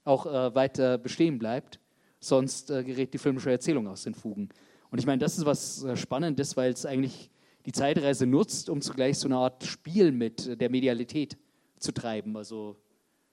auch 0.06 0.26
äh, 0.26 0.56
weiter 0.56 0.98
bestehen 0.98 1.38
bleibt, 1.38 1.82
sonst 2.22 2.72
äh, 2.72 2.82
gerät 2.82 3.14
die 3.14 3.18
filmische 3.18 3.52
Erzählung 3.52 3.89
aus 3.89 4.04
den 4.04 4.16
Fugen. 4.16 4.48
Und 4.92 5.00
ich 5.00 5.06
meine, 5.06 5.20
das 5.20 5.38
ist 5.38 5.46
was 5.46 5.84
äh, 5.84 5.96
Spannendes, 5.96 6.56
weil 6.58 6.72
es 6.72 6.86
eigentlich 6.86 7.32
die 7.66 7.72
Zeitreise 7.72 8.26
nutzt, 8.26 8.70
um 8.70 8.82
zugleich 8.82 9.18
so 9.18 9.28
eine 9.28 9.38
Art 9.38 9.64
Spiel 9.64 10.12
mit 10.12 10.60
der 10.60 10.70
Medialität 10.70 11.38
zu 11.78 11.92
treiben, 11.92 12.36
also 12.36 12.76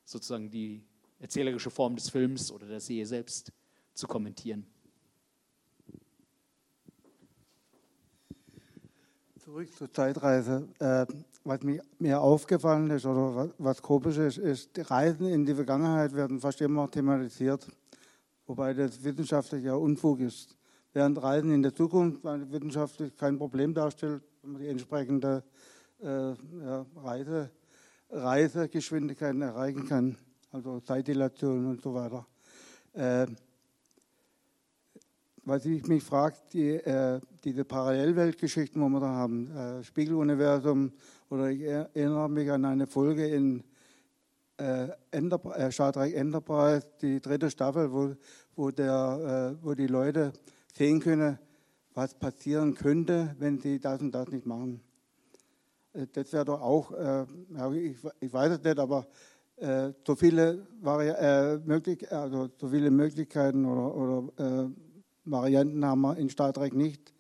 sozusagen 0.05 0.51
die 0.51 0.85
erzählerische 1.19 1.71
Form 1.71 1.97
des 1.97 2.11
Films 2.11 2.53
oder 2.53 2.67
der 2.67 2.81
Serie 2.81 3.07
selbst 3.07 3.53
zu 3.93 4.07
kommentieren. 4.07 4.67
Zurück 9.39 9.75
zur 9.75 9.93
Zeitreise. 9.93 10.69
Äh, 10.79 11.07
was 11.43 11.61
mir 11.99 12.21
aufgefallen 12.21 12.91
ist 12.91 13.07
oder 13.07 13.35
was, 13.35 13.51
was 13.59 13.83
komisch 13.83 14.19
ist, 14.19 14.39
ist, 14.39 14.77
die 14.77 14.83
Reisen 14.83 15.27
in 15.27 15.47
die 15.47 15.55
Vergangenheit 15.55 16.13
werden 16.13 16.39
fast 16.39 16.61
immer 16.61 16.91
thematisiert, 16.91 17.67
wobei 18.47 18.75
das 18.75 19.03
wissenschaftlich 19.03 19.65
ja 19.65 19.75
Unfug 19.75 20.21
ist 20.21 20.58
während 20.93 21.23
Reisen 21.23 21.53
in 21.53 21.63
der 21.63 21.75
Zukunft 21.75 22.25
wissenschaftlich 22.25 23.17
kein 23.17 23.39
Problem 23.39 23.75
darstellt, 23.75 24.23
wenn 24.43 24.53
man 24.53 24.63
die 24.63 24.69
entsprechende 24.69 25.45
äh, 26.03 26.31
ja, 26.31 26.87
Reise, 26.97 27.51
Reisegeschwindigkeiten 28.11 29.43
erreichen 29.43 29.87
kann, 29.87 30.17
also 30.53 30.81
Zeitdilation 30.81 31.67
und 31.67 31.83
so 31.83 31.95
weiter. 31.95 32.27
Äh, 32.95 33.27
was 35.45 35.65
ich 35.65 35.87
mich 35.87 36.03
frage, 36.03 36.37
die, 36.53 36.73
äh, 36.73 37.21
diese 37.43 37.65
Parallelweltgeschichten, 37.65 38.83
wo 38.83 38.89
wir 38.89 39.01
da 39.01 39.09
haben, 39.09 39.51
äh, 39.51 39.83
Spiegeluniversum, 39.83 40.93
oder 41.31 41.51
ich 41.51 41.63
erinnere 41.63 42.29
mich 42.29 42.51
an 42.51 42.65
eine 42.67 42.87
Folge 42.87 43.27
in 43.27 43.65
äh, 44.59 44.89
Enterprise, 45.11 45.73
Star 45.73 45.93
Trek 45.93 46.15
Enterprise, 46.15 46.87
die 47.01 47.21
dritte 47.21 47.51
Staffel, 47.51 47.91
wo, 47.93 48.15
wo, 48.57 48.71
der, 48.71 49.57
äh, 49.59 49.65
wo 49.65 49.75
die 49.75 49.87
Leute 49.87 50.33
sehen 50.79 51.01
können, 51.01 51.39
was 51.95 52.15
passieren 52.15 52.75
könnte, 52.75 53.35
wenn 53.39 53.59
sie 53.59 53.81
das 53.81 54.01
und 54.01 54.13
das 54.13 54.29
nicht 54.29 54.47
machen. 54.47 54.81
Äh, 55.93 56.07
das 56.13 56.33
wäre 56.33 56.45
doch 56.45 56.61
auch, 56.61 56.93
äh, 56.93 57.27
ich, 58.21 58.33
weiß 58.33 58.53
es 58.53 58.63
nicht, 58.63 58.79
aber 58.79 59.07
äh, 59.57 59.93
so, 60.07 60.15
viele 60.15 60.67
also 60.85 62.49
so 62.57 62.69
viele 62.69 62.91
Möglichkeiten 62.91 63.65
oder, 63.65 63.97
oder 63.97 64.71
Varianten 65.25 65.85
haben 65.85 66.01
wir 66.01 66.17
in 66.17 66.31
Star 66.31 66.53
Trek 66.53 66.75
nicht, 66.75 67.13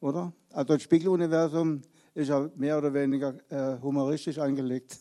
oder? 0.00 0.32
Also 0.52 0.74
das 0.74 0.82
Spiegeluniversum 0.82 1.82
ist 2.12 2.28
ja 2.28 2.50
mehr 2.56 2.76
oder 2.76 2.92
weniger 2.92 3.34
humoristisch 3.80 4.38
angelegt. 4.38 4.98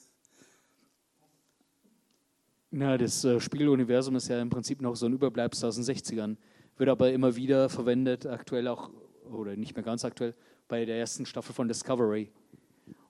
Na, 2.71 2.97
das 2.99 3.25
äh, 3.25 3.39
Spieluniversum 3.39 4.15
ist 4.15 4.27
ja 4.27 4.39
im 4.39 4.51
Prinzip 4.51 4.79
noch 4.79 4.95
so 4.95 5.07
ein 5.07 5.13
Überbleibsel 5.13 5.67
aus 5.67 5.75
den 5.75 5.83
60ern, 5.83 6.37
wird 6.79 6.89
aber 6.89 7.11
immer 7.11 7.35
wieder 7.35 7.69
verwendet, 7.69 8.25
aktuell 8.25 8.67
auch, 8.67 8.89
oder 9.29 9.55
nicht 9.55 9.75
mehr 9.75 9.83
ganz 9.83 10.05
aktuell, 10.05 10.33
bei 10.67 10.85
der 10.85 10.97
ersten 10.97 11.25
Staffel 11.25 11.53
von 11.53 11.67
Discovery. 11.67 12.31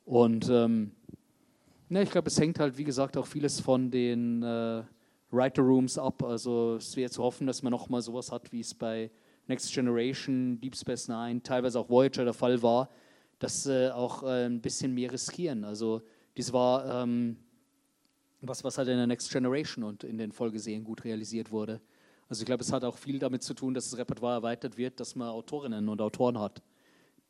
Und 0.05 0.49
ähm, 0.49 0.91
na, 1.87 2.01
ich 2.01 2.09
glaube, 2.09 2.27
es 2.27 2.39
hängt 2.39 2.59
halt, 2.59 2.77
wie 2.77 2.83
gesagt, 2.83 3.15
auch 3.15 3.27
vieles 3.27 3.59
von 3.59 3.91
den 3.91 4.41
äh, 4.41 4.83
Writer 5.31 5.61
Rooms 5.61 5.97
ab. 5.97 6.23
Also 6.23 6.75
es 6.75 6.95
wäre 6.97 7.11
zu 7.11 7.23
hoffen, 7.23 7.45
dass 7.45 7.61
man 7.61 7.71
nochmal 7.71 8.01
sowas 8.01 8.31
hat, 8.31 8.51
wie 8.51 8.61
es 8.61 8.73
bei 8.73 9.11
Next 9.47 9.71
Generation, 9.73 10.59
Deep 10.59 10.75
Space 10.75 11.07
Nine, 11.07 11.41
teilweise 11.43 11.79
auch 11.79 11.89
Voyager 11.89 12.23
der 12.23 12.33
Fall 12.33 12.61
war, 12.63 12.89
dass 13.37 13.67
äh, 13.67 13.89
auch 13.89 14.23
äh, 14.23 14.45
ein 14.45 14.61
bisschen 14.61 14.93
mehr 14.93 15.11
riskieren. 15.11 15.63
Also 15.63 16.01
dies 16.35 16.51
war 16.51 17.03
ähm, 17.03 17.37
was, 18.41 18.63
was 18.63 18.77
halt 18.77 18.87
in 18.87 18.97
der 18.97 19.07
Next 19.07 19.31
Generation 19.31 19.83
und 19.83 20.03
in 20.03 20.17
den 20.17 20.31
Folgeserien 20.31 20.83
gut 20.83 21.03
realisiert 21.03 21.51
wurde. 21.51 21.81
Also 22.29 22.43
ich 22.43 22.45
glaube, 22.45 22.61
es 22.61 22.71
hat 22.71 22.83
auch 22.83 22.95
viel 22.95 23.17
damit 23.17 23.41
zu 23.41 23.55
tun, 23.55 23.73
dass 23.73 23.89
das 23.89 23.97
Repertoire 23.97 24.35
erweitert 24.35 24.77
wird, 24.77 24.99
dass 24.99 25.15
man 25.15 25.29
Autorinnen 25.29 25.89
und 25.89 25.99
Autoren 25.99 26.37
hat, 26.37 26.61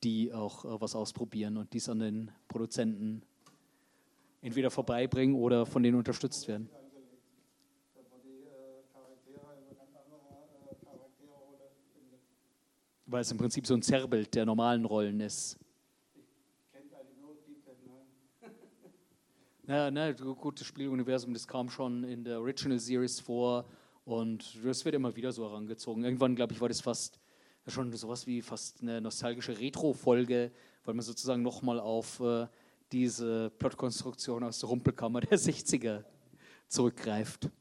die 0.04 0.34
auch 0.34 0.66
äh, 0.66 0.82
was 0.82 0.94
ausprobieren 0.94 1.56
und 1.56 1.72
dies 1.72 1.88
an 1.88 2.00
den 2.00 2.32
Produzenten 2.50 3.24
entweder 4.42 4.70
vorbeibringen 4.70 5.38
oder 5.38 5.66
von 5.66 5.84
denen 5.84 5.98
unterstützt 5.98 6.50
werden. 6.50 6.70
Weil 13.06 13.22
es 13.22 13.32
im 13.32 13.38
Prinzip 13.38 13.66
so 13.66 13.74
ein 13.74 13.82
Zerrbild 13.82 14.36
der 14.36 14.46
normalen 14.46 14.84
Rollen 14.84 15.22
ist. 15.22 15.58
Ja, 19.68 19.92
ne, 19.92 20.16
gut, 20.16 20.60
das 20.60 20.66
Spieluniversum, 20.66 21.32
das 21.32 21.48
kam 21.48 21.70
schon 21.70 22.04
in 22.04 22.24
der 22.24 22.40
Original 22.40 22.80
Series 22.80 23.20
vor 23.20 23.66
und 24.10 24.58
das 24.66 24.86
wird 24.86 24.96
immer 24.96 25.16
wieder 25.16 25.32
so 25.32 25.48
herangezogen. 25.48 26.04
Irgendwann, 26.04 26.36
glaube 26.36 26.54
ich, 26.54 26.60
war 26.60 26.68
das 26.68 26.82
fast 26.82 27.20
schon 27.68 27.94
sowas 27.94 28.26
wie 28.26 28.42
fast 28.42 28.82
eine 28.82 29.00
nostalgische 29.00 29.60
Retro-Folge, 29.60 30.52
weil 30.84 30.94
man 30.96 31.04
sozusagen 31.04 31.44
nochmal 31.44 31.80
auf 31.80 32.20
äh, 32.20 32.48
diese 32.92 33.52
Plotkonstruktion 33.60 34.44
aus 34.44 34.62
der 34.62 34.70
Rumpelkammer 34.70 35.22
der 35.22 35.38
60er 35.38 36.04
zurückgreift. 36.68 37.52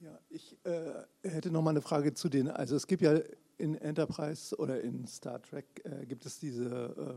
Ja, 0.00 0.18
ich 0.28 0.58
äh, 0.64 1.04
hätte 1.22 1.50
noch 1.50 1.62
mal 1.62 1.70
eine 1.70 1.80
Frage 1.80 2.12
zu 2.12 2.28
den, 2.28 2.48
also 2.48 2.76
es 2.76 2.86
gibt 2.86 3.00
ja 3.00 3.18
in 3.56 3.76
Enterprise 3.76 4.54
oder 4.58 4.82
in 4.82 5.06
Star 5.06 5.40
Trek 5.40 5.64
äh, 5.84 6.04
gibt 6.04 6.26
es 6.26 6.38
diese 6.38 7.16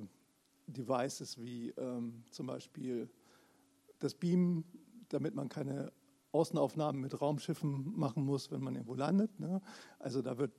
äh, 0.67 0.71
Devices 0.71 1.37
wie 1.37 1.71
ähm, 1.71 2.23
zum 2.31 2.47
Beispiel 2.47 3.09
das 3.99 4.13
Beam, 4.13 4.63
damit 5.09 5.35
man 5.35 5.49
keine 5.49 5.91
Außenaufnahmen 6.35 7.01
mit 7.01 7.19
Raumschiffen 7.21 7.97
machen 7.97 8.23
muss, 8.25 8.51
wenn 8.51 8.61
man 8.61 8.75
irgendwo 8.75 8.95
landet. 8.95 9.39
Ne? 9.39 9.61
Also 9.99 10.21
da 10.21 10.37
wird, 10.37 10.51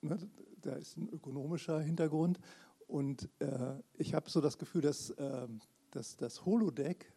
ne, 0.00 0.18
da 0.60 0.74
ist 0.74 0.96
ein 0.96 1.08
ökonomischer 1.08 1.80
Hintergrund. 1.80 2.38
Und 2.86 3.28
äh, 3.40 3.74
ich 3.94 4.14
habe 4.14 4.30
so 4.30 4.40
das 4.40 4.56
Gefühl, 4.58 4.82
dass, 4.82 5.10
äh, 5.10 5.48
dass 5.90 6.16
das 6.16 6.46
Holodeck 6.46 7.12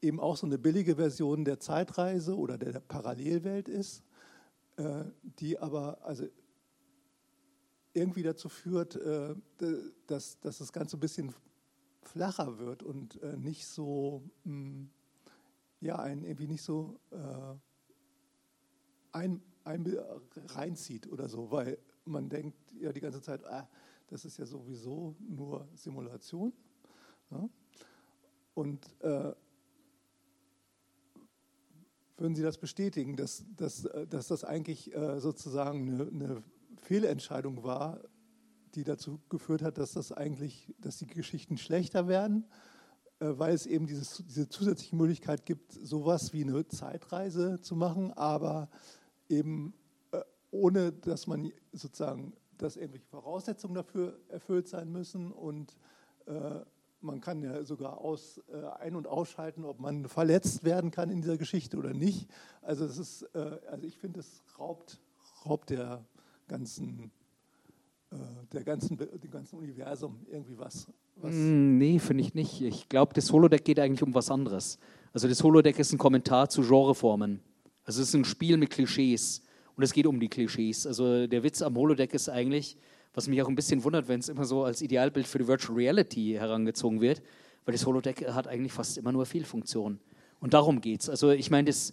eben 0.00 0.20
auch 0.20 0.36
so 0.36 0.46
eine 0.46 0.58
billige 0.58 0.96
Version 0.96 1.44
der 1.44 1.60
Zeitreise 1.60 2.36
oder 2.36 2.58
der 2.58 2.80
Parallelwelt 2.80 3.68
ist, 3.68 4.02
äh, 4.76 5.04
die 5.22 5.58
aber, 5.58 6.04
also 6.04 6.26
irgendwie 7.94 8.22
dazu 8.22 8.48
führt, 8.48 8.96
äh, 8.96 9.34
dass, 10.06 10.40
dass 10.40 10.58
das 10.58 10.72
Ganze 10.72 10.96
ein 10.96 11.00
bisschen 11.00 11.34
flacher 12.02 12.58
wird 12.58 12.82
und 12.82 13.22
äh, 13.22 13.36
nicht 13.36 13.66
so, 13.66 14.22
hm, 14.44 14.90
ja, 15.82 15.96
einen 15.98 16.22
irgendwie 16.22 16.46
nicht 16.46 16.62
so 16.62 16.98
äh, 17.10 17.54
ein, 19.10 19.42
ein, 19.64 19.98
reinzieht 20.54 21.10
oder 21.10 21.28
so, 21.28 21.50
weil 21.50 21.78
man 22.04 22.28
denkt 22.28 22.56
ja 22.80 22.92
die 22.92 23.00
ganze 23.00 23.20
Zeit, 23.20 23.44
ah, 23.44 23.68
das 24.06 24.24
ist 24.24 24.38
ja 24.38 24.46
sowieso 24.46 25.16
nur 25.18 25.68
Simulation. 25.74 26.52
Ja? 27.30 27.48
Und 28.54 28.86
äh, 29.00 29.34
würden 32.16 32.36
Sie 32.36 32.42
das 32.42 32.58
bestätigen, 32.58 33.16
dass, 33.16 33.44
dass, 33.56 33.88
dass 34.08 34.28
das 34.28 34.44
eigentlich 34.44 34.94
äh, 34.94 35.18
sozusagen 35.18 35.94
eine, 35.94 36.08
eine 36.08 36.42
Fehlentscheidung 36.76 37.64
war, 37.64 38.00
die 38.76 38.84
dazu 38.84 39.20
geführt 39.28 39.62
hat, 39.62 39.78
dass 39.78 39.92
das 39.92 40.12
eigentlich, 40.12 40.72
dass 40.78 40.98
die 40.98 41.06
Geschichten 41.06 41.58
schlechter 41.58 42.06
werden, 42.06 42.44
äh, 42.44 42.71
weil 43.38 43.54
es 43.54 43.66
eben 43.66 43.86
dieses, 43.86 44.22
diese 44.26 44.48
zusätzliche 44.48 44.96
Möglichkeit 44.96 45.46
gibt, 45.46 45.72
sowas 45.72 46.32
wie 46.32 46.42
eine 46.42 46.66
Zeitreise 46.68 47.60
zu 47.60 47.76
machen, 47.76 48.12
aber 48.12 48.68
eben 49.28 49.74
äh, 50.12 50.20
ohne, 50.50 50.92
dass 50.92 51.26
man 51.26 51.52
sozusagen, 51.72 52.32
dass 52.58 52.76
irgendwelche 52.76 53.06
Voraussetzungen 53.06 53.74
dafür 53.74 54.18
erfüllt 54.28 54.68
sein 54.68 54.90
müssen 54.90 55.32
und 55.32 55.76
äh, 56.26 56.60
man 57.02 57.20
kann 57.20 57.42
ja 57.42 57.64
sogar 57.64 57.98
aus, 57.98 58.40
äh, 58.52 58.64
ein- 58.78 58.94
und 58.94 59.06
ausschalten, 59.06 59.64
ob 59.64 59.80
man 59.80 60.08
verletzt 60.08 60.64
werden 60.64 60.90
kann 60.90 61.10
in 61.10 61.20
dieser 61.20 61.36
Geschichte 61.36 61.76
oder 61.76 61.92
nicht. 61.92 62.30
Also 62.60 62.86
das 62.86 62.98
ist, 62.98 63.22
äh, 63.34 63.58
also 63.68 63.86
ich 63.86 63.98
finde, 63.98 64.20
es 64.20 64.42
raubt, 64.58 65.00
raubt 65.44 65.70
der 65.70 66.04
ganzen, 66.48 67.10
äh, 67.10 67.21
der 68.52 68.64
ganzen, 68.64 68.96
dem 68.96 69.30
ganzen 69.30 69.56
Universum 69.56 70.20
irgendwie 70.30 70.58
was. 70.58 70.86
was 71.16 71.34
mm, 71.34 71.78
nee, 71.78 71.98
finde 71.98 72.22
ich 72.22 72.34
nicht. 72.34 72.60
Ich 72.60 72.88
glaube, 72.88 73.14
das 73.14 73.32
Holodeck 73.32 73.64
geht 73.64 73.78
eigentlich 73.78 74.02
um 74.02 74.14
was 74.14 74.30
anderes. 74.30 74.78
Also 75.12 75.28
das 75.28 75.42
Holodeck 75.42 75.78
ist 75.78 75.92
ein 75.92 75.98
Kommentar 75.98 76.48
zu 76.48 76.62
Genreformen. 76.62 77.40
Also 77.84 78.02
es 78.02 78.08
ist 78.08 78.14
ein 78.14 78.24
Spiel 78.24 78.56
mit 78.56 78.70
Klischees 78.70 79.42
und 79.76 79.82
es 79.82 79.92
geht 79.92 80.06
um 80.06 80.20
die 80.20 80.28
Klischees. 80.28 80.86
Also 80.86 81.26
der 81.26 81.42
Witz 81.42 81.62
am 81.62 81.76
Holodeck 81.76 82.14
ist 82.14 82.28
eigentlich, 82.28 82.76
was 83.14 83.28
mich 83.28 83.42
auch 83.42 83.48
ein 83.48 83.54
bisschen 83.54 83.82
wundert, 83.84 84.08
wenn 84.08 84.20
es 84.20 84.28
immer 84.28 84.44
so 84.44 84.64
als 84.64 84.82
Idealbild 84.82 85.26
für 85.26 85.38
die 85.38 85.48
Virtual 85.48 85.76
Reality 85.76 86.34
herangezogen 86.38 87.00
wird, 87.00 87.22
weil 87.64 87.72
das 87.72 87.86
Holodeck 87.86 88.26
hat 88.28 88.46
eigentlich 88.46 88.72
fast 88.72 88.98
immer 88.98 89.12
nur 89.12 89.26
Fehlfunktionen. 89.26 90.00
Und 90.40 90.54
darum 90.54 90.80
geht 90.80 91.02
es. 91.02 91.08
Also 91.08 91.30
ich 91.30 91.50
meine, 91.50 91.66
das 91.66 91.92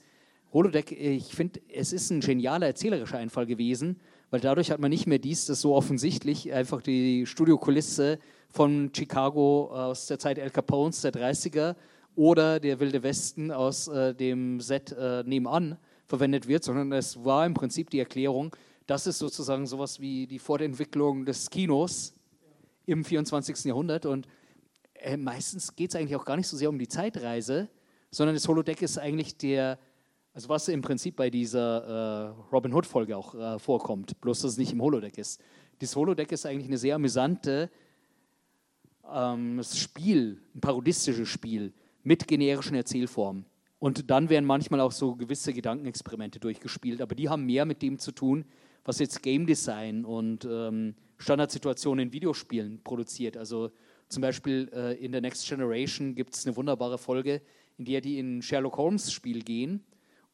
Holodeck, 0.54 0.92
ich 0.92 1.34
finde, 1.36 1.62
es 1.72 1.94
ist 1.94 2.10
ein 2.10 2.22
genialer 2.22 2.68
erzählerischer 2.68 3.18
Einfall 3.18 3.46
gewesen, 3.46 4.00
weil 4.32 4.40
dadurch 4.40 4.72
hat 4.72 4.80
man 4.80 4.90
nicht 4.90 5.08
mehr 5.08 5.20
dies, 5.20 5.46
das 5.46 5.62
so 5.62 5.76
offensichtlich 5.76 6.54
einfach 6.54 6.82
die 6.82 7.26
Studiokulisse 7.26 8.20
von 8.50 8.92
Chicago 8.96 9.70
aus 9.72 10.08
der 10.08 10.20
Zeit 10.20 10.38
El 10.38 10.50
Capones 10.50 11.02
der 11.02 11.12
30er 11.12 11.76
oder 12.16 12.60
der 12.60 12.80
Wilde 12.80 13.04
Westen 13.04 13.52
aus 13.52 13.88
äh, 13.88 14.14
dem 14.14 14.60
Set 14.60 14.92
äh, 14.92 15.24
nebenan 15.24 15.78
verwendet 16.06 16.48
wird, 16.48 16.64
sondern 16.64 16.92
es 16.92 17.24
war 17.24 17.46
im 17.46 17.54
Prinzip 17.54 17.90
die 17.90 18.00
Erklärung, 18.00 18.56
das 18.88 19.06
ist 19.06 19.20
sozusagen 19.20 19.68
sowas 19.68 20.00
wie 20.00 20.26
die 20.26 20.40
Fortentwicklung 20.40 21.26
des 21.26 21.50
Kinos 21.50 22.14
im 22.88 23.06
24. 23.06 23.66
Jahrhundert 23.66 24.06
und 24.08 24.28
äh, 24.96 25.16
meistens 25.16 25.76
geht 25.76 25.92
es 25.92 25.96
eigentlich 25.96 26.16
auch 26.16 26.26
gar 26.26 26.38
nicht 26.38 26.48
so 26.48 26.58
sehr 26.58 26.70
um 26.70 26.80
die 26.80 26.88
Zeitreise, 26.88 27.70
sondern 28.12 28.36
das 28.36 28.48
Holodeck 28.48 28.82
ist 28.82 28.98
eigentlich 28.98 29.38
der 29.38 29.78
also 30.34 30.50
was 30.50 30.68
im 30.68 30.82
Prinzip 30.82 31.16
bei 31.16 31.30
dieser 31.30 32.36
äh, 32.36 32.52
Robin 32.52 32.74
Hood-Folge 32.74 33.18
auch 33.18 33.36
äh, 33.36 33.60
vorkommt, 33.60 34.20
bloß 34.22 34.42
dass 34.42 34.52
es 34.52 34.58
nicht 34.58 34.72
im 34.72 34.82
Holodeck 34.82 35.18
ist. 35.18 35.42
Das 35.80 35.96
Holodeck 35.96 36.32
ist 36.32 36.46
eigentlich 36.46 36.68
eine 36.68 36.78
sehr 36.78 36.96
amüsante 36.96 37.70
ähm, 39.12 39.62
Spiel, 39.64 40.42
ein 40.56 40.62
parodistisches 40.62 41.28
Spiel 41.28 41.74
mit 42.04 42.28
generischen 42.28 42.76
Erzählformen. 42.76 43.46
Und 43.80 44.10
dann 44.10 44.30
werden 44.30 44.46
manchmal 44.46 44.82
auch 44.82 44.92
so 44.92 45.16
gewisse 45.16 45.54
Gedankenexperimente 45.54 46.40
durchgespielt, 46.40 47.02
aber 47.02 47.16
die 47.16 47.30
haben 47.30 47.46
mehr 47.46 47.66
mit 47.66 47.82
dem 47.82 47.98
zu 47.98 48.12
tun, 48.12 48.46
was 48.84 49.00
jetzt 49.00 49.24
Game 49.24 49.46
Design 49.46 50.04
und 50.04 50.46
ähm, 50.46 50.96
Standardsituationen 51.18 52.08
in 52.08 52.14
Videospielen 52.14 52.82
produziert. 52.84 53.38
Also 53.38 53.72
zum 54.10 54.22
Beispiel 54.22 54.70
äh, 54.74 55.04
in 55.04 55.12
der 55.12 55.22
Next 55.22 55.48
Generation 55.48 56.14
gibt 56.14 56.36
es 56.36 56.46
eine 56.46 56.56
wunderbare 56.56 56.98
Folge, 56.98 57.42
in 57.78 57.86
der 57.86 58.02
die 58.02 58.20
in 58.20 58.42
Sherlock 58.42 58.78
Holmes 58.78 59.12
Spiel 59.12 59.42
gehen 59.42 59.84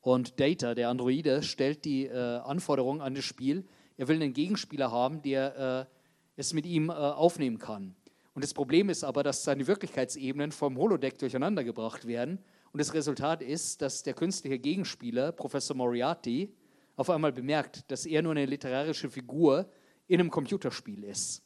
und 0.05 0.39
Data, 0.39 0.75
der 0.75 0.89
Androide, 0.89 1.41
stellt 1.41 1.83
die 1.83 2.05
äh, 2.05 2.13
Anforderung 2.13 3.01
an 3.01 3.15
das 3.15 3.25
Spiel, 3.25 3.65
er 3.97 4.07
will 4.07 4.21
einen 4.21 4.33
Gegenspieler 4.33 4.91
haben, 4.91 5.23
der 5.23 5.87
äh, 5.89 6.39
es 6.39 6.53
mit 6.53 6.67
ihm 6.67 6.89
äh, 6.89 6.93
aufnehmen 6.93 7.57
kann. 7.57 7.95
Und 8.35 8.43
das 8.43 8.53
Problem 8.53 8.89
ist 8.89 9.03
aber, 9.03 9.23
dass 9.23 9.43
seine 9.43 9.65
Wirklichkeitsebenen 9.65 10.51
vom 10.51 10.77
Holodeck 10.77 11.17
durcheinandergebracht 11.17 12.05
werden. 12.05 12.37
Und 12.71 12.79
das 12.79 12.93
Resultat 12.93 13.41
ist, 13.41 13.81
dass 13.81 14.03
der 14.03 14.13
künstliche 14.13 14.59
Gegenspieler, 14.59 15.31
Professor 15.31 15.75
Moriarty, 15.75 16.53
auf 16.97 17.09
einmal 17.09 17.31
bemerkt, 17.31 17.89
dass 17.89 18.05
er 18.05 18.21
nur 18.21 18.33
eine 18.33 18.45
literarische 18.45 19.09
Figur 19.09 19.67
in 20.05 20.19
einem 20.19 20.29
Computerspiel 20.29 21.03
ist. 21.03 21.41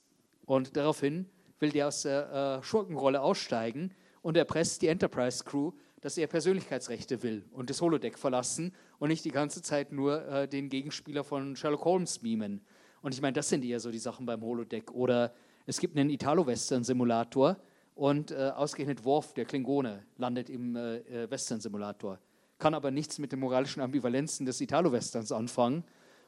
Und 0.46 0.76
daraufhin 0.76 1.30
will 1.60 1.70
der 1.70 1.88
aus 1.88 2.02
der 2.02 2.60
äh, 2.60 2.64
Schurkenrolle 2.66 3.22
aussteigen 3.22 3.94
und 4.22 4.36
erpresst 4.36 4.82
die 4.82 4.88
Enterprise 4.88 5.46
Crew, 5.46 5.72
dass 6.02 6.18
er 6.18 6.28
Persönlichkeitsrechte 6.28 7.24
will 7.24 7.46
und 7.52 7.70
das 7.70 7.82
Holodeck 7.82 8.18
verlassen 8.18 8.74
und 9.00 9.10
nicht 9.10 9.26
die 9.26 9.32
ganze 9.32 9.62
Zeit 9.62 9.92
nur 9.92 10.26
äh, 10.28 10.48
den 10.48 10.70
Gegenspieler 10.70 11.24
von 11.24 11.56
Sherlock 11.56 11.86
Holmes 11.86 12.22
mimen. 12.22 12.62
Und 13.02 13.14
ich 13.14 13.22
meine, 13.22 13.34
das 13.34 13.50
sind 13.50 13.64
eher 13.64 13.80
so 13.80 13.92
die 13.92 14.00
Sachen 14.00 14.26
beim 14.26 14.42
Holodeck. 14.42 14.92
Oder 14.92 15.34
es 15.66 15.80
gibt 15.80 15.98
einen 15.98 16.10
Italo-Western-Simulator 16.10 17.58
und 17.96 18.32
äh, 18.32 18.52
ausgerechnet 18.56 19.04
Worf, 19.04 19.34
der 19.34 19.46
Klingone, 19.46 20.04
landet 20.18 20.50
im 20.50 20.76
äh, 20.76 20.98
äh, 20.98 21.30
Western-Simulator. 21.30 22.20
Kann 22.58 22.74
aber 22.74 22.92
nichts 22.92 23.20
mit 23.20 23.32
den 23.32 23.40
moralischen 23.40 23.82
Ambivalenzen 23.82 24.46
des 24.46 24.60
Italo-Westerns 24.62 25.32
anfangen. 25.32 25.84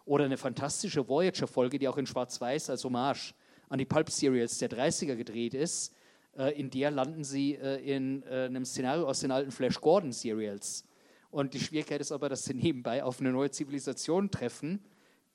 Oder 0.06 0.26
eine 0.26 0.38
fantastische 0.38 1.08
Voyager-Folge, 1.08 1.78
die 1.78 1.88
auch 1.88 1.98
in 1.98 2.06
Schwarz-Weiß 2.06 2.70
als 2.70 2.84
Hommage 2.84 3.34
an 3.70 3.78
die 3.78 3.86
Pulp-Serials 3.86 4.58
der 4.58 4.70
30er 4.70 5.16
gedreht 5.16 5.54
ist. 5.54 5.94
Äh, 6.38 6.60
in 6.60 6.70
der 6.70 6.92
landen 6.92 7.24
sie 7.24 7.56
äh, 7.56 7.78
in 7.78 8.24
äh, 8.24 8.46
einem 8.46 8.66
Szenario 8.66 9.08
aus 9.08 9.20
den 9.20 9.32
alten 9.32 9.52
Flash 9.52 9.80
Gordon-Serials. 9.82 10.86
Und 11.30 11.54
die 11.54 11.60
Schwierigkeit 11.60 12.02
ist 12.02 12.12
aber, 12.12 12.30
dass 12.30 12.44
sie 12.44 12.54
nebenbei 12.56 13.04
auf 13.04 13.20
eine 13.20 13.32
neue 13.32 13.52
Zivilisation 13.52 14.32
treffen, 14.32 14.84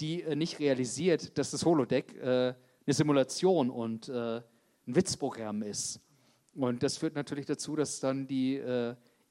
die 0.00 0.22
nicht 0.34 0.58
realisiert, 0.58 1.38
dass 1.38 1.52
das 1.52 1.64
Holodeck 1.64 2.22
eine 2.22 2.54
Simulation 2.86 3.70
und 3.70 4.10
ein 4.10 4.42
Witzprogramm 4.84 5.62
ist. 5.62 6.00
Und 6.54 6.82
das 6.82 6.98
führt 6.98 7.14
natürlich 7.14 7.46
dazu, 7.46 7.76
dass 7.76 7.98
dann 8.00 8.26
die 8.26 8.60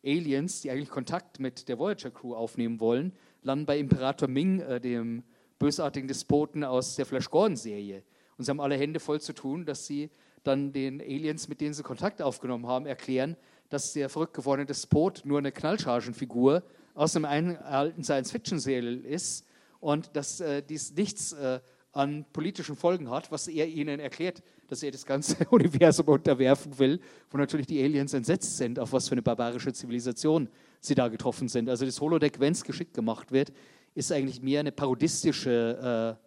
Aliens, 0.04 0.62
die 0.62 0.72
eigentlich 0.72 0.90
Kontakt 0.90 1.40
mit 1.40 1.70
der 1.70 1.78
Voyager-Crew 1.78 2.34
aufnehmen 2.34 2.80
wollen, 2.80 3.14
landen 3.44 3.68
bei 3.68 3.78
Imperator 3.78 4.28
Ming, 4.28 4.58
dem 4.82 5.24
bösartigen 5.60 6.08
Despoten 6.08 6.64
aus 6.64 6.96
der 6.96 7.06
Flash 7.06 7.30
Gordon-Serie. 7.30 8.02
Und 8.36 8.46
sie 8.46 8.50
haben 8.50 8.60
alle 8.60 8.76
Hände 8.76 9.00
voll 9.00 9.22
zu 9.22 9.34
tun, 9.34 9.68
dass 9.68 9.86
sie 9.86 10.10
dann 10.48 10.72
den 10.72 11.02
Aliens, 11.02 11.48
mit 11.48 11.62
denen 11.62 11.74
sie 11.74 11.84
Kontakt 11.84 12.22
aufgenommen 12.22 12.68
haben, 12.68 12.86
erklären, 12.86 13.36
dass 13.70 13.94
der 13.94 14.10
verrückt 14.10 14.34
gewordene 14.34 14.66
Despot 14.66 15.22
nur 15.26 15.40
eine 15.40 15.52
Knallchargenfigur 15.52 16.64
aus 16.94 17.16
einem 17.16 17.58
alten 17.64 18.04
Science-Fiction-Serial 18.04 19.06
ist 19.06 19.46
und 19.80 20.16
dass 20.16 20.40
äh, 20.40 20.62
dies 20.62 20.94
nichts 20.96 21.34
äh, 21.34 21.60
an 21.92 22.26
politischen 22.34 22.76
Folgen 22.76 23.10
hat, 23.10 23.32
was 23.32 23.48
er 23.48 23.68
ihnen 23.68 24.00
erklärt, 24.00 24.44
dass 24.68 24.84
er 24.84 24.92
das 24.92 25.06
ganze 25.06 25.46
Universum 25.50 26.08
unterwerfen 26.08 26.78
will, 26.78 27.00
wo 27.30 27.38
natürlich 27.38 27.68
die 27.68 27.82
Aliens 27.82 28.14
entsetzt 28.14 28.58
sind, 28.58 28.80
auf 28.80 28.94
was 28.94 29.08
für 29.08 29.14
eine 29.14 29.22
barbarische 29.22 29.74
Zivilisation 29.74 30.50
sie 30.82 30.96
da 30.96 31.08
getroffen 31.08 31.48
sind. 31.48 31.70
Also 31.70 31.86
das 31.86 32.00
Holodeck, 32.02 32.40
wenn 32.40 32.54
es 32.54 32.64
geschickt 32.64 32.94
gemacht 32.94 33.32
wird, 33.32 33.52
ist 33.94 34.12
eigentlich 34.12 34.42
mehr 34.42 34.60
eine 34.60 34.72
parodistische 34.72 36.18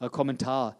äh, 0.00 0.08
Kommentar 0.10 0.78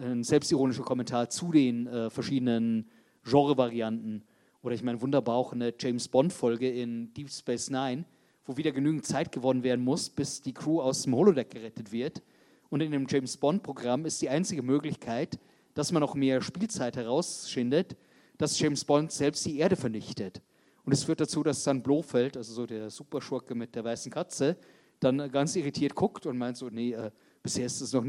ein 0.00 0.22
selbstironischer 0.22 0.82
Kommentar 0.82 1.28
zu 1.28 1.52
den 1.52 1.86
äh, 1.86 2.10
verschiedenen 2.10 2.88
Genre-Varianten. 3.24 4.24
Oder 4.62 4.74
ich 4.74 4.82
meine, 4.82 5.00
wunderbar 5.00 5.36
auch 5.36 5.52
eine 5.52 5.74
James 5.78 6.08
Bond-Folge 6.08 6.70
in 6.70 7.12
Deep 7.14 7.30
Space 7.30 7.70
Nine, 7.70 8.04
wo 8.44 8.56
wieder 8.56 8.72
genügend 8.72 9.06
Zeit 9.06 9.32
gewonnen 9.32 9.62
werden 9.62 9.84
muss, 9.84 10.08
bis 10.08 10.40
die 10.40 10.52
Crew 10.52 10.80
aus 10.80 11.02
dem 11.02 11.14
Holodeck 11.14 11.50
gerettet 11.50 11.92
wird. 11.92 12.22
Und 12.70 12.80
in 12.80 12.92
dem 12.92 13.06
James 13.08 13.36
Bond-Programm 13.36 14.06
ist 14.06 14.22
die 14.22 14.28
einzige 14.28 14.62
Möglichkeit, 14.62 15.38
dass 15.74 15.92
man 15.92 16.00
noch 16.00 16.14
mehr 16.14 16.40
Spielzeit 16.42 16.96
herausschindet, 16.96 17.96
dass 18.38 18.58
James 18.58 18.84
Bond 18.84 19.12
selbst 19.12 19.44
die 19.46 19.58
Erde 19.58 19.76
vernichtet. 19.76 20.40
Und 20.84 20.92
es 20.92 21.04
führt 21.04 21.20
dazu, 21.20 21.42
dass 21.42 21.62
dann 21.64 21.82
Blofeld, 21.82 22.36
also 22.36 22.52
so 22.52 22.66
der 22.66 22.90
Superschurke 22.90 23.54
mit 23.54 23.74
der 23.74 23.84
weißen 23.84 24.10
Katze, 24.10 24.56
dann 25.00 25.30
ganz 25.30 25.54
irritiert 25.56 25.94
guckt 25.94 26.26
und 26.26 26.38
meint 26.38 26.56
so, 26.56 26.68
nee, 26.68 26.92
äh, 26.92 27.10
bisher 27.42 27.66
ist 27.66 27.80
das 27.80 27.92
noch, 27.92 28.04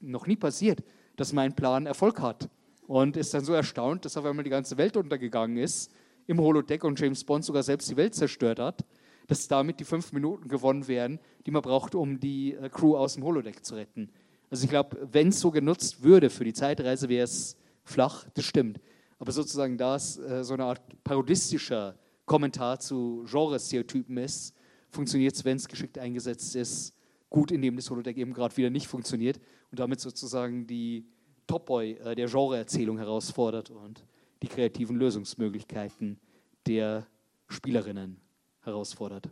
noch 0.00 0.26
nie 0.26 0.36
passiert 0.36 0.82
dass 1.18 1.32
mein 1.32 1.54
Plan 1.54 1.84
Erfolg 1.84 2.20
hat. 2.20 2.48
Und 2.86 3.18
ist 3.18 3.34
dann 3.34 3.44
so 3.44 3.52
erstaunt, 3.52 4.04
dass 4.04 4.16
auf 4.16 4.24
einmal 4.24 4.44
die 4.44 4.50
ganze 4.50 4.78
Welt 4.78 4.96
untergegangen 4.96 5.58
ist 5.58 5.92
im 6.26 6.40
Holodeck 6.40 6.84
und 6.84 6.98
James 6.98 7.24
Bond 7.24 7.44
sogar 7.44 7.62
selbst 7.62 7.90
die 7.90 7.96
Welt 7.96 8.14
zerstört 8.14 8.58
hat, 8.58 8.84
dass 9.26 9.48
damit 9.48 9.80
die 9.80 9.84
fünf 9.84 10.12
Minuten 10.12 10.48
gewonnen 10.48 10.88
werden, 10.88 11.18
die 11.44 11.50
man 11.50 11.60
braucht, 11.60 11.94
um 11.94 12.18
die 12.18 12.54
äh, 12.54 12.70
Crew 12.70 12.96
aus 12.96 13.14
dem 13.14 13.24
Holodeck 13.24 13.64
zu 13.64 13.74
retten. 13.74 14.10
Also 14.48 14.64
ich 14.64 14.70
glaube, 14.70 15.08
wenn 15.10 15.28
es 15.28 15.40
so 15.40 15.50
genutzt 15.50 16.02
würde 16.02 16.30
für 16.30 16.44
die 16.44 16.54
Zeitreise, 16.54 17.08
wäre 17.08 17.24
es 17.24 17.56
flach, 17.84 18.26
das 18.34 18.44
stimmt. 18.44 18.80
Aber 19.18 19.32
sozusagen, 19.32 19.76
da 19.76 19.96
es 19.96 20.16
äh, 20.18 20.44
so 20.44 20.54
eine 20.54 20.64
Art 20.64 20.80
parodistischer 21.02 21.98
Kommentar 22.24 22.78
zu 22.78 23.24
Genre-Stereotypen 23.28 24.16
ist, 24.18 24.54
funktioniert 24.90 25.34
es, 25.34 25.44
wenn 25.44 25.56
es 25.56 25.68
geschickt 25.68 25.98
eingesetzt 25.98 26.56
ist, 26.56 26.94
gut, 27.28 27.50
indem 27.50 27.76
das 27.76 27.90
Holodeck 27.90 28.16
eben 28.16 28.32
gerade 28.32 28.56
wieder 28.56 28.70
nicht 28.70 28.86
funktioniert 28.86 29.40
und 29.70 29.80
damit 29.80 30.00
sozusagen 30.00 30.66
die 30.66 31.06
Topboy 31.46 31.92
äh, 31.92 32.14
der 32.14 32.28
Genreerzählung 32.28 32.98
herausfordert 32.98 33.70
und 33.70 34.04
die 34.42 34.48
kreativen 34.48 34.96
Lösungsmöglichkeiten 34.96 36.20
der 36.66 37.06
Spielerinnen 37.48 38.20
herausfordert. 38.62 39.30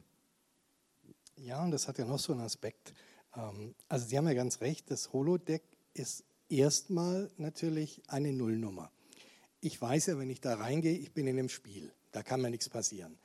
Ja, 1.37 1.63
und 1.63 1.71
das 1.71 1.87
hat 1.87 1.99
ja 1.99 2.05
noch 2.05 2.19
so 2.19 2.33
einen 2.33 2.43
Aspekt. 2.43 2.95
Ähm, 3.35 3.75
also 3.89 4.07
Sie 4.07 4.17
haben 4.17 4.27
ja 4.27 4.35
ganz 4.35 4.61
recht, 4.61 4.91
das 4.91 5.13
Holodeck 5.13 5.63
ist 5.95 6.25
erstmal 6.49 7.31
natürlich 7.37 8.03
eine 8.09 8.33
Nullnummer. 8.33 8.91
Ich 9.61 9.81
weiß 9.81 10.07
ja, 10.07 10.19
wenn 10.19 10.31
ich 10.31 10.41
da 10.41 10.55
reingehe, 10.55 10.97
ich 10.97 11.13
bin 11.13 11.27
in 11.27 11.39
einem 11.39 11.49
Spiel. 11.49 11.93
Da 12.13 12.23
kann 12.23 12.41
mir 12.41 12.51
nichts 12.51 12.69
passieren. 12.69 13.19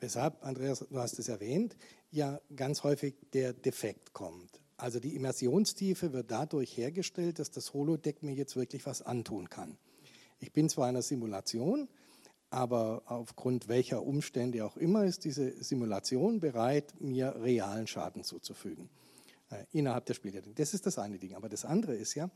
Weshalb, 0.00 0.42
Andreas, 0.44 0.80
du 0.80 0.98
hast 0.98 1.18
es 1.18 1.28
erwähnt, 1.28 1.76
ja 2.10 2.40
ganz 2.56 2.82
häufig 2.82 3.14
der 3.32 3.52
Defekt 3.52 4.12
kommt. 4.12 4.61
Also 4.82 4.98
die 4.98 5.14
Immersionstiefe 5.14 6.12
wird 6.12 6.32
dadurch 6.32 6.76
hergestellt, 6.76 7.38
dass 7.38 7.52
das 7.52 7.72
Holodeck 7.72 8.24
mir 8.24 8.34
jetzt 8.34 8.56
wirklich 8.56 8.84
was 8.84 9.00
antun 9.00 9.48
kann. 9.48 9.78
Ich 10.40 10.52
bin 10.52 10.68
zwar 10.68 10.88
in 10.88 10.96
einer 10.96 11.02
Simulation, 11.02 11.88
aber 12.50 13.02
aufgrund 13.06 13.68
welcher 13.68 14.02
Umstände 14.02 14.64
auch 14.66 14.76
immer 14.76 15.04
ist 15.04 15.24
diese 15.24 15.62
Simulation 15.62 16.40
bereit, 16.40 17.00
mir 17.00 17.36
realen 17.40 17.86
Schaden 17.86 18.24
zuzufügen 18.24 18.90
äh, 19.50 19.64
innerhalb 19.70 20.04
der 20.06 20.14
Spiele. 20.14 20.42
Das 20.42 20.74
ist 20.74 20.84
das 20.84 20.98
eine 20.98 21.16
Ding. 21.16 21.36
Aber 21.36 21.48
das 21.48 21.64
andere 21.64 21.94
ist 21.94 22.16
ja, 22.16 22.28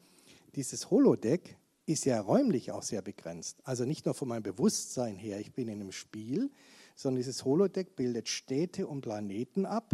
dieses 0.54 0.88
Holodeck 0.88 1.56
ist 1.84 2.04
ja 2.04 2.20
räumlich 2.20 2.70
auch 2.70 2.84
sehr 2.84 3.02
begrenzt. 3.02 3.58
Also 3.64 3.84
nicht 3.84 4.06
nur 4.06 4.14
von 4.14 4.28
meinem 4.28 4.44
Bewusstsein 4.44 5.16
her, 5.16 5.40
ich 5.40 5.52
bin 5.52 5.66
in 5.66 5.80
einem 5.80 5.90
Spiel, 5.90 6.52
sondern 6.94 7.16
dieses 7.16 7.44
Holodeck 7.44 7.96
bildet 7.96 8.28
Städte 8.28 8.86
und 8.86 9.00
Planeten 9.00 9.66
ab 9.66 9.92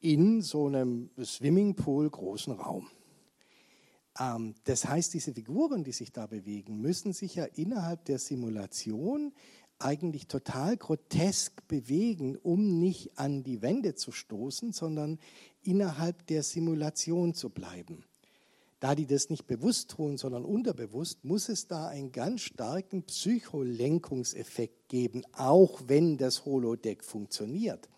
in 0.00 0.42
so 0.42 0.66
einem 0.66 1.10
Swimmingpool 1.22 2.08
großen 2.08 2.54
Raum. 2.54 2.88
Ähm, 4.18 4.54
das 4.64 4.86
heißt, 4.86 5.14
diese 5.14 5.32
Figuren, 5.34 5.84
die 5.84 5.92
sich 5.92 6.12
da 6.12 6.26
bewegen, 6.26 6.80
müssen 6.80 7.12
sich 7.12 7.34
ja 7.34 7.44
innerhalb 7.44 8.04
der 8.06 8.18
Simulation 8.18 9.32
eigentlich 9.78 10.26
total 10.26 10.76
grotesk 10.76 11.66
bewegen, 11.66 12.36
um 12.36 12.78
nicht 12.78 13.18
an 13.18 13.42
die 13.42 13.62
Wände 13.62 13.94
zu 13.94 14.12
stoßen, 14.12 14.72
sondern 14.72 15.18
innerhalb 15.62 16.26
der 16.26 16.42
Simulation 16.42 17.34
zu 17.34 17.48
bleiben. 17.48 18.04
Da 18.78 18.94
die 18.94 19.06
das 19.06 19.28
nicht 19.28 19.46
bewusst 19.46 19.90
tun, 19.90 20.16
sondern 20.16 20.44
unterbewusst, 20.44 21.24
muss 21.24 21.50
es 21.50 21.66
da 21.66 21.88
einen 21.88 22.12
ganz 22.12 22.42
starken 22.42 23.02
Psycholenkungseffekt 23.02 24.88
geben, 24.88 25.22
auch 25.32 25.82
wenn 25.86 26.16
das 26.16 26.46
Holodeck 26.46 27.04
funktioniert. 27.04 27.88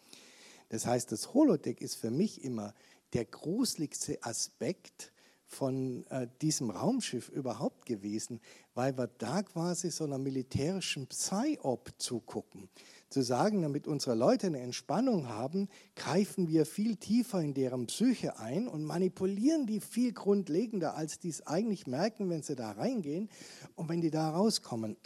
Das 0.73 0.86
heißt, 0.86 1.12
das 1.12 1.35
Holodeck 1.35 1.82
ist 1.82 1.97
für 1.97 2.11
mich 2.11 2.43
immer 2.43 2.73
der 3.12 3.27
gruseligste 3.27 4.23
Aspekt 4.23 5.12
von 5.44 6.07
äh, 6.07 6.27
diesem 6.40 6.70
Raumschiff 6.70 7.28
überhaupt 7.28 7.85
gewesen, 7.85 8.40
weil 8.73 8.97
wir 8.97 9.07
da 9.19 9.43
quasi 9.43 9.90
so 9.90 10.05
einer 10.05 10.16
militärischen 10.16 11.09
Psy-Op 11.09 11.93
zugucken 11.99 12.70
zu 13.11 13.20
sagen, 13.20 13.61
damit 13.61 13.86
unsere 13.86 14.16
Leute 14.16 14.47
eine 14.47 14.61
Entspannung 14.61 15.28
haben, 15.28 15.69
greifen 15.94 16.49
wir 16.49 16.65
viel 16.65 16.97
tiefer 16.97 17.43
in 17.43 17.53
deren 17.53 17.86
Psyche 17.89 18.39
ein 18.39 18.66
und 18.66 18.82
manipulieren 18.85 19.66
die 19.66 19.81
viel 19.81 20.15
grundlegender, 20.15 20.97
als 20.97 21.19
die 21.19 21.28
es 21.28 21.47
eigentlich 21.47 21.86
merken, 21.86 22.31
wenn 22.31 22.43
sie 22.43 22.57
da 22.57 22.70
reingehen 22.70 23.28
und 23.74 23.90
wenn 23.90 24.01
die 24.01 24.11
da 24.11 24.31
rauskommen. 24.31 24.97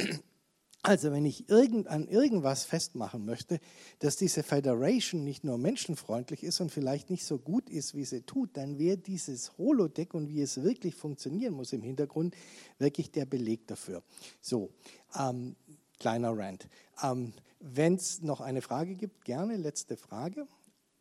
Also 0.87 1.11
wenn 1.11 1.25
ich 1.25 1.49
irgend, 1.49 1.89
an 1.89 2.07
irgendwas 2.07 2.65
festmachen 2.65 3.25
möchte, 3.25 3.59
dass 3.99 4.15
diese 4.15 4.45
Federation 4.45 5.25
nicht 5.25 5.43
nur 5.43 5.59
menschenfreundlich 5.59 6.45
ist 6.45 6.61
und 6.61 6.71
vielleicht 6.71 7.11
nicht 7.11 7.25
so 7.25 7.39
gut 7.39 7.69
ist, 7.69 7.97
wie 7.97 8.05
sie 8.05 8.23
tut, 8.23 8.57
dann 8.57 8.79
wäre 8.79 8.97
dieses 8.97 9.59
Holodeck 9.59 10.15
und 10.15 10.29
wie 10.29 10.41
es 10.41 10.63
wirklich 10.63 10.95
funktionieren 10.95 11.55
muss 11.55 11.73
im 11.73 11.83
Hintergrund 11.83 12.37
wirklich 12.79 13.11
der 13.11 13.27
Beleg 13.27 13.67
dafür. 13.67 14.05
So, 14.41 14.71
ähm, 15.19 15.57
kleiner 15.99 16.39
Rant. 16.39 16.69
Ähm, 17.03 17.33
wenn 17.59 17.97
es 17.97 18.23
noch 18.23 18.41
eine 18.41 18.63
Frage 18.63 18.95
gibt, 18.95 19.25
gerne 19.25 19.57
letzte 19.57 19.97
Frage. 19.97 20.47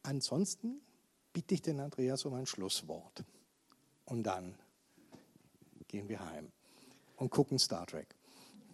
Ansonsten 0.01 0.81
bitte 1.31 1.53
ich 1.53 1.61
den 1.61 1.79
Andreas 1.79 2.25
um 2.25 2.33
ein 2.33 2.47
Schlusswort. 2.47 3.23
Und 4.05 4.23
dann 4.23 4.55
gehen 5.87 6.09
wir 6.09 6.25
heim 6.25 6.51
und 7.17 7.29
gucken 7.29 7.59
Star 7.59 7.85
Trek. 7.85 8.15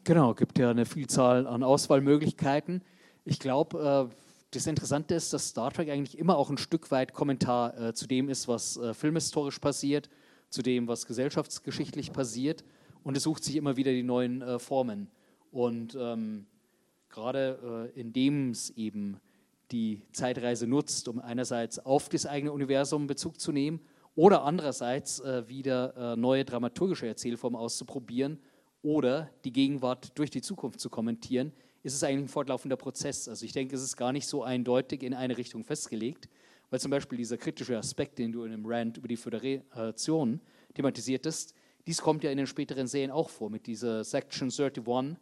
Genau, 0.03 0.33
gibt 0.33 0.57
ja 0.57 0.71
eine 0.71 0.85
Vielzahl 0.85 1.45
an 1.45 1.63
Auswahlmöglichkeiten. 1.63 2.81
Ich 3.23 3.39
glaube, 3.39 4.09
äh, 4.11 4.15
das 4.49 4.65
Interessante 4.65 5.13
ist, 5.13 5.31
dass 5.31 5.49
Star 5.49 5.71
Trek 5.71 5.89
eigentlich 5.89 6.17
immer 6.17 6.37
auch 6.37 6.49
ein 6.49 6.57
Stück 6.57 6.89
weit 6.89 7.13
Kommentar 7.13 7.79
äh, 7.79 7.93
zu 7.93 8.07
dem 8.07 8.27
ist, 8.27 8.47
was 8.47 8.77
äh, 8.77 8.93
filmhistorisch 8.93 9.59
passiert, 9.59 10.09
zu 10.49 10.61
dem, 10.61 10.87
was 10.87 11.05
gesellschaftsgeschichtlich 11.05 12.13
passiert. 12.13 12.63
Und 13.03 13.15
es 13.15 13.23
sucht 13.23 13.43
sich 13.43 13.55
immer 13.55 13.77
wieder 13.77 13.91
die 13.91 14.03
neuen 14.03 14.59
Formen. 14.59 15.09
Und 15.51 15.97
ähm, 15.99 16.45
gerade 17.09 17.91
äh, 17.95 17.99
indem 17.99 18.51
es 18.51 18.71
eben 18.71 19.17
die 19.71 20.01
Zeitreise 20.11 20.67
nutzt, 20.67 21.07
um 21.07 21.19
einerseits 21.19 21.79
auf 21.79 22.09
das 22.09 22.25
eigene 22.25 22.51
Universum 22.51 23.07
Bezug 23.07 23.39
zu 23.39 23.51
nehmen 23.51 23.81
oder 24.15 24.43
andererseits 24.43 25.19
äh, 25.19 25.47
wieder 25.47 26.13
äh, 26.13 26.15
neue 26.15 26.43
dramaturgische 26.43 27.07
Erzählformen 27.07 27.59
auszuprobieren, 27.59 28.39
oder 28.83 29.29
die 29.43 29.51
Gegenwart 29.51 30.17
durch 30.17 30.29
die 30.29 30.41
Zukunft 30.41 30.79
zu 30.79 30.89
kommentieren, 30.89 31.51
ist 31.83 31.93
es 31.93 32.03
eigentlich 32.03 32.25
ein 32.25 32.29
fortlaufender 32.29 32.77
Prozess. 32.77 33.27
Also 33.27 33.45
ich 33.45 33.53
denke, 33.53 33.75
es 33.75 33.83
ist 33.83 33.97
gar 33.97 34.11
nicht 34.11 34.27
so 34.27 34.43
eindeutig 34.43 35.03
in 35.03 35.13
eine 35.13 35.37
Richtung 35.37 35.63
festgelegt, 35.63 36.29
weil 36.69 36.79
zum 36.79 36.91
Beispiel 36.91 37.17
dieser 37.17 37.37
kritische 37.37 37.77
Aspekt, 37.77 38.19
den 38.19 38.31
du 38.31 38.43
in 38.43 38.51
dem 38.51 38.65
Rant 38.65 38.97
über 38.97 39.07
die 39.07 39.17
Föderation 39.17 40.39
thematisiertest, 40.73 41.53
dies 41.87 42.01
kommt 42.01 42.23
ja 42.23 42.31
in 42.31 42.37
den 42.37 42.47
späteren 42.47 42.87
Serien 42.87 43.11
auch 43.11 43.29
vor, 43.29 43.49
mit 43.49 43.65
dieser 43.67 44.03
Section 44.03 44.49
31, 44.49 45.17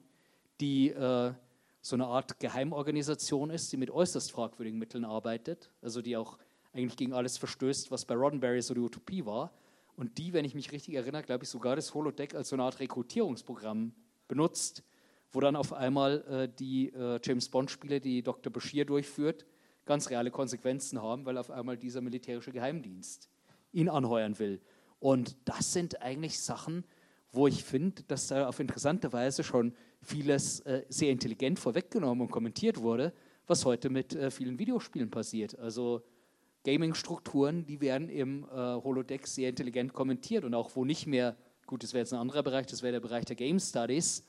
die 0.60 0.90
äh, 0.90 1.34
so 1.82 1.96
eine 1.96 2.06
Art 2.06 2.40
Geheimorganisation 2.40 3.50
ist, 3.50 3.72
die 3.72 3.78
mit 3.78 3.90
äußerst 3.90 4.32
fragwürdigen 4.32 4.78
Mitteln 4.78 5.06
arbeitet, 5.06 5.72
also 5.82 6.02
die 6.02 6.18
auch 6.18 6.38
eigentlich 6.74 6.98
gegen 6.98 7.14
alles 7.14 7.38
verstößt, 7.38 7.92
was 7.92 8.06
bei 8.06 8.16
Roddenberry 8.16 8.62
so 8.62 8.74
die 8.74 8.82
Utopie 8.82 9.26
war. 9.26 9.54
Und 10.00 10.18
die, 10.18 10.32
wenn 10.32 10.46
ich 10.46 10.56
mich 10.56 10.72
richtig 10.72 10.94
erinnere, 10.94 11.24
glaube 11.24 11.44
ich, 11.44 11.50
sogar 11.50 11.76
das 11.76 11.94
Holodeck 11.94 12.34
als 12.34 12.48
so 12.48 12.56
eine 12.56 12.64
Art 12.64 12.80
Rekrutierungsprogramm 12.80 13.92
benutzt, 14.30 14.82
wo 15.34 15.42
dann 15.42 15.58
auf 15.58 15.74
einmal 15.74 16.22
äh, 16.30 16.48
die 16.58 16.94
äh, 16.94 17.20
James 17.22 17.50
Bond-Spiele, 17.50 18.00
die 18.00 18.24
Dr. 18.24 18.50
Bashir 18.50 18.86
durchführt, 18.86 19.46
ganz 19.86 20.10
reale 20.10 20.32
Konsequenzen 20.32 21.02
haben, 21.02 21.26
weil 21.26 21.38
auf 21.38 21.52
einmal 21.52 21.76
dieser 21.76 22.00
militärische 22.00 22.54
Geheimdienst 22.54 23.28
ihn 23.74 23.90
anheuern 23.90 24.40
will. 24.40 24.62
Und 25.02 25.36
das 25.44 25.74
sind 25.74 26.02
eigentlich 26.02 26.40
Sachen, 26.40 26.86
wo 27.34 27.48
ich 27.48 27.66
finde, 27.66 28.04
dass 28.04 28.28
da 28.28 28.48
auf 28.48 28.62
interessante 28.62 29.12
Weise 29.12 29.44
schon 29.44 29.74
vieles 30.02 30.62
äh, 30.62 30.86
sehr 30.88 31.12
intelligent 31.12 31.60
vorweggenommen 31.60 32.22
und 32.22 32.32
kommentiert 32.32 32.80
wurde, 32.80 33.12
was 33.48 33.66
heute 33.66 33.90
mit 33.90 34.16
äh, 34.16 34.32
vielen 34.32 34.60
Videospielen 34.60 35.12
passiert. 35.12 35.60
Also 35.60 36.06
Gaming-Strukturen, 36.70 37.66
die 37.66 37.82
werden 37.82 38.10
im 38.10 38.44
äh, 38.44 38.56
Holodeck 38.56 39.26
sehr 39.26 39.50
intelligent 39.50 39.92
kommentiert 39.92 40.44
und 40.44 40.54
auch 40.54 40.76
wo 40.76 40.86
nicht 40.86 41.08
mehr, 41.08 41.36
gut, 41.66 41.82
das 41.82 41.94
wäre 41.94 42.02
jetzt 42.02 42.14
ein 42.14 42.20
anderer 42.20 42.44
Bereich, 42.44 42.68
das 42.68 42.84
wäre 42.84 42.94
der 42.94 43.00
Bereich 43.00 43.26
der 43.26 43.36
Game 43.36 43.60
Studies, 43.60 44.24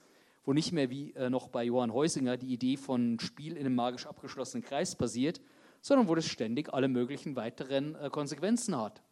wo 0.44 0.54
nicht 0.54 0.72
mehr 0.72 0.88
wie 0.88 1.12
äh, 1.12 1.28
noch 1.28 1.48
bei 1.48 1.64
Johann 1.64 1.92
Heusinger 1.92 2.38
die 2.38 2.54
Idee 2.54 2.78
von 2.78 3.20
Spiel 3.20 3.58
in 3.58 3.66
einem 3.66 3.74
magisch 3.74 4.06
abgeschlossenen 4.06 4.64
Kreis 4.64 4.94
basiert, 4.94 5.42
sondern 5.82 6.08
wo 6.08 6.14
das 6.14 6.24
ständig 6.24 6.72
alle 6.72 6.88
möglichen 6.88 7.36
weiteren 7.36 7.94
äh, 7.96 8.08
Konsequenzen 8.08 8.74
hat. 8.74 9.02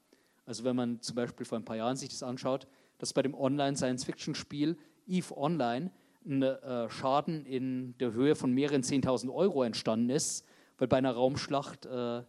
Also 0.46 0.64
wenn 0.64 0.76
man 0.76 1.02
zum 1.02 1.14
Beispiel 1.14 1.44
vor 1.44 1.59
ein 1.59 1.66
paar 1.66 1.76
Jahren 1.76 1.96
sich 1.96 2.09
das 2.09 2.22
anschaut, 2.22 2.66
dass 2.96 3.12
bei 3.12 3.20
dem 3.20 3.34
Online-Science-Fiction-Spiel 3.34 4.78
EVE 5.06 5.36
Online 5.36 5.90
ein 6.24 6.42
äh, 6.42 6.88
Schaden 6.88 7.44
in 7.44 7.94
der 7.98 8.14
Höhe 8.14 8.34
von 8.34 8.52
mehreren 8.52 8.82
10.000 8.82 9.30
Euro 9.30 9.64
entstanden 9.64 10.09
ist, 10.09 10.46
weil 10.78 10.88
bei 10.88 10.96
einer 10.96 11.12
Raumschlacht 11.12 11.84
äh, 11.84 12.22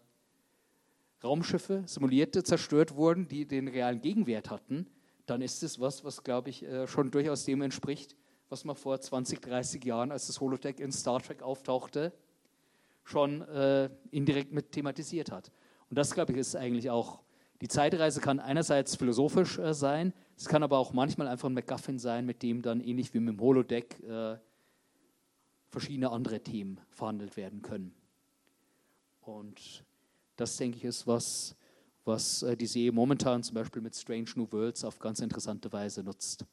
Raumschiffe, 1.23 1.83
simulierte, 1.85 2.43
zerstört 2.43 2.95
wurden, 2.95 3.27
die 3.27 3.45
den 3.45 3.67
realen 3.67 4.01
Gegenwert 4.01 4.49
hatten, 4.49 4.87
dann 5.25 5.41
ist 5.41 5.61
es 5.63 5.79
was, 5.79 6.03
was, 6.03 6.23
glaube 6.23 6.49
ich, 6.49 6.63
äh, 6.63 6.87
schon 6.87 7.11
durchaus 7.11 7.45
dem 7.45 7.61
entspricht, 7.61 8.15
was 8.49 8.65
man 8.65 8.75
vor 8.75 8.99
20, 8.99 9.41
30 9.41 9.83
Jahren, 9.83 10.11
als 10.11 10.27
das 10.27 10.39
Holodeck 10.39 10.79
in 10.79 10.91
Star 10.91 11.21
Trek 11.21 11.43
auftauchte, 11.43 12.13
schon 13.03 13.41
äh, 13.41 13.89
indirekt 14.11 14.51
mit 14.51 14.71
thematisiert 14.71 15.31
hat. 15.31 15.51
Und 15.89 15.97
das, 15.97 16.13
glaube 16.13 16.31
ich, 16.33 16.39
ist 16.39 16.55
eigentlich 16.55 16.89
auch, 16.89 17.21
die 17.61 17.67
Zeitreise 17.67 18.21
kann 18.21 18.39
einerseits 18.39 18.95
philosophisch 18.95 19.59
äh, 19.59 19.73
sein, 19.73 20.13
es 20.37 20.45
kann 20.45 20.63
aber 20.63 20.77
auch 20.77 20.93
manchmal 20.93 21.27
einfach 21.27 21.49
ein 21.49 21.53
MacGuffin 21.53 21.99
sein, 21.99 22.25
mit 22.25 22.41
dem 22.41 22.61
dann 22.61 22.79
ähnlich 22.79 23.13
wie 23.13 23.19
mit 23.19 23.35
dem 23.35 23.41
Holodeck 23.41 24.01
äh, 24.03 24.37
verschiedene 25.67 26.11
andere 26.11 26.41
Themen 26.41 26.79
verhandelt 26.89 27.35
werden 27.35 27.61
können. 27.61 27.93
Und 29.21 29.83
das, 30.39 30.57
denke 30.57 30.77
ich, 30.77 30.83
ist 30.83 31.05
was, 31.07 31.55
was 32.05 32.43
äh, 32.43 32.55
die 32.55 32.65
Serie 32.65 32.91
momentan 32.91 33.43
zum 33.43 33.55
Beispiel 33.55 33.81
mit 33.81 33.95
Strange 33.95 34.29
New 34.35 34.47
Worlds 34.51 34.83
auf 34.83 34.99
ganz 34.99 35.19
interessante 35.19 35.71
Weise 35.71 36.03
nutzt. 36.03 36.45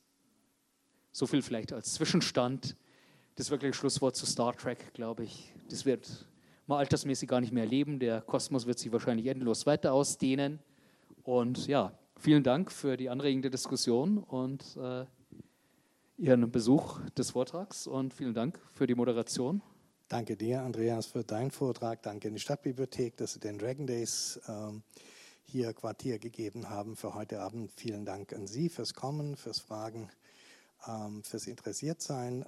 So 1.12 1.26
viel 1.26 1.42
vielleicht 1.42 1.72
als 1.72 1.94
Zwischenstand. 1.94 2.76
Das 3.36 3.50
wirkliche 3.50 3.74
Schlusswort 3.74 4.16
zu 4.16 4.26
Star 4.26 4.56
Trek, 4.56 4.94
glaube 4.94 5.24
ich, 5.24 5.52
das 5.68 5.84
wird 5.84 6.26
man 6.66 6.78
altersmäßig 6.78 7.28
gar 7.28 7.40
nicht 7.40 7.52
mehr 7.52 7.64
erleben. 7.64 7.98
Der 7.98 8.22
Kosmos 8.22 8.66
wird 8.66 8.78
sich 8.78 8.90
wahrscheinlich 8.92 9.26
endlos 9.26 9.66
weiter 9.66 9.92
ausdehnen. 9.92 10.58
Und 11.22 11.66
ja, 11.66 11.92
vielen 12.16 12.42
Dank 12.42 12.72
für 12.72 12.96
die 12.96 13.08
anregende 13.08 13.50
Diskussion 13.50 14.18
und 14.18 14.76
äh, 14.76 15.04
Ihren 16.18 16.50
Besuch 16.50 17.00
des 17.10 17.32
Vortrags 17.32 17.86
und 17.86 18.14
vielen 18.14 18.32
Dank 18.32 18.58
für 18.72 18.86
die 18.86 18.94
Moderation. 18.94 19.60
Danke 20.08 20.36
dir, 20.36 20.62
Andreas, 20.62 21.06
für 21.06 21.24
deinen 21.24 21.50
Vortrag. 21.50 22.00
Danke 22.02 22.28
an 22.28 22.34
die 22.34 22.40
Stadtbibliothek, 22.40 23.16
dass 23.16 23.32
Sie 23.32 23.40
den 23.40 23.58
Dragon 23.58 23.88
Days 23.88 24.40
ähm, 24.46 24.84
hier 25.44 25.72
Quartier 25.74 26.20
gegeben 26.20 26.70
haben 26.70 26.96
für 26.96 27.14
heute 27.14 27.40
Abend. 27.40 27.72
Vielen 27.76 28.04
Dank 28.04 28.32
an 28.32 28.46
Sie 28.46 28.68
fürs 28.68 28.94
Kommen, 28.94 29.36
fürs 29.36 29.58
Fragen, 29.58 30.08
ähm, 30.86 31.24
fürs 31.24 31.48
Interessiertsein. 31.48 32.42
Äh, 32.42 32.46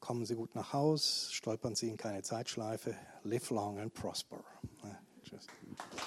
kommen 0.00 0.24
Sie 0.24 0.36
gut 0.36 0.54
nach 0.54 0.72
Haus, 0.72 1.28
stolpern 1.32 1.74
Sie 1.74 1.88
in 1.88 1.98
keine 1.98 2.22
Zeitschleife. 2.22 2.94
Live 3.24 3.50
long 3.50 3.78
and 3.78 3.92
prosper. 3.92 4.38
Ja, 4.82 4.98
tschüss. 5.22 5.46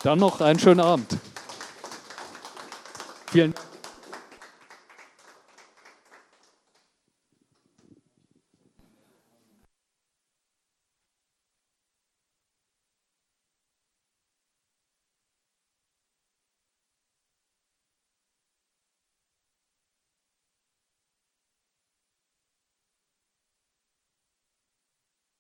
Dann 0.02 0.18
noch 0.18 0.42
einen 0.42 0.58
schönen 0.58 0.80
Abend. 0.80 1.18
Vielen 3.28 3.54
Dank. 3.54 3.79